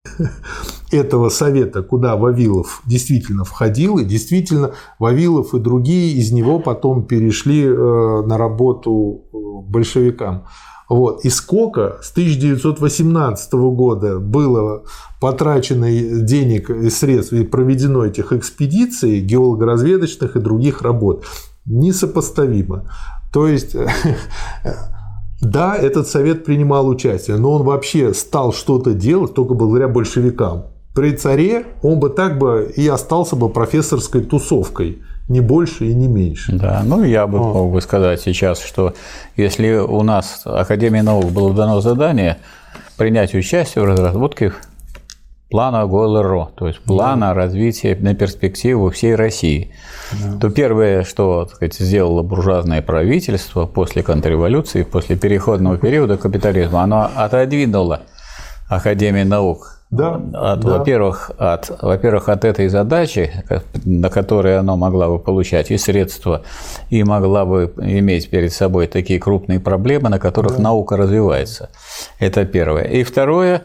этого 0.91 1.29
совета, 1.29 1.81
куда 1.81 2.15
Вавилов 2.15 2.81
действительно 2.85 3.43
входил, 3.45 3.97
и 3.97 4.05
действительно 4.05 4.71
Вавилов 4.99 5.53
и 5.53 5.59
другие 5.59 6.13
из 6.17 6.31
него 6.31 6.59
потом 6.59 7.05
перешли 7.05 7.65
э, 7.65 8.23
на 8.25 8.37
работу 8.37 9.25
большевикам. 9.67 10.45
Вот. 10.89 11.23
И 11.23 11.29
сколько 11.29 11.99
с 12.01 12.11
1918 12.11 13.53
года 13.53 14.19
было 14.19 14.83
потрачено 15.21 15.89
денег 15.89 16.69
и 16.69 16.89
средств 16.89 17.31
и 17.31 17.45
проведено 17.45 18.05
этих 18.05 18.33
экспедиций, 18.33 19.21
геолого-разведочных 19.21 20.35
и 20.35 20.41
других 20.41 20.81
работ, 20.81 21.23
несопоставимо. 21.65 22.91
То 23.31 23.47
есть 23.47 23.73
Да, 25.41 25.75
этот 25.75 26.07
совет 26.07 26.45
принимал 26.45 26.87
участие, 26.87 27.37
но 27.37 27.53
он 27.53 27.63
вообще 27.63 28.13
стал 28.13 28.53
что-то 28.53 28.93
делать 28.93 29.33
только 29.33 29.55
благодаря 29.55 29.87
большевикам. 29.87 30.67
При 30.93 31.13
царе 31.13 31.65
он 31.81 31.99
бы 31.99 32.09
так 32.09 32.37
бы 32.37 32.71
и 32.75 32.87
остался 32.87 33.35
бы 33.35 33.49
профессорской 33.49 34.21
тусовкой, 34.21 35.01
не 35.27 35.39
больше 35.39 35.85
и 35.85 35.93
не 35.93 36.07
меньше. 36.07 36.53
Да, 36.53 36.83
ну 36.85 37.03
я 37.03 37.25
бы 37.25 37.39
О. 37.39 37.53
мог 37.53 37.73
бы 37.73 37.81
сказать 37.81 38.21
сейчас, 38.21 38.61
что 38.61 38.93
если 39.35 39.73
у 39.75 40.03
нас 40.03 40.41
Академии 40.45 40.99
наук 41.01 41.31
было 41.31 41.53
дано 41.53 41.81
задание 41.81 42.37
принять 42.97 43.33
участие 43.33 43.83
в 43.83 43.87
разработке 43.87 44.53
плана 45.51 45.85
ГОЛРО, 45.85 46.51
то 46.55 46.67
есть 46.67 46.79
плана 46.79 47.27
да. 47.27 47.33
развития 47.33 47.95
на 47.99 48.15
перспективу 48.15 48.89
всей 48.89 49.15
России, 49.15 49.73
да. 50.13 50.39
то 50.39 50.49
первое, 50.49 51.03
что 51.03 51.45
так 51.45 51.55
сказать, 51.55 51.75
сделало 51.75 52.23
буржуазное 52.23 52.81
правительство 52.81 53.65
после 53.65 54.01
контрреволюции, 54.01 54.83
после 54.83 55.17
переходного 55.17 55.77
периода 55.77 56.17
капитализма, 56.17 56.81
оно 56.81 57.11
отодвинуло 57.15 58.01
Академию 58.69 59.27
наук 59.27 59.81
да, 59.91 60.21
от, 60.33 60.61
да. 60.61 60.77
Во-первых, 60.77 61.31
от, 61.37 61.69
во-первых, 61.81 62.29
от 62.29 62.45
этой 62.45 62.69
задачи, 62.69 63.43
на 63.83 64.09
которой 64.09 64.57
оно 64.57 64.77
могла 64.77 65.09
бы 65.09 65.19
получать 65.19 65.69
и 65.69 65.77
средства, 65.77 66.43
и 66.89 67.03
могла 67.03 67.43
бы 67.43 67.73
иметь 67.77 68.29
перед 68.29 68.53
собой 68.53 68.87
такие 68.87 69.19
крупные 69.19 69.59
проблемы, 69.59 70.07
на 70.07 70.17
которых 70.17 70.55
да. 70.55 70.63
наука 70.63 70.95
развивается. 70.95 71.71
Это 72.19 72.45
первое. 72.45 72.85
И 72.85 73.03
второе, 73.03 73.63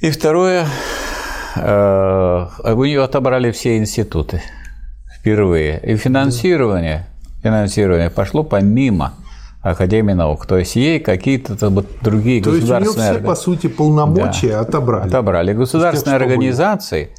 и 0.00 0.10
второе, 0.10 0.66
э, 1.56 2.46
у 2.64 2.84
нее 2.84 3.02
отобрали 3.02 3.50
все 3.50 3.78
институты 3.78 4.42
впервые. 5.18 5.80
И 5.82 5.96
финансирование, 5.96 7.06
финансирование 7.42 8.10
пошло 8.10 8.44
помимо 8.44 9.14
Академии 9.62 10.12
наук. 10.12 10.46
То 10.46 10.58
есть 10.58 10.76
ей 10.76 11.00
какие-то 11.00 11.54
другие 12.00 12.42
То 12.42 12.50
государственные... 12.50 12.68
То 12.70 12.78
есть 12.78 12.96
у 12.96 13.00
нее 13.00 13.12
все, 13.18 13.26
по 13.26 13.34
сути, 13.34 13.66
полномочия 13.66 14.52
да, 14.52 14.60
отобрали. 14.60 15.08
Отобрали. 15.08 15.52
Государственные 15.52 16.18
тех, 16.18 16.28
организации 16.28 17.10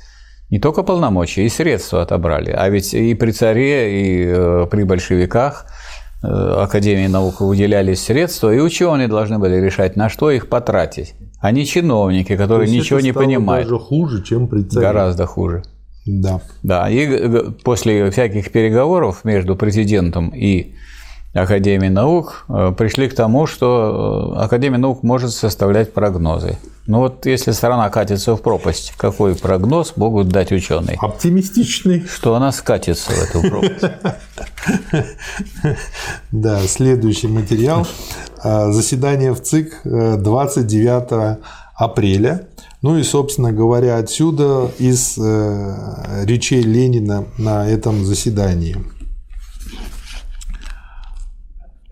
не 0.49 0.59
только 0.59 0.83
полномочия, 0.83 1.45
и 1.45 1.49
средства 1.49 2.01
отобрали. 2.01 2.51
А 2.51 2.69
ведь 2.69 2.93
и 2.93 3.13
при 3.13 3.31
царе, 3.31 4.01
и 4.01 4.25
э, 4.25 4.67
при 4.69 4.83
большевиках 4.83 5.65
э, 6.23 6.27
Академии 6.27 7.07
наук 7.07 7.41
выделялись 7.41 8.03
средства, 8.03 8.51
и 8.53 8.59
ученые 8.59 9.07
должны 9.07 9.37
были 9.37 9.57
решать, 9.57 9.95
на 9.95 10.09
что 10.09 10.31
их 10.31 10.49
потратить. 10.49 11.13
Они 11.39 11.65
чиновники, 11.65 12.35
которые 12.35 12.69
ничего 12.69 12.99
не 12.99 13.13
понимают. 13.13 13.67
даже 13.67 13.79
хуже, 13.79 14.23
чем 14.23 14.47
при 14.47 14.63
царе. 14.63 14.85
Гораздо 14.85 15.25
хуже. 15.25 15.63
Да. 16.05 16.41
Да, 16.63 16.89
и 16.89 17.51
после 17.63 18.09
всяких 18.11 18.51
переговоров 18.51 19.23
между 19.23 19.55
президентом 19.55 20.29
и 20.29 20.73
Академией 21.33 21.91
наук 21.91 22.45
э, 22.49 22.73
пришли 22.75 23.07
к 23.07 23.13
тому, 23.13 23.45
что 23.45 24.33
э, 24.35 24.39
Академия 24.41 24.79
наук 24.79 25.03
может 25.03 25.31
составлять 25.31 25.93
прогнозы. 25.93 26.57
Ну 26.87 26.99
вот 26.99 27.27
если 27.27 27.51
страна 27.51 27.87
катится 27.91 28.35
в 28.35 28.41
пропасть, 28.41 28.93
какой 28.97 29.35
прогноз 29.35 29.95
могут 29.95 30.29
дать 30.29 30.51
ученые? 30.51 30.97
Оптимистичный. 30.99 32.03
Что 32.07 32.33
она 32.33 32.51
скатится 32.51 33.11
в 33.11 33.21
эту 33.21 33.47
пропасть. 33.47 33.85
Да, 36.31 36.59
следующий 36.67 37.27
материал. 37.27 37.87
А, 38.43 38.71
заседание 38.71 39.33
в 39.33 39.41
ЦИК 39.41 39.81
29 39.83 41.11
э, 41.11 41.37
апреля. 41.75 42.47
Ну 42.81 42.97
и, 42.97 43.03
собственно 43.03 43.51
говоря, 43.51 43.97
отсюда 43.97 44.71
из 44.79 45.17
речей 45.17 46.61
Ленина 46.61 47.25
на 47.37 47.67
этом 47.67 48.05
заседании. 48.05 48.77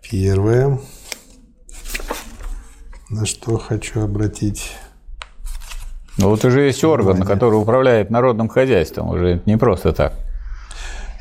Первое, 0.10 0.80
на 3.10 3.26
что 3.26 3.58
хочу 3.58 4.02
обратить 4.02 4.72
ну 6.18 6.30
вот 6.30 6.44
уже 6.46 6.62
есть 6.62 6.84
орган, 6.84 7.22
который 7.22 7.56
управляет 7.56 8.10
народным 8.10 8.50
хозяйством, 8.50 9.10
уже 9.10 9.44
не 9.46 9.58
просто 9.58 9.94
так. 9.94 10.14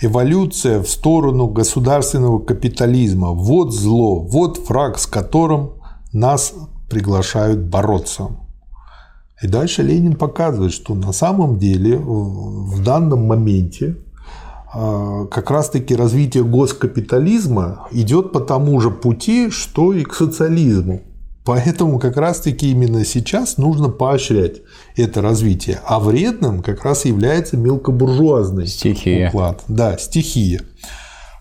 Эволюция 0.00 0.80
в 0.80 0.88
сторону 0.88 1.48
государственного 1.48 2.38
капитализма. 2.38 3.32
Вот 3.32 3.74
зло, 3.74 4.20
вот 4.20 4.58
враг, 4.68 4.98
с 4.98 5.06
которым 5.06 5.72
нас 6.12 6.54
приглашают 6.88 7.60
бороться. 7.60 8.28
И 9.42 9.48
дальше 9.48 9.82
Ленин 9.82 10.14
показывает, 10.14 10.72
что 10.72 10.94
на 10.94 11.12
самом 11.12 11.58
деле 11.58 11.98
в 11.98 12.82
данном 12.82 13.26
моменте 13.26 13.96
как 15.30 15.50
раз-таки 15.50 15.94
развитие 15.94 16.44
госкапитализма 16.44 17.88
идет 17.92 18.32
по 18.32 18.40
тому 18.40 18.80
же 18.80 18.90
пути, 18.90 19.50
что 19.50 19.92
и 19.92 20.04
к 20.04 20.14
социализму. 20.14 21.02
Поэтому 21.44 22.00
как 22.00 22.16
раз-таки 22.16 22.72
именно 22.72 23.04
сейчас 23.04 23.56
нужно 23.56 23.88
поощрять 23.88 24.62
это 24.96 25.22
развитие. 25.22 25.80
А 25.86 26.00
вредным 26.00 26.60
как 26.60 26.84
раз 26.84 27.04
является 27.04 27.56
мелкобуржуазный 27.56 28.66
стихия. 28.66 29.28
уклад. 29.28 29.62
Да, 29.68 29.96
стихия. 29.96 30.60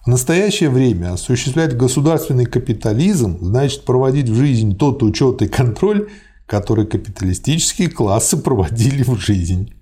В 0.05 0.07
настоящее 0.07 0.69
время 0.69 1.13
осуществлять 1.13 1.75
государственный 1.75 2.45
капитализм 2.45 3.39
значит 3.41 3.83
проводить 3.83 4.29
в 4.29 4.35
жизнь 4.35 4.77
тот 4.77 5.01
учет 5.01 5.41
и 5.41 5.47
контроль, 5.47 6.07
который 6.45 6.85
капиталистические 6.85 7.89
классы 7.89 8.37
проводили 8.37 9.01
в 9.01 9.17
жизнь. 9.17 9.73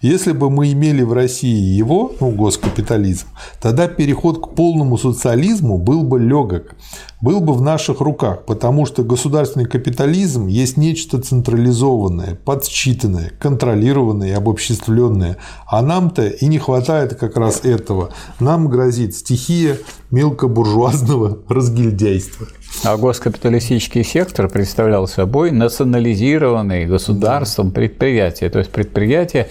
Если 0.00 0.32
бы 0.32 0.50
мы 0.50 0.72
имели 0.72 1.02
в 1.02 1.12
России 1.12 1.76
его, 1.76 2.12
ну, 2.20 2.30
госкапитализм, 2.30 3.28
тогда 3.60 3.88
переход 3.88 4.42
к 4.42 4.54
полному 4.54 4.98
социализму 4.98 5.78
был 5.78 6.02
бы 6.02 6.20
легок, 6.20 6.74
был 7.20 7.40
бы 7.40 7.54
в 7.54 7.62
наших 7.62 8.00
руках, 8.00 8.44
потому 8.44 8.84
что 8.84 9.02
государственный 9.02 9.64
капитализм 9.64 10.46
есть 10.46 10.76
нечто 10.76 11.20
централизованное, 11.20 12.38
подсчитанное, 12.44 13.32
контролированное 13.38 14.28
и 14.28 14.32
обобществленное. 14.32 15.38
А 15.66 15.82
нам-то 15.82 16.26
и 16.26 16.46
не 16.46 16.58
хватает 16.58 17.14
как 17.14 17.36
раз 17.36 17.64
этого. 17.64 18.10
Нам 18.38 18.68
грозит 18.68 19.14
стихия 19.14 19.78
мелкобуржуазного 20.10 21.38
разгильдяйства. 21.48 22.48
А 22.84 22.96
госкапиталистический 22.98 24.04
сектор 24.04 24.48
представлял 24.48 25.08
собой 25.08 25.50
национализированные 25.50 26.86
государством 26.86 27.70
предприятия, 27.70 28.50
то 28.50 28.58
есть 28.58 28.70
предприятия, 28.70 29.48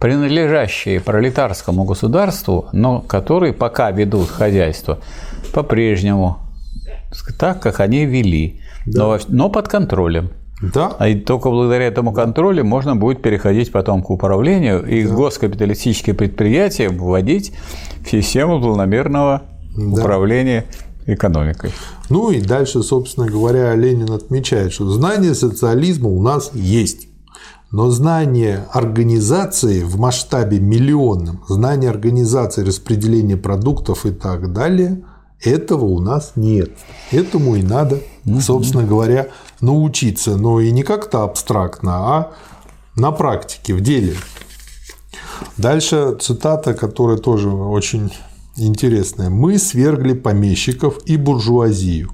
принадлежащие 0.00 1.00
пролетарскому 1.00 1.84
государству, 1.84 2.66
но 2.72 3.00
которые 3.00 3.52
пока 3.52 3.92
ведут 3.92 4.28
хозяйство 4.28 4.98
по-прежнему 5.52 6.38
так, 7.38 7.60
как 7.60 7.80
они 7.80 8.04
вели, 8.06 8.60
да. 8.86 9.04
но, 9.04 9.18
но 9.28 9.48
под 9.50 9.68
контролем. 9.68 10.30
Да. 10.72 10.92
А 10.98 11.08
и 11.08 11.16
только 11.18 11.50
благодаря 11.50 11.86
этому 11.86 12.12
контролю 12.12 12.64
можно 12.64 12.96
будет 12.96 13.22
переходить 13.22 13.72
потом 13.72 14.02
к 14.02 14.10
управлению 14.10 14.86
и 14.86 15.04
да. 15.04 15.14
госкапиталистические 15.14 16.14
предприятия 16.14 16.88
вводить 16.88 17.52
в 18.04 18.10
систему 18.10 18.60
планомерного 18.60 19.42
да. 19.76 19.82
управления 19.82 20.64
экономикой. 21.06 21.72
Ну 22.08 22.30
и 22.30 22.40
дальше, 22.40 22.82
собственно 22.82 23.26
говоря, 23.26 23.74
Ленин 23.74 24.10
отмечает, 24.12 24.72
что 24.72 24.88
знание 24.90 25.34
социализма 25.34 26.08
у 26.08 26.22
нас 26.22 26.50
есть. 26.54 27.08
Но 27.70 27.90
знание 27.90 28.66
организации 28.72 29.82
в 29.82 29.98
масштабе 29.98 30.60
миллионном, 30.60 31.42
знание 31.48 31.90
организации 31.90 32.62
распределения 32.62 33.36
продуктов 33.36 34.06
и 34.06 34.12
так 34.12 34.52
далее, 34.52 35.02
этого 35.44 35.84
у 35.84 36.00
нас 36.00 36.32
нет. 36.36 36.70
Этому 37.10 37.56
и 37.56 37.62
надо, 37.62 38.00
собственно 38.40 38.84
говоря, 38.84 39.28
научиться. 39.60 40.36
Но 40.36 40.60
и 40.60 40.70
не 40.70 40.82
как-то 40.82 41.22
абстрактно, 41.22 41.92
а 41.92 42.32
на 42.96 43.12
практике, 43.12 43.74
в 43.74 43.80
деле. 43.80 44.16
Дальше 45.56 46.16
цитата, 46.20 46.74
которая 46.74 47.18
тоже 47.18 47.50
очень 47.50 48.12
интересное. 48.56 49.30
Мы 49.30 49.58
свергли 49.58 50.14
помещиков 50.14 50.98
и 51.06 51.16
буржуазию. 51.16 52.10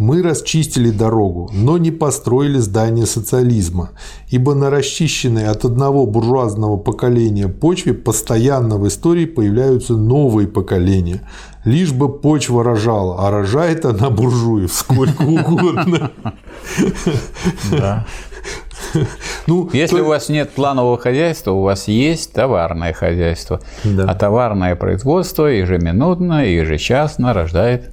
Мы 0.00 0.22
расчистили 0.22 0.88
дорогу, 0.88 1.50
но 1.52 1.76
не 1.76 1.90
построили 1.90 2.56
здание 2.56 3.04
социализма, 3.04 3.90
ибо 4.30 4.54
на 4.54 4.70
расчищенной 4.70 5.46
от 5.46 5.66
одного 5.66 6.06
буржуазного 6.06 6.78
поколения 6.78 7.48
почве 7.48 7.92
постоянно 7.92 8.78
в 8.78 8.88
истории 8.88 9.26
появляются 9.26 9.92
новые 9.92 10.48
поколения. 10.48 11.20
Лишь 11.66 11.92
бы 11.92 12.08
почва 12.08 12.64
рожала, 12.64 13.28
а 13.28 13.30
рожает 13.30 13.84
она 13.84 14.08
буржуев 14.08 14.72
сколько 14.72 15.20
угодно. 15.20 16.10
Ну, 19.46 19.68
Если 19.74 19.98
то... 19.98 20.04
у 20.04 20.06
вас 20.06 20.30
нет 20.30 20.50
планового 20.52 20.96
хозяйства, 20.96 21.50
у 21.52 21.60
вас 21.60 21.88
есть 21.88 22.32
товарное 22.32 22.94
хозяйство. 22.94 23.60
Да. 23.84 24.04
А 24.08 24.14
товарное 24.14 24.76
производство 24.76 25.44
ежеминутно 25.44 26.46
и 26.46 26.54
ежечасно 26.54 27.34
рождает 27.34 27.92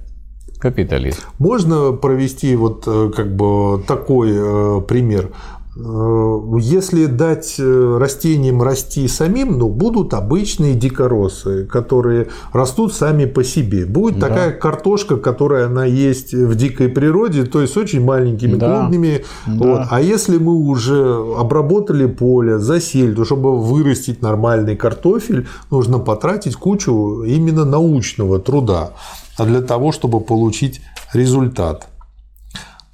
капитализм. 0.60 1.22
Можно 1.40 1.92
провести 1.92 2.56
вот 2.56 2.84
э, 2.88 3.12
как 3.16 3.36
бы 3.36 3.84
такой 3.88 4.32
э, 4.34 4.82
пример. 4.82 5.30
Э, 5.80 6.40
если 6.60 7.06
дать 7.06 7.56
э, 7.60 7.98
растениям 8.00 8.62
расти 8.62 9.08
самим, 9.08 9.58
ну, 9.58 9.70
будут 9.70 10.14
обычные 10.14 10.74
дикоросы, 10.74 11.66
которые 11.66 12.30
растут 12.52 12.94
сами 12.94 13.26
по 13.26 13.44
себе. 13.44 13.86
Будет 13.86 14.20
да. 14.20 14.28
такая 14.28 14.52
картошка, 14.52 15.18
которая 15.18 15.68
она 15.68 15.86
есть 15.86 16.34
в 16.34 16.56
дикой 16.56 16.90
природе, 16.90 17.44
то 17.44 17.62
есть 17.62 17.78
очень 17.78 18.04
маленькими 18.04 18.56
да. 18.56 18.82
клубнями. 18.82 19.24
Да. 19.46 19.66
Вот. 19.66 19.88
А 19.92 20.02
если 20.02 20.38
мы 20.38 20.54
уже 20.54 21.16
обработали 21.38 22.08
поле, 22.08 22.58
засели, 22.58 23.14
то 23.14 23.26
чтобы 23.26 23.62
вырастить 23.62 24.22
нормальный 24.22 24.76
картофель, 24.76 25.48
нужно 25.70 26.00
потратить 26.00 26.56
кучу 26.56 27.24
именно 27.24 27.66
научного 27.66 28.40
труда, 28.40 28.94
а 29.38 29.46
для 29.46 29.62
того, 29.62 29.92
чтобы 29.92 30.22
получить 30.22 30.82
результат. 31.14 31.88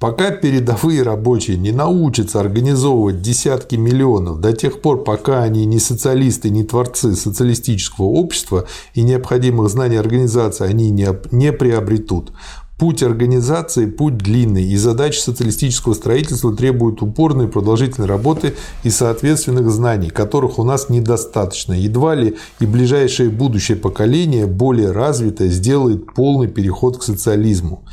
Пока 0.04 0.32
передовые 0.32 1.02
рабочие 1.02 1.56
не 1.56 1.72
научатся 1.72 2.38
организовывать 2.38 3.22
десятки 3.22 3.76
миллионов, 3.76 4.38
до 4.38 4.52
тех 4.52 4.82
пор, 4.82 5.02
пока 5.02 5.42
они 5.42 5.64
не 5.64 5.78
социалисты, 5.78 6.50
не 6.50 6.62
творцы 6.62 7.16
социалистического 7.16 8.04
общества 8.04 8.66
и 8.92 9.00
необходимых 9.00 9.70
знаний 9.70 9.96
организации 9.96 10.66
они 10.66 10.90
не, 10.90 11.52
приобретут. 11.52 12.32
Путь 12.76 13.02
организации– 13.02 13.86
путь 13.86 14.18
длинный, 14.18 14.64
и 14.64 14.76
задачи 14.76 15.20
социалистического 15.20 15.94
строительства 15.94 16.54
требуют 16.54 17.00
упорной 17.00 17.48
продолжительной 17.48 18.06
работы 18.06 18.52
и 18.82 18.90
соответственных 18.90 19.70
знаний, 19.70 20.10
которых 20.10 20.58
у 20.58 20.64
нас 20.64 20.90
недостаточно. 20.90 21.72
Едва 21.72 22.14
ли 22.14 22.36
и 22.60 22.66
ближайшее 22.66 23.30
будущее 23.30 23.78
поколение, 23.78 24.46
более 24.46 24.90
развитое, 24.90 25.48
сделает 25.48 26.12
полный 26.12 26.48
переход 26.48 26.98
к 26.98 27.04
социализму. 27.04 27.84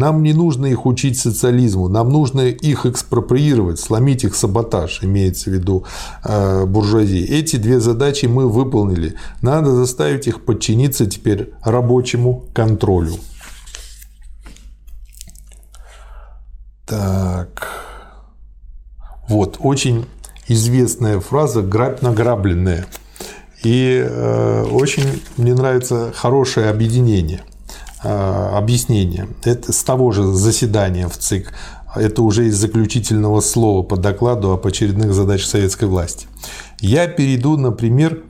Нам 0.00 0.22
не 0.22 0.32
нужно 0.32 0.64
их 0.64 0.86
учить 0.86 1.18
социализму, 1.18 1.88
нам 1.88 2.08
нужно 2.08 2.40
их 2.40 2.86
экспроприировать, 2.86 3.78
сломить 3.78 4.24
их 4.24 4.34
саботаж, 4.34 5.00
имеется 5.02 5.50
в 5.50 5.52
виду 5.52 5.84
э, 6.24 6.64
буржуазии. 6.64 7.22
Эти 7.22 7.56
две 7.56 7.80
задачи 7.80 8.24
мы 8.24 8.48
выполнили. 8.48 9.16
Надо 9.42 9.74
заставить 9.74 10.26
их 10.26 10.46
подчиниться 10.46 11.04
теперь 11.04 11.52
рабочему 11.62 12.46
контролю. 12.54 13.12
Так. 16.86 17.68
Вот, 19.28 19.58
очень 19.58 20.06
известная 20.48 21.20
фраза 21.20 21.60
«грабь 21.60 22.00
награбленная». 22.00 22.86
И 23.62 24.02
э, 24.02 24.64
очень 24.64 25.22
мне 25.36 25.52
нравится 25.52 26.10
хорошее 26.14 26.70
объединение. 26.70 27.42
Э, 28.02 28.56
объяснение. 28.56 29.28
Это 29.44 29.72
с 29.72 29.82
того 29.82 30.10
же 30.10 30.22
заседания 30.32 31.06
в 31.06 31.18
ЦИК. 31.18 31.52
Это 31.94 32.22
уже 32.22 32.46
из 32.46 32.56
заключительного 32.56 33.40
слова 33.40 33.82
по 33.82 33.96
докладу 33.96 34.52
об 34.52 34.66
очередных 34.66 35.12
задачах 35.12 35.46
советской 35.46 35.84
власти. 35.84 36.26
Я 36.78 37.08
перейду, 37.08 37.58
например, 37.58 38.22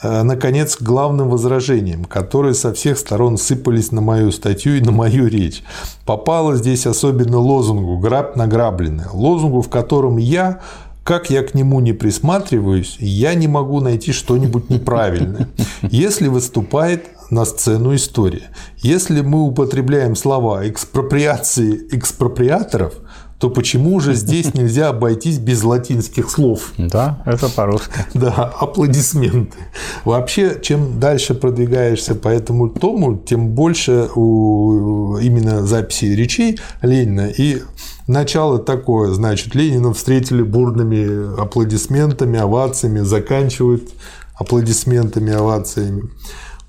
э, 0.00 0.22
наконец, 0.22 0.76
к 0.76 0.82
главным 0.82 1.28
возражениям, 1.28 2.04
которые 2.04 2.54
со 2.54 2.72
всех 2.72 2.98
сторон 2.98 3.36
сыпались 3.36 3.90
на 3.90 4.00
мою 4.00 4.30
статью 4.30 4.76
и 4.76 4.80
на 4.80 4.92
мою 4.92 5.26
речь. 5.26 5.64
Попало 6.06 6.54
здесь 6.54 6.86
особенно 6.86 7.38
лозунгу 7.38 7.98
«граб 7.98 8.36
награбленное», 8.36 9.08
лозунгу, 9.12 9.62
в 9.62 9.68
котором 9.68 10.18
я 10.18 10.60
как 11.02 11.30
я 11.30 11.42
к 11.42 11.54
нему 11.54 11.80
не 11.80 11.92
присматриваюсь, 11.92 12.96
я 13.00 13.34
не 13.34 13.48
могу 13.48 13.80
найти 13.80 14.12
что-нибудь 14.12 14.70
неправильное. 14.70 15.48
Если 15.82 16.28
выступает 16.28 17.06
на 17.30 17.44
сцену 17.44 17.94
история. 17.94 18.50
Если 18.78 19.20
мы 19.20 19.42
употребляем 19.42 20.16
слова 20.16 20.68
экспроприации 20.68 21.88
экспроприаторов, 21.92 22.94
то 23.40 23.48
почему 23.48 24.00
же 24.00 24.14
здесь 24.14 24.54
нельзя 24.54 24.90
обойтись 24.90 25.38
без 25.38 25.64
латинских 25.64 26.30
слов? 26.30 26.72
Да, 26.76 27.22
это 27.26 27.48
по-русски. 27.48 27.90
Да, 28.14 28.52
аплодисменты. 28.60 29.56
Вообще, 30.04 30.58
чем 30.60 31.00
дальше 31.00 31.34
продвигаешься 31.34 32.14
по 32.14 32.28
этому 32.28 32.68
тому, 32.68 33.16
тем 33.16 33.48
больше 33.48 34.08
у 34.14 35.16
именно 35.16 35.64
записи 35.66 36.04
речей 36.04 36.58
Ленина 36.82 37.28
и 37.28 37.62
начало 38.06 38.58
такое, 38.58 39.12
значит, 39.12 39.54
Ленина 39.54 39.94
встретили 39.94 40.42
бурными 40.42 41.40
аплодисментами, 41.40 42.38
овациями, 42.38 43.00
заканчивают 43.00 43.88
аплодисментами, 44.34 45.32
овациями. 45.32 46.10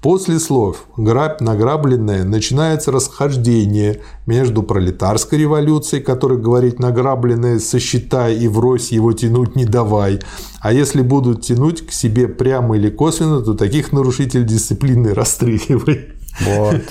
После 0.02 0.40
слов 0.40 0.86
«грабь 0.98 1.42
награбленное» 1.42 2.24
начинается 2.24 2.92
расхождение 2.92 4.02
между 4.26 4.64
пролетарской 4.64 5.38
революцией, 5.38 6.02
которая 6.02 6.40
говорит 6.40 6.80
«награбленное 6.80 7.60
сосчитай 7.60 8.36
и 8.36 8.48
врозь 8.48 8.92
его 8.92 9.14
тянуть 9.14 9.56
не 9.56 9.66
давай», 9.66 10.20
а 10.60 10.74
если 10.74 11.04
будут 11.04 11.44
тянуть 11.44 11.86
к 11.86 11.92
себе 11.92 12.28
прямо 12.28 12.78
или 12.78 12.90
косвенно, 12.90 13.42
то 13.42 13.54
таких 13.54 13.92
нарушителей 13.92 14.44
дисциплины 14.44 15.14
расстреливай. 15.14 16.08
Вот. 16.40 16.82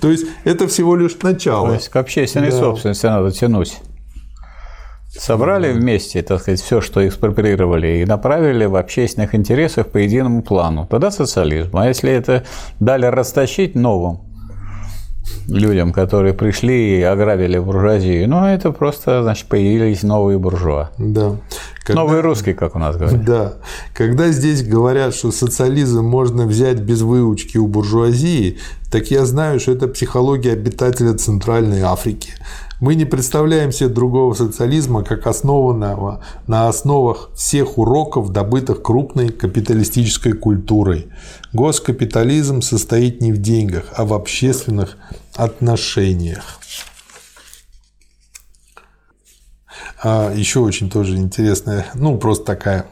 То 0.00 0.10
есть 0.10 0.24
это 0.44 0.66
всего 0.66 0.96
лишь 0.96 1.18
начало. 1.22 1.68
То 1.68 1.74
есть 1.74 1.88
к 1.90 1.96
общественной 1.96 2.50
да. 2.50 2.58
собственности 2.58 3.04
надо 3.04 3.30
тянуть. 3.30 3.76
Собрали 5.16 5.72
вместе, 5.72 6.22
так 6.22 6.40
сказать, 6.40 6.60
все, 6.60 6.80
что 6.80 7.06
экспроприировали, 7.06 7.98
и 7.98 8.04
направили 8.04 8.64
в 8.64 8.76
общественных 8.76 9.34
интересах 9.34 9.86
по 9.86 9.98
единому 9.98 10.42
плану. 10.42 10.86
Тогда 10.90 11.10
социализм. 11.10 11.76
А 11.76 11.86
если 11.86 12.10
это 12.10 12.44
дали 12.80 13.06
растащить 13.06 13.74
новым 13.74 14.20
людям, 15.46 15.92
которые 15.92 16.34
пришли 16.34 16.98
и 16.98 17.02
ограбили 17.02 17.58
буржуазию, 17.58 18.28
ну, 18.28 18.44
это 18.44 18.72
просто, 18.72 19.22
значит, 19.22 19.46
появились 19.46 20.02
новые 20.02 20.38
буржуа. 20.38 20.90
Да. 20.98 21.36
Когда... 21.84 22.02
Новые 22.02 22.20
русские, 22.20 22.54
как 22.54 22.74
у 22.74 22.78
нас 22.78 22.96
говорят. 22.96 23.24
Да. 23.24 23.52
Когда 23.94 24.28
здесь 24.30 24.66
говорят, 24.66 25.14
что 25.14 25.30
социализм 25.30 26.04
можно 26.04 26.46
взять 26.46 26.80
без 26.80 27.02
выучки 27.02 27.56
у 27.58 27.66
буржуазии, 27.66 28.58
так 28.90 29.10
я 29.10 29.24
знаю, 29.26 29.60
что 29.60 29.72
это 29.72 29.86
психология 29.86 30.52
обитателя 30.52 31.14
Центральной 31.14 31.82
Африки– 31.82 32.32
мы 32.84 32.96
не 32.96 33.06
представляем 33.06 33.72
себе 33.72 33.88
другого 33.88 34.34
социализма, 34.34 35.02
как 35.02 35.26
основанного 35.26 36.20
на 36.46 36.68
основах 36.68 37.30
всех 37.34 37.78
уроков, 37.78 38.30
добытых 38.30 38.82
крупной 38.82 39.30
капиталистической 39.30 40.34
культурой. 40.34 41.08
Госкапитализм 41.54 42.60
состоит 42.60 43.22
не 43.22 43.32
в 43.32 43.38
деньгах, 43.38 43.86
а 43.96 44.04
в 44.04 44.12
общественных 44.12 44.98
отношениях. 45.34 46.60
А 50.02 50.30
еще 50.34 50.60
очень 50.60 50.90
тоже 50.90 51.16
интересная, 51.16 51.86
ну 51.94 52.18
просто 52.18 52.44
такая 52.44 52.84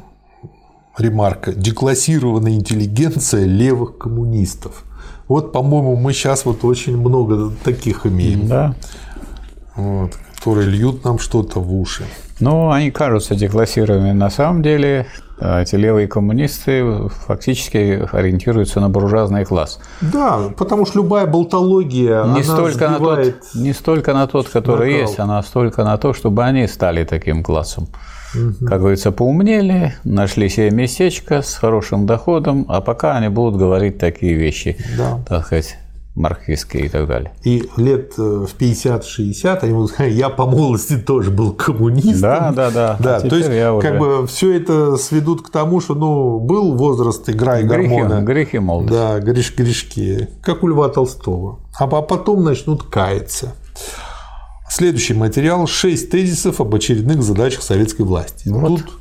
ремарка. 0.97 1.53
Деклассированная 1.53 2.53
интеллигенция 2.53 3.45
левых 3.45 3.99
коммунистов. 3.99 4.85
Вот, 5.29 5.53
по-моему, 5.53 5.97
мы 5.97 6.15
сейчас 6.15 6.47
вот 6.47 6.65
очень 6.65 6.97
много 6.97 7.53
таких 7.63 8.07
имеем. 8.07 8.49
Да 8.49 8.75
вот, 9.77 10.13
которые 10.37 10.69
льют 10.69 11.05
нам 11.05 11.19
что-то 11.19 11.61
в 11.61 11.73
уши. 11.75 12.05
Ну, 12.41 12.71
они 12.71 12.91
кажутся 12.91 13.35
деклассированными. 13.35 14.13
На 14.13 14.31
самом 14.31 14.63
деле 14.63 15.07
а, 15.39 15.63
эти 15.63 15.77
левые 15.77 16.09
коммунисты 16.09 17.09
фактически 17.27 18.09
ориентируются 18.13 18.81
на 18.81 18.89
буржуазный 18.89 19.45
класс. 19.45 19.81
Да, 20.01 20.51
потому 20.57 20.87
что 20.87 20.99
любая 20.99 21.27
болтология 21.27 22.25
не 22.25 22.43
столько 22.43 22.89
на 22.89 22.99
тот, 22.99 23.35
не 23.55 23.73
столько 23.73 24.15
на 24.15 24.27
тот, 24.27 24.49
который 24.49 24.93
накал. 24.93 25.09
есть, 25.09 25.19
а 25.19 25.43
столько 25.43 25.85
на 25.85 25.97
то, 25.99 26.15
чтобы 26.15 26.45
они 26.45 26.67
стали 26.67 27.05
таким 27.05 27.43
классом. 27.43 27.89
Угу. 28.35 28.67
Как 28.67 28.81
говорится, 28.81 29.13
поумнели, 29.13 29.95
нашли 30.05 30.49
себе 30.49 30.71
местечко 30.71 31.43
с 31.43 31.55
хорошим 31.55 32.07
доходом, 32.07 32.65
а 32.69 32.81
пока 32.81 33.17
они 33.17 33.29
будут 33.29 33.59
говорить 33.59 33.99
такие 33.99 34.35
вещи, 34.35 34.77
да. 34.97 35.19
так 35.29 35.47
сказать, 35.47 35.77
марксистские 36.15 36.87
и 36.87 36.89
так 36.89 37.07
далее. 37.07 37.33
И 37.43 37.69
лет 37.77 38.13
э, 38.19 38.23
в 38.47 38.55
50-60 38.59 39.59
они 39.63 39.73
будут 39.73 39.99
я 39.99 40.29
по 40.29 40.47
молодости 40.47 40.99
тоже 40.99 41.31
был 41.31 41.53
коммунистом. 41.53 42.21
Да, 42.21 42.53
да, 42.53 42.71
да. 42.71 42.97
да 43.01 43.17
а 43.17 43.21
то 43.21 43.37
есть, 43.37 43.49
как 43.49 44.01
уже... 44.01 44.21
бы 44.21 44.27
все 44.27 44.53
это 44.53 44.97
сведут 44.97 45.43
к 45.43 45.51
тому, 45.51 45.81
что 45.81 45.95
ну, 45.95 46.39
был 46.39 46.77
возраст 46.77 47.29
игра 47.31 47.61
и 47.61 47.65
гормона. 47.65 48.21
Грехи 48.23 48.59
молодости. 48.59 48.95
Да, 48.95 49.21
греш, 49.21 49.55
грешки, 49.57 50.29
как 50.43 50.63
у 50.63 50.69
Льва 50.69 50.89
Толстого. 50.89 51.61
А 51.79 51.87
потом 51.87 52.45
начнут 52.45 52.83
каяться. 52.83 53.55
Следующий 54.69 55.15
материал– 55.15 55.67
шесть 55.69 56.11
тезисов 56.11 56.61
об 56.61 56.75
очередных 56.75 57.23
задачах 57.23 57.63
советской 57.63 58.03
власти. 58.03 58.49
Вот. 58.49 58.69
Тут 58.69 58.99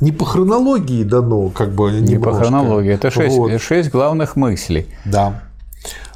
не 0.00 0.12
по 0.12 0.24
хронологии 0.24 1.04
дано, 1.04 1.50
как 1.50 1.72
бы 1.72 1.90
немножко. 1.90 2.12
Не 2.12 2.18
по 2.18 2.32
хронологии, 2.32 2.92
это 2.92 3.10
шесть, 3.10 3.36
вот. 3.36 3.60
шесть 3.60 3.90
главных 3.90 4.36
мыслей. 4.36 4.86
Да. 5.04 5.42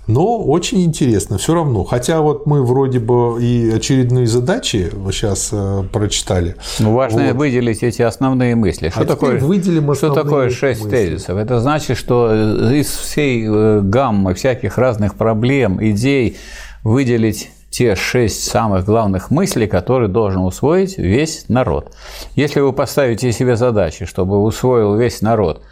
Но 0.06 0.38
очень 0.38 0.84
интересно 0.84 1.38
все 1.38 1.54
равно. 1.54 1.84
Хотя 1.84 2.20
вот 2.20 2.46
мы 2.46 2.62
вроде 2.62 2.98
бы 2.98 3.42
и 3.42 3.70
очередные 3.70 4.26
задачи 4.26 4.90
сейчас 5.10 5.50
э, 5.52 5.84
прочитали. 5.92 6.56
Ну, 6.78 6.92
важно 6.92 7.28
вот. 7.28 7.36
выделить 7.36 7.82
эти 7.82 8.02
основные 8.02 8.54
мысли. 8.54 8.90
Что 8.90 9.00
а 9.00 9.04
такое, 9.04 9.38
выделим 9.38 9.94
что 9.94 10.12
такое 10.12 10.50
шесть 10.50 10.84
мысли. 10.84 10.96
тезисов? 10.96 11.38
Это 11.38 11.60
значит, 11.60 11.96
что 11.96 12.70
из 12.72 12.88
всей 12.88 13.46
э, 13.46 13.80
гаммы 13.82 14.34
всяких 14.34 14.76
разных 14.76 15.14
проблем, 15.14 15.82
идей 15.82 16.36
выделить 16.82 17.50
те 17.70 17.96
шесть 17.96 18.44
самых 18.44 18.84
главных 18.84 19.30
мыслей, 19.30 19.66
которые 19.66 20.08
должен 20.08 20.42
усвоить 20.42 20.96
весь 20.96 21.46
народ. 21.48 21.92
Если 22.36 22.60
вы 22.60 22.72
поставите 22.72 23.32
себе 23.32 23.56
задачи, 23.56 24.04
чтобы 24.04 24.40
усвоил 24.40 24.94
весь 24.96 25.22
народ 25.22 25.62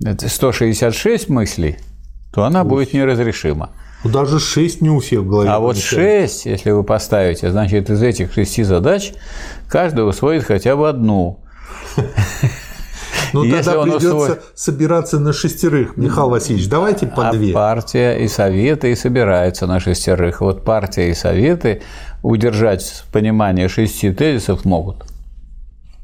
166 0.00 1.28
мыслей, 1.28 1.78
то 2.34 2.44
она 2.44 2.62
Ой. 2.62 2.68
будет 2.68 2.92
неразрешима. 2.92 3.70
Ну, 4.02 4.10
даже 4.10 4.40
6 4.40 4.82
не 4.82 4.90
у 4.90 4.98
всех 4.98 5.20
в 5.20 5.28
голове. 5.28 5.48
А 5.48 5.60
вот 5.60 5.78
6, 5.78 6.46
если 6.46 6.72
вы 6.72 6.82
поставите, 6.82 7.50
значит, 7.50 7.88
из 7.88 8.02
этих 8.02 8.32
шести 8.34 8.64
задач 8.64 9.14
каждый 9.68 10.06
усвоит 10.06 10.44
хотя 10.44 10.76
бы 10.76 10.88
одну. 10.88 11.40
Ну, 13.32 13.50
тогда 13.50 13.82
придется 13.82 14.14
усвоит... 14.14 14.40
собираться 14.54 15.18
на 15.18 15.32
шестерых. 15.32 15.96
Михаил 15.96 16.28
Васильевич, 16.28 16.68
давайте 16.68 17.08
по 17.08 17.30
а 17.30 17.32
две. 17.32 17.52
партия 17.52 18.18
и 18.18 18.28
советы 18.28 18.92
и 18.92 18.94
собираются 18.94 19.66
на 19.66 19.80
шестерых. 19.80 20.40
Вот 20.40 20.64
партия 20.64 21.10
и 21.10 21.14
советы 21.14 21.82
удержать 22.22 23.04
понимание 23.12 23.68
шести 23.68 24.12
тезисов 24.12 24.64
могут. 24.64 25.04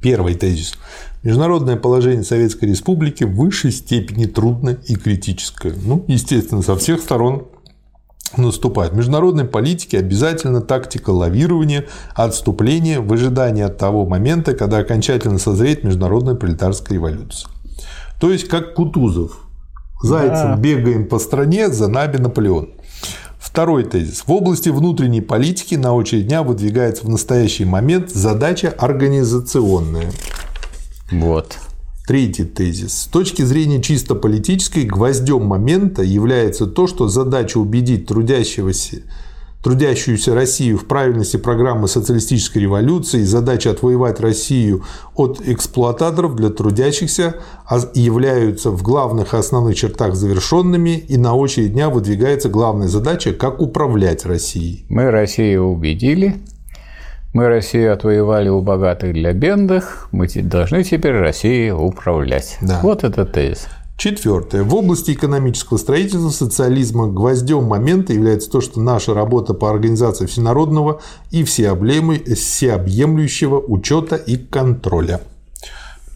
Первый 0.03 0.35
тезис. 0.35 0.75
Международное 1.23 1.77
положение 1.77 2.25
Советской 2.25 2.67
Республики 2.67 3.25
в 3.25 3.35
высшей 3.35 3.73
степени 3.73 4.25
трудное 4.25 4.79
и 4.87 4.95
критическое. 4.95 5.75
Ну, 5.85 6.05
естественно, 6.09 6.63
со 6.63 6.77
всех 6.77 7.01
сторон 7.01 7.49
наступает. 8.37 8.93
В 8.93 8.97
международной 8.97 9.45
политике 9.45 9.99
обязательно 9.99 10.63
тактика 10.63 11.11
лавирования, 11.11 11.85
отступления 12.15 13.01
в 13.01 13.13
ожидании 13.13 13.63
от 13.63 13.77
того 13.77 14.07
момента, 14.07 14.55
когда 14.55 14.79
окончательно 14.79 15.39
созреет 15.39 15.85
международная 15.85 16.37
пролетарская 16.37 16.97
революция. 16.97 17.51
То 18.19 18.31
есть, 18.31 18.49
как 18.49 18.75
Кутузов. 18.75 19.47
Зайцем 20.03 20.55
да. 20.55 20.57
бегаем 20.57 21.07
по 21.07 21.19
стране, 21.19 21.69
за 21.69 21.89
нами 21.89 22.17
Наполеон. 22.17 22.71
Второй 23.39 23.85
тезис. 23.85 24.23
В 24.27 24.33
области 24.33 24.71
внутренней 24.71 25.21
политики 25.21 25.75
на 25.75 25.93
очередь 25.93 26.29
дня 26.29 26.43
выдвигается 26.43 27.05
в 27.05 27.11
настоящий 27.11 27.67
момент 27.67 28.11
задача 28.11 28.75
организационная. 28.79 30.11
Вот. 31.11 31.59
Третий 32.07 32.45
тезис. 32.45 33.03
С 33.03 33.07
точки 33.07 33.43
зрения 33.43 33.81
чисто 33.83 34.15
политической, 34.15 34.85
гвоздем 34.85 35.45
момента 35.45 36.03
является 36.03 36.67
то, 36.67 36.87
что 36.87 37.09
задача 37.09 37.59
убедить 37.59 38.07
трудящегося 38.07 39.03
трудящуюся 39.63 40.35
Россию 40.35 40.79
в 40.79 40.87
правильности 40.87 41.37
программы 41.37 41.87
социалистической 41.89 42.63
революции, 42.63 43.23
задача 43.23 43.71
отвоевать 43.71 44.21
Россию 44.21 44.85
от 45.15 45.41
эксплуататоров 45.47 46.35
для 46.35 46.51
трудящихся 46.51 47.37
являются 47.95 48.71
в 48.71 48.83
главных 48.83 49.35
и 49.35 49.37
основных 49.37 49.77
чертах 49.77 50.15
завершенными, 50.15 50.97
и 50.97 51.17
на 51.17 51.35
очередь 51.35 51.75
дня 51.75 51.91
выдвигается 51.91 52.49
главная 52.49 52.89
задача, 52.89 53.33
как 53.33 53.61
управлять 53.61 54.25
Россией. 54.25 54.87
Мы 54.89 55.11
Россию 55.11 55.67
убедили, 55.67 56.37
мы 57.33 57.49
Россию 57.49 57.93
отвоевали 57.93 58.49
у 58.49 58.61
богатых 58.61 59.13
для 59.13 59.33
бедных, 59.33 60.09
мы 60.11 60.27
должны 60.29 60.83
теперь 60.85 61.13
Россией 61.13 61.71
управлять. 61.71 62.59
Да. 62.61 62.81
Вот 62.83 63.05
этот 63.05 63.33
тезис. 63.33 63.69
Четвертое. 63.97 64.63
В 64.63 64.75
области 64.75 65.13
экономического 65.13 65.77
строительства 65.77 66.31
социализма 66.31 67.09
гвоздем 67.09 67.65
момента 67.65 68.15
является 68.15 68.51
то, 68.51 68.63
что 68.63 68.81
наша 68.81 69.13
работа 69.13 69.53
по 69.53 69.69
организации 69.71 70.25
всенародного 70.25 71.03
и 71.31 71.45
всеобъемлющего 71.45 73.61
учета 73.61 74.17
и 74.17 74.39
контроля. 74.39 75.21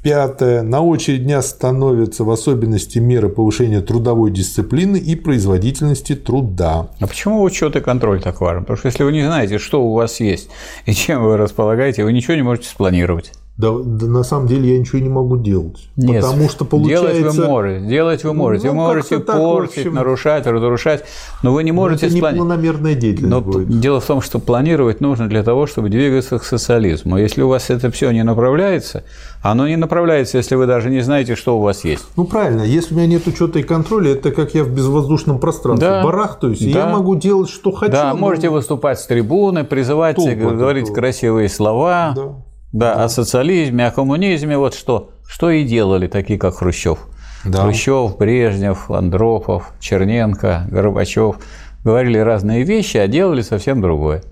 Пятое. 0.04 0.60
На 0.60 0.82
очередь 0.82 1.24
дня 1.24 1.40
становятся 1.40 2.24
в 2.24 2.30
особенности 2.30 2.98
меры 2.98 3.30
повышения 3.30 3.80
трудовой 3.80 4.30
дисциплины 4.30 4.98
и 4.98 5.16
производительности 5.16 6.14
труда. 6.14 6.88
А 7.00 7.06
почему 7.06 7.42
учет 7.42 7.74
и 7.76 7.80
контроль 7.80 8.20
так 8.20 8.42
важен? 8.42 8.64
Потому 8.64 8.76
что 8.76 8.88
если 8.88 9.02
вы 9.02 9.12
не 9.12 9.24
знаете, 9.24 9.56
что 9.56 9.82
у 9.82 9.94
вас 9.94 10.20
есть 10.20 10.50
и 10.84 10.92
чем 10.92 11.24
вы 11.24 11.38
располагаете, 11.38 12.04
вы 12.04 12.12
ничего 12.12 12.34
не 12.34 12.42
можете 12.42 12.68
спланировать. 12.68 13.32
Да, 13.56 13.70
да 13.84 14.06
на 14.06 14.24
самом 14.24 14.48
деле 14.48 14.74
я 14.74 14.78
ничего 14.80 14.98
не 14.98 15.08
могу 15.08 15.36
делать. 15.36 15.88
Нет, 15.94 16.22
потому 16.22 16.48
что 16.48 16.64
получается... 16.64 17.12
Делать 17.12 17.36
вы 17.36 17.46
можете, 17.46 17.86
делать 17.86 18.24
вы 18.24 18.34
можете. 18.34 18.66
Ну, 18.66 18.72
вы 18.72 18.78
можете 18.78 19.18
портить, 19.20 19.78
общем... 19.78 19.94
нарушать, 19.94 20.46
разрушать, 20.46 21.04
но 21.44 21.52
вы 21.52 21.62
не 21.62 21.70
можете... 21.70 22.06
Но 22.06 22.18
это 22.18 22.32
не 22.32 22.36
планомерная 22.36 22.94
деятельность 22.96 23.30
но 23.30 23.40
будет. 23.40 23.78
Дело 23.78 24.00
в 24.00 24.06
том, 24.06 24.20
что 24.22 24.40
планировать 24.40 25.00
нужно 25.00 25.28
для 25.28 25.44
того, 25.44 25.66
чтобы 25.66 25.88
двигаться 25.88 26.40
к 26.40 26.44
социализму. 26.44 27.16
Если 27.16 27.42
у 27.42 27.48
вас 27.48 27.70
это 27.70 27.92
все 27.92 28.10
не 28.10 28.24
направляется, 28.24 29.04
оно 29.40 29.68
не 29.68 29.76
направляется, 29.76 30.36
если 30.38 30.56
вы 30.56 30.66
даже 30.66 30.90
не 30.90 31.02
знаете, 31.02 31.36
что 31.36 31.56
у 31.56 31.60
вас 31.60 31.84
есть. 31.84 32.04
Ну 32.16 32.24
правильно, 32.24 32.62
если 32.62 32.94
у 32.94 32.96
меня 32.96 33.06
нет 33.06 33.26
учета 33.28 33.60
и 33.60 33.62
контроля, 33.62 34.14
это 34.14 34.32
как 34.32 34.54
я 34.54 34.64
в 34.64 34.70
безвоздушном 34.70 35.38
пространстве 35.38 35.88
да, 35.88 36.02
барахтаюсь, 36.02 36.58
да. 36.58 36.64
и 36.64 36.70
я 36.70 36.86
могу 36.88 37.14
делать, 37.14 37.50
что 37.50 37.70
хочу. 37.70 37.92
Да, 37.92 38.14
но... 38.14 38.18
можете 38.18 38.48
выступать 38.48 38.98
с 38.98 39.06
трибуны, 39.06 39.62
призывать, 39.62 40.16
говорить 40.16 40.92
красивые 40.92 41.48
слова. 41.48 42.14
Да. 42.16 42.34
Да, 42.74 43.04
о 43.04 43.08
социализме, 43.08 43.86
о 43.86 43.92
коммунизме, 43.92 44.58
вот 44.58 44.74
что. 44.74 45.12
Что 45.28 45.48
и 45.48 45.62
делали 45.62 46.08
такие, 46.08 46.40
как 46.40 46.56
Хрущев. 46.56 46.98
Да. 47.44 47.62
Хрущев, 47.62 48.18
Брежнев, 48.18 48.90
Андропов, 48.90 49.72
Черненко, 49.78 50.66
Горбачев. 50.72 51.36
Говорили 51.84 52.18
разные 52.18 52.64
вещи, 52.64 52.96
а 52.96 53.06
делали 53.06 53.42
совсем 53.42 53.80
другое. 53.80 54.24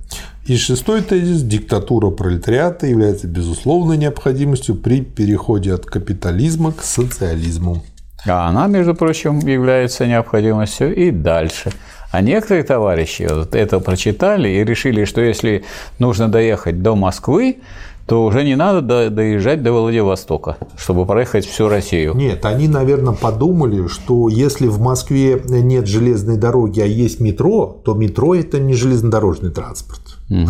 И 0.44 0.56
шестой 0.56 1.02
тезис– 1.02 1.42
диктатура 1.44 2.10
пролетариата 2.10 2.88
является 2.88 3.28
безусловной 3.28 3.96
необходимостью 3.96 4.74
при 4.74 5.02
переходе 5.02 5.72
от 5.72 5.86
капитализма 5.86 6.72
к 6.72 6.82
социализму. 6.82 7.84
А 8.26 8.48
она, 8.48 8.66
между 8.66 8.96
прочим, 8.96 9.38
является 9.38 10.04
необходимостью 10.04 10.92
и 10.92 11.12
дальше. 11.12 11.70
А 12.10 12.20
некоторые 12.20 12.64
товарищи 12.64 13.26
вот 13.30 13.54
это 13.54 13.78
прочитали 13.78 14.48
и 14.48 14.64
решили, 14.64 15.04
что 15.04 15.20
если 15.20 15.64
нужно 16.00 16.28
доехать 16.28 16.82
до 16.82 16.96
Москвы, 16.96 17.58
то 18.06 18.24
уже 18.24 18.44
не 18.44 18.56
надо 18.56 19.10
доезжать 19.10 19.62
до 19.62 19.72
Владивостока, 19.72 20.56
чтобы 20.76 21.06
проехать 21.06 21.46
всю 21.46 21.68
Россию. 21.68 22.14
Нет, 22.14 22.44
они, 22.44 22.68
наверное, 22.68 23.14
подумали, 23.14 23.86
что 23.88 24.28
если 24.28 24.66
в 24.66 24.80
Москве 24.80 25.40
нет 25.46 25.86
железной 25.86 26.36
дороги, 26.36 26.80
а 26.80 26.86
есть 26.86 27.20
метро, 27.20 27.80
то 27.84 27.94
метро– 27.94 28.34
это 28.36 28.58
не 28.58 28.74
железнодорожный 28.74 29.50
транспорт. 29.50 30.18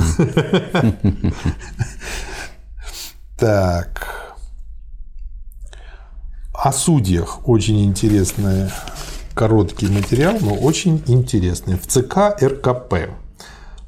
Так. 3.38 4.36
О 6.52 6.70
судьях 6.70 7.48
очень 7.48 7.84
интересный 7.84 8.70
короткий 9.34 9.88
материал, 9.88 10.38
но 10.40 10.54
очень 10.54 11.02
интересный. 11.08 11.76
В 11.76 11.88
ЦК 11.88 12.40
РКП 12.40 13.10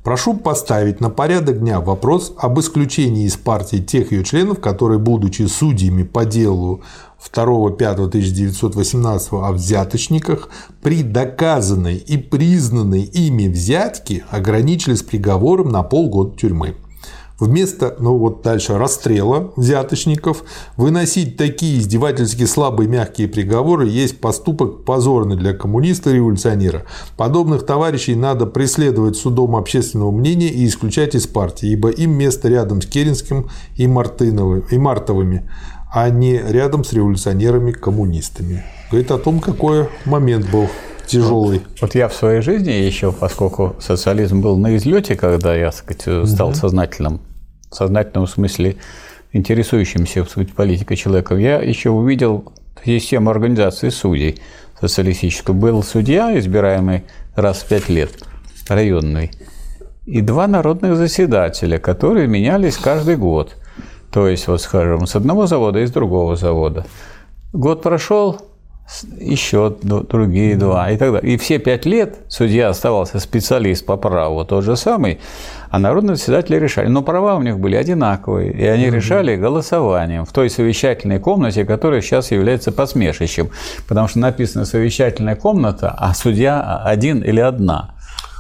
Прошу 0.05 0.35
поставить 0.35 1.01
на 1.01 1.09
порядок 1.09 1.61
дня 1.61 1.81
вопрос 1.81 2.35
об 2.37 2.61
исключении 2.61 3.25
из 3.25 3.39
партии 3.39 3.79
тех 3.79 4.13
ее 4.13 4.23
членов, 4.23 4.61
которые, 4.61 4.99
будучи 4.99 5.45
судьями 5.45 6.03
по 6.03 6.27
делу 6.27 6.83
2.5.1918 7.33 9.49
о 9.49 9.53
взяточниках, 9.53 10.51
при 10.83 11.03
доказанной 11.03 11.97
и 11.97 12.19
признанной 12.19 13.05
ими 13.05 13.49
взятке 13.49 14.27
ограничились 14.29 15.03
приговором 15.03 15.71
на 15.71 15.83
полгода 15.83 16.37
тюрьмы. 16.37 16.75
Вместо, 17.41 17.97
ну 17.99 18.17
вот 18.17 18.43
дальше, 18.43 18.79
расстрела 18.79 19.53
взяточников, 19.57 20.45
выносить 20.77 21.37
такие 21.37 21.81
издевательски 21.81 22.45
слабые 22.45 22.89
мягкие 22.89 23.27
приговоры 23.27 23.89
есть 23.89 24.21
поступок 24.21 24.85
позорный 24.85 25.37
для 25.37 25.53
коммуниста-революционера. 25.53 26.85
Подобных 27.17 27.67
товарищей 27.67 28.15
надо 28.15 28.47
преследовать 28.47 29.17
судом 29.17 29.57
общественного 29.57 30.13
мнения 30.13 30.49
и 30.49 30.65
исключать 30.65 31.17
из 31.17 31.27
партии, 31.27 31.71
ибо 31.71 31.91
им 31.91 32.13
место 32.13 32.49
рядом 32.49 32.81
с 32.81 32.87
Керенским 32.87 33.49
и, 33.75 33.89
Мартыновым, 33.89 34.65
и 34.71 34.79
Мартовыми, 34.79 35.51
а 35.93 36.11
не 36.11 36.37
рядом 36.39 36.85
с 36.85 36.93
революционерами-коммунистами. 36.93 38.63
Говорит 38.93 39.11
о 39.11 39.19
том, 39.19 39.41
какой 39.41 39.89
момент 40.05 40.49
был 40.53 40.69
тяжелый. 41.07 41.59
Вот, 41.59 41.81
вот 41.81 41.95
я 41.95 42.09
в 42.09 42.15
своей 42.15 42.41
жизни 42.41 42.71
еще, 42.71 43.13
поскольку 43.13 43.77
социализм 43.81 44.41
был 44.41 44.57
на 44.57 44.77
излете, 44.77 45.17
когда 45.17 45.55
я, 45.55 45.71
так 45.71 45.97
сказать, 45.97 46.29
стал 46.29 46.49
угу. 46.49 46.57
сознательным, 46.57 47.21
в 47.71 47.75
сознательном 47.75 48.27
смысле 48.27 48.77
интересующимся 49.33 50.25
политикой 50.57 50.97
человеком, 50.97 51.39
я 51.39 51.57
еще 51.57 51.91
увидел 51.91 52.53
систему 52.85 53.31
организации 53.31 53.89
судей 53.89 54.41
социалистическую. 54.81 55.57
Был 55.57 55.83
судья, 55.83 56.39
избираемый 56.39 57.05
раз 57.35 57.59
в 57.59 57.69
пять 57.69 57.89
лет, 57.89 58.11
районный. 58.69 59.31
и 60.07 60.21
два 60.21 60.47
народных 60.47 60.97
заседателя, 60.97 61.79
которые 61.79 62.27
менялись 62.27 62.77
каждый 62.77 63.17
год. 63.17 63.57
То 64.13 64.29
есть, 64.29 64.47
вот 64.47 64.61
скажем, 64.61 65.07
с 65.07 65.17
одного 65.17 65.47
завода 65.47 65.81
и 65.81 65.87
с 65.87 65.91
другого 65.91 66.37
завода. 66.37 66.87
Год 67.53 67.83
прошел, 67.83 68.41
еще 69.19 69.75
другие 69.81 70.57
два 70.57 70.91
и 70.91 70.97
так 70.97 71.13
далее. 71.13 71.35
И 71.35 71.37
все 71.37 71.59
пять 71.59 71.87
лет 71.87 72.19
судья 72.29 72.69
оставался 72.69 73.19
специалист 73.19 73.85
по 73.85 73.97
праву, 73.97 74.45
тот 74.45 74.65
же 74.65 74.77
самый, 74.77 75.21
а 75.71 75.79
народные 75.79 76.17
заседатели 76.17 76.57
решали. 76.57 76.89
Но 76.89 77.03
права 77.03 77.37
у 77.37 77.43
них 77.43 77.59
были 77.59 77.77
одинаковые, 77.77 78.53
и 78.53 78.65
они 78.65 78.91
решали 78.91 79.37
голосованием 79.37 80.25
в 80.25 80.33
той 80.33 80.51
совещательной 80.51 81.19
комнате, 81.19 81.65
которая 81.65 82.03
сейчас 82.03 82.31
является 82.31 82.73
посмешищем, 82.73 83.51
потому 83.89 84.07
что 84.07 84.19
написано 84.19 84.65
«совещательная 84.67 85.37
комната», 85.37 85.91
а 85.97 86.15
судья 86.15 86.83
один 86.85 87.23
или 87.23 87.41
одна– 87.41 87.94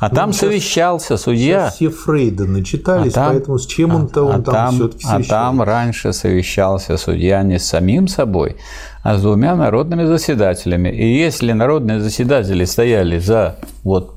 а 0.05 0.09
ну, 0.11 0.15
там 0.17 0.33
сейчас, 0.33 0.41
совещался 0.41 1.17
судья. 1.17 1.71
Все 1.71 1.89
Фрейда 1.89 2.45
начитались, 2.45 3.13
а 3.13 3.15
там, 3.15 3.33
поэтому 3.33 3.59
с 3.59 3.67
чем 3.67 3.95
он-то 3.95 4.23
он, 4.23 4.41
а, 4.41 4.43
там, 4.43 4.45
там 4.45 4.75
все-таки 4.75 5.05
совещался? 5.05 5.27
А 5.27 5.31
там 5.31 5.63
раньше 5.63 6.13
совещался 6.13 6.97
судья 6.97 7.43
не 7.43 7.59
с 7.59 7.65
самим 7.65 8.09
собой, 8.09 8.57
а 9.03 9.17
с 9.17 9.23
двумя 9.23 9.55
народными 9.57 10.05
заседателями. 10.05 10.91
И 10.91 11.19
если 11.19 11.53
народные 11.53 12.01
заседатели 12.01 12.65
стояли 12.65 13.19
за 13.19 13.57
вот 13.83 14.15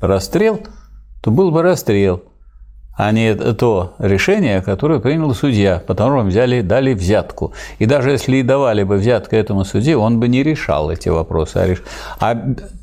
расстрел, 0.00 0.60
то 1.22 1.30
был 1.30 1.50
бы 1.50 1.62
расстрел– 1.62 2.22
а 2.96 3.12
не 3.12 3.34
то 3.34 3.94
решение, 3.98 4.62
которое 4.62 5.00
принял 5.00 5.34
судья, 5.34 5.82
по 5.86 5.94
которому 5.94 6.28
взяли, 6.28 6.62
дали 6.62 6.94
взятку. 6.94 7.52
И 7.78 7.86
даже 7.86 8.10
если 8.10 8.38
и 8.38 8.42
давали 8.42 8.84
бы 8.84 8.96
взятку 8.96 9.36
этому 9.36 9.64
судье, 9.64 9.96
он 9.96 10.18
бы 10.18 10.28
не 10.28 10.42
решал 10.42 10.90
эти 10.90 11.10
вопросы. 11.10 11.58
А, 11.58 11.66
реш... 11.66 11.82
а 12.20 12.34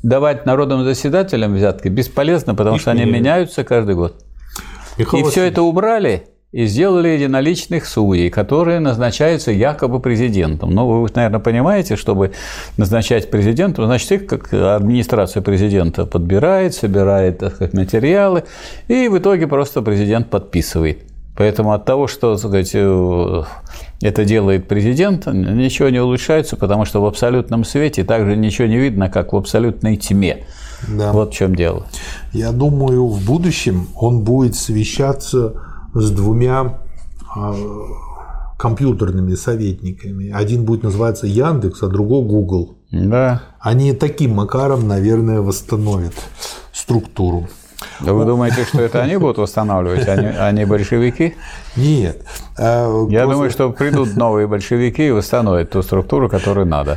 давать 0.02 0.46
народным 0.46 0.84
заседателям 0.84 1.54
взятки 1.54 1.88
бесполезно, 1.88 2.54
потому 2.54 2.78
что 2.78 2.92
они 2.92 3.04
меняются 3.04 3.64
каждый 3.64 3.96
год. 3.96 4.14
Михаил 4.98 5.26
и 5.26 5.30
все 5.30 5.44
это 5.44 5.62
убрали, 5.62 6.28
и 6.54 6.66
сделали 6.66 7.08
единоличных 7.08 7.84
судей, 7.84 8.30
которые 8.30 8.78
назначаются 8.78 9.50
якобы 9.50 9.98
президентом. 9.98 10.70
Но 10.70 10.86
вы, 10.86 11.08
наверное, 11.12 11.40
понимаете, 11.40 11.96
чтобы 11.96 12.30
назначать 12.76 13.28
президентом, 13.28 13.86
значит, 13.86 14.12
их 14.12 14.26
как 14.28 14.54
администрация 14.54 15.42
президента 15.42 16.06
подбирает, 16.06 16.72
собирает 16.72 17.38
так 17.38 17.56
сказать, 17.56 17.74
материалы, 17.74 18.44
и 18.86 19.08
в 19.08 19.18
итоге 19.18 19.48
просто 19.48 19.82
президент 19.82 20.30
подписывает. 20.30 21.00
Поэтому 21.36 21.72
от 21.72 21.86
того, 21.86 22.06
что 22.06 22.36
так 22.36 22.38
сказать, 22.38 22.70
э, 22.74 23.42
это 24.00 24.24
делает 24.24 24.68
президент, 24.68 25.26
ничего 25.26 25.88
не 25.88 25.98
улучшается, 25.98 26.54
потому 26.54 26.84
что 26.84 27.02
в 27.02 27.06
абсолютном 27.06 27.64
свете 27.64 28.04
также 28.04 28.36
ничего 28.36 28.68
не 28.68 28.76
видно, 28.76 29.10
как 29.10 29.32
в 29.32 29.36
абсолютной 29.36 29.96
тьме. 29.96 30.46
Да. 30.86 31.10
Вот 31.10 31.32
в 31.32 31.36
чем 31.36 31.56
дело. 31.56 31.86
Я 32.32 32.52
думаю, 32.52 33.08
в 33.08 33.26
будущем 33.26 33.88
он 33.96 34.20
будет 34.20 34.54
совещаться 34.54 35.73
с 35.94 36.10
двумя 36.10 36.78
а, 37.34 37.54
компьютерными 38.58 39.34
советниками. 39.34 40.30
Один 40.30 40.64
будет 40.64 40.82
называться 40.82 41.26
Яндекс, 41.26 41.82
а 41.82 41.88
другой 41.88 42.22
Google. 42.26 42.76
Да. 42.90 43.42
Они 43.60 43.92
таким 43.92 44.34
макаром, 44.34 44.86
наверное, 44.86 45.40
восстановят 45.40 46.14
структуру. 46.72 47.48
Да 48.00 48.12
вы 48.12 48.24
думаете, 48.24 48.64
что 48.64 48.80
это 48.82 49.02
они 49.02 49.16
будут 49.16 49.38
восстанавливать, 49.38 50.08
а 50.08 50.16
не, 50.16 50.28
а 50.28 50.50
не 50.52 50.66
большевики? 50.66 51.34
Нет. 51.76 52.24
А, 52.58 53.06
Я 53.08 53.26
думаю, 53.26 53.50
что 53.50 53.70
придут 53.70 54.16
новые 54.16 54.46
большевики 54.46 55.08
и 55.08 55.10
восстановят 55.10 55.70
ту 55.70 55.82
структуру, 55.82 56.28
которую 56.28 56.66
надо. 56.66 56.96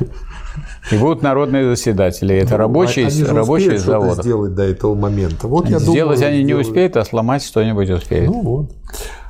И 0.92 0.98
будут 0.98 1.22
народные 1.22 1.70
заседатели. 1.70 2.36
Это 2.36 2.52
ну, 2.52 2.58
рабочие, 2.58 3.08
они 3.08 3.24
рабочие 3.24 3.78
заводы. 3.78 4.22
сделать 4.22 4.56
до 4.56 4.64
этого 4.64 4.96
момента. 4.96 5.48
Вот 5.48 5.70
я 5.70 5.80
сделать 5.80 6.20
думаю, 6.20 6.34
они 6.34 6.44
не 6.44 6.54
успеют, 6.54 6.98
а 6.98 7.04
сломать 7.04 7.44
что-нибудь 7.44 7.90
успеют. 7.90 8.28
Ну 8.28 8.42
вот. 8.42 8.72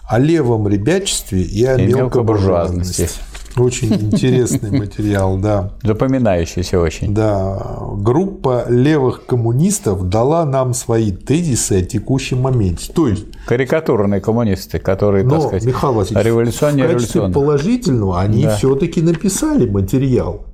О 0.07 0.19
левом 0.19 0.67
ребячестве 0.67 1.41
и 1.41 1.65
о 1.65 1.75
и 1.75 1.87
мелкобуржуазности. 1.87 3.09
Очень 3.57 3.93
интересный 3.95 4.71
материал, 4.79 5.37
да. 5.37 5.71
Запоминающийся 5.81 6.79
очень. 6.79 7.13
Да. 7.13 7.79
Группа 7.95 8.65
левых 8.69 9.25
коммунистов 9.25 10.07
дала 10.09 10.45
нам 10.45 10.73
свои 10.73 11.11
тезисы 11.11 11.79
о 11.79 11.81
текущем 11.81 12.41
моменте. 12.41 12.93
То 12.93 13.07
есть... 13.07 13.25
Карикатурные 13.47 14.21
коммунисты, 14.21 14.77
которые, 14.77 15.23
но, 15.23 15.31
так 15.31 15.41
сказать, 15.41 15.65
Михаил 15.65 15.93
Васильевич, 15.93 16.25
революционные, 16.25 16.87
в 16.87 16.91
качестве 16.93 17.29
положительного 17.29 18.19
они 18.19 18.43
да. 18.43 18.55
все-таки 18.55 19.01
написали 19.01 19.67
материал. 19.67 20.45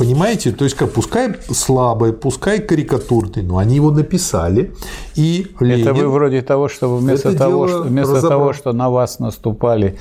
Понимаете? 0.00 0.52
То 0.52 0.64
есть, 0.64 0.76
как, 0.76 0.92
пускай 0.92 1.34
слабый, 1.50 2.14
пускай 2.14 2.58
карикатурный, 2.58 3.42
но 3.42 3.58
они 3.58 3.74
его 3.76 3.90
написали. 3.90 4.72
И 5.14 5.46
Ленин 5.60 5.88
Это 5.88 5.92
вы 5.92 6.08
вроде 6.08 6.40
того, 6.40 6.68
что 6.68 6.96
вместо, 6.96 7.36
того, 7.36 7.68
что, 7.68 7.82
вместо 7.82 8.22
того, 8.22 8.54
что 8.54 8.72
на 8.72 8.88
вас 8.88 9.18
наступали 9.18 9.98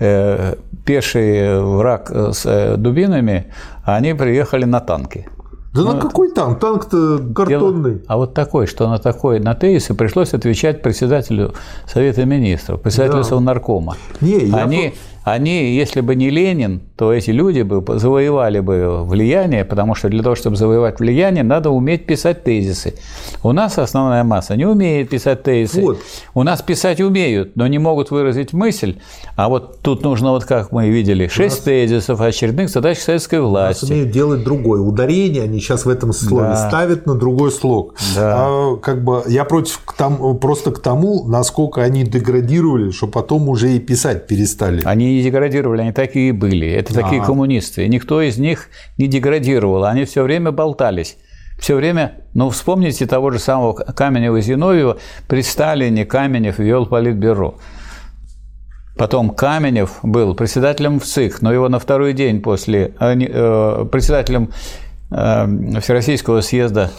э, 0.00 0.54
пеший 0.86 1.62
враг 1.62 2.10
с 2.10 2.46
э, 2.46 2.76
дубинами, 2.78 3.52
они 3.84 4.14
приехали 4.14 4.64
на 4.64 4.80
танки. 4.80 5.28
Да 5.74 5.82
ну, 5.82 5.92
на 5.92 6.00
какой 6.00 6.30
танк? 6.32 6.58
Танк-то 6.58 7.18
картонный. 7.34 7.90
Дело, 7.90 8.02
а 8.06 8.16
вот 8.16 8.32
такой, 8.32 8.66
что 8.66 8.88
на 8.88 8.98
такой, 8.98 9.38
на 9.38 9.54
тезисы 9.54 9.92
пришлось 9.92 10.32
отвечать 10.32 10.80
председателю 10.80 11.52
Совета 11.86 12.24
Министров, 12.24 12.80
председателю 12.80 13.22
да. 13.22 13.24
Совнаркома. 13.24 13.96
Не, 14.22 14.46
я 14.46 14.64
они, 14.64 14.94
если 15.24 16.00
бы 16.00 16.14
не 16.14 16.30
Ленин, 16.30 16.80
то 16.96 17.12
эти 17.12 17.30
люди 17.30 17.62
бы 17.62 17.98
завоевали 17.98 18.60
бы 18.60 19.04
влияние, 19.04 19.64
потому 19.64 19.94
что 19.94 20.08
для 20.08 20.22
того, 20.22 20.34
чтобы 20.34 20.56
завоевать 20.56 20.98
влияние, 21.00 21.44
надо 21.44 21.70
уметь 21.70 22.06
писать 22.06 22.44
тезисы. 22.44 22.94
У 23.42 23.52
нас 23.52 23.78
основная 23.78 24.24
масса 24.24 24.56
не 24.56 24.66
умеет 24.66 25.10
писать 25.10 25.42
тезисы. 25.42 25.80
Вот. 25.80 25.98
У 26.34 26.42
нас 26.42 26.60
писать 26.62 27.00
умеют, 27.00 27.56
но 27.56 27.66
не 27.66 27.78
могут 27.78 28.10
выразить 28.10 28.52
мысль. 28.52 28.96
А 29.36 29.48
вот 29.48 29.80
тут 29.80 30.02
нужно, 30.02 30.30
вот 30.30 30.44
как 30.44 30.72
мы 30.72 30.88
видели, 30.88 31.28
шесть 31.28 31.58
нас... 31.58 31.64
тезисов 31.64 32.20
очередных 32.20 32.68
задач 32.68 32.98
советской 32.98 33.40
власти. 33.40 33.84
У 33.84 33.86
нас 33.86 33.90
умеют 33.90 34.10
делать 34.10 34.42
другое. 34.42 34.80
Ударение 34.80 35.44
они 35.44 35.60
сейчас 35.60 35.84
в 35.84 35.88
этом 35.88 36.12
слове 36.12 36.48
да. 36.48 36.68
ставят 36.68 37.06
на 37.06 37.14
другой 37.14 37.52
слог. 37.52 37.94
Да. 38.16 38.46
А, 38.46 38.76
как 38.76 39.04
бы 39.04 39.22
я 39.28 39.44
против 39.44 39.80
там, 39.96 40.38
просто 40.38 40.72
к 40.72 40.80
тому, 40.80 41.24
насколько 41.28 41.82
они 41.82 42.02
деградировали, 42.04 42.90
что 42.90 43.06
потом 43.06 43.48
уже 43.48 43.72
и 43.72 43.78
писать 43.78 44.26
перестали. 44.26 44.82
Они 44.84 45.11
не 45.16 45.22
деградировали, 45.22 45.82
они 45.82 45.92
такие 45.92 46.30
и 46.30 46.32
были. 46.32 46.68
Это 46.68 46.94
такие 46.94 47.22
а. 47.22 47.24
коммунисты. 47.24 47.86
Никто 47.88 48.20
из 48.20 48.38
них 48.38 48.68
не 48.98 49.06
деградировал, 49.06 49.84
они 49.84 50.04
все 50.04 50.22
время 50.22 50.52
болтались. 50.52 51.16
Все 51.58 51.76
время, 51.76 52.22
ну, 52.34 52.50
вспомните 52.50 53.06
того 53.06 53.30
же 53.30 53.38
самого 53.38 53.72
Каменева 53.74 54.36
и 54.36 54.42
Зиновьева, 54.42 54.98
при 55.28 55.42
Сталине 55.42 56.04
Каменев 56.04 56.58
вел 56.58 56.86
политбюро. 56.86 57.56
Потом 58.96 59.30
Каменев 59.30 60.00
был 60.02 60.34
председателем 60.34 61.00
ВЦИК, 61.00 61.40
но 61.40 61.52
его 61.52 61.68
на 61.68 61.78
второй 61.78 62.12
день 62.12 62.42
после 62.42 62.94
э, 63.00 63.14
э 63.16 63.86
председателем 63.90 64.50
э, 65.10 65.80
Всероссийского 65.80 66.40
съезда 66.40 66.90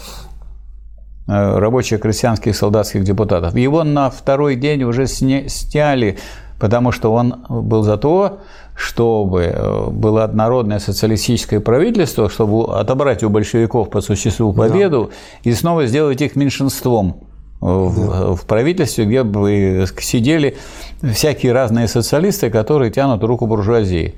э, 1.28 1.58
рабочих 1.58 2.00
крестьянских 2.00 2.56
солдатских 2.56 3.04
депутатов. 3.04 3.54
Его 3.54 3.84
на 3.84 4.10
второй 4.10 4.56
день 4.56 4.82
уже 4.82 5.06
сняли 5.06 6.18
потому 6.64 6.92
что 6.92 7.12
он 7.12 7.44
был 7.50 7.82
за 7.82 7.98
то, 7.98 8.38
чтобы 8.74 9.42
э, 9.42 9.90
было 9.90 10.24
однородное 10.24 10.78
социалистическое 10.78 11.60
правительство, 11.60 12.30
чтобы 12.30 12.74
отобрать 12.80 13.22
у 13.22 13.28
большевиков 13.28 13.90
по 13.90 14.00
существу 14.00 14.54
победу 14.54 15.10
да. 15.44 15.50
и 15.50 15.52
снова 15.52 15.84
сделать 15.84 16.22
их 16.22 16.36
меньшинством 16.36 17.26
в, 17.60 18.08
да. 18.08 18.34
в 18.34 18.46
правительстве, 18.46 19.04
где 19.04 19.24
бы 19.24 19.84
сидели 20.00 20.56
всякие 21.02 21.52
разные 21.52 21.86
социалисты, 21.86 22.48
которые 22.48 22.90
тянут 22.90 23.22
руку 23.24 23.46
буржуазии. 23.46 24.14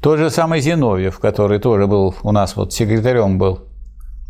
Тот 0.00 0.20
же 0.20 0.30
самый 0.30 0.60
Зиновьев, 0.60 1.18
который 1.18 1.58
тоже 1.58 1.88
был 1.88 2.14
у 2.22 2.30
нас 2.30 2.54
вот 2.54 2.72
секретарем 2.72 3.36
был 3.36 3.62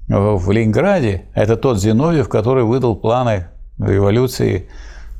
в 0.09 0.51
Ленинграде, 0.51 1.25
это 1.35 1.59
тот 1.59 1.79
Зиновьев, 1.79 2.31
который 2.31 2.65
выдал 2.65 2.97
планы 2.97 3.49
революции 3.79 4.67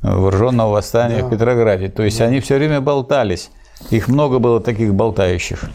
вооруженного 0.01 0.71
восстания 0.71 1.19
да. 1.21 1.27
в 1.27 1.29
Петрограде. 1.29 1.89
То 1.89 2.03
есть 2.03 2.19
да. 2.19 2.25
они 2.25 2.39
все 2.39 2.57
время 2.57 2.81
болтались. 2.81 3.51
Их 3.89 4.07
много 4.07 4.39
было 4.39 4.59
таких 4.59 4.93
болтающих. 4.93 5.69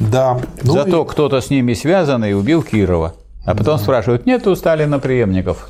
Да. 0.00 0.40
Ну 0.62 0.72
Зато 0.72 1.02
и... 1.02 1.06
кто-то 1.06 1.40
с 1.40 1.50
ними 1.50 1.74
связан 1.74 2.24
и 2.24 2.32
убил 2.32 2.62
Кирова. 2.62 3.14
А 3.44 3.54
потом 3.54 3.76
да. 3.76 3.82
спрашивают, 3.82 4.24
нет 4.24 4.46
у 4.46 4.54
Сталина 4.54 4.98
преемников. 4.98 5.68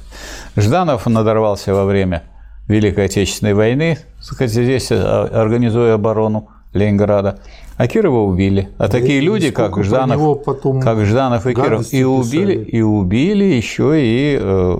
Жданов 0.57 1.07
надорвался 1.07 1.75
во 1.75 1.85
время 1.85 2.23
Великой 2.69 3.07
Отечественной 3.07 3.55
войны, 3.55 3.99
здесь 4.21 4.91
э, 4.91 4.97
организуя 4.97 5.95
оборону 5.95 6.49
Ленинграда. 6.73 7.41
А 7.77 7.89
Кирова 7.89 8.21
убили. 8.21 8.69
А 8.79 8.85
да 8.85 8.89
такие 8.89 9.21
люди, 9.21 9.51
как 9.51 9.83
Жданов, 9.83 10.45
как 10.83 11.05
Жданов 11.05 11.47
и 11.47 11.55
Киров, 11.55 11.93
и 11.93 12.05
убили, 12.05 12.55
и 12.55 12.81
убили 12.81 13.45
еще 13.45 14.01
и 14.01 14.39
э, 14.41 14.77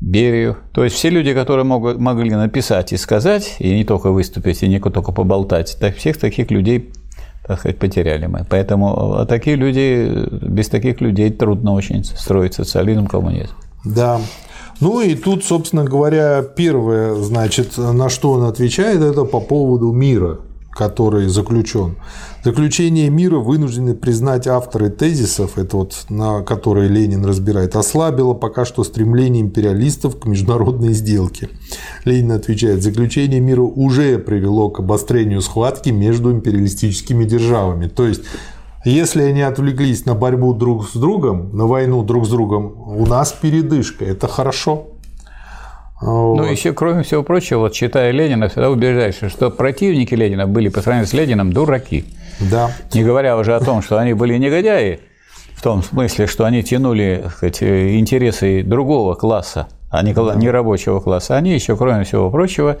Берию. 0.00 0.56
То 0.72 0.84
есть 0.84 0.96
все 0.96 1.10
люди, 1.10 1.34
которые 1.34 1.64
могут, 1.64 1.98
могли 1.98 2.30
написать 2.30 2.92
и 2.92 2.96
сказать, 2.96 3.56
и 3.58 3.74
не 3.74 3.84
только 3.84 4.10
выступить, 4.10 4.62
и 4.62 4.68
не 4.68 4.80
только 4.80 5.12
поболтать, 5.12 5.76
так 5.78 5.96
всех 5.96 6.16
таких 6.18 6.50
людей 6.50 6.92
так 7.46 7.58
сказать, 7.58 7.78
потеряли 7.78 8.26
мы. 8.26 8.46
Поэтому 8.48 9.14
а 9.14 9.26
такие 9.26 9.56
люди, 9.56 10.28
без 10.40 10.68
таких 10.68 11.00
людей 11.00 11.30
трудно 11.30 11.72
очень 11.72 12.04
строить 12.04 12.54
социализм, 12.54 13.06
коммунизм. 13.06 13.52
Да. 13.84 14.20
Ну 14.80 15.00
и 15.00 15.14
тут, 15.14 15.44
собственно 15.44 15.84
говоря, 15.84 16.42
первое, 16.42 17.14
значит, 17.16 17.76
на 17.76 18.08
что 18.08 18.32
он 18.32 18.44
отвечает, 18.44 19.02
это 19.02 19.24
по 19.24 19.40
поводу 19.40 19.90
мира, 19.92 20.38
который 20.72 21.28
заключен. 21.28 21.96
Заключение 22.44 23.10
мира 23.10 23.38
вынуждены 23.38 23.94
признать 23.94 24.46
авторы 24.46 24.88
тезисов, 24.88 25.58
это 25.58 25.76
вот 25.76 26.06
на 26.08 26.42
которые 26.42 26.88
Ленин 26.88 27.24
разбирает, 27.24 27.76
ослабило 27.76 28.34
пока 28.34 28.64
что 28.64 28.84
стремление 28.84 29.42
империалистов 29.42 30.18
к 30.18 30.26
международной 30.26 30.92
сделке. 30.92 31.48
Ленин 32.04 32.32
отвечает, 32.32 32.82
заключение 32.82 33.40
мира 33.40 33.62
уже 33.62 34.18
привело 34.18 34.70
к 34.70 34.80
обострению 34.80 35.42
схватки 35.42 35.90
между 35.90 36.32
империалистическими 36.32 37.24
державами. 37.24 37.88
То 37.88 38.06
есть 38.06 38.22
если 38.84 39.22
они 39.22 39.42
отвлеклись 39.42 40.06
на 40.06 40.14
борьбу 40.14 40.54
друг 40.54 40.88
с 40.88 40.94
другом, 40.94 41.54
на 41.54 41.66
войну 41.66 42.02
друг 42.02 42.24
с 42.24 42.30
другом, 42.30 42.74
у 42.86 43.04
нас 43.04 43.30
передышка, 43.32 44.06
это 44.06 44.26
хорошо. 44.26 44.86
Вот. 46.00 46.36
Ну, 46.36 46.44
еще, 46.44 46.72
кроме 46.72 47.02
всего 47.02 47.22
прочего, 47.22 47.60
вот 47.60 47.72
читая 47.72 48.10
Ленина, 48.10 48.48
всегда 48.48 48.70
убеждаешься, 48.70 49.28
что 49.28 49.50
противники 49.50 50.14
Ленина 50.14 50.46
были 50.46 50.68
по 50.68 50.80
сравнению 50.80 51.06
с 51.06 51.12
Лениным 51.12 51.52
дураки. 51.52 52.04
Да. 52.40 52.70
Не 52.94 53.04
говоря 53.04 53.36
уже 53.36 53.54
о 53.54 53.60
том, 53.60 53.82
что 53.82 53.98
они 53.98 54.14
были 54.14 54.38
негодяи, 54.38 55.00
в 55.54 55.62
том 55.62 55.82
смысле, 55.82 56.26
что 56.26 56.46
они 56.46 56.62
тянули 56.62 57.24
сказать, 57.36 57.62
интересы 57.62 58.62
другого 58.62 59.14
класса, 59.14 59.68
а 59.90 60.02
не, 60.02 60.14
да. 60.14 60.34
не 60.34 60.48
рабочего 60.48 61.00
класса. 61.00 61.36
Они 61.36 61.52
еще, 61.52 61.76
кроме 61.76 62.04
всего 62.04 62.30
прочего, 62.30 62.78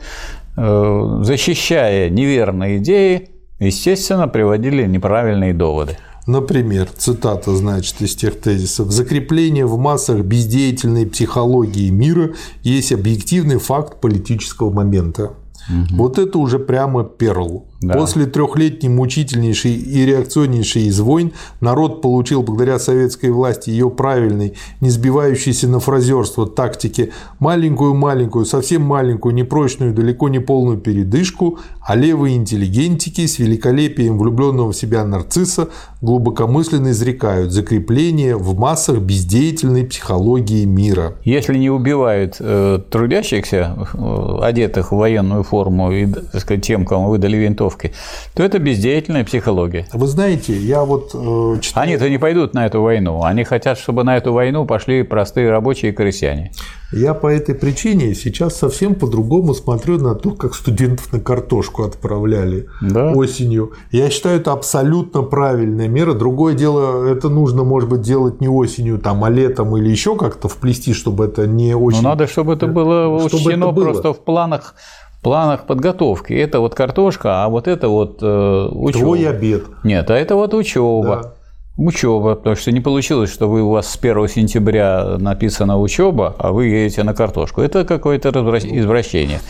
э, 0.56 1.18
защищая 1.20 2.08
неверные 2.08 2.78
идеи, 2.78 3.28
естественно, 3.58 4.28
приводили 4.28 4.86
неправильные 4.86 5.52
доводы. 5.52 5.98
Например, 6.30 6.88
цитата, 6.96 7.56
значит, 7.56 8.00
из 8.00 8.14
тех 8.14 8.40
тезисов. 8.40 8.92
«Закрепление 8.92 9.66
в 9.66 9.76
массах 9.78 10.20
бездеятельной 10.20 11.06
психологии 11.06 11.90
мира 11.90 12.34
есть 12.62 12.92
объективный 12.92 13.58
факт 13.58 14.00
политического 14.00 14.70
момента». 14.70 15.34
Угу. 15.68 15.96
Вот 15.96 16.18
это 16.18 16.38
уже 16.38 16.60
прямо 16.60 17.02
перл. 17.02 17.66
Да. 17.80 17.94
После 17.94 18.26
трехлетней 18.26 18.90
мучительнейшей 18.90 19.72
и 19.72 20.04
реакционнейшей 20.04 20.82
из 20.82 21.00
войн 21.00 21.32
народ 21.60 22.02
получил 22.02 22.42
благодаря 22.42 22.78
советской 22.78 23.30
власти 23.30 23.70
ее 23.70 23.88
правильной, 23.88 24.54
не 24.82 24.90
сбивающейся 24.90 25.66
на 25.66 25.80
фразерство 25.80 26.46
тактике, 26.46 27.10
маленькую-маленькую, 27.38 28.44
совсем 28.44 28.82
маленькую, 28.82 29.34
непрочную, 29.34 29.94
далеко 29.94 30.28
не 30.28 30.40
полную 30.40 30.76
передышку, 30.76 31.58
а 31.80 31.96
левые 31.96 32.36
интеллигентики 32.36 33.26
с 33.26 33.38
великолепием 33.38 34.18
влюбленного 34.18 34.72
в 34.72 34.76
себя 34.76 35.04
нарцисса 35.04 35.70
глубокомысленно 36.02 36.90
изрекают 36.90 37.50
закрепление 37.50 38.36
в 38.36 38.58
массах 38.58 38.98
бездеятельной 38.98 39.84
психологии 39.84 40.66
мира. 40.66 41.14
Если 41.24 41.56
не 41.56 41.70
убивают 41.70 42.36
э, 42.40 42.78
трудящихся, 42.90 43.88
э, 43.94 44.38
одетых 44.42 44.92
в 44.92 44.96
военную 44.96 45.44
форму, 45.44 45.92
и 45.92 46.06
так 46.06 46.40
сказать, 46.42 46.64
тем, 46.64 46.84
кому 46.84 47.08
выдали 47.08 47.38
винтовку, 47.38 47.69
подготовки, 47.70 47.92
то 48.34 48.42
это 48.42 48.58
бездеятельная 48.58 49.24
психология. 49.24 49.86
Вы 49.92 50.06
знаете, 50.06 50.56
я 50.56 50.84
вот 50.84 51.10
э, 51.14 51.60
читал... 51.60 51.82
Они-то 51.82 52.08
не 52.08 52.18
пойдут 52.18 52.54
на 52.54 52.66
эту 52.66 52.82
войну. 52.82 53.22
Они 53.22 53.44
хотят, 53.44 53.78
чтобы 53.78 54.04
на 54.04 54.16
эту 54.16 54.32
войну 54.32 54.66
пошли 54.66 55.02
простые 55.02 55.50
рабочие 55.50 55.92
и 55.92 55.94
крестьяне. 55.94 56.52
Я 56.92 57.14
по 57.14 57.28
этой 57.28 57.54
причине 57.54 58.14
сейчас 58.14 58.56
совсем 58.56 58.96
по-другому 58.96 59.54
смотрю 59.54 59.98
на 59.98 60.14
то, 60.14 60.32
как 60.32 60.54
студентов 60.54 61.12
на 61.12 61.20
картошку 61.20 61.84
отправляли 61.84 62.66
да. 62.80 63.12
осенью. 63.12 63.72
Я 63.92 64.10
считаю, 64.10 64.40
это 64.40 64.52
абсолютно 64.52 65.22
правильная 65.22 65.86
мера. 65.86 66.14
Другое 66.14 66.54
дело, 66.54 67.06
это 67.06 67.28
нужно, 67.28 67.62
может 67.62 67.88
быть, 67.88 68.00
делать 68.00 68.40
не 68.40 68.48
осенью, 68.48 68.98
там, 68.98 69.22
а 69.22 69.30
летом 69.30 69.76
или 69.76 69.88
еще 69.88 70.16
как-то 70.16 70.48
вплести, 70.48 70.92
чтобы 70.92 71.26
это 71.26 71.46
не 71.46 71.74
очень. 71.74 72.02
Но 72.02 72.08
надо, 72.10 72.26
чтобы 72.26 72.54
это 72.54 72.66
было 72.66 73.20
чтобы 73.28 73.36
учтено 73.36 73.66
это 73.66 73.72
было. 73.72 73.84
просто 73.84 74.12
в 74.12 74.18
планах 74.24 74.74
планах 75.22 75.66
подготовки. 75.66 76.32
Это 76.32 76.60
вот 76.60 76.74
картошка, 76.74 77.44
а 77.44 77.48
вот 77.48 77.68
это 77.68 77.88
вот 77.88 78.18
э, 78.22 78.68
учеба. 78.72 79.04
Твой 79.04 79.28
обед. 79.28 79.64
Нет, 79.84 80.10
а 80.10 80.16
это 80.16 80.34
вот 80.34 80.54
учеба. 80.54 81.20
Да. 81.22 81.32
Учеба, 81.76 82.34
потому 82.34 82.56
что 82.56 82.72
не 82.72 82.80
получилось, 82.80 83.32
что 83.32 83.48
вы 83.48 83.62
у 83.62 83.70
вас 83.70 83.88
с 83.88 83.96
1 83.96 84.28
сентября 84.28 85.16
написана 85.18 85.78
учеба, 85.78 86.34
а 86.38 86.52
вы 86.52 86.66
едете 86.66 87.04
на 87.04 87.14
картошку. 87.14 87.62
Это 87.62 87.86
какое-то 87.86 88.28
извращение. 88.28 89.40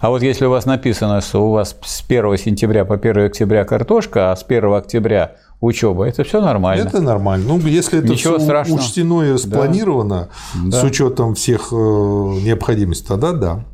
А 0.00 0.10
вот 0.10 0.22
если 0.22 0.46
у 0.46 0.50
вас 0.50 0.66
написано, 0.66 1.20
что 1.20 1.46
у 1.46 1.52
вас 1.52 1.76
с 1.84 2.02
1 2.08 2.38
сентября 2.38 2.84
по 2.84 2.94
1 2.94 3.26
октября 3.26 3.64
картошка, 3.64 4.32
а 4.32 4.36
с 4.36 4.44
1 4.44 4.72
октября 4.72 5.36
учеба, 5.60 6.08
это 6.08 6.24
все 6.24 6.40
нормально. 6.40 6.88
Это 6.88 7.00
нормально. 7.00 7.46
Ну, 7.46 7.58
если 7.60 8.00
это 8.00 8.08
Ничего 8.08 8.38
все 8.38 8.46
страшного. 8.46 8.80
учтено 8.80 9.22
и 9.22 9.38
спланировано 9.38 10.28
да. 10.64 10.80
с 10.80 10.82
учетом 10.82 11.34
всех 11.34 11.68
э, 11.72 11.74
необходимостей, 11.74 13.06
тогда 13.06 13.32
да. 13.32 13.64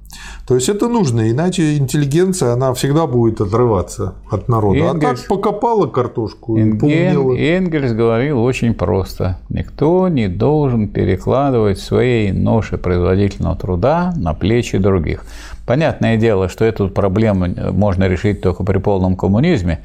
То 0.46 0.54
есть 0.54 0.68
это 0.68 0.88
нужно, 0.88 1.30
иначе 1.30 1.76
интеллигенция, 1.76 2.52
она 2.52 2.74
всегда 2.74 3.06
будет 3.06 3.40
отрываться 3.40 4.14
от 4.30 4.48
народа. 4.48 4.78
Энгельс, 4.78 5.20
а 5.20 5.22
так 5.22 5.26
покопала 5.28 5.86
картошку 5.86 6.58
Энген, 6.58 6.76
и 6.76 6.80
поумнела. 6.80 7.36
Энгельс 7.36 7.92
говорил 7.92 8.42
очень 8.42 8.74
просто. 8.74 9.38
Никто 9.48 10.08
не 10.08 10.28
должен 10.28 10.88
перекладывать 10.88 11.78
своей 11.78 12.32
ноши 12.32 12.78
производительного 12.78 13.56
труда 13.56 14.12
на 14.16 14.34
плечи 14.34 14.78
других. 14.78 15.24
Понятное 15.66 16.16
дело, 16.16 16.48
что 16.48 16.64
эту 16.64 16.88
проблему 16.88 17.46
можно 17.72 18.08
решить 18.08 18.40
только 18.40 18.64
при 18.64 18.78
полном 18.78 19.16
коммунизме, 19.16 19.80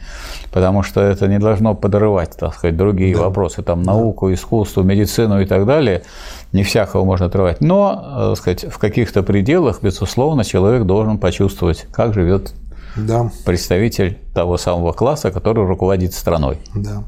потому 0.52 0.82
что 0.82 1.02
это 1.02 1.28
не 1.28 1.38
должно 1.38 1.76
подрывать, 1.76 2.36
так 2.38 2.56
сказать, 2.56 2.76
другие 2.76 3.16
да. 3.16 3.22
вопросы, 3.22 3.62
там, 3.62 3.84
науку, 3.84 4.34
искусство, 4.34 4.82
медицину 4.82 5.40
и 5.40 5.45
так 5.45 5.68
далее 5.68 6.02
не 6.52 6.64
всякого 6.64 7.03
можно 7.03 7.28
отрывать. 7.28 7.61
Но, 7.61 8.32
э, 8.32 8.36
сказать, 8.38 8.65
в 8.65 8.78
каких-то 8.78 9.24
пределах, 9.24 9.82
безусловно, 9.82 10.44
человек 10.44 10.84
должен 10.84 11.18
почувствовать, 11.18 11.88
как 11.91 12.14
живет 12.14 12.53
да. 12.95 13.32
представитель 13.45 14.18
того 14.34 14.57
самого 14.57 14.91
класса, 14.91 15.32
который 15.32 15.65
руководит 15.65 16.14
страной. 16.14 16.60
Да. 16.74 17.03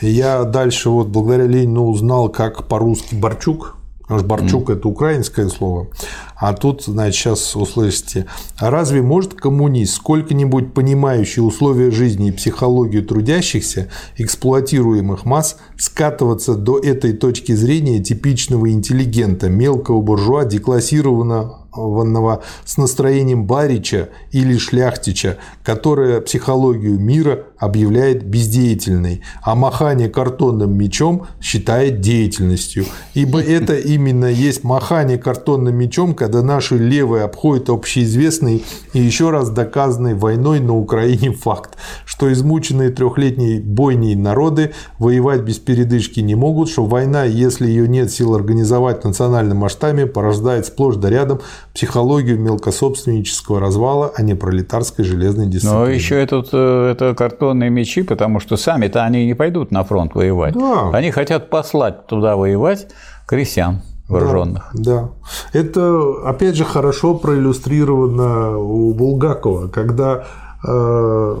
Я 0.00 0.44
дальше 0.44 0.90
вот 0.90 1.08
благодаря 1.08 1.46
Ленину 1.46 1.86
узнал, 1.86 2.28
как 2.28 2.66
по-русски 2.66 3.14
Борчук 3.14 3.76
Потому 4.04 4.20
что 4.20 4.28
Борчук 4.28 4.68
mm. 4.68 4.72
это 4.74 4.88
украинское 4.88 5.48
слово. 5.48 5.88
А 6.36 6.52
тут, 6.52 6.82
значит, 6.82 7.14
сейчас 7.14 7.56
услышите. 7.56 8.26
Разве 8.58 9.00
может 9.00 9.32
коммунист, 9.32 9.94
сколько-нибудь 9.96 10.74
понимающий 10.74 11.40
условия 11.40 11.90
жизни 11.90 12.28
и 12.28 12.32
психологию 12.32 13.04
трудящихся, 13.04 13.88
эксплуатируемых 14.18 15.24
масс, 15.24 15.56
скатываться 15.78 16.54
до 16.54 16.78
этой 16.78 17.14
точки 17.14 17.52
зрения 17.52 18.02
типичного 18.02 18.70
интеллигента, 18.70 19.48
мелкого 19.48 20.02
буржуа, 20.02 20.44
деклассированного 20.44 21.64
ванного 21.76 22.42
с 22.64 22.76
настроением 22.76 23.46
Барича 23.46 24.10
или 24.32 24.56
Шляхтича, 24.56 25.38
которая 25.62 26.20
психологию 26.20 26.98
мира 26.98 27.46
объявляет 27.64 28.24
бездеятельной, 28.24 29.22
а 29.42 29.54
махание 29.54 30.08
картонным 30.08 30.76
мечом 30.76 31.26
считает 31.40 32.00
деятельностью. 32.00 32.84
Ибо 33.14 33.40
это 33.40 33.76
именно 33.76 34.26
есть 34.26 34.64
махание 34.64 35.18
картонным 35.18 35.74
мечом, 35.74 36.14
когда 36.14 36.42
наши 36.42 36.76
левые 36.76 37.24
обходят 37.24 37.70
общеизвестный 37.70 38.64
и 38.92 39.00
еще 39.00 39.30
раз 39.30 39.50
доказанный 39.50 40.14
войной 40.14 40.60
на 40.60 40.76
Украине 40.76 41.32
факт, 41.32 41.76
что 42.04 42.32
измученные 42.32 42.90
трехлетней 42.90 43.60
бойней 43.60 44.14
народы 44.14 44.72
воевать 44.98 45.42
без 45.42 45.58
передышки 45.58 46.20
не 46.20 46.34
могут, 46.34 46.68
что 46.68 46.84
война, 46.84 47.24
если 47.24 47.66
ее 47.66 47.88
нет 47.88 48.10
сил 48.10 48.34
организовать 48.34 49.02
в 49.02 49.04
национальном 49.04 49.58
масштабе, 49.58 50.06
порождает 50.06 50.66
сплошь 50.66 50.96
да 50.96 51.10
рядом 51.10 51.40
психологию 51.72 52.38
мелкособственнического 52.38 53.60
развала, 53.60 54.12
а 54.14 54.22
не 54.22 54.34
пролетарской 54.34 55.04
железной 55.04 55.46
дисциплины. 55.46 55.84
Но 55.84 55.88
еще 55.88 56.20
этот, 56.20 56.48
э, 56.52 56.90
это 56.92 57.14
картонные 57.54 57.70
мечи, 57.70 58.02
потому 58.02 58.40
что 58.40 58.56
сами-то 58.56 59.04
они 59.04 59.26
не 59.26 59.34
пойдут 59.34 59.70
на 59.70 59.84
фронт 59.84 60.14
воевать. 60.14 60.54
Да. 60.54 60.90
Они 60.92 61.10
хотят 61.10 61.50
послать 61.50 62.06
туда 62.06 62.36
воевать 62.36 62.88
крестьян 63.26 63.82
вооруженных. 64.08 64.70
Да, 64.74 65.10
да. 65.52 65.58
Это, 65.58 66.28
опять 66.28 66.56
же, 66.56 66.64
хорошо 66.64 67.14
проиллюстрировано 67.14 68.58
у 68.58 68.92
Булгакова, 68.94 69.68
когда 69.68 70.24
э, 70.66 71.36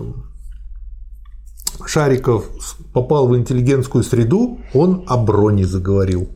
Шариков 1.86 2.44
попал 2.92 3.28
в 3.28 3.36
интеллигентскую 3.36 4.04
среду, 4.04 4.58
он 4.72 5.04
о 5.06 5.16
броне 5.18 5.66
заговорил. 5.66 6.28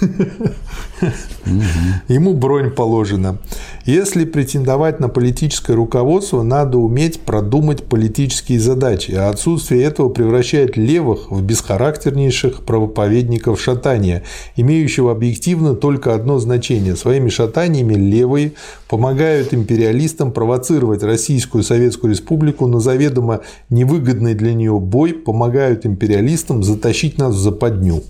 Ему 2.08 2.34
бронь 2.34 2.70
положена. 2.70 3.38
Если 3.84 4.24
претендовать 4.24 4.98
на 4.98 5.08
политическое 5.08 5.74
руководство, 5.74 6.42
надо 6.42 6.78
уметь 6.78 7.20
продумать 7.20 7.84
политические 7.84 8.58
задачи, 8.58 9.12
а 9.12 9.28
отсутствие 9.28 9.84
этого 9.84 10.08
превращает 10.08 10.76
левых 10.76 11.30
в 11.30 11.40
бесхарактернейших 11.42 12.64
правоповедников 12.64 13.60
шатания, 13.60 14.24
имеющего 14.56 15.12
объективно 15.12 15.74
только 15.74 16.14
одно 16.14 16.40
значение. 16.40 16.96
Своими 16.96 17.28
шатаниями 17.28 17.94
левые 17.94 18.54
помогают 18.88 19.54
империалистам 19.54 20.32
провоцировать 20.32 21.04
Российскую 21.04 21.62
Советскую 21.62 22.12
Республику 22.12 22.66
на 22.66 22.80
заведомо 22.80 23.42
невыгодный 23.70 24.34
для 24.34 24.54
нее 24.54 24.80
бой, 24.80 25.12
помогают 25.12 25.86
империалистам 25.86 26.64
затащить 26.64 27.18
нас 27.18 27.34
в 27.34 27.38
западню. 27.38 28.02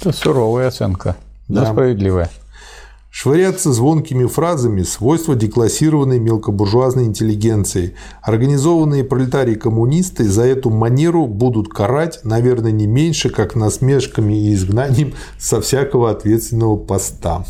Это 0.00 0.12
суровая 0.12 0.68
оценка, 0.68 1.16
но 1.48 1.60
да. 1.62 1.72
справедливая. 1.72 2.30
Швыряться 3.10 3.72
звонкими 3.72 4.24
фразами– 4.26 4.82
свойство 4.84 5.34
деклассированной 5.34 6.20
мелкобуржуазной 6.20 7.04
интеллигенции. 7.06 7.94
Организованные 8.22 9.02
пролетарии-коммунисты 9.02 10.24
за 10.28 10.44
эту 10.44 10.70
манеру 10.70 11.26
будут 11.26 11.68
карать, 11.68 12.20
наверное, 12.22 12.70
не 12.70 12.86
меньше, 12.86 13.28
как 13.28 13.56
насмешками 13.56 14.48
и 14.48 14.54
изгнанием 14.54 15.12
со 15.38 15.60
всякого 15.60 16.10
ответственного 16.10 16.76
поста. 16.76 17.44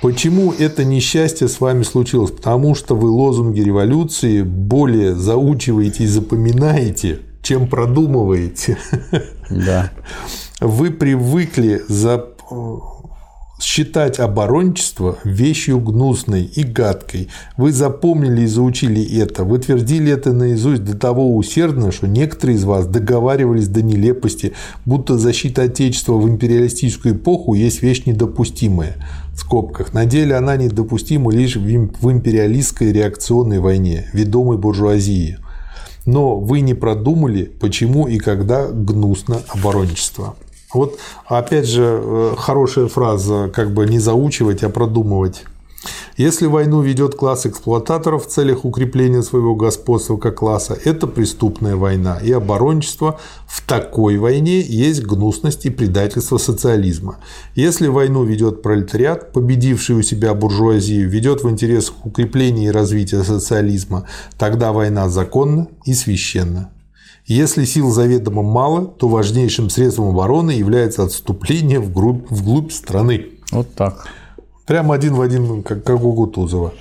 Почему 0.00 0.52
это 0.52 0.84
несчастье 0.84 1.48
с 1.48 1.60
вами 1.60 1.82
случилось? 1.82 2.30
Потому 2.30 2.74
что 2.76 2.94
вы 2.94 3.10
лозунги 3.10 3.60
революции 3.60 4.42
более 4.42 5.14
заучиваете 5.14 6.04
и 6.04 6.06
запоминаете, 6.06 7.20
чем 7.42 7.68
продумываете. 7.68 8.78
Да. 9.52 9.90
Вы 10.60 10.90
привыкли 10.90 11.82
за 11.88 12.26
считать 13.62 14.18
оборончество 14.18 15.18
вещью 15.24 15.78
гнусной 15.80 16.42
и 16.42 16.64
гадкой. 16.64 17.28
Вы 17.56 17.72
запомнили 17.72 18.42
и 18.42 18.46
заучили 18.46 19.20
это, 19.20 19.44
вы 19.44 19.58
твердили 19.58 20.12
это 20.12 20.32
наизусть 20.32 20.84
до 20.84 20.96
того 20.96 21.36
усердно, 21.36 21.92
что 21.92 22.08
некоторые 22.08 22.56
из 22.56 22.64
вас 22.64 22.86
договаривались 22.86 23.68
до 23.68 23.82
нелепости, 23.82 24.52
будто 24.84 25.16
защита 25.16 25.62
Отечества 25.62 26.14
в 26.14 26.28
империалистическую 26.28 27.14
эпоху 27.14 27.54
есть 27.54 27.82
вещь 27.82 28.02
недопустимая. 28.04 28.96
В 29.32 29.38
скобках. 29.38 29.94
На 29.94 30.04
деле 30.04 30.34
она 30.34 30.56
недопустима 30.56 31.32
лишь 31.32 31.56
в 31.56 32.10
империалистской 32.10 32.92
реакционной 32.92 33.60
войне, 33.60 34.10
ведомой 34.12 34.58
буржуазии. 34.58 35.38
Но 36.04 36.38
вы 36.38 36.60
не 36.60 36.74
продумали, 36.74 37.44
почему 37.60 38.08
и 38.08 38.18
когда 38.18 38.66
гнусно 38.68 39.42
оборончество. 39.48 40.36
Вот, 40.72 40.98
опять 41.26 41.66
же, 41.66 42.00
э, 42.02 42.34
хорошая 42.36 42.88
фраза, 42.88 43.50
как 43.52 43.74
бы 43.74 43.86
не 43.86 43.98
заучивать, 43.98 44.62
а 44.62 44.70
продумывать. 44.70 45.44
Если 46.16 46.46
войну 46.46 46.82
ведет 46.82 47.14
класс 47.14 47.46
эксплуататоров 47.46 48.26
в 48.26 48.28
целях 48.28 48.64
укрепления 48.64 49.22
своего 49.22 49.54
господства 49.54 50.16
как 50.16 50.36
класса, 50.36 50.78
это 50.84 51.06
преступная 51.06 51.76
война, 51.76 52.18
и 52.18 52.30
оборончество 52.32 53.18
в 53.46 53.66
такой 53.66 54.18
войне 54.18 54.60
есть 54.60 55.02
гнусность 55.02 55.66
и 55.66 55.70
предательство 55.70 56.38
социализма. 56.38 57.18
Если 57.54 57.88
войну 57.88 58.24
ведет 58.24 58.62
пролетариат, 58.62 59.32
победивший 59.32 59.96
у 59.96 60.02
себя 60.02 60.34
буржуазию, 60.34 61.08
ведет 61.08 61.42
в 61.42 61.50
интересах 61.50 62.04
укрепления 62.04 62.66
и 62.66 62.70
развития 62.70 63.24
социализма, 63.24 64.06
тогда 64.38 64.72
война 64.72 65.08
законна 65.08 65.68
и 65.84 65.94
священна. 65.94 66.70
Если 67.26 67.64
сил 67.64 67.90
заведомо 67.90 68.42
мало, 68.42 68.84
то 68.84 69.08
важнейшим 69.08 69.70
средством 69.70 70.08
обороны 70.08 70.50
является 70.50 71.04
отступление 71.04 71.78
вглубь, 71.78 72.26
вглубь 72.30 72.72
страны. 72.72 73.26
Вот 73.52 73.72
так. 73.74 74.08
Прямо 74.66 74.94
один 74.94 75.14
в 75.14 75.20
один, 75.20 75.62
как, 75.62 75.84
как 75.84 76.02
у 76.02 76.12
Гутузова. 76.12 76.72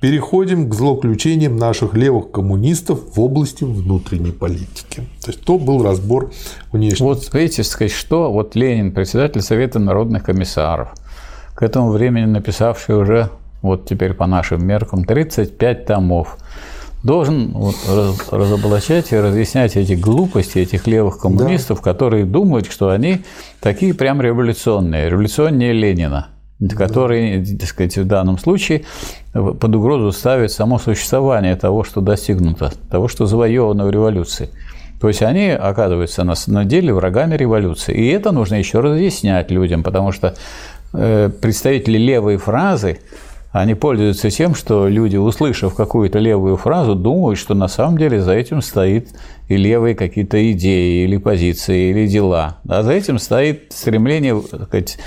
Переходим 0.00 0.68
к 0.68 0.74
злоключениям 0.74 1.56
наших 1.56 1.94
левых 1.94 2.30
коммунистов 2.30 3.16
в 3.16 3.20
области 3.20 3.64
внутренней 3.64 4.30
политики. 4.30 5.02
То 5.22 5.30
есть 5.30 5.42
то 5.42 5.58
был 5.58 5.82
разбор 5.82 6.30
внешнего. 6.70 7.08
Вот 7.08 7.34
видите, 7.34 7.64
сказать, 7.64 7.92
что 7.92 8.30
вот 8.30 8.54
Ленин, 8.54 8.92
председатель 8.92 9.40
Совета 9.40 9.78
народных 9.78 10.24
комиссаров, 10.24 10.90
к 11.54 11.62
этому 11.62 11.90
времени 11.90 12.26
написавший 12.26 12.96
уже, 12.96 13.30
вот 13.62 13.88
теперь 13.88 14.12
по 14.12 14.26
нашим 14.26 14.64
меркам, 14.66 15.04
35 15.04 15.86
томов 15.86 16.36
должен 17.02 17.52
вот 17.52 17.76
разоблачать 18.30 19.12
и 19.12 19.16
разъяснять 19.16 19.76
эти 19.76 19.94
глупости 19.94 20.58
этих 20.58 20.86
левых 20.86 21.18
коммунистов, 21.18 21.78
да. 21.78 21.92
которые 21.92 22.24
думают, 22.24 22.70
что 22.70 22.90
они 22.90 23.22
такие 23.60 23.94
прям 23.94 24.20
революционные, 24.20 25.08
революционнее 25.08 25.72
Ленина, 25.72 26.28
которые, 26.76 27.44
так 27.44 27.68
сказать, 27.68 27.96
в 27.98 28.06
данном 28.06 28.38
случае 28.38 28.84
под 29.32 29.74
угрозу 29.74 30.12
ставят 30.12 30.52
само 30.52 30.78
существование 30.78 31.56
того, 31.56 31.84
что 31.84 32.00
достигнуто, 32.00 32.72
того, 32.90 33.08
что 33.08 33.26
завоевано 33.26 33.86
в 33.86 33.90
революции. 33.90 34.48
То 35.00 35.08
есть 35.08 35.22
они 35.22 35.50
оказываются 35.50 36.24
на 36.24 36.34
самом 36.34 36.66
деле 36.66 36.94
врагами 36.94 37.36
революции. 37.36 37.94
И 37.94 38.08
это 38.08 38.32
нужно 38.32 38.54
еще 38.54 38.80
разъяснять 38.80 39.50
людям, 39.50 39.82
потому 39.82 40.10
что 40.12 40.34
э, 40.94 41.30
представители 41.40 41.98
левой 41.98 42.38
фразы 42.38 43.00
они 43.52 43.74
пользуются 43.74 44.28
тем, 44.30 44.54
что 44.54 44.86
люди, 44.86 45.16
услышав 45.16 45.74
какую-то 45.74 46.18
левую 46.18 46.58
фразу, 46.58 46.94
думают, 46.94 47.38
что 47.38 47.54
на 47.54 47.68
самом 47.68 47.96
деле 47.96 48.20
за 48.20 48.32
этим 48.32 48.60
стоит 48.60 49.08
и 49.48 49.56
левые 49.56 49.94
какие-то 49.94 50.52
идеи, 50.52 51.04
или 51.04 51.16
позиции, 51.16 51.90
или 51.90 52.06
дела. 52.06 52.58
А 52.68 52.82
за 52.82 52.92
этим 52.92 53.18
стоит 53.18 53.72
стремление 53.72 54.38
так 54.42 54.64
сказать, 54.64 54.98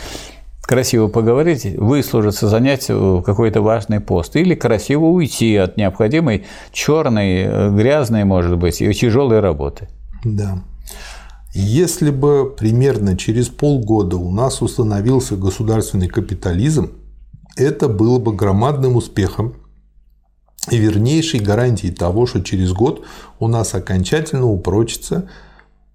красиво 0.70 1.08
поговорить, 1.08 1.66
выслужиться, 1.66 2.48
занять 2.48 2.86
какой-то 2.86 3.64
важный 3.64 4.00
пост, 4.00 4.36
или 4.36 4.54
красиво 4.54 5.06
уйти 5.06 5.56
от 5.56 5.78
необходимой 5.78 6.46
черной, 6.72 7.72
грязной, 7.76 8.24
может 8.24 8.56
быть, 8.60 8.80
и 8.80 8.94
тяжелой 8.94 9.40
работы. 9.40 9.88
Да. 10.24 10.62
Если 11.56 12.12
бы 12.12 12.54
примерно 12.56 13.18
через 13.18 13.48
полгода 13.48 14.18
у 14.18 14.30
нас 14.30 14.62
установился 14.62 15.36
государственный 15.36 16.08
капитализм, 16.08 16.92
это 17.58 17.88
было 17.88 18.20
бы 18.20 18.36
громадным 18.36 18.96
успехом 18.96 19.56
и 20.70 20.78
вернейшей 20.78 21.40
гарантией 21.40 21.92
того, 21.92 22.28
что 22.28 22.44
через 22.44 22.74
год 22.74 23.04
у 23.40 23.48
нас 23.48 23.74
окончательно 23.74 24.46
упрочится 24.46 25.32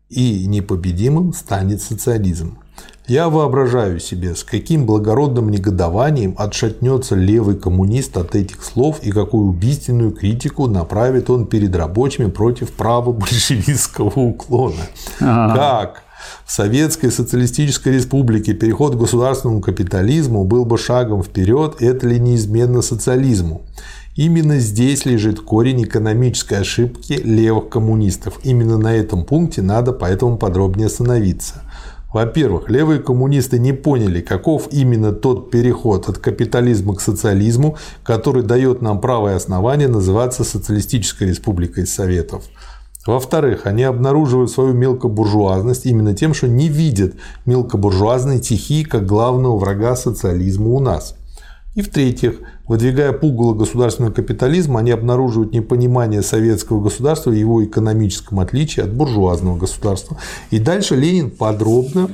и 0.09 0.49
непобедимым 0.49 1.33
станет 1.33 1.81
социализм. 1.81 2.59
Я 3.07 3.29
воображаю 3.29 4.01
себе, 4.01 4.35
с 4.35 4.45
каким 4.45 4.87
благородным 4.87 5.51
негодованием 5.51 6.35
отшатнется 6.39 7.15
левый 7.15 7.55
коммунист 7.55 8.17
от 8.17 8.35
этих 8.35 8.65
слов 8.65 9.01
и 9.03 9.13
какую 9.13 9.49
убийственную 9.49 10.11
критику 10.13 10.69
направит 10.69 11.29
он 11.29 11.47
перед 11.47 11.77
рабочими 11.77 12.31
против 12.31 12.73
права 12.73 13.13
большевистского 13.13 14.19
уклона. 14.19 14.87
Ага. 15.21 15.55
Как? 15.55 16.03
В 16.47 16.53
Советской 16.53 17.11
Социалистической 17.11 17.93
Республике 17.93 18.55
переход 18.55 18.95
к 18.95 18.99
государственному 18.99 19.61
капитализму 19.61 20.45
был 20.45 20.65
бы 20.65 20.79
шагом 20.79 21.23
вперед, 21.23 21.77
это 21.81 22.07
ли 22.07 22.19
неизменно 22.19 22.81
социализму. 22.81 23.67
Именно 24.17 24.61
здесь 24.61 25.05
лежит 25.05 25.41
корень 25.41 25.83
экономической 25.83 26.61
ошибки 26.61 27.21
левых 27.23 27.69
коммунистов. 27.69 28.39
Именно 28.45 28.79
на 28.79 28.95
этом 28.95 29.25
пункте 29.25 29.61
надо 29.61 29.93
поэтому 29.93 30.39
подробнее 30.39 30.87
остановиться. 30.87 31.63
Во-первых, 32.15 32.71
левые 32.71 33.01
коммунисты 33.01 33.59
не 33.59 33.73
поняли, 33.73 34.21
каков 34.21 34.69
именно 34.71 35.11
тот 35.11 35.51
переход 35.51 36.09
от 36.09 36.19
капитализма 36.19 36.95
к 36.95 37.01
социализму, 37.01 37.77
который 38.05 38.45
дает 38.45 38.83
нам 38.83 39.01
право 39.01 39.33
и 39.33 39.35
основание 39.35 39.89
называться 39.89 40.45
Социалистической 40.45 41.27
Республикой 41.27 41.89
Советов. 41.89 42.45
Во-вторых, 43.05 43.67
они 43.67 43.83
обнаруживают 43.83 44.53
свою 44.53 44.75
мелкобуржуазность 44.75 45.87
именно 45.87 46.15
тем, 46.15 46.35
что 46.35 46.47
не 46.47 46.69
видят 46.69 47.15
мелкобуржуазной 47.47 48.39
стихии 48.39 48.85
как 48.85 49.07
главного 49.07 49.59
врага 49.59 49.97
социализма 49.97 50.69
у 50.69 50.79
нас. 50.79 51.17
И 51.75 51.83
в-третьих, 51.83 52.39
выдвигая 52.67 53.13
пугало 53.13 53.55
государственного 53.55 54.13
капитализма, 54.13 54.81
они 54.81 54.91
обнаруживают 54.91 55.53
непонимание 55.53 56.23
советского 56.23 56.83
государства 56.83 57.31
и 57.31 57.39
его 57.39 57.65
экономическом 57.65 58.41
отличии 58.41 58.83
от 58.83 58.93
буржуазного 58.93 59.59
государства. 59.59 60.17
И 60.51 60.59
дальше 60.59 60.97
Ленин 60.97 61.31
подробно 61.31 62.09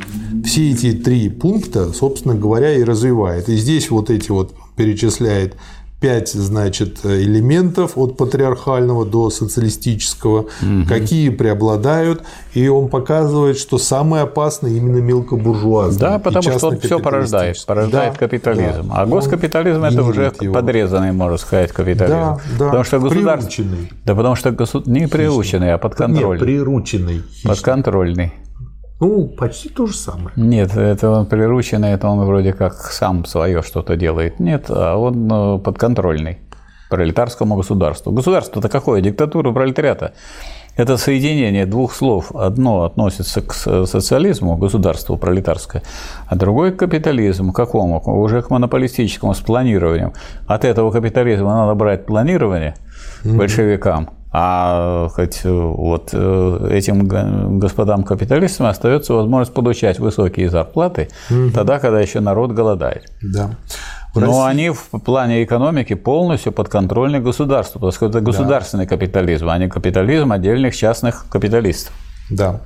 все 0.45 0.73
эти 0.73 0.93
три 0.93 1.29
пункта, 1.29 1.93
собственно 1.93 2.35
говоря, 2.35 2.75
и 2.75 2.83
развивает. 2.83 3.49
И 3.49 3.57
здесь 3.57 3.91
вот 3.91 4.11
эти 4.11 4.31
вот 4.31 4.55
перечисляет 4.77 5.57
пять, 6.01 6.31
значит, 6.31 7.05
элементов 7.05 7.93
от 7.97 8.17
патриархального 8.17 9.05
до 9.05 9.29
социалистического, 9.31 10.41
угу. 10.41 10.89
какие 10.89 11.29
преобладают, 11.29 12.23
и 12.55 12.67
он 12.69 12.89
показывает, 12.89 13.59
что 13.59 13.77
самое 13.79 14.23
опасное 14.23 14.71
именно 14.71 14.99
мелкобуржуазное. 14.99 16.13
Да, 16.13 16.19
потому 16.19 16.43
что 16.43 16.69
он 16.69 16.79
все 16.79 16.99
порождает, 16.99 17.63
порождает 17.67 18.15
да, 18.15 18.19
капитализм. 18.19 18.89
Да. 18.89 18.95
А 18.95 19.07
госкапитализм 19.07 19.85
это 19.85 20.03
уже 20.03 20.33
его. 20.41 20.55
подрезанный, 20.55 21.13
можно 21.13 21.37
сказать, 21.37 21.71
капитализм. 21.73 22.17
Да, 22.17 22.41
да. 22.59 22.65
Потому 22.67 22.85
что 22.85 22.99
государство... 22.99 23.51
Приученный. 23.51 23.93
Да, 24.05 24.15
потому 24.15 24.35
что 24.37 24.51
госу... 24.53 24.83
не 24.87 25.07
приученный, 25.07 25.75
а 25.75 25.79
подконтрольный. 25.79 26.33
Нет, 26.33 26.41
прирученный. 26.41 27.23
Подконтрольный. 27.45 28.33
Ну, 29.01 29.29
почти 29.29 29.71
то 29.71 29.87
же 29.87 29.95
самое. 29.95 30.31
Нет, 30.37 30.77
это 30.77 31.09
он 31.11 31.27
прирученный, 31.27 31.93
это 31.93 32.07
он 32.09 32.25
вроде 32.27 32.53
как 32.53 32.75
сам 32.75 33.25
свое 33.25 33.63
что-то 33.63 33.97
делает. 33.97 34.39
Нет, 34.39 34.67
а 34.69 34.97
он 34.97 35.29
э, 35.33 35.59
подконтрольный 35.59 36.39
пролетарскому 36.91 37.57
государству. 37.57 38.13
Государство-то 38.13 38.69
какое? 38.69 39.01
Диктатура 39.01 39.53
пролетариата. 39.53 40.13
Это 40.77 40.99
соединение 40.99 41.65
двух 41.65 41.95
слов. 41.95 42.31
Одно 42.35 42.85
относится 42.85 43.41
к 43.41 43.55
социализму, 43.55 44.57
государству 44.57 45.17
пролетарское, 45.17 45.83
а 46.27 46.37
другое 46.37 46.73
к 46.73 46.77
капитализму. 46.77 47.53
Какому? 47.53 48.01
Уже 48.01 48.43
к 48.43 48.51
монополистическому, 48.51 49.35
с 49.35 49.41
планированием. 49.41 50.13
От 50.47 50.65
этого 50.65 50.91
капитализма 50.91 51.55
надо 51.55 51.75
брать 51.75 52.07
планирование 52.07 52.75
большевикам– 53.25 54.11
А 54.33 55.09
хоть 55.09 55.41
вот 55.45 56.15
этим 56.15 57.59
господам 57.59 58.05
капиталистам 58.05 58.67
остается 58.67 59.15
возможность 59.15 59.53
получать 59.53 59.99
высокие 59.99 60.49
зарплаты 60.49 61.09
угу. 61.31 61.51
тогда, 61.53 61.79
когда 61.81 62.01
еще 62.01 62.21
народ 62.21 62.53
голодает. 62.53 63.11
Да. 63.21 63.51
Но 64.15 64.21
России... 64.21 64.51
они 64.51 64.71
в 64.71 65.01
плане 65.05 65.45
экономики 65.45 65.95
полностью 65.95 66.53
подконтрольны 66.53 67.21
государству, 67.21 67.81
потому 67.81 67.93
что 67.93 68.07
это 68.07 68.21
государственный 68.21 68.87
да. 68.87 68.91
капитализм, 68.91 69.49
а 69.49 69.59
не 69.59 69.69
капитализм 69.69 70.33
отдельных 70.33 70.77
частных 70.77 71.27
капиталистов. 71.29 71.93
Да. 72.31 72.63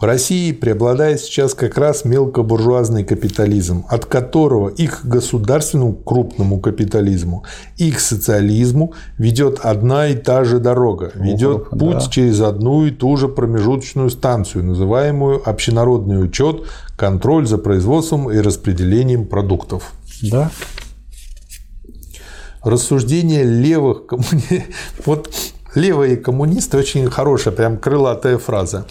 В 0.00 0.04
России 0.04 0.52
преобладает 0.52 1.20
сейчас 1.20 1.54
как 1.54 1.76
раз 1.76 2.04
мелкобуржуазный 2.04 3.04
капитализм, 3.04 3.84
от 3.88 4.06
которого 4.06 4.68
и 4.68 4.86
к 4.86 5.04
государственному 5.04 5.92
крупному 5.92 6.60
капитализму, 6.60 7.44
и 7.76 7.90
к 7.92 8.00
социализму 8.00 8.94
ведет 9.18 9.60
одна 9.60 10.08
и 10.08 10.14
та 10.14 10.44
же 10.44 10.58
дорога. 10.58 11.12
Ведет 11.14 11.66
О, 11.70 11.76
путь 11.76 11.98
да. 11.98 12.08
через 12.10 12.40
одну 12.40 12.86
и 12.86 12.90
ту 12.90 13.16
же 13.16 13.28
промежуточную 13.28 14.10
станцию, 14.10 14.64
называемую 14.64 15.48
общенародный 15.48 16.22
учет, 16.24 16.62
контроль 16.96 17.46
за 17.46 17.58
производством 17.58 18.30
и 18.30 18.38
распределением 18.38 19.26
продуктов. 19.26 19.92
Да. 20.22 20.50
Рассуждение 22.62 23.42
левых 23.44 24.06
коммуни... 24.06 24.66
Вот 25.04 25.32
левые 25.74 26.16
коммунисты 26.16 26.76
очень 26.76 27.10
хорошая, 27.10 27.54
прям 27.54 27.78
крылатая 27.78 28.38
фраза. 28.38 28.86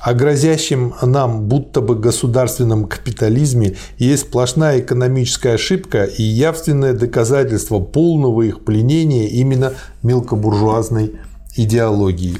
О 0.00 0.14
грозящем 0.14 0.94
нам 1.02 1.48
будто 1.48 1.80
бы 1.80 1.96
государственном 1.96 2.84
капитализме 2.86 3.76
есть 3.98 4.22
сплошная 4.22 4.78
экономическая 4.78 5.54
ошибка 5.54 6.04
и 6.04 6.22
явственное 6.22 6.92
доказательство 6.92 7.80
полного 7.80 8.42
их 8.42 8.64
пленения 8.64 9.26
именно 9.26 9.72
мелкобуржуазной 10.02 11.16
идеологии. 11.56 12.38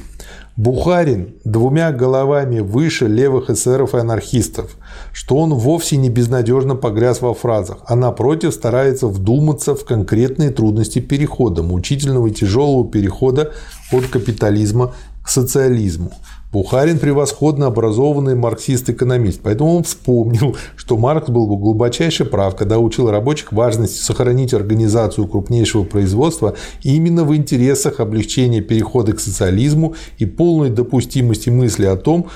Бухарин 0.57 1.35
двумя 1.43 1.91
головами 1.91 2.61
выше 2.61 3.05
левых 3.05 3.51
эсеров 3.51 3.93
и 3.93 3.99
анархистов, 3.99 4.71
что 5.13 5.35
он 5.35 5.53
вовсе 5.53 5.97
не 5.97 6.09
безнадежно 6.09 6.75
погряз 6.75 7.21
во 7.21 7.35
фразах, 7.35 7.77
а 7.85 7.95
напротив 7.95 8.55
старается 8.55 9.07
вдуматься 9.07 9.75
в 9.75 9.85
конкретные 9.85 10.49
трудности 10.49 10.97
перехода, 10.97 11.61
мучительного 11.61 12.27
и 12.27 12.31
тяжелого 12.31 12.89
перехода 12.89 13.53
от 13.91 14.07
капитализма 14.07 14.93
к 15.23 15.29
социализму. 15.29 16.11
Бухарин 16.51 16.97
превосходно 16.97 17.67
образованный 17.67 18.33
марксист-экономист, 18.35 19.41
поэтому 19.43 19.75
он 19.75 19.83
вспомнил, 19.83 20.55
что 20.77 20.97
Маркс 20.97 21.29
был 21.29 21.45
бы 21.45 21.57
глубочайше 21.57 22.23
прав, 22.23 22.55
когда 22.55 22.79
учил 22.79 23.11
рабочих 23.11 23.51
важности 23.51 24.01
сохранить 24.01 24.53
организацию 24.53 25.27
крупнейшего 25.27 25.83
производства 25.83 26.55
именно 26.83 27.25
в 27.25 27.35
интересах 27.35 27.99
облегчения 27.99 28.61
перехода 28.61 29.11
к 29.11 29.19
социализму 29.19 29.95
и 30.17 30.25
полной 30.25 30.69
допустимости 30.69 31.49
мысли 31.49 31.85
о 31.85 31.97
том, 31.97 32.27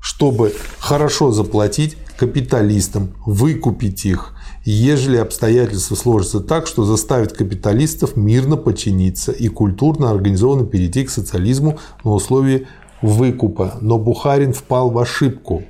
чтобы 0.00 0.52
хорошо 0.80 1.30
заплатить 1.30 1.96
капиталистам, 2.18 3.14
выкупить 3.24 4.04
их, 4.04 4.34
ежели 4.64 5.16
обстоятельства 5.16 5.94
сложатся 5.94 6.40
так, 6.40 6.66
что 6.66 6.84
заставит 6.84 7.32
капиталистов 7.32 8.16
мирно 8.16 8.56
подчиниться 8.56 9.32
и 9.32 9.48
культурно 9.48 10.10
организованно 10.10 10.66
перейти 10.66 11.04
к 11.04 11.10
социализму 11.10 11.78
на 12.04 12.12
условии 12.12 12.66
выкупа, 13.02 13.78
но 13.80 13.98
Бухарин 13.98 14.52
впал 14.52 14.90
в 14.90 14.98
ошибку, 14.98 15.64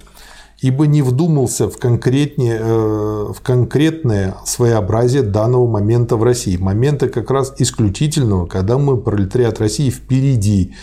ибо 0.60 0.86
не 0.86 1.02
вдумался 1.02 1.68
в, 1.68 1.78
конкретнее, 1.78 2.58
э, 2.60 3.32
в 3.32 3.40
конкретное 3.42 4.36
своеобразие 4.44 5.22
данного 5.22 5.66
момента 5.66 6.16
в 6.16 6.24
России. 6.24 6.56
Момента 6.56 7.08
как 7.08 7.30
раз 7.30 7.54
исключительного, 7.58 8.46
когда 8.46 8.78
мы, 8.78 8.96
пролетариат 8.96 9.60
России, 9.60 9.90
впереди 9.90 10.74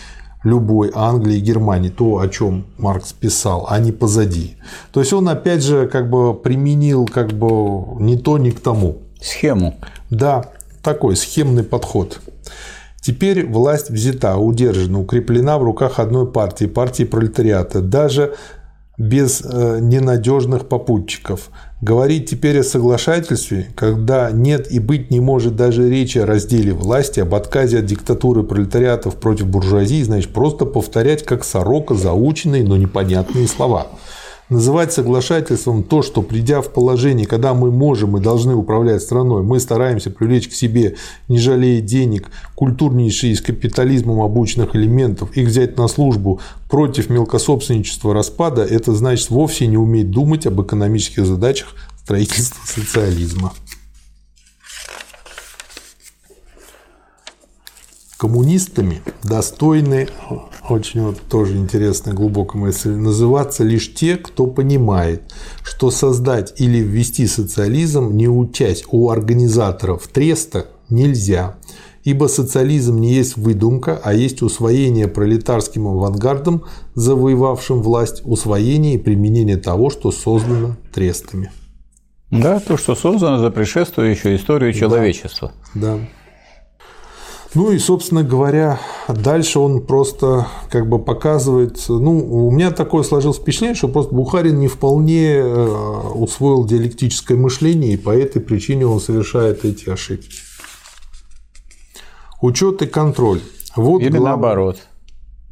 любой 0.44 0.90
Англии 0.94 1.38
и 1.38 1.40
Германии, 1.40 1.90
то, 1.90 2.18
о 2.18 2.28
чем 2.28 2.66
Маркс 2.76 3.12
писал, 3.12 3.66
а 3.68 3.78
не 3.78 3.92
позади. 3.92 4.56
То 4.92 5.00
есть 5.00 5.12
он 5.12 5.28
опять 5.28 5.62
же 5.62 5.88
как 5.88 6.08
бы 6.10 6.34
применил 6.34 7.06
как 7.06 7.32
бы 7.32 8.00
не 8.00 8.16
то, 8.16 8.38
ни 8.38 8.50
к 8.50 8.60
тому. 8.60 8.98
Схему. 9.20 9.76
Да, 10.10 10.44
такой 10.82 11.16
схемный 11.16 11.64
подход. 11.64 12.20
Теперь 13.00 13.46
власть 13.46 13.90
взята, 13.90 14.36
удержана, 14.36 15.00
укреплена 15.00 15.58
в 15.58 15.62
руках 15.62 15.98
одной 15.98 16.30
партии, 16.30 16.66
партии 16.66 17.04
пролетариата, 17.04 17.80
даже 17.80 18.34
без 18.98 19.42
э, 19.42 19.78
ненадежных 19.80 20.68
попутчиков. 20.68 21.50
Говорить 21.80 22.28
теперь 22.28 22.58
о 22.58 22.64
соглашательстве, 22.64 23.68
когда 23.76 24.32
нет 24.32 24.68
и 24.72 24.80
быть 24.80 25.12
не 25.12 25.20
может 25.20 25.54
даже 25.54 25.88
речи 25.88 26.18
о 26.18 26.26
разделе 26.26 26.72
власти, 26.72 27.20
об 27.20 27.36
отказе 27.36 27.78
от 27.78 27.86
диктатуры 27.86 28.42
пролетариатов 28.42 29.14
против 29.14 29.46
буржуазии, 29.46 30.02
значит 30.02 30.32
просто 30.32 30.64
повторять 30.64 31.24
как 31.24 31.44
сорока 31.44 31.94
заученные, 31.94 32.64
но 32.64 32.76
непонятные 32.76 33.46
слова 33.46 33.86
называть 34.50 34.92
соглашательством 34.92 35.82
то, 35.82 36.02
что 36.02 36.22
придя 36.22 36.60
в 36.62 36.72
положение, 36.72 37.26
когда 37.26 37.54
мы 37.54 37.70
можем 37.70 38.16
и 38.16 38.20
должны 38.20 38.54
управлять 38.54 39.02
страной, 39.02 39.42
мы 39.42 39.60
стараемся 39.60 40.10
привлечь 40.10 40.48
к 40.48 40.52
себе, 40.52 40.96
не 41.28 41.38
жалея 41.38 41.80
денег, 41.80 42.30
культурнейшие 42.54 43.32
из 43.32 43.40
капитализмом 43.40 44.20
обученных 44.20 44.74
элементов, 44.74 45.36
их 45.36 45.48
взять 45.48 45.76
на 45.76 45.88
службу 45.88 46.40
против 46.70 47.10
мелкособственничества 47.10 48.14
распада, 48.14 48.64
это 48.64 48.94
значит 48.94 49.30
вовсе 49.30 49.66
не 49.66 49.76
уметь 49.76 50.10
думать 50.10 50.46
об 50.46 50.60
экономических 50.62 51.26
задачах 51.26 51.74
строительства 52.02 52.60
социализма. 52.64 53.52
Коммунистами 58.18 59.00
достойны, 59.22 60.08
очень 60.68 61.02
вот 61.02 61.20
тоже 61.30 61.56
интересная 61.56 62.12
глубокая 62.12 62.60
мысль, 62.60 62.90
называться 62.90 63.62
лишь 63.62 63.94
те, 63.94 64.16
кто 64.16 64.46
понимает, 64.46 65.22
что 65.62 65.90
создать 65.90 66.60
или 66.60 66.78
ввести 66.78 67.26
социализм, 67.28 68.10
не 68.16 68.28
учась 68.28 68.84
у 68.90 69.08
организаторов 69.08 70.08
треста, 70.08 70.66
нельзя. 70.90 71.56
Ибо 72.02 72.26
социализм 72.26 72.98
не 72.98 73.12
есть 73.12 73.36
выдумка, 73.36 74.00
а 74.02 74.14
есть 74.14 74.42
усвоение 74.42 75.08
пролетарским 75.08 75.86
авангардом, 75.86 76.64
завоевавшим 76.94 77.82
власть, 77.82 78.22
усвоение 78.24 78.94
и 78.94 78.98
применение 78.98 79.58
того, 79.58 79.90
что 79.90 80.10
создано 80.10 80.76
трестами. 80.92 81.52
Да, 82.30 82.60
то, 82.60 82.76
что 82.76 82.94
создано 82.94 83.38
за 83.38 83.50
предшествующую 83.50 84.36
историю 84.36 84.72
человечества. 84.72 85.52
Да. 85.74 85.96
да. 85.96 86.08
Ну 87.54 87.72
и, 87.72 87.78
собственно 87.78 88.22
говоря, 88.22 88.78
дальше 89.08 89.58
он 89.58 89.80
просто 89.80 90.46
как 90.70 90.86
бы 90.86 90.98
показывает, 90.98 91.82
ну, 91.88 92.46
у 92.46 92.50
меня 92.50 92.70
такое 92.70 93.02
сложилось 93.02 93.38
впечатление, 93.38 93.74
что 93.74 93.88
просто 93.88 94.14
Бухарин 94.14 94.58
не 94.58 94.68
вполне 94.68 95.36
э, 95.36 95.66
усвоил 96.14 96.66
диалектическое 96.66 97.38
мышление, 97.38 97.94
и 97.94 97.96
по 97.96 98.14
этой 98.14 98.42
причине 98.42 98.86
он 98.86 99.00
совершает 99.00 99.64
эти 99.64 99.88
ошибки. 99.88 100.36
Учет 102.42 102.82
и 102.82 102.86
контроль. 102.86 103.40
Вот 103.76 104.02
Или 104.02 104.10
глав... 104.10 104.24
наоборот. 104.24 104.80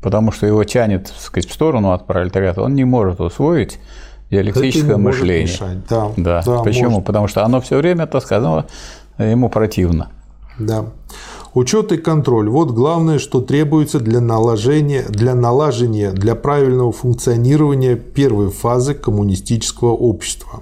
Потому 0.03 0.33
что 0.33 0.47
его 0.47 0.63
тянет 0.65 1.13
сказать, 1.19 1.49
в 1.49 1.53
сторону 1.53 1.93
от 1.93 2.07
пролетариата, 2.07 2.61
он 2.61 2.75
не 2.75 2.85
может 2.85 3.21
усвоить 3.21 3.79
диалектическое 4.31 4.99
мышление. 4.99 5.45
Мешать. 5.45 5.79
Да, 5.89 6.13
да. 6.17 6.43
да. 6.45 6.63
Почему? 6.63 6.91
Может. 6.91 7.07
Потому 7.07 7.27
что 7.27 7.45
оно 7.45 7.61
все 7.63 7.79
время, 7.79 8.07
так 8.07 8.23
сказано, 8.23 8.67
ему 9.19 9.49
противно. 9.49 10.11
Да. 10.59 10.87
Учет 11.57 11.91
и 11.91 11.97
контроль– 11.97 12.49
вот 12.51 12.73
главное, 12.73 13.19
что 13.19 13.41
требуется 13.41 13.99
для 13.99 14.21
наложения, 14.21 15.07
для 15.09 15.35
налажения, 15.35 16.11
для 16.13 16.35
правильного 16.35 16.93
функционирования 16.93 17.97
первой 17.97 18.51
фазы 18.51 18.93
коммунистического 18.93 19.93
общества. 19.93 20.61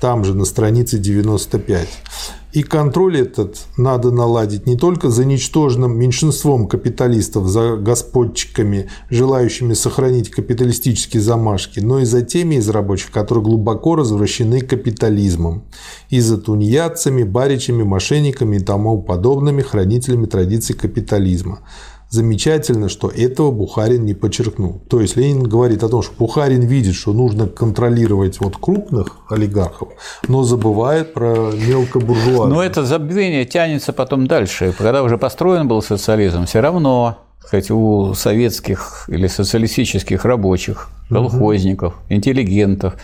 Там 0.00 0.24
же 0.24 0.34
на 0.34 0.46
странице 0.46 0.98
95. 0.98 1.88
И 2.52 2.62
контроль 2.62 3.18
этот 3.18 3.58
надо 3.76 4.10
наладить 4.10 4.66
не 4.66 4.76
только 4.76 5.08
за 5.10 5.24
ничтожным 5.24 5.96
меньшинством 5.96 6.66
капиталистов, 6.66 7.46
за 7.46 7.76
господчиками, 7.76 8.88
желающими 9.10 9.74
сохранить 9.74 10.30
капиталистические 10.30 11.22
замашки, 11.22 11.78
но 11.80 12.00
и 12.00 12.04
за 12.04 12.22
теми 12.22 12.56
из 12.56 12.68
рабочих, 12.70 13.12
которые 13.12 13.44
глубоко 13.44 13.94
развращены 13.94 14.62
капитализмом, 14.62 15.64
и 16.08 16.18
за 16.18 16.38
тунеядцами, 16.38 17.22
баричами, 17.22 17.84
мошенниками 17.84 18.56
и 18.56 18.60
тому 18.60 19.00
подобными 19.02 19.62
хранителями 19.62 20.26
традиций 20.26 20.74
капитализма. 20.74 21.60
Замечательно, 22.10 22.88
что 22.88 23.08
этого 23.08 23.52
Бухарин 23.52 24.04
не 24.04 24.14
подчеркнул. 24.14 24.82
То 24.88 25.00
есть 25.00 25.16
Ленин 25.16 25.44
говорит 25.44 25.84
о 25.84 25.88
том, 25.88 26.02
что 26.02 26.12
Бухарин 26.18 26.62
видит, 26.62 26.96
что 26.96 27.12
нужно 27.12 27.46
контролировать 27.46 28.40
вот 28.40 28.56
крупных 28.56 29.16
олигархов, 29.28 29.90
но 30.26 30.42
забывает 30.42 31.14
про 31.14 31.52
мелкобуржуазных. 31.52 32.48
Но 32.48 32.64
это 32.64 32.84
забвение 32.84 33.44
тянется 33.44 33.92
потом 33.92 34.26
дальше. 34.26 34.74
Когда 34.76 35.04
уже 35.04 35.18
построен 35.18 35.68
был 35.68 35.82
социализм, 35.82 36.46
все 36.46 36.58
равно 36.58 37.18
сказать, 37.38 37.70
у 37.70 38.12
советских 38.14 39.04
или 39.08 39.28
социалистических 39.28 40.24
рабочих, 40.24 40.90
колхозников, 41.08 41.94
угу. 41.94 42.14
интеллигентов 42.14 42.94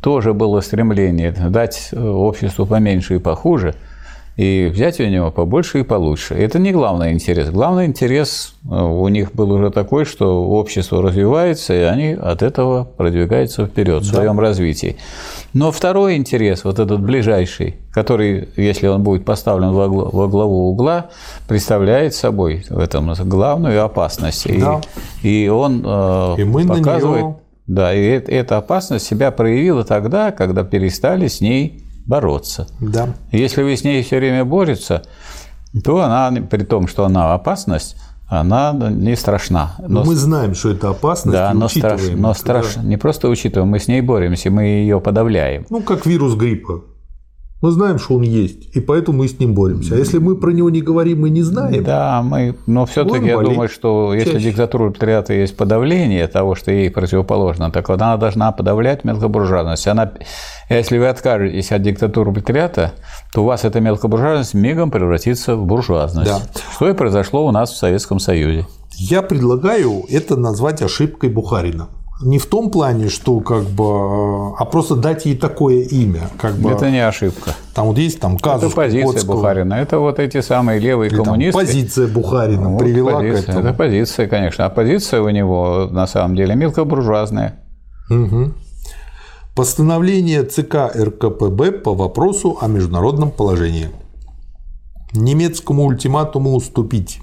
тоже 0.00 0.32
было 0.32 0.60
стремление 0.60 1.32
дать 1.32 1.90
обществу 1.92 2.66
поменьше 2.66 3.16
и 3.16 3.18
похуже, 3.18 3.74
и 4.36 4.68
взять 4.72 4.98
у 4.98 5.04
него 5.04 5.30
побольше 5.30 5.80
и 5.80 5.82
получше. 5.84 6.34
Это 6.34 6.58
не 6.58 6.72
главный 6.72 7.12
интерес. 7.12 7.50
Главный 7.50 7.86
интерес 7.86 8.54
э, 8.68 8.74
у 8.74 9.06
них 9.06 9.32
был 9.32 9.52
уже 9.52 9.70
такой, 9.70 10.04
что 10.04 10.44
общество 10.48 11.00
развивается, 11.02 11.72
и 11.72 11.82
они 11.82 12.12
от 12.12 12.42
этого 12.42 12.82
продвигаются 12.84 13.66
вперед 13.66 14.02
в 14.02 14.06
своем 14.06 14.40
развитии. 14.40 14.96
Но 15.52 15.70
второй 15.70 16.16
интерес, 16.16 16.64
вот 16.64 16.80
этот 16.80 17.00
ближайший, 17.00 17.76
который, 17.92 18.48
если 18.56 18.88
он 18.88 19.04
будет 19.04 19.24
поставлен 19.24 19.70
во 19.70 20.26
главу 20.26 20.70
угла, 20.70 21.10
представляет 21.46 22.14
собой 22.14 22.66
в 22.68 22.80
этом 22.80 23.12
главную 23.14 23.84
опасность. 23.84 24.48
Да. 24.58 24.80
И, 25.22 25.44
и 25.44 25.48
он 25.48 25.84
э, 25.86 26.34
и 26.38 26.44
мы 26.44 26.66
показывает... 26.66 27.22
На 27.22 27.28
нее... 27.28 27.36
Да, 27.66 27.94
и 27.94 28.04
эта 28.04 28.58
опасность 28.58 29.06
себя 29.06 29.30
проявила 29.30 29.84
тогда, 29.84 30.32
когда 30.32 30.64
перестали 30.64 31.28
с 31.28 31.40
ней 31.40 31.83
бороться. 32.06 32.66
Да. 32.80 33.14
Если 33.32 33.62
вы 33.62 33.76
с 33.76 33.84
ней 33.84 34.02
все 34.02 34.18
время 34.18 34.44
боретесь, 34.44 35.02
то 35.82 36.02
она, 36.02 36.32
при 36.42 36.64
том, 36.64 36.86
что 36.86 37.04
она 37.04 37.34
опасность, 37.34 37.96
она 38.26 38.72
не 38.72 39.16
страшна. 39.16 39.76
Но, 39.80 40.00
но 40.00 40.04
мы 40.04 40.14
знаем, 40.14 40.54
что 40.54 40.70
это 40.70 40.90
опасность, 40.90 41.36
да, 41.36 41.52
но, 41.52 41.68
страш, 41.68 42.00
но 42.10 42.32
когда... 42.32 42.34
страш... 42.34 42.76
не 42.76 42.96
просто 42.96 43.28
учитываем, 43.28 43.70
мы 43.70 43.78
с 43.78 43.88
ней 43.88 44.00
боремся, 44.00 44.50
мы 44.50 44.64
ее 44.64 45.00
подавляем. 45.00 45.66
Ну, 45.70 45.82
как 45.82 46.06
вирус 46.06 46.34
гриппа. 46.34 46.84
Мы 47.64 47.70
знаем, 47.70 47.98
что 47.98 48.16
он 48.16 48.22
есть, 48.24 48.76
и 48.76 48.80
поэтому 48.80 49.16
мы 49.16 49.26
с 49.26 49.38
ним 49.38 49.54
боремся. 49.54 49.94
А 49.94 49.96
если 49.96 50.18
мы 50.18 50.36
про 50.36 50.50
него 50.50 50.68
не 50.68 50.82
говорим, 50.82 51.22
мы 51.22 51.30
не 51.30 51.40
знаем. 51.40 51.82
Да, 51.82 52.20
мы, 52.22 52.54
но 52.66 52.84
все-таки 52.84 53.24
я 53.24 53.38
думаю, 53.38 53.70
что 53.70 54.12
если 54.12 54.32
чаще. 54.32 54.50
диктатура 54.50 54.90
пролетариата 54.90 55.32
есть 55.32 55.56
подавление 55.56 56.28
того, 56.28 56.56
что 56.56 56.70
ей 56.70 56.90
противоположно, 56.90 57.70
так 57.70 57.88
вот 57.88 58.02
она 58.02 58.18
должна 58.18 58.52
подавлять 58.52 59.04
мелкобуржуазность. 59.04 59.88
Она, 59.88 60.12
если 60.68 60.98
вы 60.98 61.06
откажетесь 61.08 61.72
от 61.72 61.80
диктатуры 61.80 62.32
пролетариата, 62.32 62.92
то 63.32 63.44
у 63.44 63.46
вас 63.46 63.64
эта 63.64 63.80
мелкобуржуазность 63.80 64.52
мигом 64.52 64.90
превратится 64.90 65.56
в 65.56 65.64
буржуазность. 65.64 66.30
Да. 66.30 66.42
Что 66.74 66.90
и 66.90 66.92
произошло 66.92 67.46
у 67.46 67.50
нас 67.50 67.70
в 67.70 67.78
Советском 67.78 68.18
Союзе. 68.18 68.66
Я 68.98 69.22
предлагаю 69.22 70.04
это 70.10 70.36
назвать 70.36 70.82
ошибкой 70.82 71.30
Бухарина 71.30 71.88
не 72.22 72.38
в 72.38 72.46
том 72.46 72.70
плане, 72.70 73.08
что 73.08 73.40
как 73.40 73.64
бы, 73.64 74.54
а 74.56 74.64
просто 74.64 74.94
дать 74.94 75.26
ей 75.26 75.36
такое 75.36 75.82
имя. 75.82 76.30
Как 76.38 76.54
бы, 76.54 76.70
это 76.70 76.90
не 76.90 77.04
ошибка. 77.04 77.54
Там 77.74 77.88
вот 77.88 77.98
есть 77.98 78.20
там 78.20 78.38
казус 78.38 78.68
Это 78.68 78.76
позиция 78.76 79.12
Кутского. 79.12 79.36
Бухарина. 79.36 79.74
Это 79.74 79.98
вот 79.98 80.18
эти 80.20 80.40
самые 80.40 80.78
левые 80.78 81.10
Или, 81.10 81.16
коммунисты. 81.16 81.58
Там, 81.58 81.66
позиция 81.66 82.06
Бухарина 82.06 82.68
вот, 82.68 82.78
привела 82.78 83.14
позиция. 83.14 83.42
к 83.42 83.48
этому. 83.48 83.60
Это 83.60 83.76
позиция, 83.76 84.28
конечно. 84.28 84.64
А 84.64 84.70
позиция 84.70 85.22
у 85.22 85.28
него 85.28 85.88
на 85.90 86.06
самом 86.06 86.36
деле 86.36 86.54
мелкобуржуазная. 86.54 87.60
Угу. 88.10 88.52
Постановление 89.56 90.44
ЦК 90.44 90.94
РКПБ 90.94 91.72
по 91.82 91.94
вопросу 91.94 92.58
о 92.60 92.68
международном 92.68 93.30
положении. 93.32 93.88
Немецкому 95.12 95.84
ультиматуму 95.84 96.54
уступить. 96.54 97.20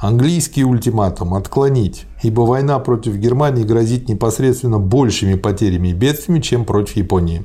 Английский 0.00 0.64
ультиматум 0.64 1.34
отклонить, 1.34 2.06
ибо 2.22 2.40
война 2.40 2.78
против 2.78 3.16
Германии 3.16 3.64
грозит 3.64 4.08
непосредственно 4.08 4.78
большими 4.78 5.34
потерями 5.34 5.88
и 5.88 5.92
бедствиями, 5.92 6.40
чем 6.40 6.64
против 6.64 6.96
Японии. 6.96 7.44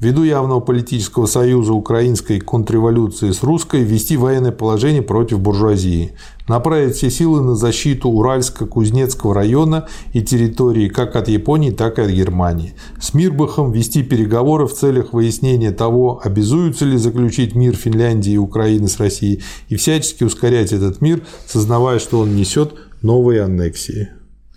Ввиду 0.00 0.22
явного 0.22 0.60
политического 0.60 1.26
союза 1.26 1.72
украинской 1.72 2.38
контрреволюции 2.38 3.32
с 3.32 3.42
русской 3.42 3.82
ввести 3.82 4.16
военное 4.16 4.52
положение 4.52 5.02
против 5.02 5.40
буржуазии, 5.40 6.12
направить 6.46 6.94
все 6.94 7.10
силы 7.10 7.42
на 7.42 7.56
защиту 7.56 8.08
Уральско-Кузнецкого 8.10 9.32
района 9.32 9.88
и 10.12 10.22
территории 10.22 10.88
как 10.88 11.16
от 11.16 11.26
Японии, 11.26 11.72
так 11.72 11.98
и 11.98 12.02
от 12.02 12.10
Германии. 12.10 12.74
С 13.00 13.12
Мирбахом 13.12 13.72
вести 13.72 14.04
переговоры 14.04 14.68
в 14.68 14.72
целях 14.72 15.12
выяснения 15.12 15.72
того, 15.72 16.20
обязуются 16.22 16.84
ли 16.84 16.96
заключить 16.96 17.56
мир 17.56 17.74
Финляндии 17.74 18.34
и 18.34 18.38
Украины 18.38 18.86
с 18.86 19.00
Россией, 19.00 19.42
и 19.68 19.74
всячески 19.74 20.22
ускорять 20.22 20.72
этот 20.72 21.00
мир, 21.00 21.22
сознавая, 21.44 21.98
что 21.98 22.20
он 22.20 22.36
несет 22.36 22.74
новые 23.02 23.42
аннексии. 23.42 24.10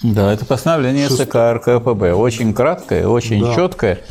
Да, 0.03 0.33
это 0.33 0.45
постановление 0.45 1.07
Шест... 1.07 1.23
ЦК 1.23 1.35
РКПБ. 1.53 2.13
Очень 2.13 2.53
краткое, 2.53 3.07
очень 3.07 3.41
да. 3.41 3.55
четкое 3.55 4.01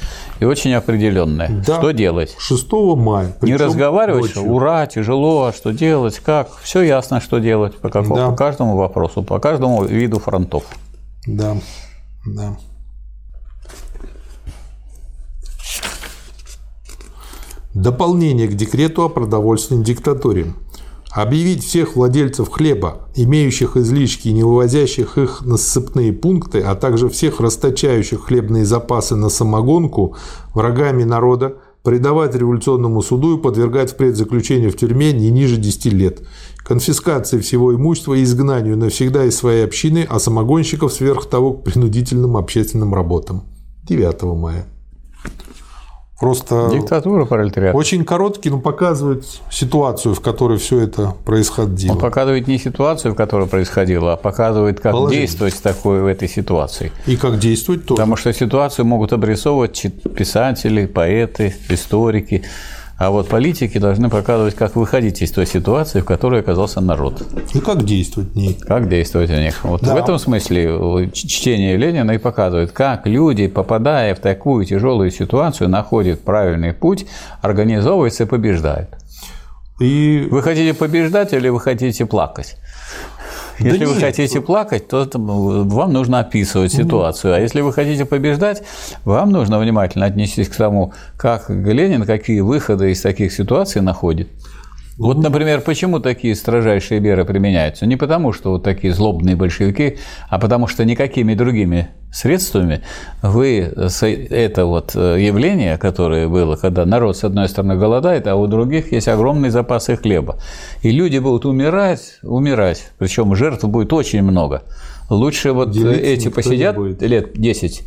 и 0.41 0.45
очень 0.45 0.73
определенное. 0.73 1.63
Да. 1.67 1.79
Что 1.79 1.91
делать? 1.93 2.35
6 2.39 2.73
мая. 2.97 3.37
Не 3.43 3.57
разговаривать, 3.57 4.35
ночью. 4.37 4.51
ура, 4.51 4.87
тяжело, 4.87 5.45
а 5.45 5.53
что 5.53 5.71
делать, 5.71 6.19
как. 6.19 6.51
Все 6.63 6.81
ясно, 6.83 7.21
что 7.21 7.39
делать 7.39 7.77
по, 7.77 7.91
какому, 7.91 8.17
да. 8.17 8.31
по 8.31 8.37
каждому 8.37 8.77
вопросу, 8.77 9.23
по 9.23 9.39
каждому 9.39 9.85
виду 9.85 10.19
фронтов. 10.19 10.65
Да, 11.27 11.57
да. 12.27 12.57
Дополнение 17.75 18.49
к 18.49 18.55
декрету 18.55 19.05
о 19.05 19.09
продовольственной 19.09 19.85
диктатуре. 19.85 20.55
Объявить 21.11 21.65
всех 21.65 21.97
владельцев 21.97 22.49
хлеба, 22.51 23.09
имеющих 23.17 23.77
излишки 23.77 24.29
и 24.29 24.33
не 24.33 24.45
вывозящих 24.45 25.19
их 25.19 25.43
на 25.45 25.57
ссыпные 25.57 26.13
пункты, 26.13 26.61
а 26.61 26.77
также 26.77 27.09
всех 27.09 27.41
расточающих 27.41 28.27
хлебные 28.27 28.65
запасы 28.65 29.17
на 29.17 29.29
самогонку, 29.29 30.15
врагами 30.55 31.03
народа, 31.03 31.57
предавать 31.83 32.37
революционному 32.37 33.03
суду 33.03 33.37
и 33.37 33.43
подвергать 33.43 33.91
впредь 33.91 34.17
заключению 34.17 34.71
в 34.71 34.77
тюрьме 34.77 35.13
не 35.13 35.31
ниже 35.31 35.57
10 35.57 35.87
лет, 35.87 36.21
конфискации 36.59 37.41
всего 37.41 37.75
имущества 37.75 38.15
и 38.15 38.23
изгнанию 38.23 38.77
навсегда 38.77 39.25
из 39.25 39.37
своей 39.37 39.65
общины, 39.65 40.07
а 40.09 40.21
самогонщиков 40.21 40.93
сверх 40.93 41.27
того 41.27 41.55
к 41.55 41.65
принудительным 41.65 42.37
общественным 42.37 42.95
работам. 42.95 43.43
9 43.83 44.23
мая. 44.37 44.67
Просто 46.21 46.69
Диктатура 46.71 47.25
пролетариата. 47.25 47.75
Очень 47.75 48.05
короткий, 48.05 48.51
но 48.51 48.61
показывает 48.61 49.25
ситуацию, 49.51 50.15
в 50.15 50.21
которой 50.21 50.59
все 50.59 50.81
это 50.81 51.15
происходило. 51.25 51.95
Он 51.95 51.99
показывает 51.99 52.47
не 52.47 52.59
ситуацию, 52.59 53.15
в 53.15 53.17
которой 53.17 53.49
происходило, 53.49 54.13
а 54.13 54.17
показывает, 54.17 54.81
как 54.81 54.93
Положение. 54.93 55.27
действовать 55.27 55.55
в 55.55 55.63
такой 55.63 56.03
в 56.03 56.07
этой 56.07 56.29
ситуации. 56.29 56.93
И 57.07 57.17
как 57.17 57.39
действовать 57.39 57.87
тоже. 57.87 57.97
Потому 57.97 58.17
что 58.17 58.35
ситуацию 58.35 58.85
могут 58.85 59.15
обрисовывать 59.15 59.87
писатели, 60.15 60.85
поэты, 60.85 61.55
историки. 61.71 62.45
А 63.01 63.09
вот 63.09 63.31
политики 63.31 63.79
должны 63.79 64.11
показывать, 64.11 64.55
как 64.55 64.77
выходить 64.77 65.23
из 65.23 65.33
той 65.33 65.47
ситуации, 65.47 66.01
в 66.01 66.05
которой 66.05 66.41
оказался 66.41 66.83
народ. 66.83 67.23
И 67.55 67.59
как 67.59 67.83
действовать 67.83 68.33
в 68.33 68.37
ней. 68.37 68.53
Как 68.53 68.91
действовать 68.91 69.31
в 69.31 69.39
них. 69.39 69.65
Вот 69.65 69.81
да. 69.81 69.95
в 69.95 69.97
этом 69.97 70.19
смысле 70.19 71.11
чтение 71.11 71.79
Ленина 71.79 72.11
и 72.11 72.19
показывает, 72.19 72.73
как 72.73 73.07
люди, 73.07 73.47
попадая 73.47 74.15
в 74.15 74.19
такую 74.19 74.67
тяжелую 74.67 75.11
ситуацию, 75.13 75.71
находят 75.71 76.21
правильный 76.21 76.75
путь, 76.75 77.07
организовываются 77.41 78.25
и 78.25 78.27
побеждают. 78.27 78.91
И... 79.81 80.29
Вы 80.31 80.43
хотите 80.43 80.75
побеждать 80.75 81.33
или 81.33 81.49
вы 81.49 81.59
хотите 81.59 82.05
плакать? 82.05 82.59
Если 83.61 83.85
вы 83.85 83.95
хотите 83.95 84.41
плакать, 84.41 84.89
то 84.89 85.09
вам 85.15 85.93
нужно 85.93 86.21
описывать 86.21 86.73
ситуацию. 86.73 87.35
А 87.35 87.39
если 87.39 87.61
вы 87.61 87.73
хотите 87.73 88.05
побеждать, 88.05 88.63
вам 89.05 89.31
нужно 89.31 89.59
внимательно 89.59 90.07
отнестись 90.07 90.49
к 90.49 90.57
тому, 90.57 90.93
как 91.17 91.51
Ленин 91.51 92.05
какие 92.05 92.41
выходы 92.41 92.91
из 92.91 93.01
таких 93.01 93.33
ситуаций 93.33 93.83
находит. 93.83 94.29
Вот, 94.97 95.17
например, 95.17 95.63
почему 95.63 95.99
такие 95.99 96.35
строжайшие 96.35 97.01
меры 97.01 97.25
применяются? 97.25 97.87
Не 97.87 97.97
потому, 97.97 98.33
что 98.33 98.51
вот 98.51 98.65
такие 98.65 98.93
злобные 98.93 99.35
большевики, 99.35 99.97
а 100.29 100.39
потому 100.39 100.67
что 100.67 100.85
никакими 100.85 101.33
другими 101.35 101.89
средствами 102.13 102.83
вы 103.23 103.59
это 103.61 104.67
вот 104.67 104.93
э, 104.95 105.21
явление, 105.21 105.79
которое 105.79 106.29
было, 106.29 106.57
когда 106.57 106.85
народ 106.85 107.17
с 107.17 107.25
одной 107.25 107.49
стороны 107.49 107.77
голодает, 107.77 108.27
а 108.27 108.37
у 108.37 108.47
других 108.47 108.93
есть 108.93 109.09
огромные 109.09 109.51
запасы 109.51 109.97
хлеба. 109.97 110.39
И 110.83 110.91
люди 110.91 111.19
будут 111.19 111.45
умирать, 111.45 112.19
умирать, 112.23 112.91
причем 112.99 113.35
жертв 113.35 113.65
будет 113.65 113.93
очень 113.93 114.23
много. 114.23 114.63
Лучше 115.09 115.53
вот 115.53 115.71
Делиться 115.71 116.01
эти 116.01 116.29
посидят 116.29 116.77
лет 117.01 117.33
10, 117.35 117.83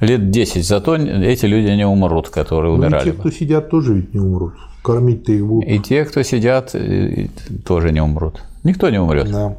лет 0.00 0.30
10, 0.30 0.66
зато 0.66 0.96
эти 0.96 1.46
люди 1.46 1.70
не 1.70 1.86
умрут, 1.86 2.28
которые 2.28 2.76
ну, 2.76 2.82
умирали. 2.82 3.04
те, 3.04 3.12
кто 3.12 3.30
сидят, 3.30 3.70
тоже 3.70 3.94
ведь 3.94 4.14
не 4.14 4.20
умрут. 4.20 4.54
Кормить-то 4.82 5.32
их 5.32 5.46
будут. 5.46 5.68
И 5.68 5.78
те, 5.80 6.04
кто 6.04 6.22
сидят, 6.22 6.74
э, 6.74 7.28
тоже 7.66 7.92
не 7.92 8.00
умрут. 8.00 8.42
Никто 8.66 8.90
не 8.90 8.98
умрет. 8.98 9.30
Да. 9.30 9.58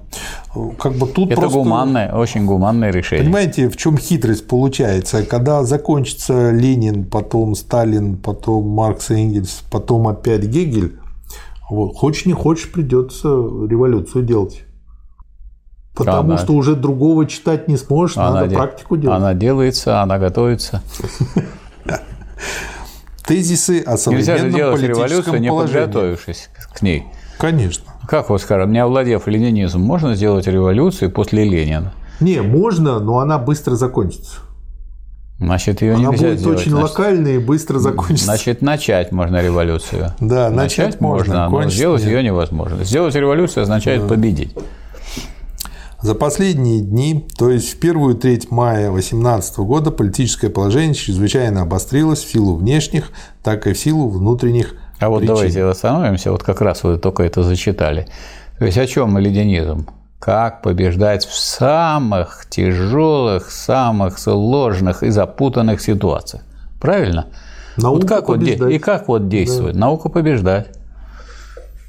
Как 0.77 0.93
бы 0.95 1.07
тут 1.07 1.31
Это 1.31 1.39
просто... 1.39 1.57
гуманное, 1.59 2.11
очень 2.11 2.45
гуманное 2.45 2.91
решение. 2.91 3.23
Понимаете, 3.23 3.69
в 3.69 3.77
чем 3.77 3.97
хитрость 3.97 4.45
получается? 4.47 5.23
Когда 5.23 5.63
закончится 5.63 6.51
Ленин, 6.51 7.05
потом 7.05 7.55
Сталин, 7.55 8.17
потом 8.17 8.67
Маркс 8.67 9.11
и 9.11 9.13
Энгельс, 9.13 9.63
потом 9.71 10.09
опять 10.09 10.43
Гегель, 10.43 10.99
вот, 11.69 11.95
хочешь 11.95 12.25
не 12.25 12.33
хочешь, 12.33 12.69
придется 12.69 13.29
революцию 13.29 14.25
делать. 14.25 14.63
Потому 15.95 16.33
она, 16.33 16.37
что 16.37 16.53
уже 16.53 16.75
другого 16.75 17.25
читать 17.27 17.69
не 17.69 17.77
сможешь, 17.77 18.17
надо 18.17 18.49
де... 18.49 18.55
практику 18.57 18.97
делать. 18.97 19.17
Она 19.17 19.33
делается, 19.33 20.01
она 20.01 20.19
готовится. 20.19 20.81
тезисы 23.25 23.81
о 23.81 23.95
современном 23.97 24.35
Нельзя 24.35 24.37
же 24.37 24.53
делать 24.53 24.81
революцию, 24.81 25.39
не 25.39 25.49
подготовившись 25.49 26.49
к 26.73 26.81
ней. 26.81 27.05
Конечно. 27.37 27.93
Как 28.07 28.29
вот 28.29 28.41
скажем, 28.41 28.71
не 28.71 28.79
овладев 28.79 29.27
ленинизмом, 29.27 29.83
можно 29.83 30.15
сделать 30.15 30.47
революцию 30.47 31.11
после 31.11 31.43
Ленина? 31.43 31.93
Не, 32.21 32.41
можно, 32.41 32.99
но 32.99 33.19
она 33.19 33.37
быстро 33.37 33.75
закончится. 33.75 34.37
Значит, 35.39 35.81
ее 35.81 35.93
Она 35.93 36.11
нельзя 36.11 36.27
будет 36.29 36.39
сделать. 36.39 36.59
очень 36.59 36.71
Значит, 36.71 36.89
локальной 36.89 37.35
и 37.35 37.37
быстро 37.37 37.77
закончится. 37.77 38.25
Значит, 38.25 38.61
начать 38.61 39.11
можно 39.11 39.41
революцию. 39.41 40.13
Да, 40.19 40.49
начать 40.49 40.99
можно, 40.99 41.45
но 41.45 41.51
кончить 41.51 41.73
сделать 41.73 42.03
нет. 42.03 42.11
ее 42.11 42.23
невозможно. 42.23 42.83
Сделать 42.83 43.13
революцию 43.13 43.63
означает 43.63 44.07
победить. 44.07 44.55
За 46.01 46.15
последние 46.15 46.81
дни, 46.81 47.27
то 47.37 47.49
есть 47.49 47.73
в 47.73 47.79
первую 47.79 48.15
треть 48.15 48.51
мая 48.51 48.89
2018 48.91 49.57
года, 49.59 49.91
политическое 49.91 50.49
положение 50.49 50.93
чрезвычайно 50.93 51.63
обострилось 51.63 52.23
в 52.23 52.31
силу 52.31 52.55
внешних, 52.55 53.11
так 53.43 53.67
и 53.67 53.73
в 53.73 53.77
силу 53.77 54.07
внутренних 54.09 54.75
А 54.99 55.09
вот 55.09 55.19
причин. 55.19 55.35
давайте 55.35 55.63
остановимся, 55.63 56.31
вот 56.31 56.43
как 56.43 56.61
раз 56.61 56.83
вы 56.83 56.97
только 56.97 57.23
это 57.23 57.43
зачитали. 57.43 58.07
То 58.59 58.65
есть 58.65 58.77
о 58.77 58.87
чем 58.87 59.17
ленинизм? 59.17 59.87
Как 60.19 60.63
побеждать 60.63 61.25
в 61.25 61.37
самых 61.37 62.47
тяжелых, 62.49 63.51
самых 63.51 64.17
сложных 64.17 65.03
и 65.03 65.09
запутанных 65.09 65.79
ситуациях. 65.81 66.43
Правильно? 66.81 67.27
Наука 67.77 67.99
вот 67.99 68.09
как 68.09 68.27
вот 68.27 68.39
побеждать. 68.39 68.71
и 68.71 68.79
как 68.79 69.07
вот 69.07 69.29
действует? 69.29 69.75
Наука 69.75 70.09
побеждать. 70.09 70.67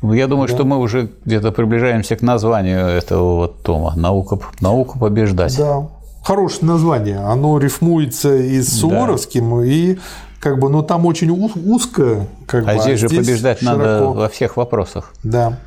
Ну, 0.02 0.12
Я 0.12 0.26
думаю, 0.26 0.47
что 0.48 0.64
мы 0.64 0.78
уже 0.78 1.10
где-то 1.24 1.51
приближаемся 1.51 2.16
к 2.16 2.22
названию 2.22 2.86
этого 2.86 3.36
вот 3.36 3.62
тома. 3.62 3.94
Наука, 3.97 4.39
наука 4.60 4.98
побеждать. 4.98 5.56
Да, 5.56 5.89
хорошее 6.22 6.66
название. 6.66 7.18
Оно 7.18 7.59
рифмуется 7.59 8.36
и 8.36 8.60
с 8.60 8.78
Суворовским, 8.78 9.62
и 9.62 9.98
как 10.40 10.59
бы, 10.59 10.69
ну 10.70 10.82
там 10.82 11.06
очень 11.06 11.31
узко. 11.31 12.27
Как 12.47 12.66
А 12.69 12.74
бы, 12.74 12.81
здесь 12.82 13.01
же 13.01 13.09
побеждать 13.09 13.62
надо 13.62 13.98
широко. 13.98 14.12
во 14.12 14.28
всех 14.28 14.56
вопросах. 14.56 15.12
Да. 15.23 15.59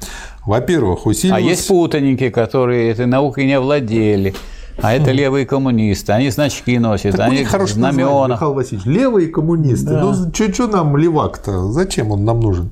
Во-первых, 0.45 1.05
усиливалось... 1.05 1.43
А 1.43 1.47
есть 1.47 1.67
путаники, 1.67 2.29
которые 2.29 2.89
этой 2.91 3.05
наукой 3.05 3.45
не 3.45 3.53
овладели. 3.53 4.33
А 4.81 4.93
это 4.93 5.11
левые 5.11 5.45
коммунисты, 5.45 6.13
они 6.13 6.29
значки 6.29 6.79
носят, 6.79 7.17
Так 7.17 7.27
они 7.27 7.43
название, 7.43 7.67
знамена. 7.67 8.27
Михаил 8.29 8.53
Васильевич. 8.53 8.85
Левые 8.87 9.27
коммунисты. 9.27 9.89
Да. 9.91 10.01
Ну, 10.01 10.31
что 10.33 10.67
нам 10.67 10.97
левак-то? 10.97 11.71
Зачем 11.71 12.11
он 12.11 12.25
нам 12.25 12.39
нужен? 12.39 12.71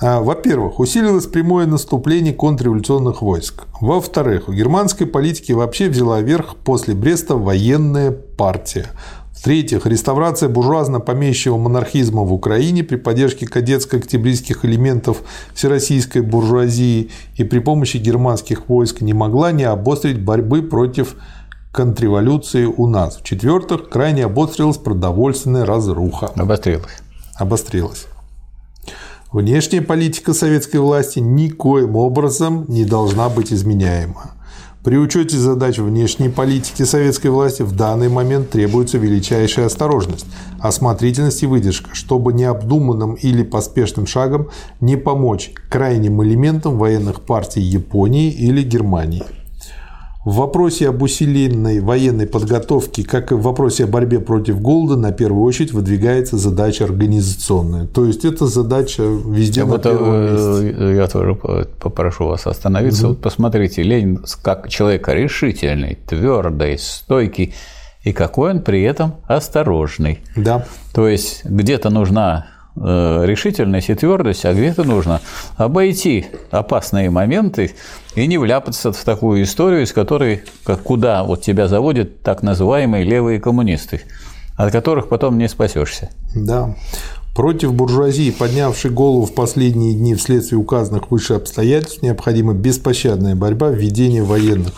А, 0.00 0.20
Во-первых, 0.20 0.78
усилилось 0.78 1.26
прямое 1.26 1.66
наступление 1.66 2.32
контрреволюционных 2.32 3.20
войск. 3.22 3.64
Во-вторых, 3.80 4.48
у 4.48 4.52
германской 4.52 5.06
политики 5.08 5.50
вообще 5.50 5.88
взяла 5.88 6.20
верх 6.20 6.54
после 6.56 6.94
Бреста 6.94 7.34
военная 7.36 8.12
партия. 8.12 8.86
В-третьих, 9.38 9.86
реставрация 9.86 10.48
буржуазно-помещего 10.48 11.56
монархизма 11.56 12.22
в 12.22 12.32
Украине 12.32 12.82
при 12.82 12.96
поддержке 12.96 13.46
кадетско-октябристских 13.46 14.64
элементов 14.64 15.22
всероссийской 15.54 16.22
буржуазии 16.22 17.10
и 17.36 17.44
при 17.44 17.60
помощи 17.60 17.98
германских 17.98 18.68
войск 18.68 19.00
не 19.00 19.12
могла 19.12 19.52
не 19.52 19.62
обострить 19.62 20.20
борьбы 20.20 20.62
против 20.62 21.14
контрреволюции 21.72 22.64
у 22.64 22.88
нас. 22.88 23.18
В-четвертых, 23.18 23.88
крайне 23.88 24.24
обострилась 24.24 24.76
продовольственная 24.76 25.64
разруха. 25.64 26.32
Обострилось. 26.34 26.98
Обострилась. 27.36 28.06
Внешняя 29.30 29.82
политика 29.82 30.34
советской 30.34 30.78
власти 30.78 31.20
никоим 31.20 31.94
образом 31.94 32.64
не 32.66 32.84
должна 32.84 33.28
быть 33.28 33.52
изменяема. 33.52 34.32
При 34.88 34.96
учете 34.96 35.36
задач 35.36 35.76
внешней 35.76 36.30
политики 36.30 36.82
советской 36.82 37.26
власти 37.26 37.60
в 37.60 37.76
данный 37.76 38.08
момент 38.08 38.48
требуется 38.48 38.96
величайшая 38.96 39.66
осторожность, 39.66 40.24
осмотрительность 40.60 41.42
и 41.42 41.46
выдержка, 41.46 41.90
чтобы 41.92 42.32
необдуманным 42.32 43.12
или 43.12 43.42
поспешным 43.42 44.06
шагом 44.06 44.48
не 44.80 44.96
помочь 44.96 45.52
крайним 45.68 46.22
элементам 46.22 46.78
военных 46.78 47.20
партий 47.20 47.60
Японии 47.60 48.32
или 48.32 48.62
Германии. 48.62 49.24
В 50.28 50.34
вопросе 50.34 50.90
об 50.90 51.00
усиленной 51.00 51.80
военной 51.80 52.26
подготовке, 52.26 53.02
как 53.02 53.32
и 53.32 53.34
в 53.34 53.40
вопросе 53.40 53.84
о 53.84 53.86
борьбе 53.86 54.20
против 54.20 54.60
голода, 54.60 54.94
на 54.94 55.10
первую 55.10 55.42
очередь 55.42 55.72
выдвигается 55.72 56.36
задача 56.36 56.84
организационная. 56.84 57.86
То 57.86 58.04
есть 58.04 58.26
это 58.26 58.46
задача 58.46 59.04
везде 59.04 59.64
на 59.64 59.70
Вот 59.70 59.82
первом 59.84 60.22
месте. 60.24 60.76
э, 60.78 60.96
я 60.96 61.06
тоже 61.06 61.34
по- 61.34 61.66
попрошу 61.80 62.26
вас 62.26 62.46
остановиться. 62.46 63.08
Вот 63.08 63.22
посмотрите, 63.22 63.82
Ленин 63.82 64.22
как 64.42 64.68
человек 64.68 65.08
решительный, 65.08 65.96
твердый, 66.06 66.78
стойкий, 66.78 67.54
и 68.02 68.12
какой 68.12 68.50
он 68.50 68.60
при 68.60 68.82
этом 68.82 69.14
осторожный. 69.28 70.18
Да. 70.36 70.66
То 70.92 71.08
есть 71.08 71.46
где-то 71.46 71.88
нужна 71.88 72.48
э, 72.54 72.57
решительность 72.76 73.90
и 73.90 73.94
твердость, 73.94 74.44
а 74.44 74.54
где-то 74.54 74.84
нужно 74.84 75.20
обойти 75.56 76.26
опасные 76.50 77.10
моменты 77.10 77.72
и 78.14 78.26
не 78.26 78.38
вляпаться 78.38 78.92
в 78.92 79.04
такую 79.04 79.42
историю, 79.42 79.82
из 79.82 79.92
которой, 79.92 80.42
как 80.64 80.82
куда 80.82 81.24
вот 81.24 81.42
тебя 81.42 81.66
заводят 81.68 82.22
так 82.22 82.42
называемые 82.42 83.04
левые 83.04 83.40
коммунисты, 83.40 84.02
от 84.56 84.72
которых 84.72 85.08
потом 85.08 85.38
не 85.38 85.48
спасешься. 85.48 86.10
Да. 86.34 86.74
Против 87.34 87.72
буржуазии, 87.72 88.30
поднявшей 88.32 88.90
голову 88.90 89.24
в 89.24 89.32
последние 89.32 89.94
дни 89.94 90.16
вследствие 90.16 90.58
указанных 90.58 91.12
выше 91.12 91.34
обстоятельств, 91.34 92.02
необходима 92.02 92.52
беспощадная 92.52 93.36
борьба, 93.36 93.68
введение 93.68 94.24
военных 94.24 94.72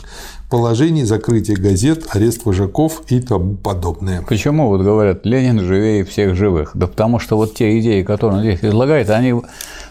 положений, 0.50 1.04
закрытие 1.04 1.56
газет, 1.56 2.06
арест 2.10 2.44
вожаков 2.44 3.02
и 3.08 3.20
тому 3.20 3.54
подобное. 3.56 4.22
Почему 4.22 4.68
вот 4.68 4.82
говорят, 4.82 5.24
Ленин 5.24 5.60
живее 5.60 6.04
всех 6.04 6.34
живых? 6.34 6.72
Да 6.74 6.86
потому 6.86 7.18
что 7.18 7.36
вот 7.36 7.54
те 7.54 7.78
идеи, 7.80 8.02
которые 8.02 8.38
он 8.38 8.44
здесь 8.44 8.60
излагает, 8.62 9.08
они 9.10 9.34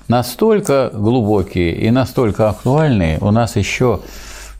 настолько 0.07 0.91
глубокие 0.94 1.76
и 1.76 1.90
настолько 1.91 2.49
актуальные, 2.49 3.18
у 3.22 3.31
нас 3.31 3.56
еще 3.56 4.02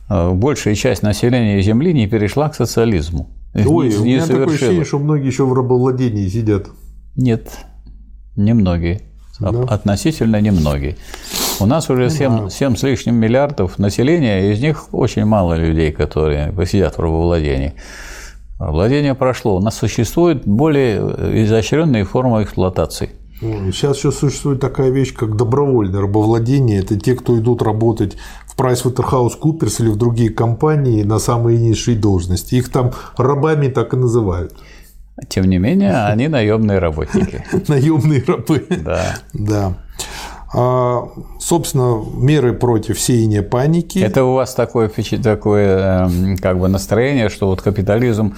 э, 0.08 0.30
большая 0.32 0.74
часть 0.74 1.02
населения 1.02 1.60
Земли 1.62 1.92
не 1.92 2.06
перешла 2.08 2.48
к 2.48 2.54
социализму. 2.54 3.28
Ой, 3.54 3.88
Не- 3.88 3.96
у 3.96 4.04
меня 4.04 4.26
такое 4.26 4.46
ощущение, 4.46 4.84
что 4.84 4.98
многие 4.98 5.26
еще 5.26 5.44
в 5.44 5.52
рабовладении 5.52 6.26
сидят. 6.28 6.68
Нет, 7.16 7.50
немногие. 8.36 9.02
Да. 9.40 9.48
Относительно 9.48 10.40
немногие. 10.40 10.96
У 11.60 11.66
нас 11.66 11.88
Ну 11.88 11.94
уже 11.94 12.10
7, 12.10 12.48
7 12.48 12.76
с 12.76 12.82
лишним 12.82 13.16
миллиардов 13.16 13.78
населения, 13.78 14.50
из 14.52 14.60
них 14.60 14.94
очень 14.94 15.24
мало 15.24 15.54
людей, 15.54 15.92
которые 15.92 16.54
сидят 16.66 16.96
в 16.96 17.00
рабовладении. 17.00 17.74
Владение 18.58 19.14
прошло. 19.14 19.56
У 19.56 19.60
нас 19.60 19.76
существует 19.76 20.46
более 20.46 20.98
изощренные 21.44 22.04
формы 22.04 22.42
эксплуатации. 22.42 23.10
Ой, 23.42 23.72
Сейчас 23.72 23.96
еще 23.96 24.12
существует 24.12 24.60
такая 24.60 24.90
вещь, 24.90 25.14
как 25.14 25.36
добровольное 25.36 26.00
рабовладение. 26.00 26.80
Это 26.80 26.98
те, 26.98 27.14
кто 27.14 27.38
идут 27.38 27.62
работать 27.62 28.16
в 28.46 28.58
PricewaterhouseCoopers 28.58 29.82
или 29.82 29.88
в 29.88 29.96
другие 29.96 30.30
компании 30.30 31.02
на 31.02 31.18
самые 31.18 31.58
низшие 31.58 31.96
должности. 31.96 32.56
Их 32.56 32.70
там 32.70 32.92
рабами 33.16 33.68
так 33.68 33.94
и 33.94 33.96
называют. 33.96 34.54
Тем 35.28 35.46
не 35.46 35.58
менее, 35.58 36.04
они 36.04 36.28
наемные 36.28 36.78
работники. 36.78 37.44
Наемные 37.68 38.22
рабы. 38.26 38.66
Да. 38.68 39.16
Да. 39.32 39.74
А, 40.52 41.08
собственно, 41.38 42.02
меры 42.14 42.52
против 42.52 42.98
сеяния 43.00 43.42
паники. 43.42 43.98
Это 43.98 44.24
у 44.24 44.34
вас 44.34 44.54
такое, 44.54 44.90
такое 45.22 46.06
эм, 46.08 46.36
как 46.38 46.58
бы 46.58 46.68
настроение, 46.68 47.28
что 47.28 47.46
вот 47.46 47.62
капитализм 47.62 48.34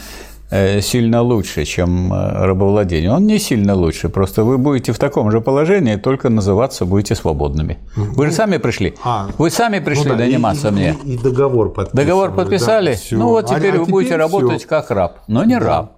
э, 0.50 0.82
сильно 0.82 1.22
лучше, 1.22 1.64
чем 1.64 2.12
э, 2.12 2.44
рабовладение. 2.44 3.10
Он 3.10 3.26
не 3.26 3.38
сильно 3.38 3.74
лучше, 3.74 4.10
просто 4.10 4.44
вы 4.44 4.58
будете 4.58 4.92
в 4.92 4.98
таком 4.98 5.30
же 5.30 5.40
положении, 5.40 5.96
только 5.96 6.28
называться 6.28 6.84
будете 6.84 7.14
свободными. 7.14 7.78
Вы 7.96 8.26
же 8.26 8.32
сами 8.32 8.58
пришли. 8.58 8.94
А, 9.02 9.28
Вы 9.38 9.48
сами 9.48 9.78
пришли 9.78 10.10
Ну 10.10 10.16
да, 10.18 10.24
наниматься 10.24 10.68
и, 10.68 10.70
и- 10.70 10.74
мне. 10.74 10.96
И, 11.04 11.16
договор 11.16 11.72
подписали. 11.72 12.04
Договор 12.06 12.32
подписали? 12.34 12.98
да, 13.10 13.16
ну 13.16 13.28
вот 13.28 13.50
А- 13.50 13.54
теперь 13.56 13.76
а 13.76 13.78
вы 13.78 13.86
будете 13.86 14.10
теперь 14.10 14.20
работать 14.20 14.66
как 14.66 14.90
раб, 14.90 15.20
но 15.28 15.44
не 15.44 15.56
раб. 15.56 15.92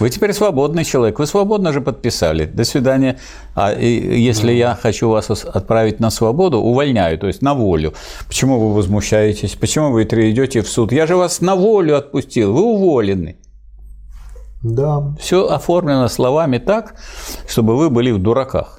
Вы 0.00 0.10
теперь 0.10 0.32
свободный 0.32 0.84
человек, 0.84 1.18
вы 1.18 1.26
свободно 1.26 1.72
же 1.72 1.80
подписали. 1.80 2.44
До 2.46 2.64
свидания. 2.64 3.18
А 3.54 3.72
если 3.72 4.52
я 4.52 4.74
хочу 4.74 5.08
вас 5.08 5.30
отправить 5.30 6.00
на 6.00 6.10
свободу, 6.10 6.58
увольняю, 6.58 7.18
то 7.18 7.26
есть 7.26 7.42
на 7.42 7.54
волю. 7.54 7.94
Почему 8.26 8.58
вы 8.58 8.74
возмущаетесь? 8.74 9.54
Почему 9.56 9.90
вы 9.90 10.04
идете 10.04 10.62
в 10.62 10.68
суд? 10.68 10.92
Я 10.92 11.06
же 11.06 11.16
вас 11.16 11.40
на 11.40 11.56
волю 11.56 11.96
отпустил, 11.96 12.52
вы 12.52 12.62
уволены. 12.62 13.36
Да. 14.62 15.14
Все 15.20 15.46
оформлено 15.46 16.08
словами 16.08 16.58
так, 16.58 16.94
чтобы 17.48 17.76
вы 17.76 17.90
были 17.90 18.10
в 18.10 18.18
дураках. 18.18 18.77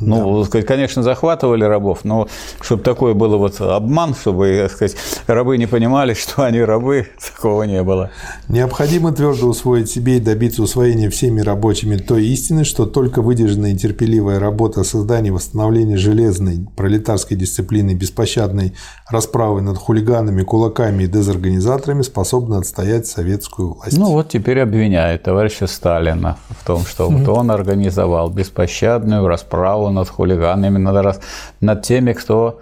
Ну, 0.00 0.44
сказать, 0.44 0.66
конечно, 0.66 1.02
захватывали 1.02 1.64
рабов, 1.64 2.00
но 2.04 2.28
чтобы 2.60 2.82
такое 2.82 3.14
было 3.14 3.36
вот 3.36 3.60
обман, 3.60 4.14
чтобы, 4.14 4.58
так 4.62 4.72
сказать, 4.72 4.96
рабы 5.26 5.58
не 5.58 5.66
понимали, 5.66 6.14
что 6.18 6.42
они 6.42 6.60
рабы, 6.60 7.08
такого 7.34 7.64
не 7.64 7.82
было. 7.82 8.10
Необходимо 8.48 9.12
твердо 9.12 9.48
усвоить 9.48 9.90
себе 9.90 10.18
и 10.18 10.20
добиться 10.20 10.62
усвоения 10.62 11.10
всеми 11.10 11.40
рабочими 11.40 11.96
той 11.96 12.26
истины, 12.26 12.64
что 12.64 12.86
только 12.86 13.22
выдержанная 13.22 13.72
и 13.72 13.76
терпеливая 13.76 14.38
работа 14.38 14.82
о 14.82 14.84
создании 14.84 15.28
и 15.28 15.32
восстановлении 15.32 15.96
железной 15.96 16.66
пролетарской 16.76 17.36
дисциплины 17.36 17.94
беспощадной 17.94 18.74
расправы 19.10 19.62
над 19.62 19.78
хулиганами, 19.78 20.42
кулаками 20.42 21.04
и 21.04 21.06
дезорганизаторами 21.06 22.02
способна 22.02 22.58
отстоять 22.58 23.06
советскую 23.06 23.74
власть. 23.74 23.96
Ну 23.98 24.12
вот 24.12 24.28
теперь 24.28 24.60
обвиняют 24.60 25.22
товарища 25.22 25.66
Сталина 25.66 26.36
в 26.48 26.66
том, 26.66 26.84
что 26.84 27.08
вот 27.08 27.28
он 27.28 27.50
организовал 27.50 28.30
беспощадную 28.30 29.26
расправу 29.26 29.87
над 29.90 30.08
хулиганами, 30.08 30.78
над, 30.78 31.20
над 31.60 31.82
теми, 31.82 32.12
кто 32.12 32.60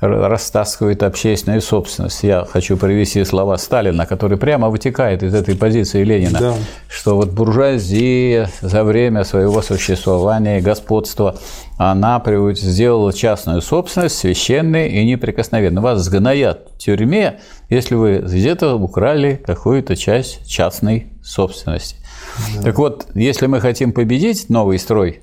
растаскивает 0.00 1.02
общественную 1.02 1.62
собственность. 1.62 2.22
Я 2.22 2.44
хочу 2.44 2.76
привести 2.76 3.24
слова 3.24 3.56
Сталина, 3.56 4.04
который 4.04 4.36
прямо 4.36 4.68
вытекает 4.68 5.22
из 5.22 5.34
этой 5.34 5.56
позиции 5.56 6.04
Ленина, 6.04 6.38
да. 6.38 6.54
что 6.88 7.16
вот 7.16 7.30
буржуазия 7.30 8.50
за 8.60 8.84
время 8.84 9.24
своего 9.24 9.62
существования 9.62 10.58
и 10.58 10.60
господства, 10.60 11.36
она 11.78 12.22
сделала 12.54 13.12
частную 13.12 13.62
собственность 13.62 14.18
священной 14.18 14.90
и 14.90 15.04
неприкосновенной. 15.04 15.80
Вас 15.80 16.02
сгноят 16.02 16.68
в 16.74 16.78
тюрьме, 16.78 17.40
если 17.70 17.94
вы 17.94 18.18
где-то 18.18 18.74
украли 18.74 19.40
какую-то 19.46 19.96
часть 19.96 20.46
частной 20.46 21.06
собственности. 21.24 21.96
Да. 22.56 22.64
Так 22.64 22.78
вот, 22.78 23.06
если 23.14 23.46
мы 23.46 23.60
хотим 23.60 23.92
победить 23.92 24.50
новый 24.50 24.78
строй 24.78 25.22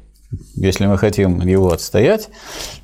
если 0.55 0.85
мы 0.85 0.97
хотим 0.97 1.41
его 1.41 1.71
отстоять, 1.71 2.29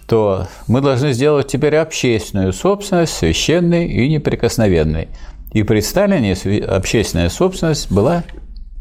то 0.07 0.47
мы 0.67 0.81
должны 0.81 1.13
сделать 1.13 1.47
теперь 1.47 1.75
общественную 1.75 2.53
собственность 2.53 3.13
священной 3.13 3.87
и 3.87 4.09
неприкосновенной. 4.09 5.09
И 5.51 5.63
при 5.63 5.79
Сталине 5.81 6.35
общественная 6.67 7.29
собственность 7.29 7.91
была 7.91 8.23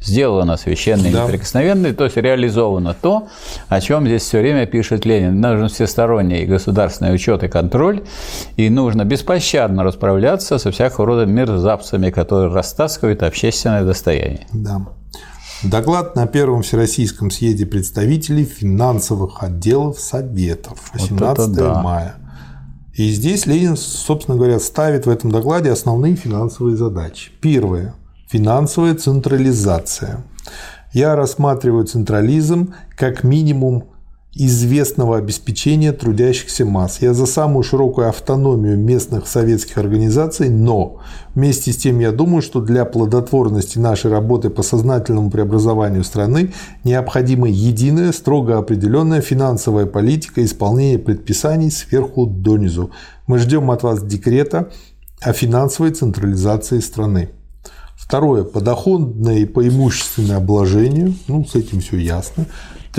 сделана 0.01 0.57
священной 0.57 1.11
и 1.11 1.13
да. 1.13 1.25
неприкосновенной, 1.25 1.93
то 1.93 2.05
есть 2.05 2.17
реализовано 2.17 2.95
то, 2.95 3.29
о 3.69 3.81
чем 3.81 4.07
здесь 4.07 4.23
все 4.23 4.41
время 4.41 4.67
пишет 4.67 5.05
Ленин. 5.05 5.41
Нужен 5.41 5.69
всесторонний 5.69 6.45
государственный 6.45 7.15
учет 7.15 7.43
и 7.43 7.49
контроль, 7.49 8.05
и 8.57 8.71
нужно 8.71 9.05
беспощадно 9.05 9.83
расправляться 9.83 10.59
со 10.59 10.71
всякого 10.71 11.07
рода 11.07 11.27
мерзавцами, 11.27 12.11
которые 12.11 12.53
растаскивают 12.53 13.23
общественное 13.23 13.85
достояние. 13.85 14.47
Да. 14.53 14.83
Доклад 15.65 16.15
на 16.15 16.27
Первом 16.27 16.63
Всероссийском 16.63 17.33
съезде 17.33 17.67
представителей 17.67 18.45
финансовых 18.45 19.43
отделов 19.43 19.99
Советов 19.99 20.91
18 20.95 21.39
вот 21.49 21.57
да. 21.57 21.83
мая. 21.83 22.15
И 22.95 23.11
здесь 23.11 23.47
Ленин, 23.47 23.77
собственно 23.77 24.37
говоря, 24.37 24.61
ставит 24.61 25.07
в 25.07 25.11
этом 25.11 25.33
докладе 25.33 25.73
основные 25.73 26.15
финансовые 26.15 26.77
задачи. 26.77 27.33
Первое– 27.41 27.95
финансовая 28.29 28.95
централизация. 28.95 30.25
Я 30.93 31.17
рассматриваю 31.17 31.85
централизм 31.85 32.75
как 32.97 33.25
минимум 33.25 33.89
известного 34.39 35.19
обеспечения 35.19 35.93
трудящихся 35.93 36.65
масс. 36.65 36.99
Я 37.01 37.13
за 37.13 37.27
самую 37.27 37.65
широкую 37.65 38.09
автономию 38.09 38.79
местных 38.79 39.27
советских 39.27 39.79
организаций, 39.79 40.49
но 40.49 41.01
вместе 41.35 41.73
с 41.73 41.77
тем 41.77 41.99
я 41.99 42.13
думаю, 42.13 42.41
что 42.41 42.61
для 42.61 42.85
плодотворности 42.85 43.79
нашей 43.79 44.13
работы 44.13 44.49
по 44.49 44.63
сознательному 44.63 45.29
преобразованию 45.31 46.05
страны 46.05 46.53
необходима 46.85 47.49
единая, 47.49 48.13
строго 48.13 48.59
определенная 48.59 49.23
финансовая 49.23 49.87
политика 49.87 50.45
исполнения 50.45 51.01
предписаний 51.01 51.73
сверху 51.73 52.27
донизу. 52.27 52.93
Мы 53.27 53.39
ждем 53.39 53.73
от 53.73 53.83
вас 53.83 54.05
декрета 54.05 54.71
о 55.21 55.33
финансовой 55.33 55.91
централизации 55.91 56.79
страны. 56.79 57.31
Второе. 57.97 58.45
Подоходное 58.45 59.39
и 59.39 59.45
поимущественное 59.45 60.37
обложение. 60.37 61.13
Ну, 61.27 61.45
с 61.45 61.57
этим 61.57 61.81
все 61.81 61.99
ясно. 61.99 62.47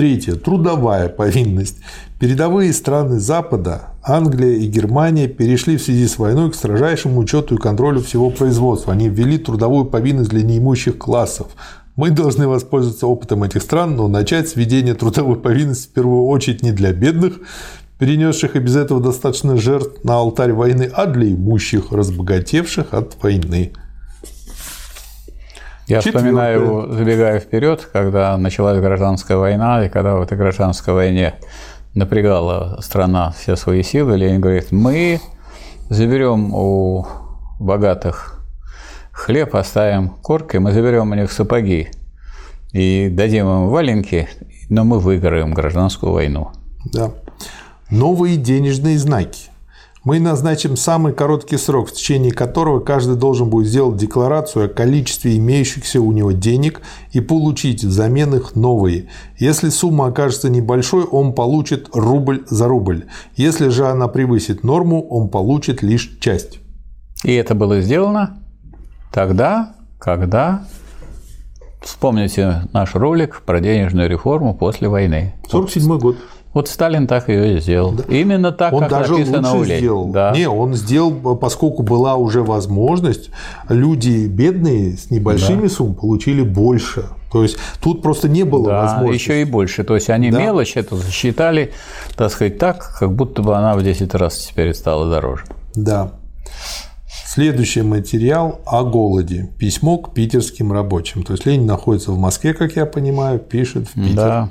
Третье. 0.00 0.34
Трудовая 0.34 1.10
повинность. 1.10 1.76
Передовые 2.18 2.72
страны 2.72 3.20
Запада, 3.20 3.90
Англия 4.02 4.54
и 4.56 4.66
Германия 4.66 5.28
перешли 5.28 5.76
в 5.76 5.82
связи 5.82 6.08
с 6.08 6.18
войной 6.18 6.50
к 6.50 6.54
строжайшему 6.54 7.20
учету 7.20 7.56
и 7.56 7.58
контролю 7.58 8.00
всего 8.00 8.30
производства. 8.30 8.94
Они 8.94 9.10
ввели 9.10 9.36
трудовую 9.36 9.84
повинность 9.84 10.30
для 10.30 10.42
неимущих 10.42 10.96
классов. 10.96 11.48
Мы 11.96 12.08
должны 12.08 12.48
воспользоваться 12.48 13.06
опытом 13.06 13.42
этих 13.42 13.60
стран, 13.60 13.94
но 13.96 14.08
начать 14.08 14.48
с 14.48 14.56
введения 14.56 14.94
трудовой 14.94 15.36
повинности 15.36 15.88
в 15.88 15.92
первую 15.92 16.24
очередь 16.28 16.62
не 16.62 16.72
для 16.72 16.94
бедных, 16.94 17.34
перенесших 17.98 18.56
и 18.56 18.58
без 18.58 18.76
этого 18.76 19.02
достаточно 19.02 19.58
жертв 19.58 20.02
на 20.02 20.14
алтарь 20.14 20.54
войны, 20.54 20.90
а 20.90 21.04
для 21.04 21.30
имущих, 21.30 21.92
разбогатевших 21.92 22.94
от 22.94 23.22
войны. 23.22 23.72
Я 25.90 26.00
Четвертое. 26.02 26.18
вспоминаю, 26.20 26.92
забегая 26.92 27.40
вперед, 27.40 27.88
когда 27.92 28.36
началась 28.36 28.78
гражданская 28.78 29.36
война, 29.36 29.84
и 29.84 29.88
когда 29.88 30.14
в 30.14 30.22
этой 30.22 30.38
гражданской 30.38 30.94
войне 30.94 31.34
напрягала 31.96 32.78
страна 32.80 33.32
все 33.36 33.56
свои 33.56 33.82
силы, 33.82 34.16
Ленин 34.16 34.40
говорит, 34.40 34.70
мы 34.70 35.20
заберем 35.88 36.54
у 36.54 37.08
богатых 37.58 38.40
хлеб, 39.10 39.56
оставим 39.56 40.10
корки, 40.10 40.58
мы 40.58 40.70
заберем 40.70 41.10
у 41.10 41.14
них 41.16 41.32
сапоги 41.32 41.88
и 42.70 43.08
дадим 43.10 43.48
им 43.48 43.66
валенки, 43.66 44.28
но 44.68 44.84
мы 44.84 45.00
выиграем 45.00 45.52
гражданскую 45.52 46.12
войну. 46.12 46.52
Да. 46.84 47.10
Новые 47.90 48.36
денежные 48.36 48.96
знаки. 48.96 49.49
Мы 50.02 50.18
назначим 50.18 50.76
самый 50.76 51.12
короткий 51.12 51.58
срок, 51.58 51.90
в 51.90 51.92
течение 51.92 52.32
которого 52.32 52.80
каждый 52.80 53.16
должен 53.16 53.50
будет 53.50 53.66
сделать 53.66 53.98
декларацию 53.98 54.64
о 54.64 54.68
количестве 54.68 55.36
имеющихся 55.36 56.00
у 56.00 56.10
него 56.12 56.32
денег 56.32 56.80
и 57.12 57.20
получить 57.20 57.84
взамен 57.84 58.34
их 58.34 58.56
новые. 58.56 59.10
Если 59.38 59.68
сумма 59.68 60.06
окажется 60.06 60.48
небольшой, 60.48 61.04
он 61.04 61.34
получит 61.34 61.90
рубль 61.92 62.46
за 62.48 62.66
рубль. 62.66 63.08
Если 63.36 63.68
же 63.68 63.88
она 63.88 64.08
превысит 64.08 64.64
норму, 64.64 65.02
он 65.02 65.28
получит 65.28 65.82
лишь 65.82 66.18
часть. 66.18 66.60
И 67.22 67.34
это 67.34 67.54
было 67.54 67.82
сделано 67.82 68.42
тогда, 69.12 69.74
когда 69.98 70.64
Вспомните 71.82 72.68
наш 72.74 72.94
ролик 72.94 73.42
про 73.46 73.60
денежную 73.60 74.08
реформу 74.08 74.54
после 74.54 74.88
войны. 74.88 75.34
47 75.48 75.98
год. 75.98 76.16
Вот 76.52 76.68
Сталин 76.68 77.06
так 77.06 77.28
ее 77.28 77.56
и 77.56 77.60
сделал. 77.60 77.92
Да. 77.92 78.04
Именно 78.08 78.50
так, 78.50 78.72
он 78.72 78.80
как 78.80 78.90
даже 78.90 79.12
написано 79.12 79.52
лучше 79.52 79.72
у 79.72 79.76
сделал. 79.76 80.06
Да. 80.08 80.32
Не, 80.34 80.48
он 80.48 80.74
сделал, 80.74 81.36
поскольку 81.36 81.82
была 81.82 82.16
уже 82.16 82.42
возможность, 82.42 83.30
люди 83.68 84.26
бедные 84.26 84.96
с 84.96 85.10
небольшими 85.10 85.62
да. 85.62 85.68
суммами 85.68 85.94
получили 85.94 86.42
больше. 86.42 87.04
То 87.30 87.44
есть 87.44 87.56
тут 87.80 88.02
просто 88.02 88.28
не 88.28 88.42
было 88.42 88.66
да, 88.66 88.82
возможности. 88.82 89.22
еще 89.22 89.42
и 89.42 89.44
больше. 89.44 89.84
То 89.84 89.94
есть 89.94 90.10
они 90.10 90.32
да. 90.32 90.40
мелочь 90.40 90.76
это 90.76 90.96
засчитали, 90.96 91.72
так 92.16 92.32
сказать, 92.32 92.58
так, 92.58 92.96
как 92.98 93.14
будто 93.14 93.42
бы 93.42 93.56
она 93.56 93.76
в 93.76 93.84
10 93.84 94.12
раз 94.14 94.36
теперь 94.38 94.74
стала 94.74 95.08
дороже. 95.08 95.44
Да. 95.76 96.12
Следующий 97.32 97.82
материал 97.82 98.60
о 98.66 98.82
голоде. 98.82 99.50
Письмо 99.56 99.98
к 99.98 100.12
питерским 100.14 100.72
рабочим. 100.72 101.22
То 101.22 101.34
есть 101.34 101.46
Ленин 101.46 101.64
находится 101.64 102.10
в 102.10 102.18
Москве, 102.18 102.54
как 102.54 102.74
я 102.74 102.86
понимаю, 102.86 103.38
пишет 103.38 103.86
в 103.88 103.94
Питер. 103.94 104.16
Да. 104.16 104.48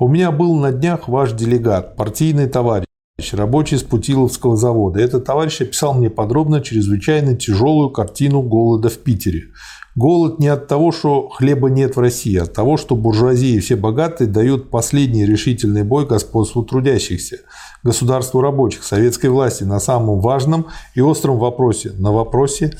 У 0.00 0.08
меня 0.08 0.32
был 0.32 0.56
на 0.56 0.72
днях 0.72 1.06
ваш 1.06 1.32
делегат, 1.32 1.94
партийный 1.94 2.48
товарищ, 2.48 2.86
рабочий 3.32 3.76
с 3.76 3.84
Путиловского 3.84 4.56
завода. 4.56 4.98
Этот 4.98 5.24
товарищ 5.24 5.60
описал 5.60 5.94
мне 5.94 6.10
подробно 6.10 6.60
чрезвычайно 6.60 7.36
тяжелую 7.36 7.90
картину 7.90 8.42
голода 8.42 8.88
в 8.88 8.98
Питере. 8.98 9.52
Голод 9.94 10.40
не 10.40 10.48
от 10.48 10.66
того, 10.66 10.90
что 10.90 11.28
хлеба 11.28 11.70
нет 11.70 11.94
в 11.94 12.00
России, 12.00 12.36
а 12.36 12.42
от 12.42 12.52
того, 12.52 12.76
что 12.76 12.96
буржуазии 12.96 13.54
и 13.54 13.60
все 13.60 13.76
богатые 13.76 14.26
дают 14.26 14.68
последний 14.68 15.24
решительный 15.24 15.84
бой 15.84 16.06
господству 16.06 16.64
трудящихся, 16.64 17.38
государству 17.84 18.40
рабочих, 18.40 18.82
советской 18.82 19.28
власти 19.30 19.62
на 19.62 19.78
самом 19.78 20.18
важном 20.18 20.66
и 20.96 21.00
остром 21.00 21.38
вопросе, 21.38 21.92
на 21.98 22.10
вопросе 22.10 22.76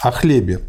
о 0.00 0.10
хлебе. 0.10 0.60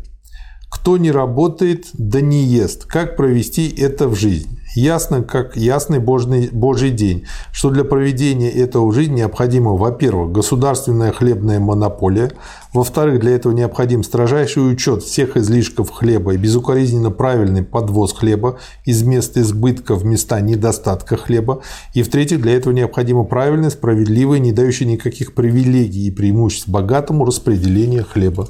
Кто 0.70 0.98
не 0.98 1.12
работает, 1.12 1.86
да 1.94 2.20
не 2.20 2.44
ест. 2.44 2.84
Как 2.84 3.16
провести 3.16 3.70
это 3.70 4.10
в 4.10 4.16
жизнь? 4.16 4.60
Ясно, 4.76 5.24
как 5.24 5.56
ясный 5.56 6.00
Божий, 6.00 6.50
Божий 6.52 6.92
день, 6.92 7.26
что 7.52 7.70
для 7.70 7.84
проведения 7.84 8.50
этого 8.50 8.88
в 8.88 8.94
жизни 8.94 9.16
необходима, 9.16 9.72
во-первых, 9.72 10.32
государственная 10.32 11.12
хлебная 11.12 11.60
монополия, 11.60 12.32
во-вторых, 12.74 13.22
для 13.22 13.32
этого 13.32 13.54
необходим 13.54 14.04
строжайший 14.04 14.72
учет 14.72 15.04
всех 15.04 15.38
излишков 15.38 15.90
хлеба 15.92 16.34
и 16.34 16.38
безукоризненно 16.38 17.12
правильный 17.12 17.64
подвоз 17.64 18.14
хлеба 18.14 18.60
из 18.84 19.02
мест 19.04 19.38
избытка 19.38 19.96
в 19.96 20.06
места 20.06 20.42
недостатка 20.42 21.18
хлеба, 21.18 21.62
и 21.94 22.04
в-третьих, 22.04 22.42
для 22.42 22.56
этого 22.56 22.74
необходимо 22.74 23.24
правильное, 23.24 23.70
справедливое, 23.70 24.40
не 24.40 24.52
дающее 24.52 24.88
никаких 24.88 25.34
привилегий 25.34 26.08
и 26.08 26.12
преимуществ 26.12 26.68
богатому 26.68 27.26
распределение 27.26 28.04
хлеба. 28.04 28.48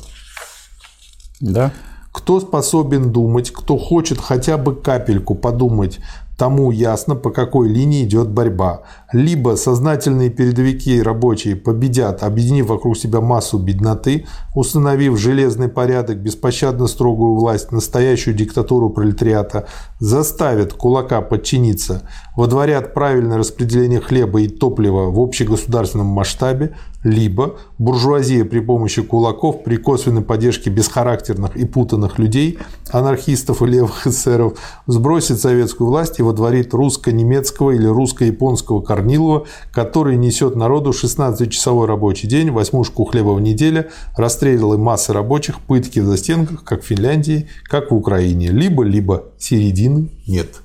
Да. 1.39 1.71
Кто 2.15 2.39
способен 2.39 3.11
думать, 3.11 3.51
кто 3.51 3.77
хочет 3.77 4.19
хотя 4.19 4.57
бы 4.57 4.73
капельку 4.73 5.35
подумать, 5.35 5.99
тому 6.37 6.71
ясно, 6.71 7.15
по 7.15 7.29
какой 7.29 7.67
линии 7.67 8.05
идет 8.05 8.29
борьба. 8.29 8.83
Либо 9.11 9.57
сознательные 9.57 10.29
передовики 10.29 11.01
рабочие 11.01 11.57
победят, 11.57 12.23
объединив 12.23 12.67
вокруг 12.67 12.97
себя 12.97 13.19
массу 13.19 13.59
бедноты, 13.59 14.25
установив 14.53 15.19
железный 15.19 15.67
порядок, 15.67 16.17
беспощадно 16.17 16.87
строгую 16.87 17.35
власть, 17.35 17.73
настоящую 17.73 18.33
диктатуру 18.33 18.89
пролетариата, 18.89 19.67
заставят 19.99 20.71
кулака 20.71 21.19
подчиниться, 21.21 22.09
водворят 22.37 22.93
правильное 22.93 23.37
распределение 23.37 23.99
хлеба 23.99 24.41
и 24.41 24.47
топлива 24.47 25.11
в 25.11 25.19
общегосударственном 25.19 26.07
масштабе, 26.07 26.75
либо 27.06 27.58
буржуазия 27.77 28.43
при 28.45 28.59
помощи 28.59 29.03
кулаков, 29.03 29.64
при 29.64 29.77
косвенной 29.77 30.24
поддержке 30.24 30.72
бесхарактерных 30.72 31.56
и 31.56 31.64
путанных 31.64 32.17
людей, 32.17 32.58
анархистов 32.92 33.61
и 33.61 33.67
левых 33.67 34.08
эсеров, 34.08 34.58
сбросит 34.88 35.40
советскую 35.40 35.88
власть 35.88 36.19
и 36.19 36.24
водворит 36.24 36.74
русско-немецкого 36.74 37.72
или 37.72 37.85
русско-японского 37.85 38.82
Корнилова, 38.82 39.45
который 39.72 40.17
несет 40.17 40.56
народу 40.56 40.90
16-часовой 40.90 41.85
рабочий 41.85 42.27
день, 42.27 42.50
восьмушку 42.50 43.06
хлеба 43.06 43.35
в 43.35 43.42
неделю, 43.42 43.85
расстрелы 44.17 44.80
массы 44.80 45.14
рабочих, 45.14 45.59
пытки 45.59 46.00
в 46.00 46.08
застенках, 46.08 46.64
как 46.64 46.82
в 46.82 46.85
Финляндии, 46.88 47.48
как 47.66 47.92
в 47.92 47.95
Украине. 47.95 48.48
Либо-либо 48.48 49.25
середины 49.38 50.09
нет. 50.25 50.64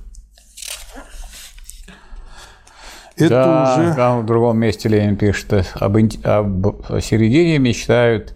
Это 3.20 3.34
да, 3.34 3.74
уже... 3.78 3.94
Там 3.94 4.22
в 4.22 4.26
другом 4.26 4.58
месте 4.58 4.88
Ленин 4.88 5.16
пишет, 5.16 5.66
об, 5.74 5.96
об 6.24 6.66
середине 7.00 7.58
мечтают 7.58 8.34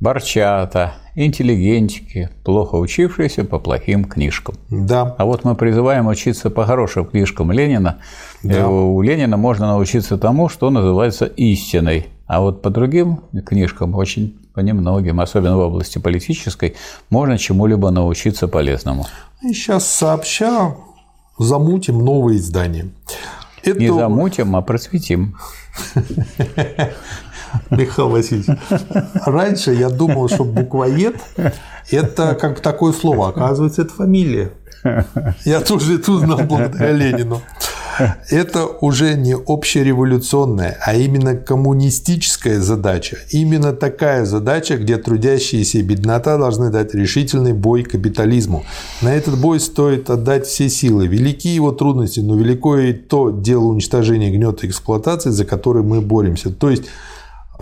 борчата, 0.00 0.94
интеллигентики, 1.14 2.30
плохо 2.44 2.76
учившиеся 2.76 3.44
по 3.44 3.58
плохим 3.58 4.04
книжкам. 4.04 4.54
Да. 4.70 5.14
А 5.18 5.24
вот 5.24 5.44
мы 5.44 5.54
призываем 5.54 6.06
учиться 6.06 6.50
по 6.50 6.64
хорошим 6.64 7.06
книжкам 7.06 7.50
Ленина. 7.50 7.98
Да. 8.42 8.54
Э, 8.54 8.66
у 8.66 9.00
Ленина 9.02 9.36
можно 9.36 9.68
научиться 9.68 10.16
тому, 10.16 10.48
что 10.48 10.70
называется 10.70 11.24
истиной. 11.24 12.06
А 12.26 12.40
вот 12.40 12.62
по 12.62 12.70
другим 12.70 13.20
книжкам 13.46 13.94
очень 13.94 14.38
по 14.54 14.60
немногим, 14.60 15.20
особенно 15.20 15.56
в 15.56 15.60
области 15.60 15.98
политической, 15.98 16.76
можно 17.10 17.38
чему-либо 17.38 17.90
научиться 17.90 18.48
полезному. 18.48 19.06
И 19.42 19.52
сейчас 19.52 19.86
сообща 19.86 20.74
замутим 21.38 22.04
новые 22.04 22.38
издания. 22.38 22.88
Это... 23.62 23.78
Не 23.78 23.92
замутим, 23.92 24.56
а 24.56 24.62
просветим. 24.62 25.36
Михаил 27.70 28.10
Васильевич, 28.10 28.58
раньше 29.24 29.72
я 29.72 29.88
думал, 29.88 30.28
что 30.28 30.44
буквоед– 30.44 31.16
это 31.90 32.34
как 32.34 32.60
такое 32.60 32.92
слово, 32.92 33.28
оказывается, 33.28 33.82
это 33.82 33.94
фамилия. 33.94 34.52
Я 35.44 35.60
тоже 35.60 35.96
это 35.98 36.12
узнал 36.12 36.38
благодаря 36.40 36.92
Ленину. 36.92 37.42
Это 38.30 38.66
уже 38.66 39.14
не 39.14 39.34
общереволюционная, 39.34 40.78
а 40.84 40.94
именно 40.94 41.34
коммунистическая 41.34 42.60
задача. 42.60 43.18
Именно 43.30 43.72
такая 43.72 44.24
задача, 44.24 44.76
где 44.76 44.96
трудящиеся 44.96 45.78
и 45.78 45.82
беднота 45.82 46.38
должны 46.38 46.70
дать 46.70 46.94
решительный 46.94 47.52
бой 47.52 47.82
капитализму. 47.82 48.64
На 49.02 49.14
этот 49.14 49.38
бой 49.38 49.60
стоит 49.60 50.10
отдать 50.10 50.46
все 50.46 50.68
силы. 50.68 51.06
Велики 51.06 51.48
его 51.48 51.72
трудности, 51.72 52.20
но 52.20 52.36
велико 52.36 52.78
и 52.78 52.92
то 52.92 53.30
дело 53.30 53.64
уничтожения 53.64 54.30
гнета 54.30 54.66
эксплуатации, 54.66 55.30
за 55.30 55.44
который 55.44 55.82
мы 55.82 56.00
боремся. 56.00 56.50
То 56.50 56.70
есть 56.70 56.84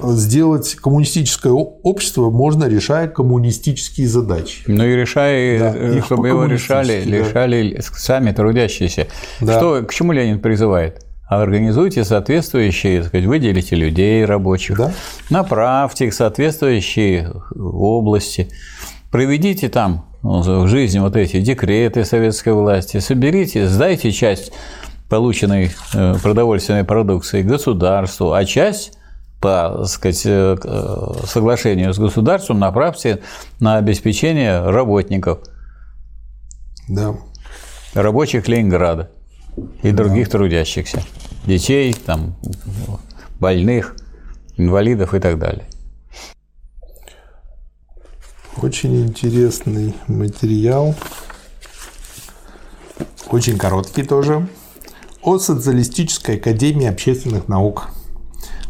сделать 0.02 0.74
коммунистическое 0.74 1.52
общество 1.52 2.30
можно, 2.30 2.64
решая 2.64 3.08
коммунистические 3.08 4.06
задачи. 4.06 4.62
Ну 4.66 4.84
и 4.84 4.94
решая, 4.94 5.58
да, 5.58 5.72
э, 5.74 6.00
чтобы 6.04 6.28
его 6.28 6.44
решали, 6.44 7.02
да. 7.04 7.16
решали 7.16 7.80
сами 7.80 8.32
трудящиеся. 8.32 9.06
Да. 9.40 9.56
Что, 9.56 9.82
к 9.82 9.92
чему 9.92 10.12
Ленин 10.12 10.40
призывает? 10.40 11.04
Организуйте 11.28 12.04
соответствующие, 12.04 13.00
так 13.00 13.08
сказать, 13.08 13.26
выделите 13.26 13.74
людей 13.74 14.24
рабочих, 14.24 14.76
да? 14.76 14.92
направьте 15.28 16.06
их 16.06 16.12
в 16.12 16.16
соответствующие 16.16 17.32
области, 17.56 18.48
проведите 19.10 19.68
там 19.68 20.06
ну, 20.22 20.40
в 20.40 20.68
жизни 20.68 21.00
вот 21.00 21.16
эти 21.16 21.40
декреты 21.40 22.04
советской 22.04 22.52
власти, 22.52 23.00
соберите, 23.00 23.66
сдайте 23.66 24.12
часть 24.12 24.52
полученной 25.08 25.72
э, 25.94 26.14
продовольственной 26.22 26.84
продукции 26.84 27.42
государству, 27.42 28.32
а 28.32 28.44
часть 28.44 28.95
по 29.46 29.84
сказать, 29.84 30.22
э, 30.24 30.56
соглашению 31.24 31.94
с 31.94 31.98
государством 31.98 32.58
направьте 32.58 33.22
на 33.60 33.76
обеспечение 33.76 34.68
работников, 34.68 35.38
да. 36.88 37.14
рабочих 37.94 38.48
Ленинграда 38.48 39.08
и 39.84 39.92
да. 39.92 39.98
других 39.98 40.30
трудящихся, 40.30 41.00
детей, 41.46 41.94
там, 41.94 42.34
больных, 43.38 43.94
инвалидов 44.56 45.14
и 45.14 45.20
так 45.20 45.38
далее. 45.38 45.68
Очень 48.60 49.06
интересный 49.06 49.94
материал, 50.08 50.96
очень 53.30 53.58
короткий 53.58 54.02
тоже, 54.02 54.48
о 55.22 55.38
социалистической 55.38 56.34
академии 56.34 56.88
общественных 56.88 57.46
наук. 57.46 57.90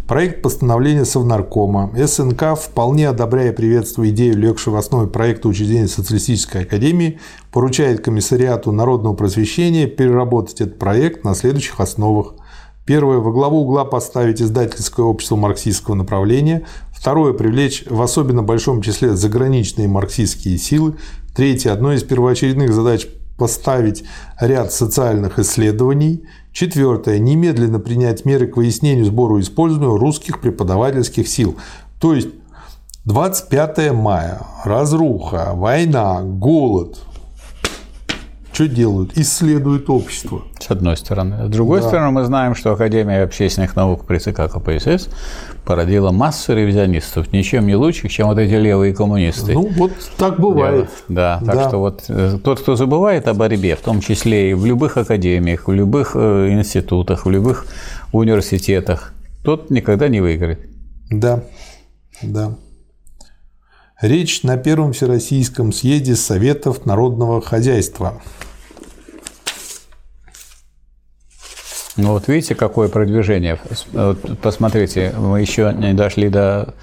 Проект 0.07 0.41
постановления 0.41 1.05
Совнаркома. 1.05 1.91
СНК, 2.07 2.57
вполне 2.57 3.09
одобряя 3.09 3.51
и 3.51 3.55
приветствуя 3.55 4.10
идею, 4.10 4.39
легшую 4.39 4.75
в 4.75 4.76
основе 4.76 5.09
проекта 5.09 5.49
учреждения 5.49 5.89
Социалистической 5.89 6.62
Академии, 6.62 7.18
поручает 7.51 8.05
Комиссариату 8.05 8.70
народного 8.70 9.15
просвещения 9.15 9.89
переработать 9.89 10.60
этот 10.60 10.78
проект 10.78 11.25
на 11.25 11.35
следующих 11.35 11.81
основах. 11.81 12.35
Первое. 12.85 13.18
Во 13.18 13.33
главу 13.33 13.62
угла 13.62 13.85
поставить 13.85 14.41
издательское 14.41 15.05
общество 15.05 15.35
марксистского 15.35 15.97
направления. 15.97 16.65
Второе. 16.93 17.33
Привлечь 17.33 17.83
в 17.91 18.01
особенно 18.01 18.44
большом 18.44 18.83
числе 18.83 19.17
заграничные 19.17 19.89
марксистские 19.89 20.57
силы. 20.57 20.94
Третье. 21.35 21.73
Одной 21.73 21.97
из 21.97 22.05
первоочередных 22.05 22.73
задач 22.73 23.09
поставить 23.36 24.05
ряд 24.41 24.73
социальных 24.73 25.41
исследований. 25.41 26.26
Четвертое. 26.57 27.18
Немедленно 27.18 27.78
принять 27.78 28.25
меры 28.25 28.47
к 28.47 28.57
выяснению, 28.57 29.05
сбору 29.05 29.39
использованию 29.39 29.99
русских 29.99 30.41
преподавательских 30.41 31.28
сил. 31.28 31.57
То 32.01 32.15
есть 32.15 32.31
25 33.05 33.93
мая, 33.93 34.41
разруха, 34.65 35.51
война, 35.52 36.23
голод. 36.23 36.97
Что 38.57 38.68
делают? 38.68 39.18
Исследуют 39.18 39.91
общество. 39.91 40.41
С 40.59 40.70
одной 40.70 40.97
стороны. 40.97 41.47
С 41.47 41.51
другой 41.51 41.83
да. 41.83 41.89
стороны, 41.89 42.10
мы 42.12 42.25
знаем, 42.25 42.55
что 42.55 42.73
Академия 42.73 43.23
общественных 43.23 43.76
наук 43.76 44.07
при 44.07 44.17
ЦК 44.17 44.51
КПСС 44.51 45.10
породила 45.67 46.10
массу 46.10 46.55
ревизионистов, 46.55 47.35
ничем 47.35 47.67
не 47.67 47.76
лучших, 47.76 48.10
чем 48.10 48.28
вот 48.28 48.39
эти 48.39 48.55
левые 48.55 48.94
коммунисты. 48.94 49.52
Ну, 49.52 49.68
вот 49.76 49.93
так 50.17 50.41
бывает. 50.41 50.89
Да, 51.07 51.39
да. 51.43 51.52
так 51.52 51.68
что 51.68 51.76
вот 51.81 52.05
э, 52.09 52.39
тот, 52.43 52.60
кто 52.60 52.76
забывает 52.76 53.28
о 53.28 53.35
борьбе, 53.35 53.76
в 53.76 53.81
том 53.81 54.01
числе 54.01 54.52
и 54.52 54.55
в 54.55 54.65
любых 54.65 54.97
академиях, 54.97 55.68
в 55.68 55.73
любых 55.73 56.12
э, 56.15 56.49
институтах, 56.51 57.26
в 57.26 57.31
любых 57.31 57.67
университетах, 58.10 59.12
тот 59.44 59.68
никогда 59.68 60.09
не 60.09 60.23
выиграет. 60.23 60.60
Да, 61.10 61.44
да. 62.23 62.57
Речь 64.01 64.43
на 64.44 64.57
Первом 64.57 64.94
Всероссийском 64.94 65.73
съезде 65.73 66.17
Советов 66.17 66.86
народного 66.86 67.43
хозяйства. 67.43 68.23
Ну 71.97 72.12
вот 72.12 72.28
видите, 72.28 72.55
какое 72.55 72.89
продвижение. 72.89 73.58
посмотрите, 74.42 75.15
мы 75.18 75.41
еще 75.41 75.75
не 75.76 75.94
дошли 75.94 76.28
до 76.28 76.75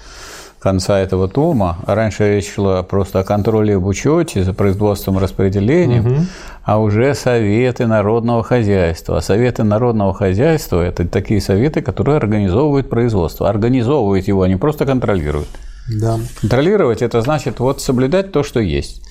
конца 0.64 0.98
этого 0.98 1.28
тома. 1.28 1.76
Раньше 1.86 2.36
речь 2.36 2.52
шла 2.54 2.82
просто 2.82 3.20
о 3.20 3.24
контроле 3.24 3.76
об 3.76 3.86
учете 3.86 4.42
за 4.42 4.54
производством 4.54 5.18
распределением, 5.18 6.06
угу. 6.06 6.20
а 6.64 6.80
уже 6.80 7.14
советы 7.14 7.86
народного 7.86 8.42
хозяйства. 8.42 9.18
А 9.18 9.20
советы 9.20 9.62
народного 9.62 10.14
хозяйства– 10.14 10.82
это 10.84 11.06
такие 11.06 11.42
советы, 11.42 11.82
которые 11.82 12.16
организовывают 12.16 12.88
производство. 12.88 13.48
Организовывают 13.48 14.26
его, 14.26 14.42
они 14.42 14.56
просто 14.56 14.86
контролируют. 14.86 15.48
Да. 15.86 16.18
Контролировать– 16.40 17.02
это 17.02 17.20
значит 17.20 17.60
вот 17.60 17.82
соблюдать 17.82 18.32
то, 18.32 18.42
что 18.42 18.58
есть. 18.58 19.02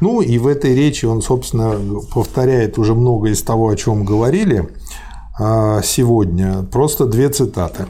Ну 0.00 0.22
и 0.22 0.38
в 0.38 0.46
этой 0.46 0.74
речи 0.74 1.04
он, 1.04 1.20
собственно, 1.20 1.74
повторяет 2.14 2.78
уже 2.78 2.94
много 2.94 3.28
из 3.28 3.42
того, 3.42 3.68
о 3.68 3.76
чем 3.76 4.06
говорили. 4.06 4.66
А, 5.38 5.82
сегодня. 5.82 6.62
Просто 6.64 7.06
две 7.06 7.28
цитаты. 7.30 7.86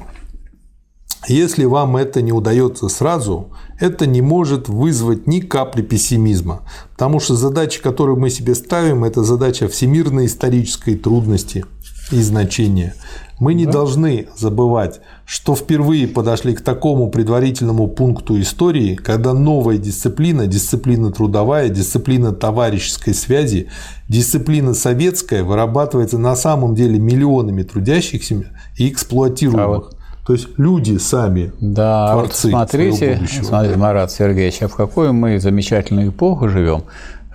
Если 1.29 1.65
вам 1.65 1.97
это 1.97 2.21
не 2.21 2.33
удается 2.33 2.89
сразу, 2.89 3.53
это 3.79 4.07
не 4.07 4.21
может 4.21 4.69
вызвать 4.69 5.27
ни 5.29 5.41
капли 5.41 5.83
пессимизма, 5.83 6.63
потому 6.93 7.21
что 7.21 7.37
задача, 7.37 7.81
которую 7.81 8.19
мы 8.19 8.29
себе 8.29 8.57
ставим, 8.57 9.05
это 9.05 9.23
задача 9.23 9.69
всемирной 9.69 10.27
исторической 10.27 10.97
трудности 10.97 11.65
и 12.11 12.21
значения. 12.21 12.95
Мы 13.43 13.55
не 13.55 13.67
да. 13.67 13.73
должны 13.73 14.29
забывать, 14.37 15.01
что 15.27 15.57
впервые 15.57 16.07
подошли 16.07 16.55
к 16.55 16.61
такому 16.61 17.11
предварительному 17.11 17.89
пункту 17.89 18.41
истории, 18.41 18.95
когда 18.95 19.35
новая 19.35 19.79
дисциплина, 19.79 20.47
дисциплина 20.47 21.11
трудовая, 21.11 21.69
дисциплина 21.69 22.31
товарищеской 22.31 23.15
связи, 23.15 23.69
дисциплина 24.09 24.75
советская 24.75 25.43
вырабатывается 25.43 26.19
на 26.19 26.37
самом 26.37 26.77
деле 26.77 27.01
миллионами 27.01 27.65
трудящихся 27.65 28.45
и 28.77 28.89
эксплуатируемых. 28.89 29.65
А 29.65 29.69
вот 29.69 29.97
то 30.25 30.35
есть 30.35 30.47
люди 30.57 30.99
сами 30.99 31.53
да, 31.61 32.13
творцы 32.13 32.49
вот 32.53 32.69
смотрите, 32.69 33.21
смотрите, 33.43 33.77
Марат 33.77 34.13
Сергеевич, 34.13 34.63
а 34.63 34.69
в 34.69 34.77
какую 34.77 35.15
мы 35.15 35.41
замечательную 35.41 36.11
эпоху 36.11 36.49
живем, 36.49 36.85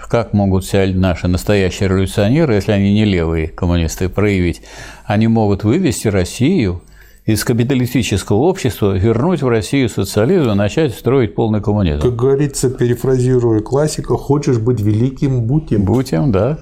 как 0.10 0.34
могут 0.34 0.66
себя 0.66 0.88
наши 0.94 1.28
настоящие 1.28 1.90
революционеры, 1.90 2.56
если 2.56 2.72
они 2.72 2.94
не 2.94 3.06
левые 3.06 3.48
коммунисты, 3.48 4.10
проявить? 4.10 4.62
Они 5.06 5.28
могут 5.28 5.64
вывести 5.64 6.08
Россию 6.08 6.82
из 7.26 7.44
капиталистического 7.44 8.38
общества, 8.38 8.98
вернуть 8.98 9.42
в 9.42 9.50
Россию 9.50 9.90
социализм 9.90 10.52
и 10.52 10.56
начать 10.56 10.94
строить 10.94 11.36
полный 11.36 11.62
коммунизм. 11.62 12.02
Как 12.02 12.16
говорится, 12.16 12.70
перефразируя 12.70 13.60
классика, 13.60 14.16
хочешь 14.16 14.60
быть 14.60 14.80
великим– 14.80 15.42
будь 15.44 15.72
им. 15.74 15.84
Будь 15.84 16.14
им, 16.14 16.32
да. 16.32 16.60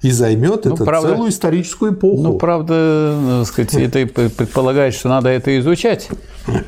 И 0.00 0.10
займет 0.10 0.64
ну, 0.64 0.74
это 0.74 0.84
правда, 0.84 1.10
целую 1.10 1.30
историческую 1.30 1.92
эпоху. 1.92 2.22
Ну, 2.22 2.38
правда, 2.38 3.42
сказать, 3.44 3.74
это 3.74 4.06
предполагает, 4.06 4.94
что 4.94 5.08
надо 5.08 5.28
это 5.28 5.58
изучать. 5.58 6.08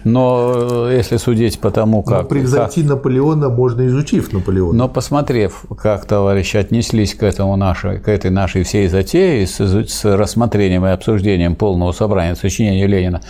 Но 0.05 0.89
э, 0.89 0.97
если 0.97 1.17
судить 1.17 1.59
по 1.61 1.71
тому, 1.71 2.03
как... 2.03 2.23
Но 2.23 2.29
превзойти 2.29 2.83
как... 2.83 2.91
Наполеона 2.91 3.49
можно, 3.49 3.87
изучив 3.87 4.33
Наполеона. 4.33 4.77
Но 4.77 4.89
посмотрев, 4.89 5.65
как 5.79 6.05
товарищи 6.07 6.57
отнеслись 6.57 7.15
к, 7.15 7.23
этому 7.23 7.57
нашей, 7.57 7.99
к 7.99 8.09
этой 8.09 8.31
нашей 8.31 8.65
всей 8.65 8.89
затее 8.89 9.47
с, 9.47 9.59
с 9.61 10.05
рассмотрением 10.05 10.85
и 10.85 10.91
обсуждением 10.91 11.55
полного 11.55 11.93
собрания 11.93 12.35
сочинения 12.35 12.87
Ленина, 12.87 13.21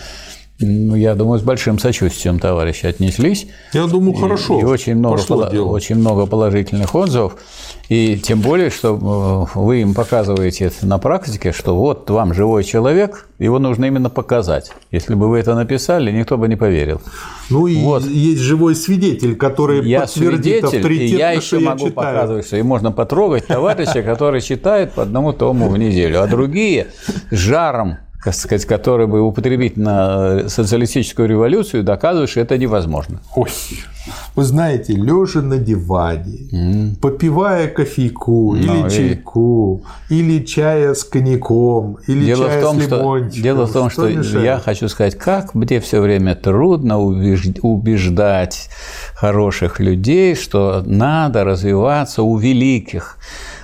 ну, 0.61 0.95
я 0.95 1.15
думаю, 1.15 1.39
с 1.39 1.43
большим 1.43 1.79
сочувствием 1.79 2.39
товарищи 2.39 2.85
отнеслись. 2.85 3.47
Я 3.73 3.87
думаю, 3.87 4.13
хорошо. 4.13 4.59
И 4.59 4.63
очень 4.63 4.95
много, 4.95 5.19
очень 5.63 5.95
много 5.95 6.25
положительных 6.25 6.93
отзывов. 6.95 7.35
И 7.89 8.17
тем 8.17 8.39
более, 8.39 8.69
что 8.69 9.49
э, 9.55 9.59
вы 9.59 9.81
им 9.81 9.93
показываете 9.93 10.71
на 10.83 10.97
практике, 10.97 11.51
что 11.51 11.75
вот 11.75 12.09
вам 12.09 12.33
живой 12.33 12.63
человек, 12.63 13.27
его 13.37 13.59
нужно 13.59 13.85
именно 13.85 14.09
показать. 14.09 14.71
Если 14.91 15.15
бы 15.15 15.29
вы 15.29 15.39
это 15.39 15.55
написали, 15.55 16.11
никто 16.11 16.37
бы 16.37 16.47
не 16.47 16.55
поверил. 16.55 17.01
Ну 17.49 17.67
и 17.67 17.75
вот. 17.81 18.05
есть 18.05 18.41
живой 18.41 18.75
свидетель, 18.75 19.35
который 19.35 19.85
я 19.85 20.01
подтвердит 20.01 20.69
свидетель, 20.69 20.93
и 20.93 21.07
я 21.07 21.31
еще 21.31 21.57
что 21.57 21.59
могу 21.59 21.87
я 21.87 21.91
показывать, 21.91 22.45
что 22.45 22.57
и 22.57 22.61
можно 22.61 22.91
потрогать 22.91 23.47
товарища, 23.47 24.03
который 24.03 24.41
читает 24.41 24.93
по 24.93 25.03
одному 25.03 25.33
тому 25.33 25.67
в 25.67 25.77
неделю, 25.77 26.21
а 26.21 26.27
другие 26.27 26.87
с 27.29 27.35
жаром 27.35 27.97
так 28.23 28.35
сказать, 28.35 28.65
который 28.65 29.07
бы 29.07 29.21
употребить 29.21 29.77
на 29.77 30.47
социалистическую 30.47 31.27
революцию, 31.27 31.83
доказывает, 31.83 32.29
что 32.29 32.39
это 32.39 32.57
невозможно. 32.57 33.19
Ой, 33.35 33.49
вы 34.35 34.43
знаете, 34.43 34.93
лежа 34.93 35.41
на 35.41 35.57
диване, 35.57 36.47
mm. 36.51 36.99
попивая 36.99 37.67
кофейку 37.67 38.55
ну, 38.55 38.57
или 38.57 38.87
и... 38.87 38.89
чайку, 38.89 39.83
или 40.09 40.45
чая 40.45 40.93
с 40.93 41.03
коньяком, 41.03 41.97
или 42.07 42.25
дело 42.25 42.47
чая 42.47 42.59
в 42.59 42.63
том, 42.63 42.79
с 42.79 42.87
лимончиком. 42.87 43.31
Что, 43.31 43.41
дело 43.41 43.65
в 43.65 43.73
том, 43.73 43.89
что, 43.89 44.23
что 44.23 44.39
я 44.39 44.59
хочу 44.59 44.87
сказать, 44.87 45.17
как 45.17 45.55
мне 45.55 45.79
все 45.79 45.99
время 45.99 46.35
трудно 46.35 46.99
убеждать 46.99 48.69
хороших 49.15 49.79
людей, 49.79 50.35
что 50.35 50.83
надо 50.85 51.43
развиваться 51.43 52.21
у 52.21 52.37
великих. 52.37 53.17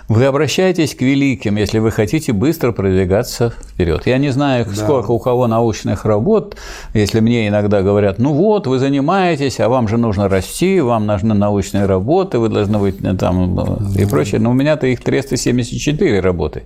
Вы 0.09 0.23
обращаетесь 0.23 0.95
к 0.95 1.01
великим, 1.01 1.57
если 1.57 1.79
вы 1.79 1.91
хотите 1.91 2.31
быстро 2.31 2.71
продвигаться 2.71 3.49
вперед. 3.49 4.03
Я 4.05 4.17
не 4.19 4.29
знаю, 4.29 4.65
да. 4.65 4.73
сколько 4.73 5.11
у 5.11 5.19
кого 5.19 5.47
научных 5.47 6.05
работ, 6.05 6.55
если 6.93 7.19
мне 7.19 7.49
иногда 7.49 7.81
говорят, 7.81 8.17
ну 8.17 8.31
вот, 8.31 8.67
вы 8.67 8.79
занимаетесь, 8.79 9.59
а 9.59 9.67
вам 9.67 9.89
же 9.89 9.97
нужно 9.97 10.29
расти, 10.29 10.79
вам 10.79 11.07
нужны 11.07 11.33
научные 11.33 11.85
работы, 11.85 12.39
вы 12.39 12.47
должны 12.47 12.77
быть 12.77 13.03
э, 13.03 13.15
там 13.15 13.53
да. 13.55 14.01
и 14.01 14.05
прочее. 14.05 14.39
Но 14.39 14.51
у 14.51 14.53
меня-то 14.53 14.87
их 14.87 15.03
374 15.03 16.21
работы. 16.21 16.63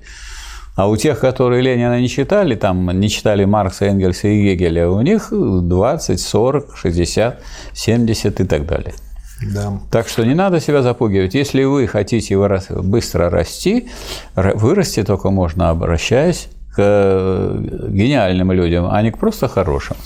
А 0.75 0.87
у 0.87 0.95
тех, 0.95 1.19
которые 1.19 1.63
Ленина 1.63 1.99
не 1.99 2.09
читали, 2.09 2.53
там 2.53 2.99
не 2.99 3.09
читали 3.09 3.43
Маркса, 3.45 3.85
Энгельса 3.85 4.27
и 4.27 4.53
Гегеля, 4.53 4.87
у 4.87 5.01
них 5.01 5.29
20, 5.31 6.21
40, 6.21 6.77
60, 6.77 7.39
70 7.73 8.39
и 8.39 8.43
так 8.45 8.67
далее. 8.67 8.93
Да. 9.41 9.79
Так 9.89 10.07
что 10.07 10.23
не 10.23 10.35
надо 10.35 10.59
себя 10.59 10.81
запугивать. 10.81 11.33
Если 11.33 11.63
вы 11.63 11.87
хотите 11.87 12.37
быстро 12.81 13.29
расти, 13.29 13.89
вырасти 14.35 15.03
только 15.03 15.29
можно, 15.29 15.69
обращаясь 15.69 16.49
к 16.73 16.77
э, 16.77 17.87
гениальным 17.89 18.51
людям, 18.51 18.87
а 18.89 19.01
не 19.01 19.11
к 19.11 19.17
просто 19.17 19.47
хорошим. 19.47 19.97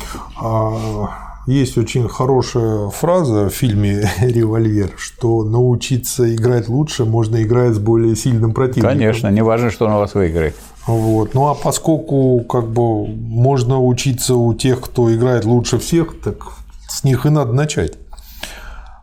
А, 0.41 1.09
есть 1.45 1.77
очень 1.77 2.09
хорошая 2.09 2.89
фраза 2.89 3.49
в 3.49 3.53
фильме 3.53 4.09
«Револьвер», 4.19 4.93
что 4.97 5.43
научиться 5.43 6.33
играть 6.33 6.67
лучше 6.67 7.05
можно 7.05 7.43
играть 7.43 7.75
с 7.75 7.79
более 7.79 8.15
сильным 8.15 8.53
противником. 8.53 8.89
Конечно, 8.89 9.27
не 9.29 9.43
важно, 9.43 9.69
что 9.69 9.85
он 9.85 9.93
у 9.93 9.99
вас 9.99 10.15
выиграет. 10.15 10.55
Вот. 10.87 11.33
Ну 11.33 11.47
а 11.47 11.55
поскольку 11.55 12.41
как 12.41 12.67
бы 12.67 13.05
можно 13.07 13.79
учиться 13.79 14.35
у 14.35 14.53
тех, 14.55 14.81
кто 14.81 15.13
играет 15.13 15.45
лучше 15.45 15.77
всех, 15.77 16.19
так 16.19 16.53
с 16.87 17.03
них 17.03 17.25
и 17.25 17.29
надо 17.29 17.53
начать 17.53 17.93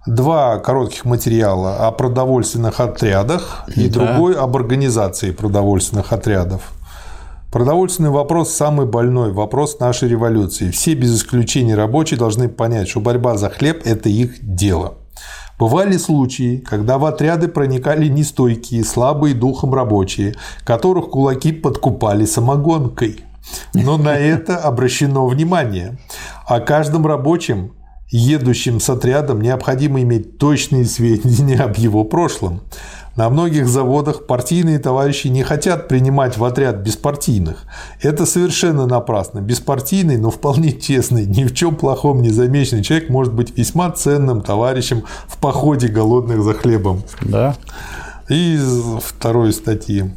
два 0.07 0.59
коротких 0.59 1.05
материала 1.05 1.87
о 1.87 1.93
продовольственных 1.93 2.81
отрядах 2.81 3.65
и 3.75 3.89
да. 3.89 4.01
другой 4.01 4.35
об 4.35 4.57
организации 4.57 5.31
продовольственных 5.31 6.13
отрядов. 6.13 6.73
Продовольственный 7.53 8.11
вопрос– 8.11 8.51
самый 8.55 8.87
больной 8.87 9.31
вопрос 9.31 9.79
нашей 9.79 10.09
революции. 10.09 10.71
Все 10.71 10.95
без 10.95 11.15
исключения 11.15 11.75
рабочие 11.75 12.19
должны 12.19 12.49
понять, 12.49 12.89
что 12.89 13.01
борьба 13.01 13.37
за 13.37 13.51
хлеб– 13.51 13.83
это 13.85 14.09
их 14.09 14.37
дело. 14.41 14.95
Бывали 15.59 15.99
случаи, 15.99 16.57
когда 16.57 16.97
в 16.97 17.05
отряды 17.05 17.49
проникали 17.49 18.09
нестойкие, 18.09 18.83
слабые 18.85 19.35
духом 19.35 19.75
рабочие, 19.75 20.35
которых 20.65 21.11
кулаки 21.11 21.53
подкупали 21.53 22.25
самогонкой. 22.25 23.25
Но 23.75 23.99
на 23.99 24.17
это 24.17 24.57
обращено 24.57 25.27
внимание. 25.27 25.99
О 26.47 26.59
каждом 26.59 27.07
рабочем 27.07 27.73
едущим 28.13 28.79
с 28.79 28.89
отрядом 28.91 29.41
необходимо 29.41 30.03
иметь 30.03 30.39
точные 30.39 30.85
сведения 30.85 31.59
об 31.59 31.77
его 31.77 32.05
прошлом. 32.05 32.61
На 33.17 33.29
многих 33.29 33.69
заводах 33.69 34.27
партийные 34.27 34.79
товарищи 34.79 35.27
не 35.27 35.43
хотят 35.43 35.87
принимать 35.87 36.39
в 36.39 36.45
отряд 36.45 36.77
беспартийных. 36.77 37.65
Это 38.01 38.25
совершенно 38.25 38.87
напрасно. 38.87 39.41
Беспартийный, 39.41 40.17
но 40.17 40.31
вполне 40.31 40.73
честный, 40.73 41.27
ни 41.27 41.45
в 41.45 41.55
чем 41.55 41.77
плохом 41.77 42.23
не 42.23 42.31
замеченный 42.31 42.83
человек 42.83 43.11
может 43.11 43.35
быть 43.35 43.57
весьма 43.57 43.91
ценным 43.91 44.41
товарищем 44.41 45.05
в 45.27 45.37
походе 45.39 45.89
голодных 45.89 46.43
за 46.43 46.55
хлебом. 46.55 47.03
Да. 47.21 47.55
И 48.31 48.59
второй 49.03 49.53
статьи. 49.53 50.11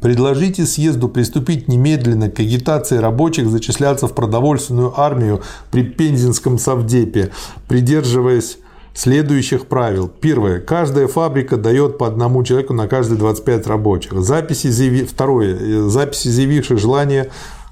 Предложите 0.00 0.66
съезду 0.66 1.08
приступить 1.08 1.68
немедленно 1.68 2.30
к 2.30 2.40
агитации 2.40 2.96
рабочих 2.96 3.48
зачисляться 3.48 4.06
в 4.06 4.14
продовольственную 4.14 4.98
армию 4.98 5.42
при 5.70 5.82
Пензенском 5.82 6.58
совдепе, 6.58 7.30
придерживаясь 7.68 8.58
следующих 8.94 9.66
правил. 9.66 10.08
Первое. 10.08 10.60
Каждая 10.60 11.06
фабрика 11.06 11.56
дает 11.56 11.98
по 11.98 12.06
одному 12.06 12.42
человеку 12.42 12.74
на 12.74 12.88
каждые 12.88 13.18
25 13.18 13.66
рабочих. 13.66 14.12
Записи 14.20 14.68
заяви... 14.68 15.04
Второе. 15.04 15.88
Записи 15.88 16.28
заявивших 16.28 16.78
желание 16.78 17.30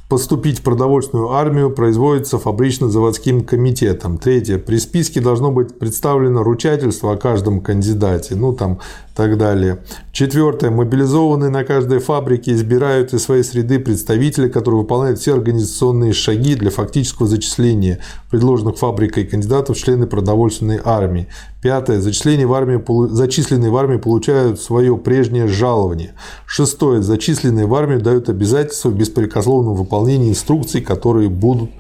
поступить 0.09 0.61
в 0.61 0.63
продовольственную 0.63 1.33
армию 1.33 1.71
производится 1.71 2.39
фабрично-заводским 2.39 3.45
комитетом. 3.45 4.17
Третье. 4.17 4.59
При 4.59 4.79
списке 4.79 5.21
должно 5.21 5.51
быть 5.51 5.79
представлено 5.79 6.43
ручательство 6.43 7.13
о 7.13 7.17
каждом 7.17 7.61
кандидате. 7.61 8.35
Ну, 8.35 8.55
там 8.55 8.79
так 9.19 9.37
далее. 9.37 9.81
Четвертое. 10.13 10.71
Мобилизованные 10.71 11.51
на 11.51 11.65
каждой 11.65 11.99
фабрике 11.99 12.53
избирают 12.53 13.13
из 13.13 13.25
своей 13.25 13.43
среды 13.43 13.81
представителя, 13.81 14.49
который 14.49 14.77
выполняет 14.77 15.19
все 15.19 15.35
организационные 15.35 16.13
шаги 16.13 16.55
для 16.55 16.71
фактического 16.71 17.27
зачисления 17.27 17.99
предложенных 18.31 18.79
фабрикой 18.79 19.25
кандидатов 19.25 19.77
в 19.77 19.81
члены 19.81 20.07
продовольственной 20.07 20.79
армии. 20.85 21.27
Пятое. 21.61 22.01
Зачисление 22.01 22.47
в 22.47 22.55
армию, 22.55 22.85
зачисленные 23.11 23.73
в 23.73 23.77
армию 23.77 23.99
получают 23.99 24.61
свое 24.61 24.97
прежнее 24.97 25.49
жалование. 25.49 26.15
Шестое. 26.47 27.03
Зачисленные 27.03 27.67
в 27.67 27.75
армию 27.75 28.01
дают 28.01 28.29
обязательство 28.29 28.89
в 28.91 28.97
беспрекословном 28.97 29.75
выполнении 29.75 30.31
инструкций, 30.31 30.81
которые 30.81 31.29
будут 31.29 31.71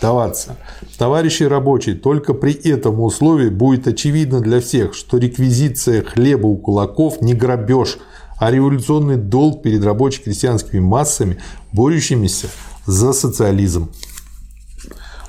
даваться. 0.00 0.56
Товарищи 0.98 1.44
рабочие, 1.44 1.94
только 1.94 2.34
при 2.34 2.52
этом 2.52 3.00
условии 3.00 3.48
будет 3.48 3.86
очевидно 3.86 4.40
для 4.40 4.60
всех, 4.60 4.94
что 4.94 5.18
реквизиция 5.18 6.02
хлеба 6.02 6.46
у 6.46 6.56
кулаков 6.56 7.20
не 7.20 7.34
грабеж, 7.34 7.98
а 8.38 8.50
революционный 8.50 9.16
долг 9.16 9.62
перед 9.62 9.84
рабоче-крестьянскими 9.84 10.80
массами, 10.80 11.38
борющимися 11.72 12.48
за 12.86 13.12
социализм. 13.12 13.90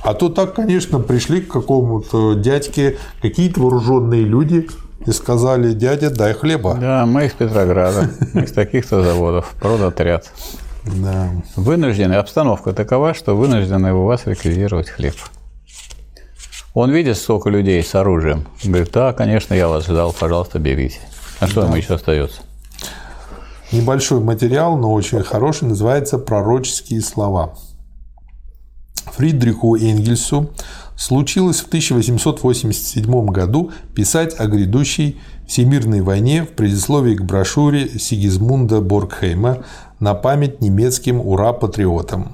А 0.04 0.14
то 0.14 0.30
так, 0.30 0.56
конечно, 0.56 1.00
пришли 1.00 1.42
к 1.42 1.52
какому-то 1.52 2.34
дядьке 2.34 2.98
какие-то 3.22 3.62
вооруженные 3.62 4.24
люди 4.24 4.70
и 5.06 5.12
сказали, 5.12 5.74
дядя, 5.74 6.10
дай 6.10 6.34
хлеба. 6.34 6.78
Да, 6.80 7.06
мы 7.06 7.26
из 7.26 7.34
Петрограда, 7.34 8.10
из 8.34 8.52
таких-то 8.52 9.04
заводов, 9.04 9.54
продотряд. 9.60 10.32
Да. 10.96 11.30
Вынуждены, 11.56 12.14
обстановка 12.14 12.74
такова, 12.74 13.14
что 13.14 13.36
вынуждены 13.36 13.94
у 13.94 14.06
вас 14.06 14.26
реквизировать 14.26 14.90
хлеб. 14.90 15.16
Он 16.74 16.92
видит 16.92 17.18
столько 17.18 17.50
людей 17.50 17.84
с 17.84 17.96
оружием. 17.96 18.48
Говорит, 18.64 18.92
да, 18.94 19.12
конечно, 19.14 19.54
я 19.54 19.68
вас 19.68 19.86
ждал, 19.86 20.14
пожалуйста, 20.18 20.60
берите. 20.60 21.00
А 21.40 21.48
что 21.48 21.62
да. 21.62 21.68
ему 21.68 21.76
еще 21.76 21.96
остается? 21.96 22.42
Небольшой 23.72 24.22
материал, 24.22 24.78
но 24.78 24.94
очень 24.94 25.24
хороший, 25.24 25.68
называется 25.68 26.18
«Пророческие 26.18 27.02
слова». 27.02 27.56
Фридриху 29.14 29.76
Энгельсу 29.76 30.52
случилось 30.96 31.62
в 31.62 31.68
1887 31.68 33.26
году 33.28 33.72
писать 33.96 34.40
о 34.40 34.46
грядущей 34.48 35.20
всемирной 35.48 36.02
войне 36.02 36.44
в 36.44 36.50
предисловии 36.50 37.16
к 37.16 37.24
брошюре 37.24 37.88
Сигизмунда 37.88 38.82
Боргхейма 38.82 39.64
на 40.00 40.14
память 40.14 40.62
немецким 40.62 41.20
ура-патриотам. 41.20 42.34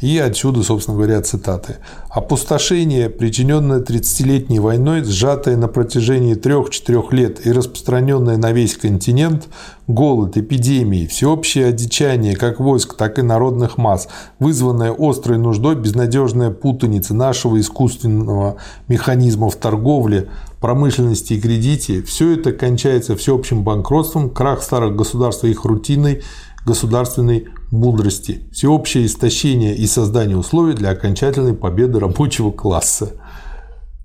И 0.00 0.18
отсюда, 0.18 0.62
собственно 0.62 0.96
говоря, 0.96 1.20
цитаты. 1.22 1.76
«Опустошение, 2.08 3.10
причиненное 3.10 3.80
30-летней 3.80 4.60
войной, 4.60 5.02
сжатое 5.02 5.56
на 5.56 5.68
протяжении 5.68 6.36
3-4 6.36 7.06
лет 7.12 7.46
и 7.46 7.52
распространенное 7.52 8.36
на 8.36 8.52
весь 8.52 8.76
континент, 8.76 9.48
голод, 9.86 10.36
эпидемии, 10.36 11.06
всеобщее 11.06 11.66
одичание 11.66 12.36
как 12.36 12.60
войск, 12.60 12.94
так 12.94 13.18
и 13.18 13.22
народных 13.22 13.78
масс, 13.78 14.08
вызванное 14.38 14.94
острой 14.96 15.38
нуждой, 15.38 15.74
безнадежная 15.74 16.50
путаница 16.50 17.14
нашего 17.14 17.58
искусственного 17.58 18.56
механизма 18.86 19.50
в 19.50 19.56
торговле, 19.56 20.28
промышленности 20.60 21.34
и 21.34 21.40
кредите– 21.40 22.02
все 22.04 22.34
это 22.34 22.52
кончается 22.52 23.16
всеобщим 23.16 23.62
банкротством, 23.62 24.30
крах 24.30 24.62
старых 24.62 24.96
государств 24.96 25.44
и 25.44 25.50
их 25.50 25.64
рутиной 25.64 26.22
государственной 26.66 27.48
мудрости, 27.70 28.48
всеобщее 28.52 29.06
истощение 29.06 29.76
и 29.76 29.86
создание 29.86 30.36
условий 30.36 30.74
для 30.74 30.90
окончательной 30.90 31.54
победы 31.54 31.98
рабочего 31.98 32.50
класса. 32.50 33.12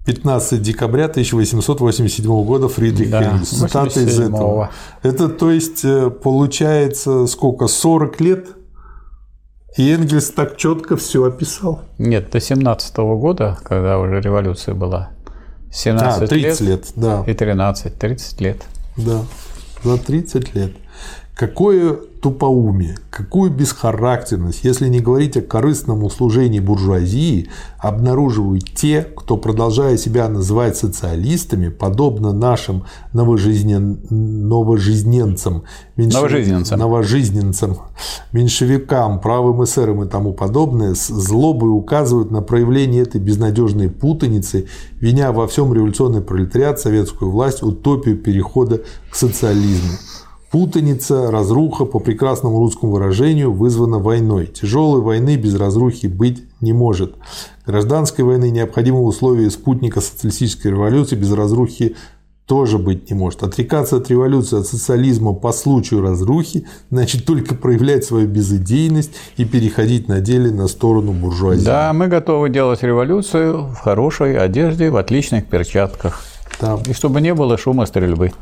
15 0.06 0.61
декабря 0.61 1.06
1887 1.06 2.25
года 2.43 2.67
Фридрих 2.67 3.09
да, 3.09 3.24
Энгельс. 3.24 3.50
Цитата 3.50 4.01
из 4.01 4.19
этого. 4.19 4.72
Это, 5.01 5.30
то 5.30 5.50
есть, 5.50 5.85
э, 5.85 6.09
получается, 6.09 7.25
сколько, 7.25 7.67
40 7.67 8.19
лет? 8.19 8.48
И 9.77 9.90
Энгельс 9.90 10.30
так 10.30 10.58
четко 10.58 10.98
все 10.98 11.24
описал. 11.24 11.82
Нет, 11.98 12.32
до 12.32 12.42
17 12.42 12.98
-го 12.98 13.17
года, 13.17 13.58
когда 13.64 13.98
уже 13.98 14.19
революция 14.19 14.75
была. 14.75 15.11
17 15.72 16.24
а, 16.24 16.27
30 16.27 16.61
лет, 16.61 16.69
лет, 16.69 16.93
да. 16.95 17.24
И 17.25 17.33
13, 17.33 17.98
30 17.98 18.42
лет. 18.42 18.61
Да, 18.98 19.22
за 19.83 19.98
30 19.98 20.53
лет. 20.53 20.74
Какое 21.33 21.98
тупоумие, 22.24 22.95
какую 23.10 23.52
бесхарактерность, 23.52 24.64
если 24.64 24.88
не 24.88 25.02
говорить 25.02 25.35
о 25.35 25.42
корыстном 25.42 26.06
услужении 26.06 26.61
буржуазии, 26.61 27.50
обнаруживают 27.77 28.64
те, 28.74 29.02
кто, 29.02 29.35
продолжая 29.35 29.98
себя 29.98 30.30
называть 30.30 30.77
социалистами, 30.77 31.68
подобно 31.68 32.32
нашим 32.32 32.85
новожизнен... 33.11 34.00
новожизненцам, 34.10 35.64
меньшев... 35.98 36.22
новожизненцам. 36.22 36.80
новожизненцам, 36.80 37.77
меньшевикам, 38.32 39.19
правым 39.19 39.66
эсерам 39.66 40.02
и 40.03 40.08
тому 40.08 40.32
подобное, 40.32 40.95
с 40.95 41.08
злобой 41.10 41.72
указывают 41.72 42.32
на 42.32 42.42
проявление 42.42 43.02
этой 43.02 43.19
безнадежной 43.19 43.90
путаницы, 43.90 44.69
виня 45.02 45.34
во 45.34 45.45
всем 45.45 45.74
революционный 45.74 46.22
пролетариат, 46.22 46.80
советскую 46.80 47.32
власть, 47.32 47.64
утопию 47.64 48.18
перехода 48.18 48.80
к 49.11 49.16
социализму. 49.16 49.92
Путаница, 50.54 51.32
разруха, 51.32 51.86
по 51.86 51.98
прекрасному 51.98 52.60
русскому 52.60 52.92
выражению, 52.92 53.52
вызвана 53.52 53.98
войной. 53.98 54.46
Тяжелой 54.46 55.02
войны 55.02 55.36
без 55.36 55.56
разрухи 55.56 56.06
быть 56.06 56.44
не 56.62 56.74
может. 56.74 57.16
Гражданской 57.66 58.24
войны 58.24 58.52
необходимое 58.52 59.02
условие 59.02 59.50
спутника 59.50 60.00
социалистической 60.00 60.70
революции 60.70 61.16
без 61.16 61.32
разрухи 61.32 61.96
тоже 62.46 62.78
быть 62.78 63.10
не 63.10 63.16
может. 63.16 63.42
Отрекаться 63.42 63.98
от 63.98 64.12
революции, 64.12 64.60
от 64.60 64.68
социализма 64.68 65.34
по 65.34 65.52
случаю 65.52 66.02
разрухи, 66.04 66.68
значит 66.92 67.26
только 67.26 67.56
проявлять 67.56 68.06
свою 68.06 68.28
безыдейность 68.28 69.14
и 69.38 69.46
переходить 69.46 70.08
на 70.08 70.20
деле 70.20 70.52
на 70.52 70.68
сторону 70.68 71.14
буржуазии. 71.14 71.66
Да, 71.66 71.92
мы 71.94 72.06
готовы 72.06 72.52
делать 72.52 72.84
революцию 72.84 73.70
в 73.72 73.78
хорошей 73.78 74.38
одежде, 74.38 74.92
в 74.92 74.98
отличных 74.98 75.48
перчатках. 75.48 76.22
Да. 76.62 76.78
И 76.86 76.94
чтобы 76.94 77.22
не 77.22 77.34
было 77.34 77.58
шума 77.58 77.88
стрельбы. 77.88 78.34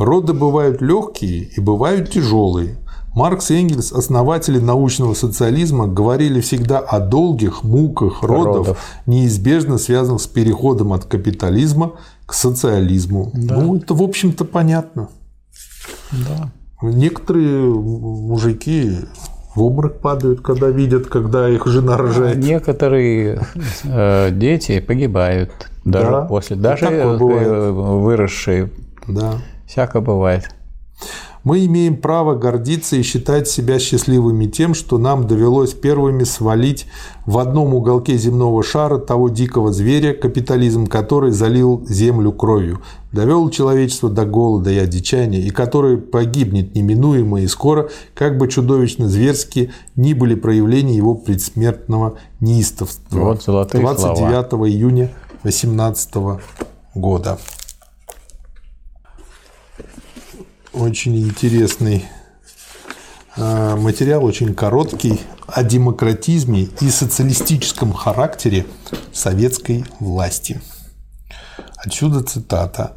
Роды 0.00 0.32
бывают 0.32 0.80
легкие 0.80 1.42
и 1.42 1.60
бывают 1.60 2.10
тяжелые. 2.10 2.78
Маркс 3.14 3.50
и 3.50 3.60
Энгельс, 3.60 3.92
основатели 3.92 4.58
научного 4.58 5.12
социализма, 5.12 5.88
говорили 5.88 6.40
всегда 6.40 6.78
о 6.78 7.00
долгих 7.00 7.64
муках 7.64 8.22
родов, 8.22 8.68
родов. 8.68 8.78
неизбежно 9.04 9.76
связанных 9.76 10.22
с 10.22 10.26
переходом 10.26 10.94
от 10.94 11.04
капитализма 11.04 11.96
к 12.24 12.32
социализму. 12.32 13.30
Да. 13.34 13.56
Ну, 13.56 13.76
это, 13.76 13.92
в 13.92 14.02
общем-то, 14.02 14.46
понятно. 14.46 15.10
Да. 16.12 16.50
Некоторые 16.80 17.64
мужики 17.66 19.00
в 19.54 19.62
обморок 19.62 20.00
падают, 20.00 20.40
когда 20.40 20.68
видят, 20.68 21.08
когда 21.08 21.46
их 21.46 21.66
жена 21.66 21.98
рожает. 21.98 22.38
Некоторые 22.38 23.42
э, 23.84 24.30
дети 24.30 24.80
погибают 24.80 25.50
даже 25.84 26.10
да. 26.10 26.20
после, 26.22 26.56
даже 26.56 26.86
э, 26.86 27.70
выросшие. 27.70 28.70
Да. 29.06 29.34
Всяко 29.70 30.00
бывает. 30.00 30.48
Мы 31.44 31.64
имеем 31.66 31.96
право 31.96 32.34
гордиться 32.34 32.96
и 32.96 33.02
считать 33.02 33.46
себя 33.46 33.78
счастливыми 33.78 34.46
тем, 34.46 34.74
что 34.74 34.98
нам 34.98 35.28
довелось 35.28 35.74
первыми 35.74 36.24
свалить 36.24 36.86
в 37.24 37.38
одном 37.38 37.72
уголке 37.74 38.16
земного 38.18 38.64
шара 38.64 38.98
того 38.98 39.28
дикого 39.28 39.72
зверя, 39.72 40.12
капитализм, 40.12 40.88
который 40.88 41.30
залил 41.30 41.86
землю 41.88 42.32
кровью, 42.32 42.80
довел 43.12 43.48
человечество 43.48 44.10
до 44.10 44.26
голода 44.26 44.72
и 44.72 44.76
одичания, 44.76 45.40
и 45.40 45.50
который 45.50 45.98
погибнет 45.98 46.74
неминуемо 46.74 47.40
и 47.40 47.46
скоро, 47.46 47.90
как 48.14 48.38
бы 48.38 48.48
чудовищно 48.48 49.08
зверски 49.08 49.70
ни 49.94 50.14
были 50.14 50.34
проявления 50.34 50.96
его 50.96 51.14
предсмертного 51.14 52.18
неистовства. 52.40 53.18
Вот 53.18 53.44
29 53.44 54.50
слова. 54.50 54.68
июня 54.68 55.12
18 55.44 56.40
года. 56.96 57.38
Очень 60.72 61.16
интересный 61.16 62.04
а, 63.36 63.76
материал, 63.76 64.24
очень 64.24 64.54
короткий, 64.54 65.20
о 65.46 65.62
демократизме 65.62 66.68
и 66.80 66.90
социалистическом 66.90 67.92
характере 67.92 68.66
советской 69.12 69.84
власти. 69.98 70.60
Отсюда 71.76 72.22
цитата. 72.22 72.96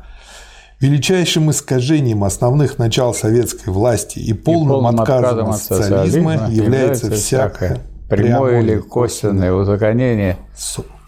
Величайшим 0.80 1.50
искажением 1.50 2.24
основных 2.24 2.77
начал 2.77 3.14
советской 3.14 3.69
власти 3.69 4.19
и 4.19 4.34
полным, 4.34 4.68
и 4.68 4.82
полным 4.82 5.02
отказом, 5.02 5.50
от 5.50 5.58
социализма, 5.58 6.34
социализма 6.34 6.50
является 6.52 7.11
всякое 7.11 7.82
прямое 8.10 8.61
или 8.61 8.77
косвенное 8.80 9.53
узаконение 9.53 10.38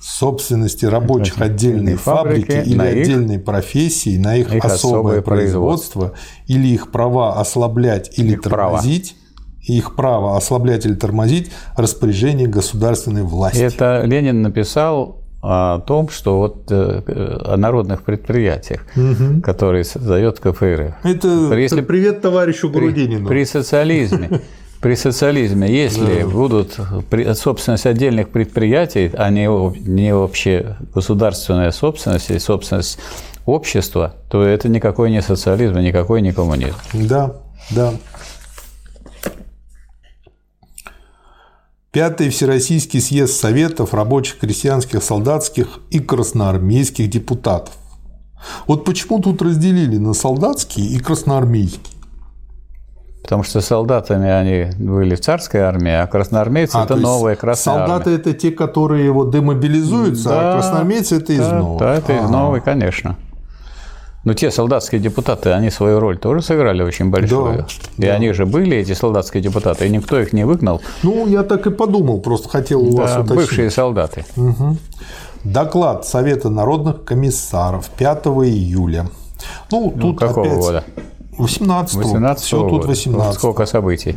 собственности 0.06 0.86
рабочих 0.86 1.42
отдельной 1.42 1.96
фабрики, 1.96 2.52
фабрики 2.52 2.70
или 2.70 2.76
их, 2.76 2.82
отдельной 2.82 3.40
профессии, 3.40 4.18
на 4.18 4.38
их, 4.38 4.54
их 4.54 4.64
особое 4.64 5.22
производство, 5.22 6.14
или 6.46 6.68
их 6.68 6.92
права 6.92 7.40
ослаблять 7.40 8.18
или 8.18 8.34
их 8.34 8.42
тормозить, 8.42 9.16
права. 9.16 9.78
их 9.78 9.96
право 9.96 10.38
ослаблять 10.38 10.86
или 10.86 10.94
тормозить 10.94 11.52
распоряжение 11.76 12.48
государственной 12.48 13.24
власти. 13.24 13.62
Это 13.62 14.04
Ленин 14.06 14.44
написал 14.44 15.22
о 15.42 15.80
том, 15.80 16.10
что 16.10 16.38
вот 16.38 16.72
э, 16.72 17.02
о 17.44 17.58
народных 17.58 18.04
предприятиях, 18.04 18.86
угу. 18.96 19.42
которые 19.42 19.84
создает 19.84 20.40
КФР. 20.40 20.98
Это 21.04 21.28
Если, 21.56 21.82
привет 21.82 22.22
товарищу 22.22 22.70
Грудинину. 22.70 23.28
При, 23.28 23.40
при 23.40 23.46
социализме 23.46 24.42
при 24.86 24.94
социализме, 24.94 25.68
если 25.68 26.22
да. 26.22 26.28
будут 26.28 26.80
собственность 27.34 27.88
отдельных 27.88 28.30
предприятий, 28.30 29.10
а 29.18 29.32
не, 29.32 29.48
не 29.80 30.14
вообще 30.14 30.78
государственная 30.94 31.72
собственность 31.72 32.30
и 32.30 32.38
собственность 32.38 33.00
общества, 33.48 34.14
то 34.30 34.44
это 34.44 34.70
никакой 34.70 35.10
не 35.10 35.24
социализм, 35.24 35.80
никакой 35.80 36.22
не 36.22 36.34
коммунизм. 36.34 36.76
Да, 36.94 37.34
да. 37.72 37.96
Пятый 41.92 42.30
Всероссийский 42.30 43.02
съезд 43.02 43.34
Советов 43.34 43.92
рабочих, 43.96 44.38
крестьянских, 44.38 45.02
солдатских 45.02 45.80
и 45.90 45.98
красноармейских 45.98 47.10
депутатов. 47.10 47.74
Вот 48.68 48.86
почему 48.86 49.20
тут 49.20 49.42
разделили 49.42 49.98
на 49.98 50.14
солдатские 50.14 50.86
и 50.86 51.00
красноармейские? 51.00 51.95
Потому 53.26 53.42
что 53.42 53.60
солдатами 53.60 54.30
они 54.30 54.68
были 54.78 55.16
в 55.16 55.20
царской 55.20 55.62
армии, 55.62 55.92
а 55.92 56.06
красноармейцы 56.06 56.76
а, 56.76 56.84
это 56.84 56.96
новая 56.96 57.36
красная 57.36 57.78
Солдаты 57.78 58.12
армия. 58.12 58.22
это 58.22 58.34
те, 58.34 58.52
которые 58.52 59.04
его 59.04 59.26
демобилизуются, 59.26 60.30
а 60.30 60.32
да, 60.32 60.52
а 60.52 60.54
красноармейцы 60.54 61.18
это 61.18 61.34
из 61.34 61.40
да, 61.40 61.58
новых. 61.58 61.80
Да, 61.80 61.96
это 61.96 62.14
ага. 62.14 62.24
из 62.24 62.30
новой, 62.30 62.62
конечно. 62.62 63.16
Но 64.26 64.36
те 64.36 64.52
солдатские 64.52 65.02
депутаты, 65.02 65.50
они 65.50 65.72
свою 65.72 66.00
роль 66.00 66.20
тоже 66.20 66.44
сыграли 66.44 66.84
очень 66.84 67.10
большую. 67.10 67.58
Да, 67.58 67.66
и 67.98 68.08
да. 68.08 68.14
они 68.14 68.32
же 68.32 68.46
были, 68.46 68.78
эти 68.78 68.94
солдатские 68.94 69.42
депутаты, 69.42 69.88
и 69.88 69.90
никто 69.90 70.20
их 70.20 70.32
не 70.32 70.44
выгнал. 70.44 70.82
Ну, 71.02 71.26
я 71.26 71.42
так 71.42 71.66
и 71.66 71.72
подумал, 71.72 72.20
просто 72.20 72.48
хотел 72.48 72.84
у 72.84 72.96
да, 72.96 73.02
вас 73.02 73.12
уточнить. 73.18 73.38
бывшие 73.38 73.72
солдаты. 73.72 74.24
Угу. 74.36 74.78
Доклад 75.46 76.06
Совета 76.06 76.50
народных 76.52 77.04
комиссаров 77.04 77.90
5 77.90 78.26
июля. 78.28 79.08
Ну, 79.72 79.92
ну 79.96 80.02
тут 80.02 80.20
какого 80.20 80.46
опять... 80.46 80.60
года? 80.60 80.84
18 81.38 81.96
18 81.96 82.46
Все 82.46 82.70
тут 82.70 82.86
18 82.86 83.34
Сколько 83.36 83.66
событий. 83.66 84.16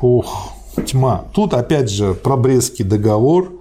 Ох, 0.00 0.52
тьма. 0.86 1.24
Тут 1.32 1.54
опять 1.54 1.90
же 1.90 2.14
про 2.14 2.36
Брестский 2.36 2.84
договор, 2.84 3.52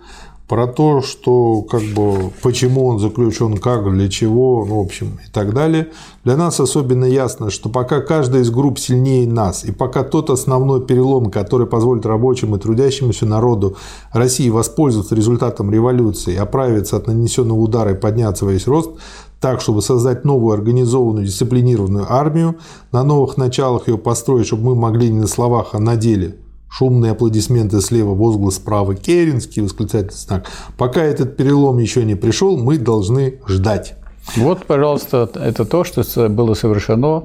про 0.47 0.65
то, 0.65 1.01
что 1.01 1.61
как 1.63 1.81
бы 1.81 2.31
почему 2.41 2.87
он 2.87 2.99
заключен, 2.99 3.57
как, 3.57 3.91
для 3.91 4.07
чего, 4.07 4.65
ну, 4.65 4.77
в 4.77 4.85
общем, 4.85 5.19
и 5.25 5.29
так 5.29 5.53
далее. 5.53 5.89
Для 6.23 6.37
нас 6.37 6.59
особенно 6.59 7.03
ясно, 7.03 7.49
что 7.49 7.67
пока 7.67 7.99
каждая 7.99 8.43
из 8.43 8.49
групп 8.49 8.79
сильнее 8.79 9.27
нас, 9.27 9.65
и 9.65 9.73
пока 9.73 10.03
тот 10.03 10.29
основной 10.29 10.85
перелом, 10.85 11.31
который 11.31 11.67
позволит 11.67 12.05
рабочим 12.05 12.55
и 12.55 12.59
трудящемуся 12.59 13.25
народу 13.25 13.75
России 14.13 14.49
воспользоваться 14.49 15.15
результатом 15.15 15.69
революции, 15.69 16.37
оправиться 16.37 16.95
от 16.95 17.07
нанесенного 17.07 17.59
удара 17.59 17.91
и 17.91 17.95
подняться 17.95 18.45
весь 18.45 18.67
рост, 18.67 18.91
так, 19.39 19.61
чтобы 19.61 19.81
создать 19.81 20.25
новую 20.25 20.53
организованную, 20.53 21.25
дисциплинированную 21.25 22.11
армию, 22.11 22.57
на 22.91 23.03
новых 23.03 23.37
началах 23.37 23.87
ее 23.87 23.97
построить, 23.97 24.47
чтобы 24.47 24.63
мы 24.63 24.75
могли 24.75 25.09
не 25.09 25.19
на 25.19 25.27
словах, 25.27 25.69
а 25.73 25.79
на 25.79 25.95
деле– 25.95 26.37
Шумные 26.69 27.13
аплодисменты 27.13 27.79
слева, 27.81 28.13
возглас 28.13 28.55
справа, 28.55 28.93
Керенский, 28.93 29.61
восклицательный 29.61 30.13
знак. 30.13 30.47
Пока 30.77 31.01
этот 31.01 31.37
перелом 31.37 31.77
еще 31.77 32.03
не 32.03 32.15
пришел, 32.15 32.57
мы 32.57 32.77
должны 32.77 33.39
ждать. 33.47 33.95
Вот, 34.35 34.65
пожалуйста, 34.65 35.29
это 35.33 35.63
то, 35.63 35.83
что 35.85 36.03
было 36.29 36.53
совершено 36.53 37.23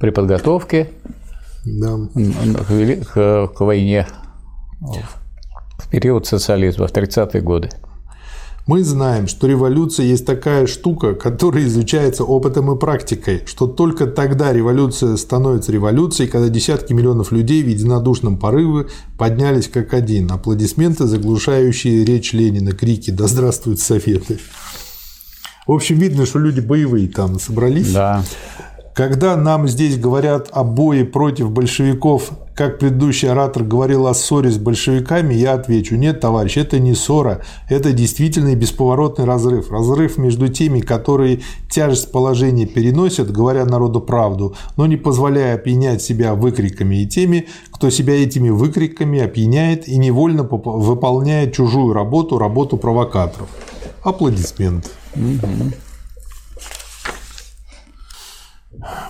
при 0.00 0.10
подготовке 0.10 0.90
да. 1.64 1.96
к, 3.14 3.48
к 3.54 3.60
войне 3.60 4.08
в 5.78 5.88
период 5.88 6.26
социализма, 6.26 6.88
в 6.88 6.92
30-е 6.92 7.40
годы. 7.40 7.70
Мы 8.66 8.84
знаем, 8.84 9.26
что 9.26 9.46
революция 9.46 10.06
есть 10.06 10.26
такая 10.26 10.66
штука, 10.66 11.14
которая 11.14 11.64
изучается 11.64 12.24
опытом 12.24 12.70
и 12.70 12.78
практикой, 12.78 13.42
что 13.46 13.66
только 13.66 14.06
тогда 14.06 14.52
революция 14.52 15.16
становится 15.16 15.72
революцией, 15.72 16.28
когда 16.28 16.48
десятки 16.48 16.92
миллионов 16.92 17.32
людей 17.32 17.62
в 17.62 17.68
единодушном 17.68 18.36
порыве 18.36 18.86
поднялись 19.18 19.68
как 19.68 19.94
один. 19.94 20.30
Аплодисменты, 20.30 21.06
заглушающие 21.06 22.04
речь 22.04 22.32
Ленина, 22.32 22.72
крики 22.72 23.10
«Да 23.10 23.26
здравствуют 23.26 23.80
Советы!». 23.80 24.38
В 25.66 25.72
общем, 25.72 25.98
видно, 25.98 26.26
что 26.26 26.38
люди 26.38 26.60
боевые 26.60 27.08
там 27.08 27.38
собрались. 27.38 27.92
Да. 27.92 28.24
Когда 29.00 29.34
нам 29.34 29.66
здесь 29.66 29.96
говорят 29.96 30.50
о 30.52 30.62
бое 30.62 31.06
против 31.06 31.50
большевиков, 31.50 32.32
как 32.54 32.78
предыдущий 32.78 33.30
оратор 33.30 33.62
говорил 33.64 34.06
о 34.06 34.12
ссоре 34.12 34.50
с 34.50 34.58
большевиками, 34.58 35.32
я 35.32 35.54
отвечу, 35.54 35.96
нет, 35.96 36.20
товарищ, 36.20 36.58
это 36.58 36.78
не 36.78 36.92
ссора, 36.92 37.40
это 37.70 37.92
действительно 37.92 38.54
бесповоротный 38.54 39.24
разрыв. 39.24 39.70
Разрыв 39.70 40.18
между 40.18 40.48
теми, 40.48 40.80
которые 40.80 41.40
тяжесть 41.70 42.12
положения 42.12 42.66
переносят, 42.66 43.32
говоря 43.32 43.64
народу 43.64 44.02
правду, 44.02 44.54
но 44.76 44.84
не 44.84 44.96
позволяя 44.96 45.54
опьянять 45.54 46.02
себя 46.02 46.34
выкриками, 46.34 46.96
и 46.96 47.06
теми, 47.06 47.48
кто 47.70 47.88
себя 47.88 48.22
этими 48.22 48.50
выкриками 48.50 49.22
опьяняет 49.22 49.88
и 49.88 49.96
невольно 49.96 50.42
выполняет 50.42 51.54
чужую 51.54 51.94
работу, 51.94 52.36
работу 52.36 52.76
провокаторов. 52.76 53.48
Аплодисменты. 54.02 54.90
Угу. 55.16 55.72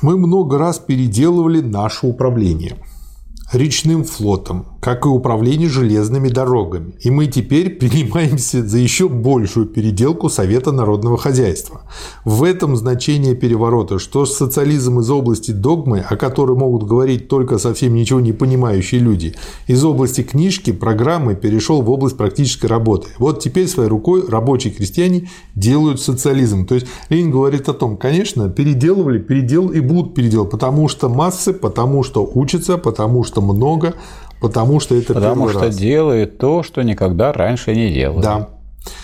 Мы 0.03 0.17
много 0.17 0.59
раз 0.59 0.79
переделывали 0.79 1.61
наше 1.61 2.07
управление– 2.07 2.77
речным 3.53 4.05
флотом, 4.05 4.67
как 4.81 5.05
и 5.05 5.09
управление 5.09 5.68
железными 5.68 6.28
дорогами. 6.28 6.94
И 7.00 7.10
мы 7.10 7.26
теперь 7.26 7.70
принимаемся 7.78 8.67
за 8.67 8.78
еще 8.78 9.09
большую 9.09 9.67
переделку 9.67 10.28
Совета 10.28 10.73
народного 10.73 11.18
хозяйства. 11.18 11.83
В 12.25 12.42
этом 12.42 12.76
значение 12.76 13.34
переворота, 13.34 13.99
что 13.99 14.25
социализм 14.25 15.00
из 15.00 15.10
области 15.10 15.50
догмы, 15.50 16.00
о 16.00 16.17
которой 16.17 16.57
могут 16.57 16.84
говорить 16.84 17.28
только 17.28 17.59
совсем 17.59 17.94
ничего 17.94 18.20
не 18.20 18.33
понимающие 18.33 19.00
люди, 19.00 19.34
из 19.67 19.84
области 19.84 20.23
книжки, 20.23 20.73
программы 20.73 21.34
перешел 21.34 21.83
в 21.83 21.91
область 21.91 22.17
практической 22.17 22.67
работы. 22.67 23.09
Вот 23.18 23.41
теперь 23.41 23.68
своей 23.68 23.89
рукой 23.89 24.26
рабочие 24.26 24.73
крестьяне 24.73 25.28
делают 25.55 26.00
социализм. 26.00 26.67
То 26.67 26.76
есть 26.76 26.86
Ленин 27.10 27.31
говорит 27.31 27.68
о 27.68 27.75
том, 27.75 27.97
конечно, 27.97 28.49
переделывали, 28.49 29.18
передел 29.18 29.68
и 29.68 29.81
будут 29.81 30.15
переделывать, 30.15 30.50
потому 30.50 30.89
что 30.89 31.09
массы, 31.09 31.52
потому 31.52 32.02
что 32.02 32.28
учатся, 32.34 32.78
потому 32.78 33.25
что 33.25 33.42
много, 33.42 33.94
потому 34.41 34.81
что 34.81 34.94
это 34.94 35.15
Потому 35.15 35.49
что 35.49 35.67
раз. 35.67 35.77
делает 35.77 36.39
то, 36.39 36.62
что 36.62 36.83
никогда 36.83 37.33
раньше 37.33 37.75
не 37.75 37.93
делал. 37.93 38.20
Да. 38.20 38.49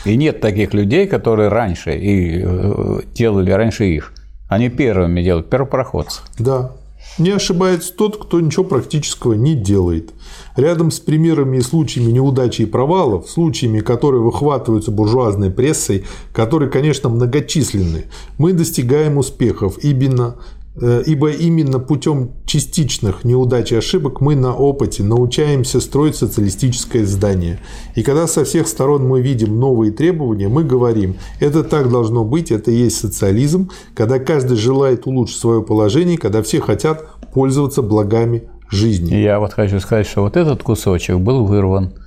И 0.05 0.17
нет 0.17 0.41
таких 0.41 0.75
людей, 0.75 1.07
которые 1.07 1.49
раньше 1.49 1.97
и 1.97 2.43
э, 2.43 3.01
делали 3.15 3.51
раньше 3.51 3.85
их. 3.85 4.13
Они 4.49 4.69
первыми 4.69 5.23
делают, 5.23 5.51
первопроходцы. 5.51 6.21
Да. 6.39 6.73
Не 7.19 7.31
ошибается 7.31 7.95
тот, 7.95 8.23
кто 8.23 8.41
ничего 8.41 8.65
практического 8.65 9.33
не 9.33 9.55
делает. 9.55 10.11
Рядом 10.55 10.91
с 10.91 11.01
примерами 11.01 11.59
и 11.59 11.63
случаями 11.63 12.11
неудачи 12.11 12.63
и 12.63 12.67
провалов, 12.67 13.29
случаями, 13.29 13.81
которые 13.81 14.21
выхватываются 14.23 14.91
буржуазной 14.91 15.51
прессой, 15.51 16.05
которые, 16.33 16.71
конечно, 16.71 17.09
многочисленны, 17.09 18.05
мы 18.37 18.53
достигаем 18.53 19.17
успехов 19.17 19.79
именно 19.83 20.37
ибо 20.81 21.31
именно 21.31 21.79
путем 21.79 22.33
частичных 22.45 23.25
неудач 23.25 23.73
и 23.73 23.77
ошибок 23.77 24.21
мы 24.21 24.37
на 24.37 24.55
опыте 24.55 25.03
научаемся 25.03 25.81
строить 25.81 26.17
социалистическое 26.17 27.05
здание. 27.05 27.61
И 27.95 28.03
когда 28.03 28.27
со 28.27 28.45
всех 28.45 28.69
сторон 28.69 29.07
мы 29.07 29.21
видим 29.21 29.59
новые 29.59 29.93
требования, 29.93 30.49
мы 30.49 30.65
говорим, 30.65 31.17
это 31.41 31.65
так 31.65 31.91
должно 31.91 32.25
быть, 32.25 32.51
это 32.51 32.71
и 32.71 32.77
есть 32.77 32.99
социализм, 32.99 33.71
когда 33.95 34.19
каждый 34.19 34.57
желает 34.57 35.07
улучшить 35.07 35.39
свое 35.39 35.63
положение, 35.63 36.19
когда 36.19 36.43
все 36.43 36.61
хотят 36.61 37.07
пользоваться 37.33 37.83
благами 37.83 38.45
жизни. 38.71 39.15
Я 39.15 39.39
вот 39.41 39.53
хочу 39.53 39.81
сказать, 39.81 40.07
что 40.07 40.23
вот 40.23 40.37
этот 40.37 40.63
кусочек 40.63 41.17
был 41.17 41.45
вырван– 41.45 41.95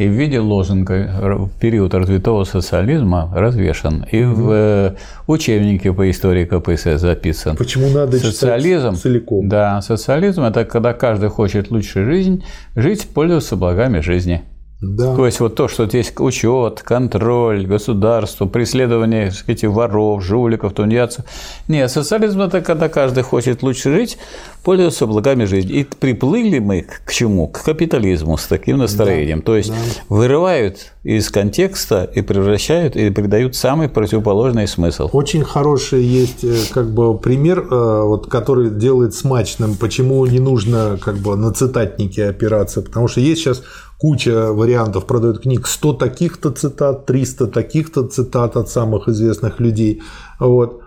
и 0.00 0.08
в 0.08 0.12
виде 0.12 0.40
лозунга 0.40 1.50
период 1.60 1.92
развитого 1.92 2.44
социализма 2.44 3.30
развешен, 3.34 4.06
и 4.10 4.24
угу. 4.24 4.34
в 4.34 4.50
э, 4.50 4.94
учебнике 5.26 5.92
по 5.92 6.10
истории 6.10 6.46
КПСС 6.46 7.02
записан. 7.02 7.54
Почему 7.54 7.90
надо 7.90 8.18
социализм, 8.18 8.92
читать 8.92 9.02
целиком? 9.02 9.46
Да, 9.46 9.82
социализм– 9.82 10.42
это 10.44 10.64
когда 10.64 10.94
каждый 10.94 11.28
хочет 11.28 11.70
лучшей 11.70 12.04
жизни, 12.04 12.42
жить, 12.74 13.08
пользоваться 13.12 13.56
благами 13.56 14.00
жизни. 14.00 14.40
Да. 14.82 15.14
То 15.14 15.26
есть 15.26 15.40
вот 15.40 15.54
то, 15.56 15.68
что 15.68 15.86
здесь 15.86 16.12
учет, 16.18 16.80
контроль, 16.82 17.66
государство, 17.66 18.46
преследование 18.46 19.30
сказать, 19.30 19.64
воров, 19.64 20.24
жуликов, 20.24 20.72
тунеядцев. 20.72 21.26
Нет, 21.68 21.90
социализм– 21.90 22.40
это 22.42 22.62
когда 22.62 22.88
каждый 22.88 23.22
хочет 23.22 23.62
лучше 23.62 23.92
жить, 23.92 24.16
пользоваться 24.64 25.06
благами 25.06 25.44
жизни. 25.44 25.80
И 25.80 25.84
приплыли 25.84 26.60
мы 26.60 26.86
к 27.04 27.12
чему? 27.12 27.46
К 27.46 27.62
капитализму 27.62 28.38
с 28.38 28.46
таким 28.46 28.78
настроением. 28.78 29.40
Да, 29.40 29.44
То 29.44 29.56
есть 29.56 29.70
да. 29.70 29.76
вырывают 30.08 30.92
из 31.02 31.30
контекста 31.30 32.04
и 32.04 32.22
превращают, 32.22 32.96
и 32.96 33.10
придают 33.10 33.56
самый 33.56 33.90
противоположный 33.90 34.66
смысл. 34.66 35.10
Очень 35.12 35.44
хороший 35.44 36.02
есть 36.02 36.42
э, 36.42 36.56
как 36.72 36.90
бы 36.90 37.18
пример, 37.18 37.66
э, 37.70 38.02
вот, 38.02 38.28
который 38.28 38.70
делает 38.70 39.14
смачным, 39.14 39.76
почему 39.76 40.24
не 40.24 40.40
нужно 40.40 40.98
как 41.00 41.18
бы 41.18 41.36
на 41.36 41.52
цитатнике 41.52 42.28
опираться, 42.28 42.80
потому 42.80 43.08
что 43.08 43.20
есть 43.20 43.42
сейчас 43.42 43.62
куча 44.00 44.52
вариантов 44.52 45.06
продают 45.06 45.40
книг, 45.40 45.66
100 45.66 45.92
таких-то 45.94 46.50
цитат, 46.50 47.06
300 47.06 47.46
таких-то 47.48 48.06
цитат 48.06 48.56
от 48.56 48.68
самых 48.68 49.08
известных 49.08 49.60
людей. 49.60 50.02
Вот 50.38 50.82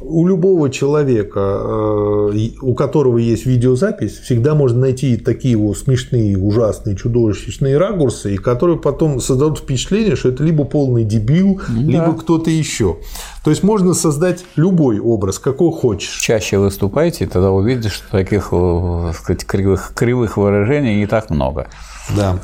у 0.00 0.26
любого 0.26 0.70
человека, 0.70 1.40
э, 1.40 2.48
у 2.60 2.74
которого 2.74 3.18
есть 3.18 3.46
видеозапись, 3.46 4.18
всегда 4.18 4.54
можно 4.54 4.80
найти 4.80 5.16
такие 5.16 5.56
вот 5.56 5.76
смешные, 5.76 6.38
ужасные, 6.38 6.96
чудовищные 6.96 7.78
ракурсы, 7.78 8.34
и 8.34 8.36
которые 8.36 8.78
потом 8.78 9.20
создадут 9.20 9.58
впечатление, 9.58 10.16
что 10.16 10.28
это 10.28 10.44
либо 10.44 10.64
полный 10.64 11.04
дебил, 11.04 11.60
да. 11.68 11.82
либо 11.82 12.14
кто-то 12.14 12.50
еще. 12.50 12.98
То 13.44 13.50
есть 13.50 13.62
можно 13.62 13.94
создать 13.94 14.44
любой 14.56 15.00
образ, 15.00 15.38
какой 15.38 15.72
хочешь. 15.72 16.20
Чаще 16.20 16.58
выступайте, 16.58 17.26
тогда 17.26 17.50
увидите, 17.50 17.88
что 17.88 18.08
таких 18.10 18.48
э, 18.52 19.12
сказать, 19.14 19.44
кривых, 19.44 19.92
кривых 19.94 20.36
выражений 20.36 20.96
не 20.96 21.06
так 21.06 21.30
много. 21.30 21.68
Да. 22.10 22.42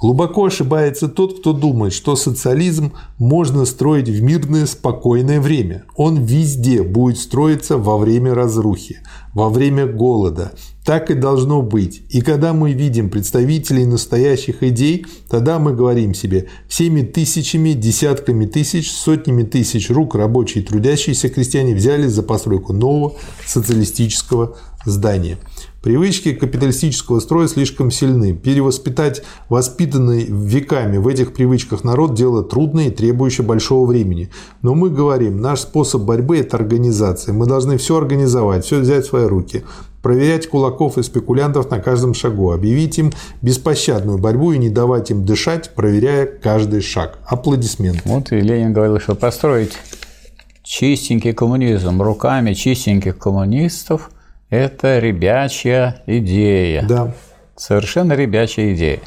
Глубоко 0.00 0.46
ошибается 0.46 1.08
тот, 1.08 1.40
кто 1.40 1.52
думает, 1.52 1.92
что 1.92 2.16
социализм 2.16 2.92
можно 3.18 3.66
строить 3.66 4.08
в 4.08 4.22
мирное, 4.22 4.64
спокойное 4.64 5.42
время. 5.42 5.84
Он 5.94 6.24
везде 6.24 6.82
будет 6.82 7.18
строиться 7.18 7.76
во 7.76 7.98
время 7.98 8.34
разрухи, 8.34 9.00
во 9.34 9.50
время 9.50 9.84
голода. 9.86 10.52
Так 10.86 11.10
и 11.10 11.14
должно 11.14 11.60
быть. 11.60 12.00
И 12.08 12.22
когда 12.22 12.54
мы 12.54 12.72
видим 12.72 13.10
представителей 13.10 13.84
настоящих 13.84 14.62
идей, 14.62 15.04
тогда 15.28 15.58
мы 15.58 15.74
говорим 15.74 16.14
себе, 16.14 16.48
всеми 16.66 17.02
тысячами, 17.02 17.74
десятками 17.74 18.46
тысяч, 18.46 18.90
сотнями 18.90 19.42
тысяч 19.42 19.90
рук 19.90 20.14
рабочие 20.14 20.64
трудящиеся 20.64 21.28
крестьяне 21.28 21.74
взялись 21.74 22.12
за 22.12 22.22
постройку 22.22 22.72
нового 22.72 23.16
социалистического 23.46 24.56
здания. 24.86 25.36
Привычки 25.82 26.34
капиталистического 26.34 27.20
строя 27.20 27.48
слишком 27.48 27.90
сильны. 27.90 28.34
Перевоспитать 28.34 29.22
воспитанный 29.48 30.24
веками 30.24 30.98
в 30.98 31.08
этих 31.08 31.32
привычках 31.32 31.84
народ– 31.84 32.12
дело 32.16 32.42
трудное 32.42 32.88
и 32.88 32.90
требующее 32.90 33.46
большого 33.46 33.86
времени. 33.86 34.28
Но 34.60 34.74
мы 34.74 34.90
говорим, 34.90 35.40
наш 35.40 35.60
способ 35.60 36.02
борьбы– 36.02 36.36
это 36.40 36.58
организация. 36.58 37.32
Мы 37.32 37.46
должны 37.46 37.78
все 37.78 37.96
организовать, 37.96 38.66
все 38.66 38.78
взять 38.78 39.06
в 39.06 39.08
свои 39.08 39.24
руки 39.24 39.64
проверять 40.02 40.48
кулаков 40.48 40.96
и 40.96 41.02
спекулянтов 41.02 41.70
на 41.70 41.78
каждом 41.78 42.14
шагу, 42.14 42.52
объявить 42.52 42.98
им 42.98 43.12
беспощадную 43.42 44.16
борьбу 44.16 44.52
и 44.52 44.58
не 44.58 44.70
давать 44.70 45.10
им 45.10 45.26
дышать, 45.26 45.74
проверяя 45.74 46.24
каждый 46.24 46.80
шаг. 46.80 47.18
Аплодисменты. 47.26 48.00
Вот 48.06 48.32
и 48.32 48.40
Ленин 48.40 48.72
говорил, 48.72 48.98
что 48.98 49.14
построить 49.14 49.72
чистенький 50.62 51.34
коммунизм 51.34 52.00
руками 52.02 52.52
чистеньких 52.52 53.16
коммунистов– 53.16 54.10
это 54.50 54.98
ребячья 54.98 56.02
идея. 56.06 56.84
Да. 56.86 57.14
Совершенно 57.56 58.14
ребячья 58.14 58.74
идея. 58.74 59.00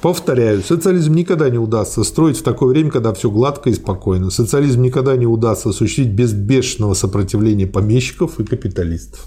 Повторяю, 0.00 0.62
социализм 0.62 1.14
никогда 1.14 1.48
не 1.50 1.58
удастся 1.58 2.04
строить 2.04 2.38
в 2.38 2.42
такое 2.42 2.68
время, 2.68 2.90
когда 2.90 3.12
все 3.12 3.30
гладко 3.30 3.70
и 3.70 3.74
спокойно. 3.74 4.30
Социализм 4.30 4.82
никогда 4.82 5.16
не 5.16 5.26
удастся 5.26 5.70
осуществить 5.70 6.08
без 6.08 6.32
бешеного 6.32 6.94
сопротивления 6.94 7.66
помещиков 7.66 8.38
и 8.38 8.44
капиталистов. 8.44 9.26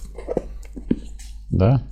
Да. 1.50 1.84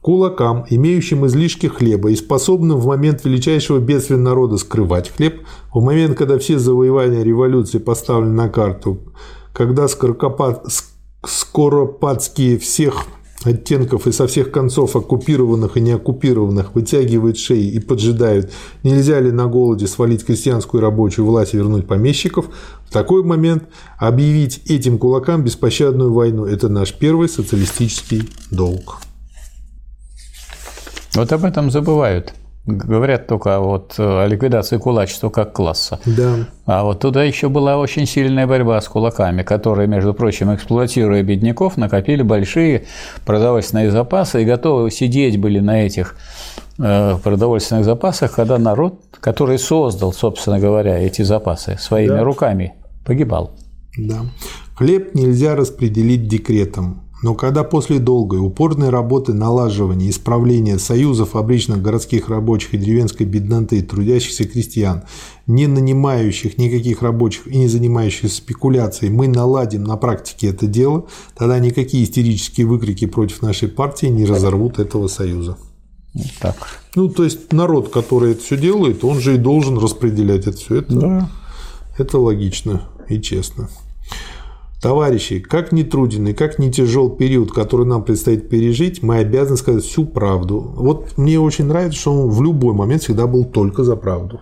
Кулакам, 0.00 0.64
имеющим 0.70 1.26
излишки 1.26 1.66
хлеба 1.66 2.10
и 2.10 2.16
способным 2.16 2.78
в 2.78 2.86
момент 2.86 3.24
величайшего 3.24 3.78
бедствия 3.78 4.16
народа 4.16 4.56
скрывать 4.56 5.10
хлеб, 5.10 5.42
в 5.72 5.82
момент, 5.82 6.16
когда 6.16 6.38
все 6.38 6.58
завоевания 6.58 7.22
революции 7.22 7.78
поставлены 7.78 8.32
на 8.32 8.48
карту, 8.48 9.12
когда 9.52 9.86
скоропадские 11.24 12.58
всех 12.58 13.06
оттенков 13.44 14.06
и 14.06 14.12
со 14.12 14.26
всех 14.26 14.50
концов 14.50 14.96
оккупированных 14.96 15.76
и 15.76 15.80
неоккупированных 15.80 16.74
вытягивают 16.74 17.38
шеи 17.38 17.70
и 17.70 17.78
поджидают, 17.78 18.50
нельзя 18.82 19.20
ли 19.20 19.30
на 19.30 19.46
голоде 19.46 19.86
свалить 19.86 20.24
крестьянскую 20.24 20.80
рабочую 20.80 21.26
власть 21.26 21.54
и 21.54 21.56
вернуть 21.56 21.86
помещиков, 21.86 22.46
в 22.88 22.92
такой 22.92 23.22
момент 23.22 23.64
объявить 23.98 24.62
этим 24.68 24.98
кулакам 24.98 25.44
беспощадную 25.44 26.12
войну– 26.12 26.44
это 26.46 26.68
наш 26.68 26.92
первый 26.92 27.28
социалистический 27.28 28.28
долг. 28.50 29.00
Вот 31.14 31.32
об 31.32 31.44
этом 31.44 31.70
забывают. 31.70 32.32
Говорят 32.68 33.26
только 33.26 33.60
вот 33.60 33.94
о 33.98 34.26
ликвидации 34.26 34.76
кулачества 34.76 35.30
как 35.30 35.54
класса. 35.54 35.98
Да. 36.04 36.46
А 36.66 36.84
вот 36.84 37.00
туда 37.00 37.24
еще 37.24 37.48
была 37.48 37.78
очень 37.78 38.04
сильная 38.04 38.46
борьба 38.46 38.78
с 38.78 38.88
кулаками, 38.88 39.42
которые, 39.42 39.88
между 39.88 40.12
прочим, 40.12 40.54
эксплуатируя 40.54 41.22
бедняков, 41.22 41.78
накопили 41.78 42.20
большие 42.20 42.84
продовольственные 43.24 43.90
запасы 43.90 44.42
и 44.42 44.44
готовы 44.44 44.90
сидеть 44.90 45.40
были 45.40 45.60
на 45.60 45.86
этих 45.86 46.14
э, 46.78 47.16
продовольственных 47.24 47.86
запасах, 47.86 48.32
когда 48.32 48.58
народ, 48.58 49.00
который 49.18 49.58
создал, 49.58 50.12
собственно 50.12 50.60
говоря, 50.60 50.98
эти 50.98 51.22
запасы 51.22 51.78
своими 51.80 52.08
да. 52.08 52.22
руками, 52.22 52.74
погибал. 53.06 53.52
Да. 53.96 54.26
Хлеб 54.76 55.14
нельзя 55.14 55.56
распределить 55.56 56.28
декретом. 56.28 57.07
Но 57.22 57.34
когда 57.34 57.64
после 57.64 57.98
долгой 57.98 58.38
упорной 58.38 58.90
работы 58.90 59.32
налаживания 59.32 60.06
и 60.06 60.10
исправления 60.10 60.78
союза 60.78 61.26
фабричных 61.26 61.82
городских 61.82 62.28
рабочих 62.28 62.74
и 62.74 62.78
деревенской 62.78 63.26
бедноты 63.26 63.82
трудящихся 63.82 64.44
крестьян, 64.44 65.02
не 65.46 65.66
нанимающих 65.66 66.58
никаких 66.58 67.02
рабочих 67.02 67.48
и 67.48 67.58
не 67.58 67.66
занимающихся 67.66 68.36
спекуляцией, 68.36 69.10
мы 69.10 69.26
наладим 69.26 69.82
на 69.82 69.96
практике 69.96 70.48
это 70.48 70.66
дело, 70.66 71.06
тогда 71.36 71.58
никакие 71.58 72.04
истерические 72.04 72.66
выкрики 72.66 73.06
против 73.06 73.42
нашей 73.42 73.68
партии 73.68 74.06
не 74.06 74.24
разорвут 74.24 74.78
этого 74.78 75.08
союза. 75.08 75.56
Так. 76.40 76.56
Ну, 76.94 77.08
то 77.08 77.24
есть 77.24 77.52
народ, 77.52 77.90
который 77.90 78.32
это 78.32 78.42
все 78.42 78.56
делает, 78.56 79.04
он 79.04 79.20
же 79.20 79.34
и 79.34 79.38
должен 79.38 79.78
распределять 79.78 80.46
это 80.46 80.56
все. 80.56 80.76
Это, 80.76 80.94
да. 80.94 81.30
это 81.98 82.18
логично 82.18 82.88
и 83.08 83.20
честно. 83.20 83.68
Товарищи, 84.80 85.40
как 85.40 85.72
ни 85.72 85.82
труден 85.82 86.28
и 86.28 86.32
как 86.32 86.60
ни 86.60 86.70
тяжел 86.70 87.10
период, 87.10 87.50
который 87.50 87.84
нам 87.84 88.04
предстоит 88.04 88.48
пережить, 88.48 89.02
мы 89.02 89.16
обязаны 89.16 89.56
сказать 89.56 89.82
всю 89.82 90.04
правду. 90.04 90.72
Вот 90.76 91.18
мне 91.18 91.40
очень 91.40 91.64
нравится, 91.64 91.98
что 91.98 92.12
он 92.12 92.30
в 92.30 92.40
любой 92.42 92.74
момент 92.74 93.02
всегда 93.02 93.26
был 93.26 93.44
только 93.44 93.82
за 93.82 93.96
правду. 93.96 94.40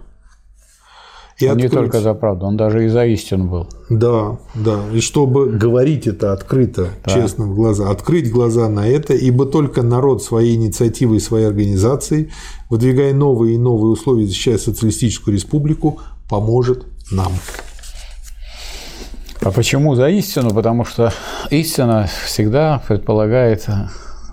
И 1.39 1.47
он 1.47 1.53
открыть... 1.53 1.73
не 1.73 1.77
только 1.77 2.01
за 2.01 2.15
правду, 2.15 2.47
он 2.47 2.57
даже 2.57 2.85
и 2.87 2.89
за 2.89 3.05
истину 3.07 3.45
был. 3.47 3.67
Да, 3.91 4.39
да. 4.55 4.81
И 4.93 5.01
чтобы 5.01 5.51
говорить 5.51 6.07
это 6.07 6.33
открыто, 6.33 6.91
да. 7.05 7.13
честно 7.13 7.47
в 7.47 7.55
глаза, 7.55 7.91
открыть 7.91 8.31
глаза 8.31 8.69
на 8.69 8.87
это, 8.89 9.15
ибо 9.15 9.45
только 9.45 9.83
народ 9.83 10.23
своей 10.23 10.57
инициативой, 10.57 11.21
своей 11.21 11.47
организацией, 11.47 12.31
выдвигая 12.71 13.13
новые 13.13 13.57
и 13.57 13.59
новые 13.59 13.93
условия, 13.93 14.27
защищая 14.27 14.57
социалистическую 14.57 15.35
республику, 15.35 16.01
поможет 16.29 16.87
нам. 17.11 17.33
А 19.47 19.53
почему 19.53 19.95
за 19.95 20.09
истину? 20.09 20.51
Потому 20.51 20.85
что 20.85 21.13
истина 21.51 22.09
всегда 22.25 22.83
предполагает 22.89 23.65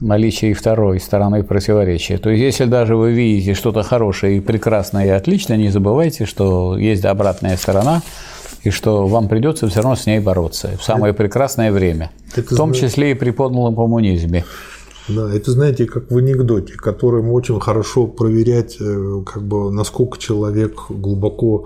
наличие 0.02 0.52
и 0.52 0.54
второй 0.56 1.00
стороны 1.00 1.44
противоречия. 1.44 2.18
То 2.18 2.32
есть, 2.32 2.42
если 2.42 2.66
даже 2.66 2.96
вы 2.96 3.12
видите 3.12 3.54
что-то 3.54 3.84
хорошее 3.84 4.38
и 4.38 4.40
прекрасное 4.40 5.06
и 5.06 5.10
отличное, 5.10 5.58
не 5.58 5.70
забывайте, 5.70 6.26
что 6.26 6.80
есть 6.80 7.06
обратная 7.06 7.58
сторона, 7.58 8.02
и 8.64 8.72
что 8.72 9.06
вам 9.06 9.28
придется 9.28 9.68
все 9.68 9.82
равно 9.82 9.96
с 9.96 10.08
ней 10.08 10.20
бороться 10.20 10.72
в 10.80 10.84
самое 10.84 11.14
прекрасное 11.14 11.72
время, 11.72 12.10
так, 12.34 12.52
в 12.52 12.56
том 12.56 12.74
числе 12.74 13.12
и 13.12 13.14
при 13.14 13.30
подлом 13.30 13.76
коммунизме. 13.76 14.46
Да, 15.08 15.32
это 15.32 15.52
знаете, 15.52 15.86
как 15.86 16.10
в 16.10 16.18
анекдоте, 16.18 16.74
которым 16.74 17.30
очень 17.30 17.60
хорошо 17.60 18.08
проверять, 18.08 18.78
э, 18.80 19.22
как 19.26 19.44
бы, 19.44 19.72
насколько 19.72 20.18
человек 20.18 20.86
глубоко 20.90 21.66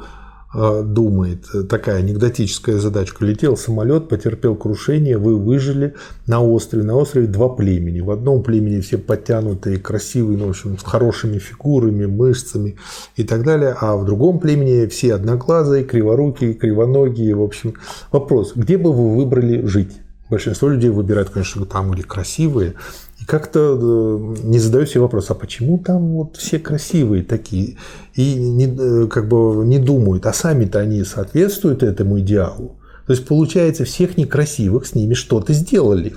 думает, 0.53 1.45
такая 1.69 1.97
анекдотическая 1.97 2.77
задачка. 2.77 3.25
Летел 3.25 3.57
самолет, 3.57 4.07
потерпел 4.07 4.55
крушение, 4.55 5.17
вы 5.17 5.35
выжили 5.35 5.95
на 6.25 6.41
острове. 6.41 6.83
На 6.83 6.95
острове 6.95 7.27
два 7.27 7.49
племени. 7.49 7.99
В 7.99 8.11
одном 8.11 8.43
племени 8.43 8.79
все 8.79 8.97
подтянутые, 8.97 9.77
красивые, 9.77 10.37
ну, 10.37 10.47
в 10.47 10.49
общем, 10.51 10.77
с 10.77 10.83
хорошими 10.83 11.37
фигурами, 11.37 12.05
мышцами 12.05 12.77
и 13.15 13.23
так 13.23 13.43
далее. 13.43 13.75
А 13.79 13.97
в 13.97 14.05
другом 14.05 14.39
племени 14.39 14.87
все 14.87 15.15
одноглазые, 15.15 15.83
криворукие, 15.83 16.53
кривоногие. 16.53 17.35
В 17.35 17.43
общем, 17.43 17.73
вопрос, 18.11 18.53
где 18.55 18.77
бы 18.77 18.93
вы 18.93 19.15
выбрали 19.15 19.65
жить? 19.65 19.91
Большинство 20.29 20.67
людей 20.67 20.89
выбирают, 20.89 21.29
конечно, 21.29 21.65
там, 21.65 21.91
где 21.91 22.03
красивые, 22.03 22.73
и 23.19 23.25
как-то 23.25 23.77
э, 23.79 24.35
не 24.43 24.59
задают 24.59 24.89
себе 24.89 25.01
вопрос, 25.01 25.31
а 25.31 25.35
почему 25.35 25.79
там 25.79 26.13
вот 26.13 26.37
все 26.37 26.59
красивые 26.59 27.23
такие? 27.23 27.77
И 28.15 28.35
не, 28.35 28.67
э, 28.67 29.07
как 29.07 29.27
бы 29.27 29.65
не 29.65 29.79
думают, 29.79 30.25
а 30.25 30.33
сами-то 30.33 30.79
они 30.79 31.03
соответствуют 31.03 31.83
этому 31.83 32.19
идеалу. 32.19 32.77
То 33.07 33.13
есть, 33.13 33.25
получается, 33.25 33.85
всех 33.85 34.17
некрасивых 34.17 34.85
с 34.85 34.93
ними 34.93 35.13
что-то 35.13 35.53
сделали. 35.53 36.13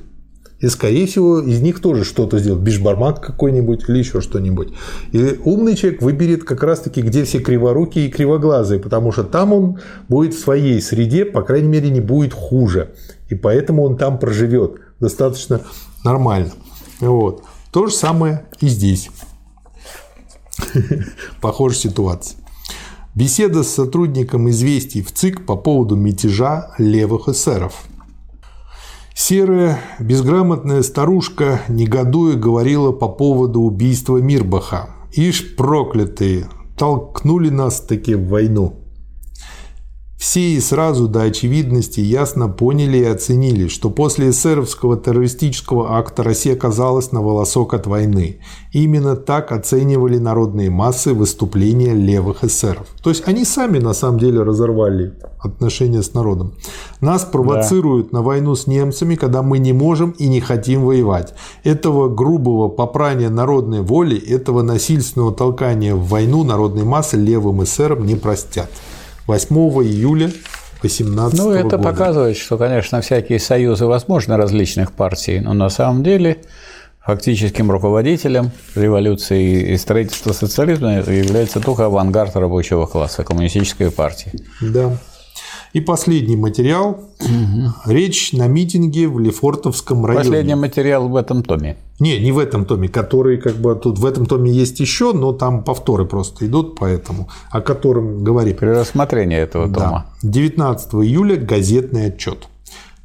И, 0.59 0.67
скорее 0.67 1.07
всего, 1.07 1.41
из 1.41 1.63
них 1.63 1.81
тоже 1.81 2.05
что-то 2.05 2.39
сделал. 2.39 2.59
Бишбармак 2.59 3.21
какой-нибудь 3.25 3.89
или 3.89 3.99
еще 3.99 4.21
что-нибудь. 4.21 4.75
И 5.13 5.41
умный 5.45 5.75
человек 5.75 6.03
выберет 6.03 6.45
как 6.45 6.63
раз-таки, 6.63 7.01
где 7.01 7.25
все 7.25 7.39
криворукие 7.39 8.09
и 8.09 8.11
кривоглазые, 8.11 8.79
потому 8.79 9.11
что 9.11 9.25
там 9.25 9.55
он 9.55 9.79
будет 10.09 10.35
в 10.35 10.39
своей 10.39 10.83
среде, 10.83 11.25
по 11.25 11.41
крайней 11.41 11.69
мере, 11.69 11.89
не 11.89 12.01
будет 12.01 12.35
хуже. 12.35 12.91
И 13.31 13.35
поэтому 13.35 13.85
он 13.85 13.97
там 13.97 14.19
проживет 14.19 14.73
достаточно 15.01 15.63
нормально. 16.05 16.51
Вот. 17.01 17.45
То 17.73 17.87
же 17.87 17.95
самое 17.95 18.47
и 18.61 18.69
здесь. 18.69 19.11
Похожая 21.41 21.79
ситуация. 21.79 22.39
Беседа 23.15 23.65
с 23.65 23.75
сотрудником 23.75 24.49
известий 24.51 25.03
в 25.03 25.13
ЦИК 25.13 25.45
по 25.45 25.57
поводу 25.57 25.97
мятежа 25.97 26.73
левых 26.79 27.29
эсеров. 27.29 27.85
Серая, 29.15 29.81
безграмотная 29.99 30.83
старушка, 30.83 31.61
негодуя, 31.69 32.37
говорила 32.37 32.93
по 32.93 33.09
поводу 33.09 33.61
убийства 33.61 34.19
Мирбаха. 34.19 34.91
Ишь, 35.13 35.57
проклятые, 35.57 36.49
толкнули 36.79 37.51
нас 37.51 37.81
таки 37.81 38.15
в 38.15 38.29
войну. 38.29 38.80
Все 40.21 40.51
и 40.51 40.61
сразу 40.61 41.09
до 41.09 41.23
очевидности 41.23 42.01
ясно 42.01 42.47
поняли 42.49 42.99
и 42.99 43.05
оценили, 43.05 43.69
что 43.69 43.89
после 43.89 44.29
эсеровского 44.29 44.99
террористического 44.99 45.97
акта 45.97 46.23
Россия 46.23 46.53
оказалась 46.53 47.11
на 47.11 47.23
волосок 47.23 47.73
от 47.73 47.87
войны. 47.87 48.39
именно 48.71 49.17
так 49.17 49.51
оценивали 49.51 50.19
народные 50.19 50.69
массы 50.69 51.15
выступления 51.15 51.95
левых 51.95 52.45
эсеров. 52.45 52.87
То 53.03 53.09
есть 53.09 53.27
они 53.27 53.47
сами 53.47 53.79
на 53.79 53.95
самом 53.95 54.19
деле 54.19 54.43
разорвали 54.43 55.15
отношения 55.39 56.03
с 56.03 56.13
народом. 56.13 56.53
Нас 57.01 57.25
провоцируют 57.25 58.11
да. 58.11 58.19
на 58.19 58.23
войну 58.23 58.55
с 58.55 58.67
немцами, 58.67 59.15
когда 59.15 59.43
мы 59.43 59.59
не 59.59 59.73
можем 59.73 60.11
и 60.11 60.29
не 60.29 60.43
хотим 60.43 60.85
воевать. 60.85 61.33
Этого 61.65 62.15
грубого 62.15 62.69
попрания 62.69 63.31
народной 63.31 63.81
воли, 63.81 64.19
этого 64.19 64.61
насильственного 64.61 65.33
толкания 65.33 65.95
в 65.95 66.07
войну 66.09 66.45
народной 66.45 66.85
массы 66.85 67.17
левым 67.17 67.65
эсерам 67.65 68.05
не 68.05 68.17
простят. 68.17 68.69
8 69.31 69.57
июля 69.85 70.29
18 70.83 71.39
Ну, 71.39 71.53
это 71.53 71.77
года. 71.77 71.79
показывает, 71.79 72.37
что, 72.37 72.59
конечно, 72.59 73.01
всякие 73.01 73.39
союзы 73.39 73.87
возможны 73.87 74.37
различных 74.37 74.91
партий, 74.91 75.39
но 75.39 75.53
на 75.53 75.69
самом 75.69 76.03
деле 76.03 76.39
фактическим 77.01 77.71
руководителем 77.71 78.51
революции 78.75 79.73
и 79.73 79.77
строительства 79.77 80.33
социализма 80.33 80.95
является 80.97 81.61
только 81.61 81.85
авангард 81.85 82.35
рабочего 82.35 82.87
класса, 82.87 83.23
коммунистической 83.23 83.93
партии. 83.93 84.33
Да. 84.61 84.97
И 85.73 85.81
последний 85.81 86.37
материал. 86.37 86.99
Речь 87.87 88.33
на 88.33 88.49
митинге 88.49 89.07
в 89.07 89.19
Лефортовском 89.19 90.05
районе. 90.05 90.25
Последний 90.25 90.55
материал 90.55 91.09
в 91.09 91.17
этом 91.17 91.43
томе. 91.43 91.77
Не, 92.01 92.19
не 92.19 92.33
в 92.33 92.39
этом 92.39 92.65
томе, 92.65 92.89
который 92.89 93.37
как 93.37 93.57
бы 93.57 93.75
тут 93.77 93.99
в 93.99 94.07
этом 94.07 94.27
томе 94.27 94.51
есть 94.51 94.81
еще, 94.81 95.13
но 95.13 95.33
там 95.33 95.63
повторы 95.63 96.07
просто 96.07 96.47
идут, 96.47 96.77
поэтому 96.79 97.29
о 97.51 97.61
котором 97.61 98.25
говорим. 98.25 98.57
При 98.57 98.67
рассмотрении 98.67 99.37
этого 99.37 99.67
тома. 99.67 100.07
Да. 100.23 100.29
19 100.29 100.95
июля 100.95 101.37
газетный 101.37 102.07
отчет. 102.07 102.49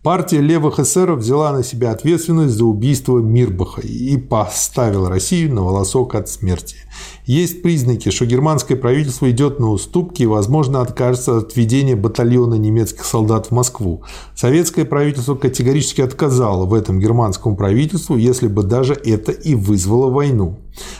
Партия 0.01 0.39
левых 0.39 0.79
эсеров 0.79 1.19
взяла 1.19 1.51
на 1.51 1.63
себя 1.63 1.89
ответственность 1.89 2.53
за 2.53 2.63
убийство 2.65 3.17
Мирбаха 3.17 3.81
и 3.81 4.17
поставила 4.17 5.09
Россию 5.09 5.53
на 5.55 5.63
волосок 5.63 6.13
от 6.13 6.29
смерти. 6.29 6.77
Есть 7.25 7.61
признаки, 7.61 8.09
что 8.09 8.25
германское 8.25 8.77
правительство 8.77 9.29
идет 9.31 9.59
на 9.59 9.69
уступки 9.71 10.23
и, 10.23 10.27
возможно, 10.27 10.81
откажется 10.81 11.37
от 11.37 11.55
введения 11.55 11.95
батальона 11.95 12.55
немецких 12.55 13.05
солдат 13.05 13.47
в 13.47 13.51
Москву. 13.51 14.03
Советское 14.35 14.85
правительство 14.85 15.35
категорически 15.35 16.01
отказало 16.01 16.65
в 16.65 16.73
этом 16.73 16.99
германскому 16.99 17.55
правительству, 17.55 18.15
если 18.15 18.47
бы 18.47 18.63
даже 18.63 18.93
это 18.93 19.31
и 19.31 19.55
вызвало 19.55 20.09
войну. 20.09 20.59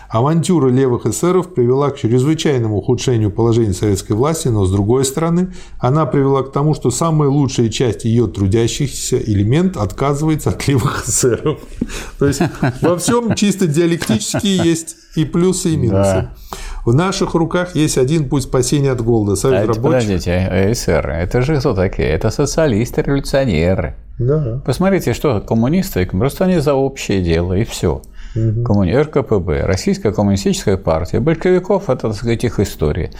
Авантюра 0.10 0.70
левых 0.70 1.06
эсеров 1.06 1.54
привела 1.54 1.90
к 1.90 1.98
чрезвычайному 1.98 2.78
ухудшению 2.78 3.32
положения 3.32 3.74
советской 3.74 4.14
власти, 4.14 4.48
но 4.48 4.66
с 4.66 4.72
другой 4.72 5.04
стороны, 5.04 5.54
она 5.80 6.06
привела 6.06 6.44
к 6.44 6.52
тому, 6.52 6.74
что 6.74 6.92
самая 6.92 7.30
лучшая 7.30 7.70
часть 7.70 8.06
ее 8.06 8.28
трудящихся 8.28 9.18
элемент 9.18 9.78
отказывается 9.78 10.52
от 10.52 10.68
левых 10.68 11.08
эсеров. 11.08 11.60
То 12.20 12.28
есть 12.28 12.42
во 12.82 12.98
всем 12.98 13.36
чисто 13.36 13.68
диалектически 13.68 14.48
есть 14.48 14.96
и 15.16 15.26
плюсы, 15.26 15.70
и 15.72 15.78
минусы. 15.78 16.14
Да. 16.14 16.34
В 16.86 16.94
наших 16.94 17.34
руках 17.34 17.76
есть 17.76 17.98
один 17.98 18.30
путь 18.30 18.44
спасения 18.44 18.92
от 18.92 19.02
голода. 19.02 19.36
Союз 19.36 19.58
а 19.58 19.62
рабочих... 19.62 19.82
Подождите, 19.82 20.72
эсеры, 20.72 21.14
это 21.14 21.42
же 21.42 21.58
кто 21.58 21.74
такие? 21.74 22.10
Это 22.10 22.30
социалисты, 22.30 23.02
революционеры. 23.02 23.96
Да. 24.20 24.62
Посмотрите, 24.66 25.14
что 25.14 25.42
коммунисты, 25.42 26.06
просто 26.06 26.46
они 26.46 26.60
за 26.60 26.74
общее 26.74 27.22
дело, 27.22 27.54
и 27.54 27.64
все. 27.64 28.02
Угу. 28.36 28.64
Коммуни... 28.64 28.94
РКПБ, 28.94 29.66
Российская 29.66 30.12
коммунистическая 30.12 30.78
партия, 30.78 31.20
большевиков– 31.20 31.84
это, 31.90 32.10
так 32.10 32.16
сказать, 32.16 32.44
их 32.44 32.60
история. 32.60 33.12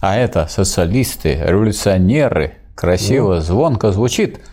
А 0.00 0.16
это 0.16 0.46
социалисты, 0.48 1.38
революционеры, 1.44 2.54
красиво, 2.74 3.40
звонко 3.40 3.92
звучит– 3.92 4.40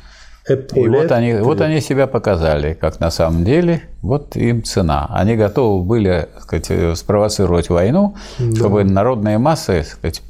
и 0.49 0.87
вот 0.87 1.11
они, 1.11 1.33
вот 1.35 1.61
они 1.61 1.81
себя 1.81 2.07
показали, 2.07 2.73
как 2.73 2.99
на 2.99 3.11
самом 3.11 3.43
деле, 3.43 3.83
вот 4.01 4.35
им 4.35 4.63
цена. 4.63 5.07
Они 5.09 5.35
готовы 5.35 5.83
были 5.83 6.27
сказать, 6.41 6.97
спровоцировать 6.97 7.69
войну, 7.69 8.15
да. 8.39 8.55
чтобы 8.55 8.83
народные 8.83 9.37
массы 9.37 9.83
сказать, 9.83 10.21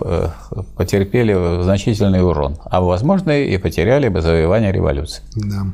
потерпели 0.76 1.64
значительный 1.64 2.24
урон, 2.24 2.58
а 2.66 2.82
возможно 2.82 3.32
и 3.32 3.58
потеряли 3.58 4.10
бы 4.10 4.22
завоевание 4.22 4.72
революции. 4.72 5.22
Да. 5.36 5.66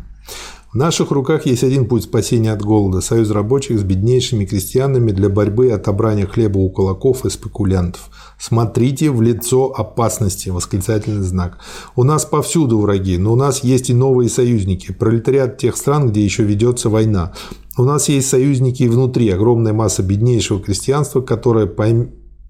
В 0.75 0.77
наших 0.77 1.11
руках 1.11 1.45
есть 1.45 1.63
один 1.63 1.87
путь 1.87 2.03
спасения 2.03 2.51
от 2.51 2.61
голода– 2.61 2.99
союз 3.01 3.29
рабочих 3.29 3.79
с 3.79 3.83
беднейшими 3.83 4.43
крестьянами 4.43 5.11
для 5.11 5.29
борьбы 5.29 5.67
и 5.67 5.69
отобрания 5.69 6.27
хлеба 6.27 6.57
у 6.57 6.69
кулаков 6.69 7.23
и 7.23 7.29
спекулянтов. 7.29 8.09
Смотрите 8.37 9.09
в 9.09 9.21
лицо 9.21 9.73
опасности, 9.73 10.49
восклицательный 10.49 11.23
знак. 11.23 11.59
У 11.95 12.03
нас 12.03 12.25
повсюду 12.25 12.77
враги, 12.77 13.17
но 13.17 13.31
у 13.31 13.35
нас 13.37 13.63
есть 13.63 13.89
и 13.89 13.93
новые 13.93 14.27
союзники, 14.27 14.91
пролетариат 14.91 15.57
тех 15.57 15.77
стран, 15.77 16.09
где 16.09 16.21
еще 16.25 16.43
ведется 16.43 16.89
война. 16.89 17.31
У 17.77 17.85
нас 17.85 18.09
есть 18.09 18.27
союзники 18.27 18.83
и 18.83 18.89
внутри, 18.89 19.29
огромная 19.29 19.71
масса 19.71 20.03
беднейшего 20.03 20.59
крестьянства, 20.59 21.21
которое 21.21 21.67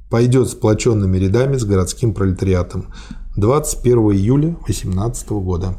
пойдет 0.10 0.50
сплоченными 0.50 1.20
рядами 1.20 1.58
с 1.58 1.64
городским 1.64 2.16
пролетариатом. 2.16 2.92
21 3.38 3.98
июля 4.14 4.58
2018 4.66 5.30
года. 5.30 5.78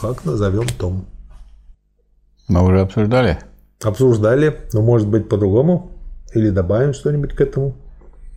Как 0.00 0.24
назовем 0.24 0.66
том? 0.66 1.04
Мы 2.48 2.64
уже 2.64 2.80
обсуждали. 2.80 3.38
Обсуждали, 3.82 4.58
но 4.72 4.80
может 4.80 5.06
быть 5.06 5.28
по-другому? 5.28 5.90
Или 6.34 6.48
добавим 6.48 6.94
что-нибудь 6.94 7.34
к 7.34 7.40
этому? 7.42 7.74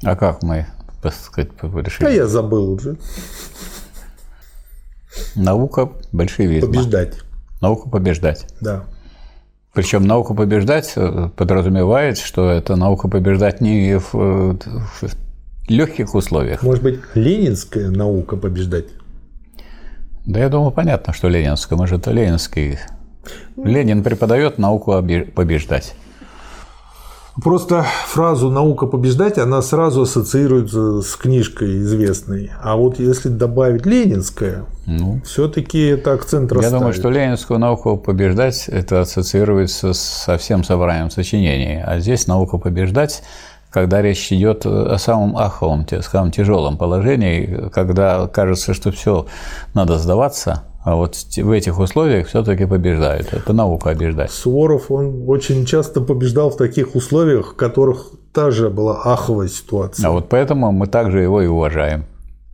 А 0.03 0.17
как 0.17 0.43
мы, 0.43 0.67
так 1.01 1.13
сказать, 1.13 1.51
решили? 1.61 2.05
А 2.05 2.09
я 2.09 2.27
забыл 2.27 2.69
уже. 2.69 2.97
Наука 5.35 5.89
большевизма. 6.11 6.67
Побеждать. 6.67 7.19
Наука 7.61 7.89
побеждать. 7.89 8.45
Да. 8.59 8.83
Причем 9.73 10.05
наука 10.05 10.33
побеждать 10.33 10.91
э, 10.97 11.29
подразумевает, 11.35 12.17
что 12.17 12.51
это 12.51 12.75
наука 12.75 13.07
побеждать 13.07 13.61
не 13.61 13.97
в, 13.99 14.13
в 14.13 15.09
легких 15.69 16.13
условиях. 16.13 16.61
Может 16.61 16.83
быть, 16.83 16.99
ленинская 17.15 17.89
наука 17.89 18.35
побеждать? 18.35 18.87
Да 20.25 20.39
я 20.39 20.49
думаю, 20.49 20.71
понятно, 20.71 21.13
что 21.13 21.27
ленинская. 21.27 21.77
Мы 21.77 21.87
же 21.87 21.95
это 21.95 22.11
ленинский. 22.11 22.79
Ленин 23.57 24.03
преподает 24.03 24.57
науку 24.57 24.93
побеждать. 25.35 25.95
Просто 27.41 27.83
фразу 28.05 28.51
«наука 28.51 28.85
побеждать» 28.85 29.39
она 29.39 29.63
сразу 29.63 30.03
ассоциируется 30.03 31.01
с 31.01 31.15
книжкой 31.15 31.79
известной. 31.79 32.51
А 32.61 32.75
вот 32.75 32.99
если 32.99 33.29
добавить 33.29 33.87
ленинская, 33.87 34.65
ну, 34.85 35.19
все-таки 35.25 35.79
это 35.87 36.13
акцент 36.13 36.51
расставит. 36.51 36.73
Я 36.73 36.77
думаю, 36.77 36.93
что 36.93 37.09
ленинскую 37.09 37.57
науку 37.59 37.97
побеждать 37.97 38.67
это 38.67 39.01
ассоциируется 39.01 39.93
со 39.93 40.37
всем 40.37 40.63
собранием 40.63 41.09
сочинений. 41.09 41.81
А 41.83 41.99
здесь 41.99 42.27
наука 42.27 42.59
побеждать 42.59 43.23
когда 43.73 44.03
речь 44.03 44.31
идет 44.31 44.65
о 44.65 44.97
самом 44.99 45.35
аховом, 45.35 45.87
самом 46.01 46.31
тяжелом 46.31 46.77
положении, 46.77 47.69
когда 47.73 48.27
кажется, 48.27 48.73
что 48.75 48.91
все 48.91 49.25
надо 49.73 49.97
сдаваться, 49.97 50.63
а 50.85 50.95
вот 50.95 51.15
в 51.15 51.51
этих 51.51 51.79
условиях 51.79 52.27
все-таки 52.27 52.65
побеждают. 52.65 53.33
Это 53.33 53.51
наука 53.51 53.89
побеждать. 53.89 54.31
Суворов, 54.31 54.91
он 54.91 55.23
очень 55.27 55.65
часто 55.65 56.01
побеждал 56.01 56.51
в 56.51 56.57
таких 56.57 56.93
условиях, 56.95 57.53
в 57.53 57.55
которых 57.55 58.11
та 58.31 58.51
же 58.51 58.69
была 58.69 59.01
аховая 59.03 59.47
ситуация. 59.47 60.07
А 60.07 60.11
вот 60.11 60.29
поэтому 60.29 60.71
мы 60.71 60.85
также 60.85 61.21
его 61.21 61.41
и 61.41 61.47
уважаем. 61.47 62.05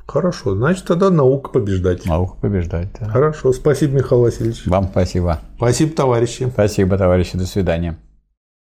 Хорошо, 0.08 0.56
значит, 0.56 0.86
тогда 0.86 1.10
наука 1.10 1.50
побеждать. 1.50 2.06
Наука 2.06 2.36
побеждать, 2.40 2.88
да. 3.00 3.08
Хорошо, 3.10 3.52
спасибо, 3.52 3.98
Михаил 3.98 4.22
Васильевич. 4.22 4.66
Вам 4.66 4.86
спасибо. 4.86 5.40
Спасибо, 5.58 5.94
товарищи. 5.94 6.50
Спасибо, 6.52 6.98
товарищи, 6.98 7.38
до 7.38 7.46
свидания. 7.46 7.98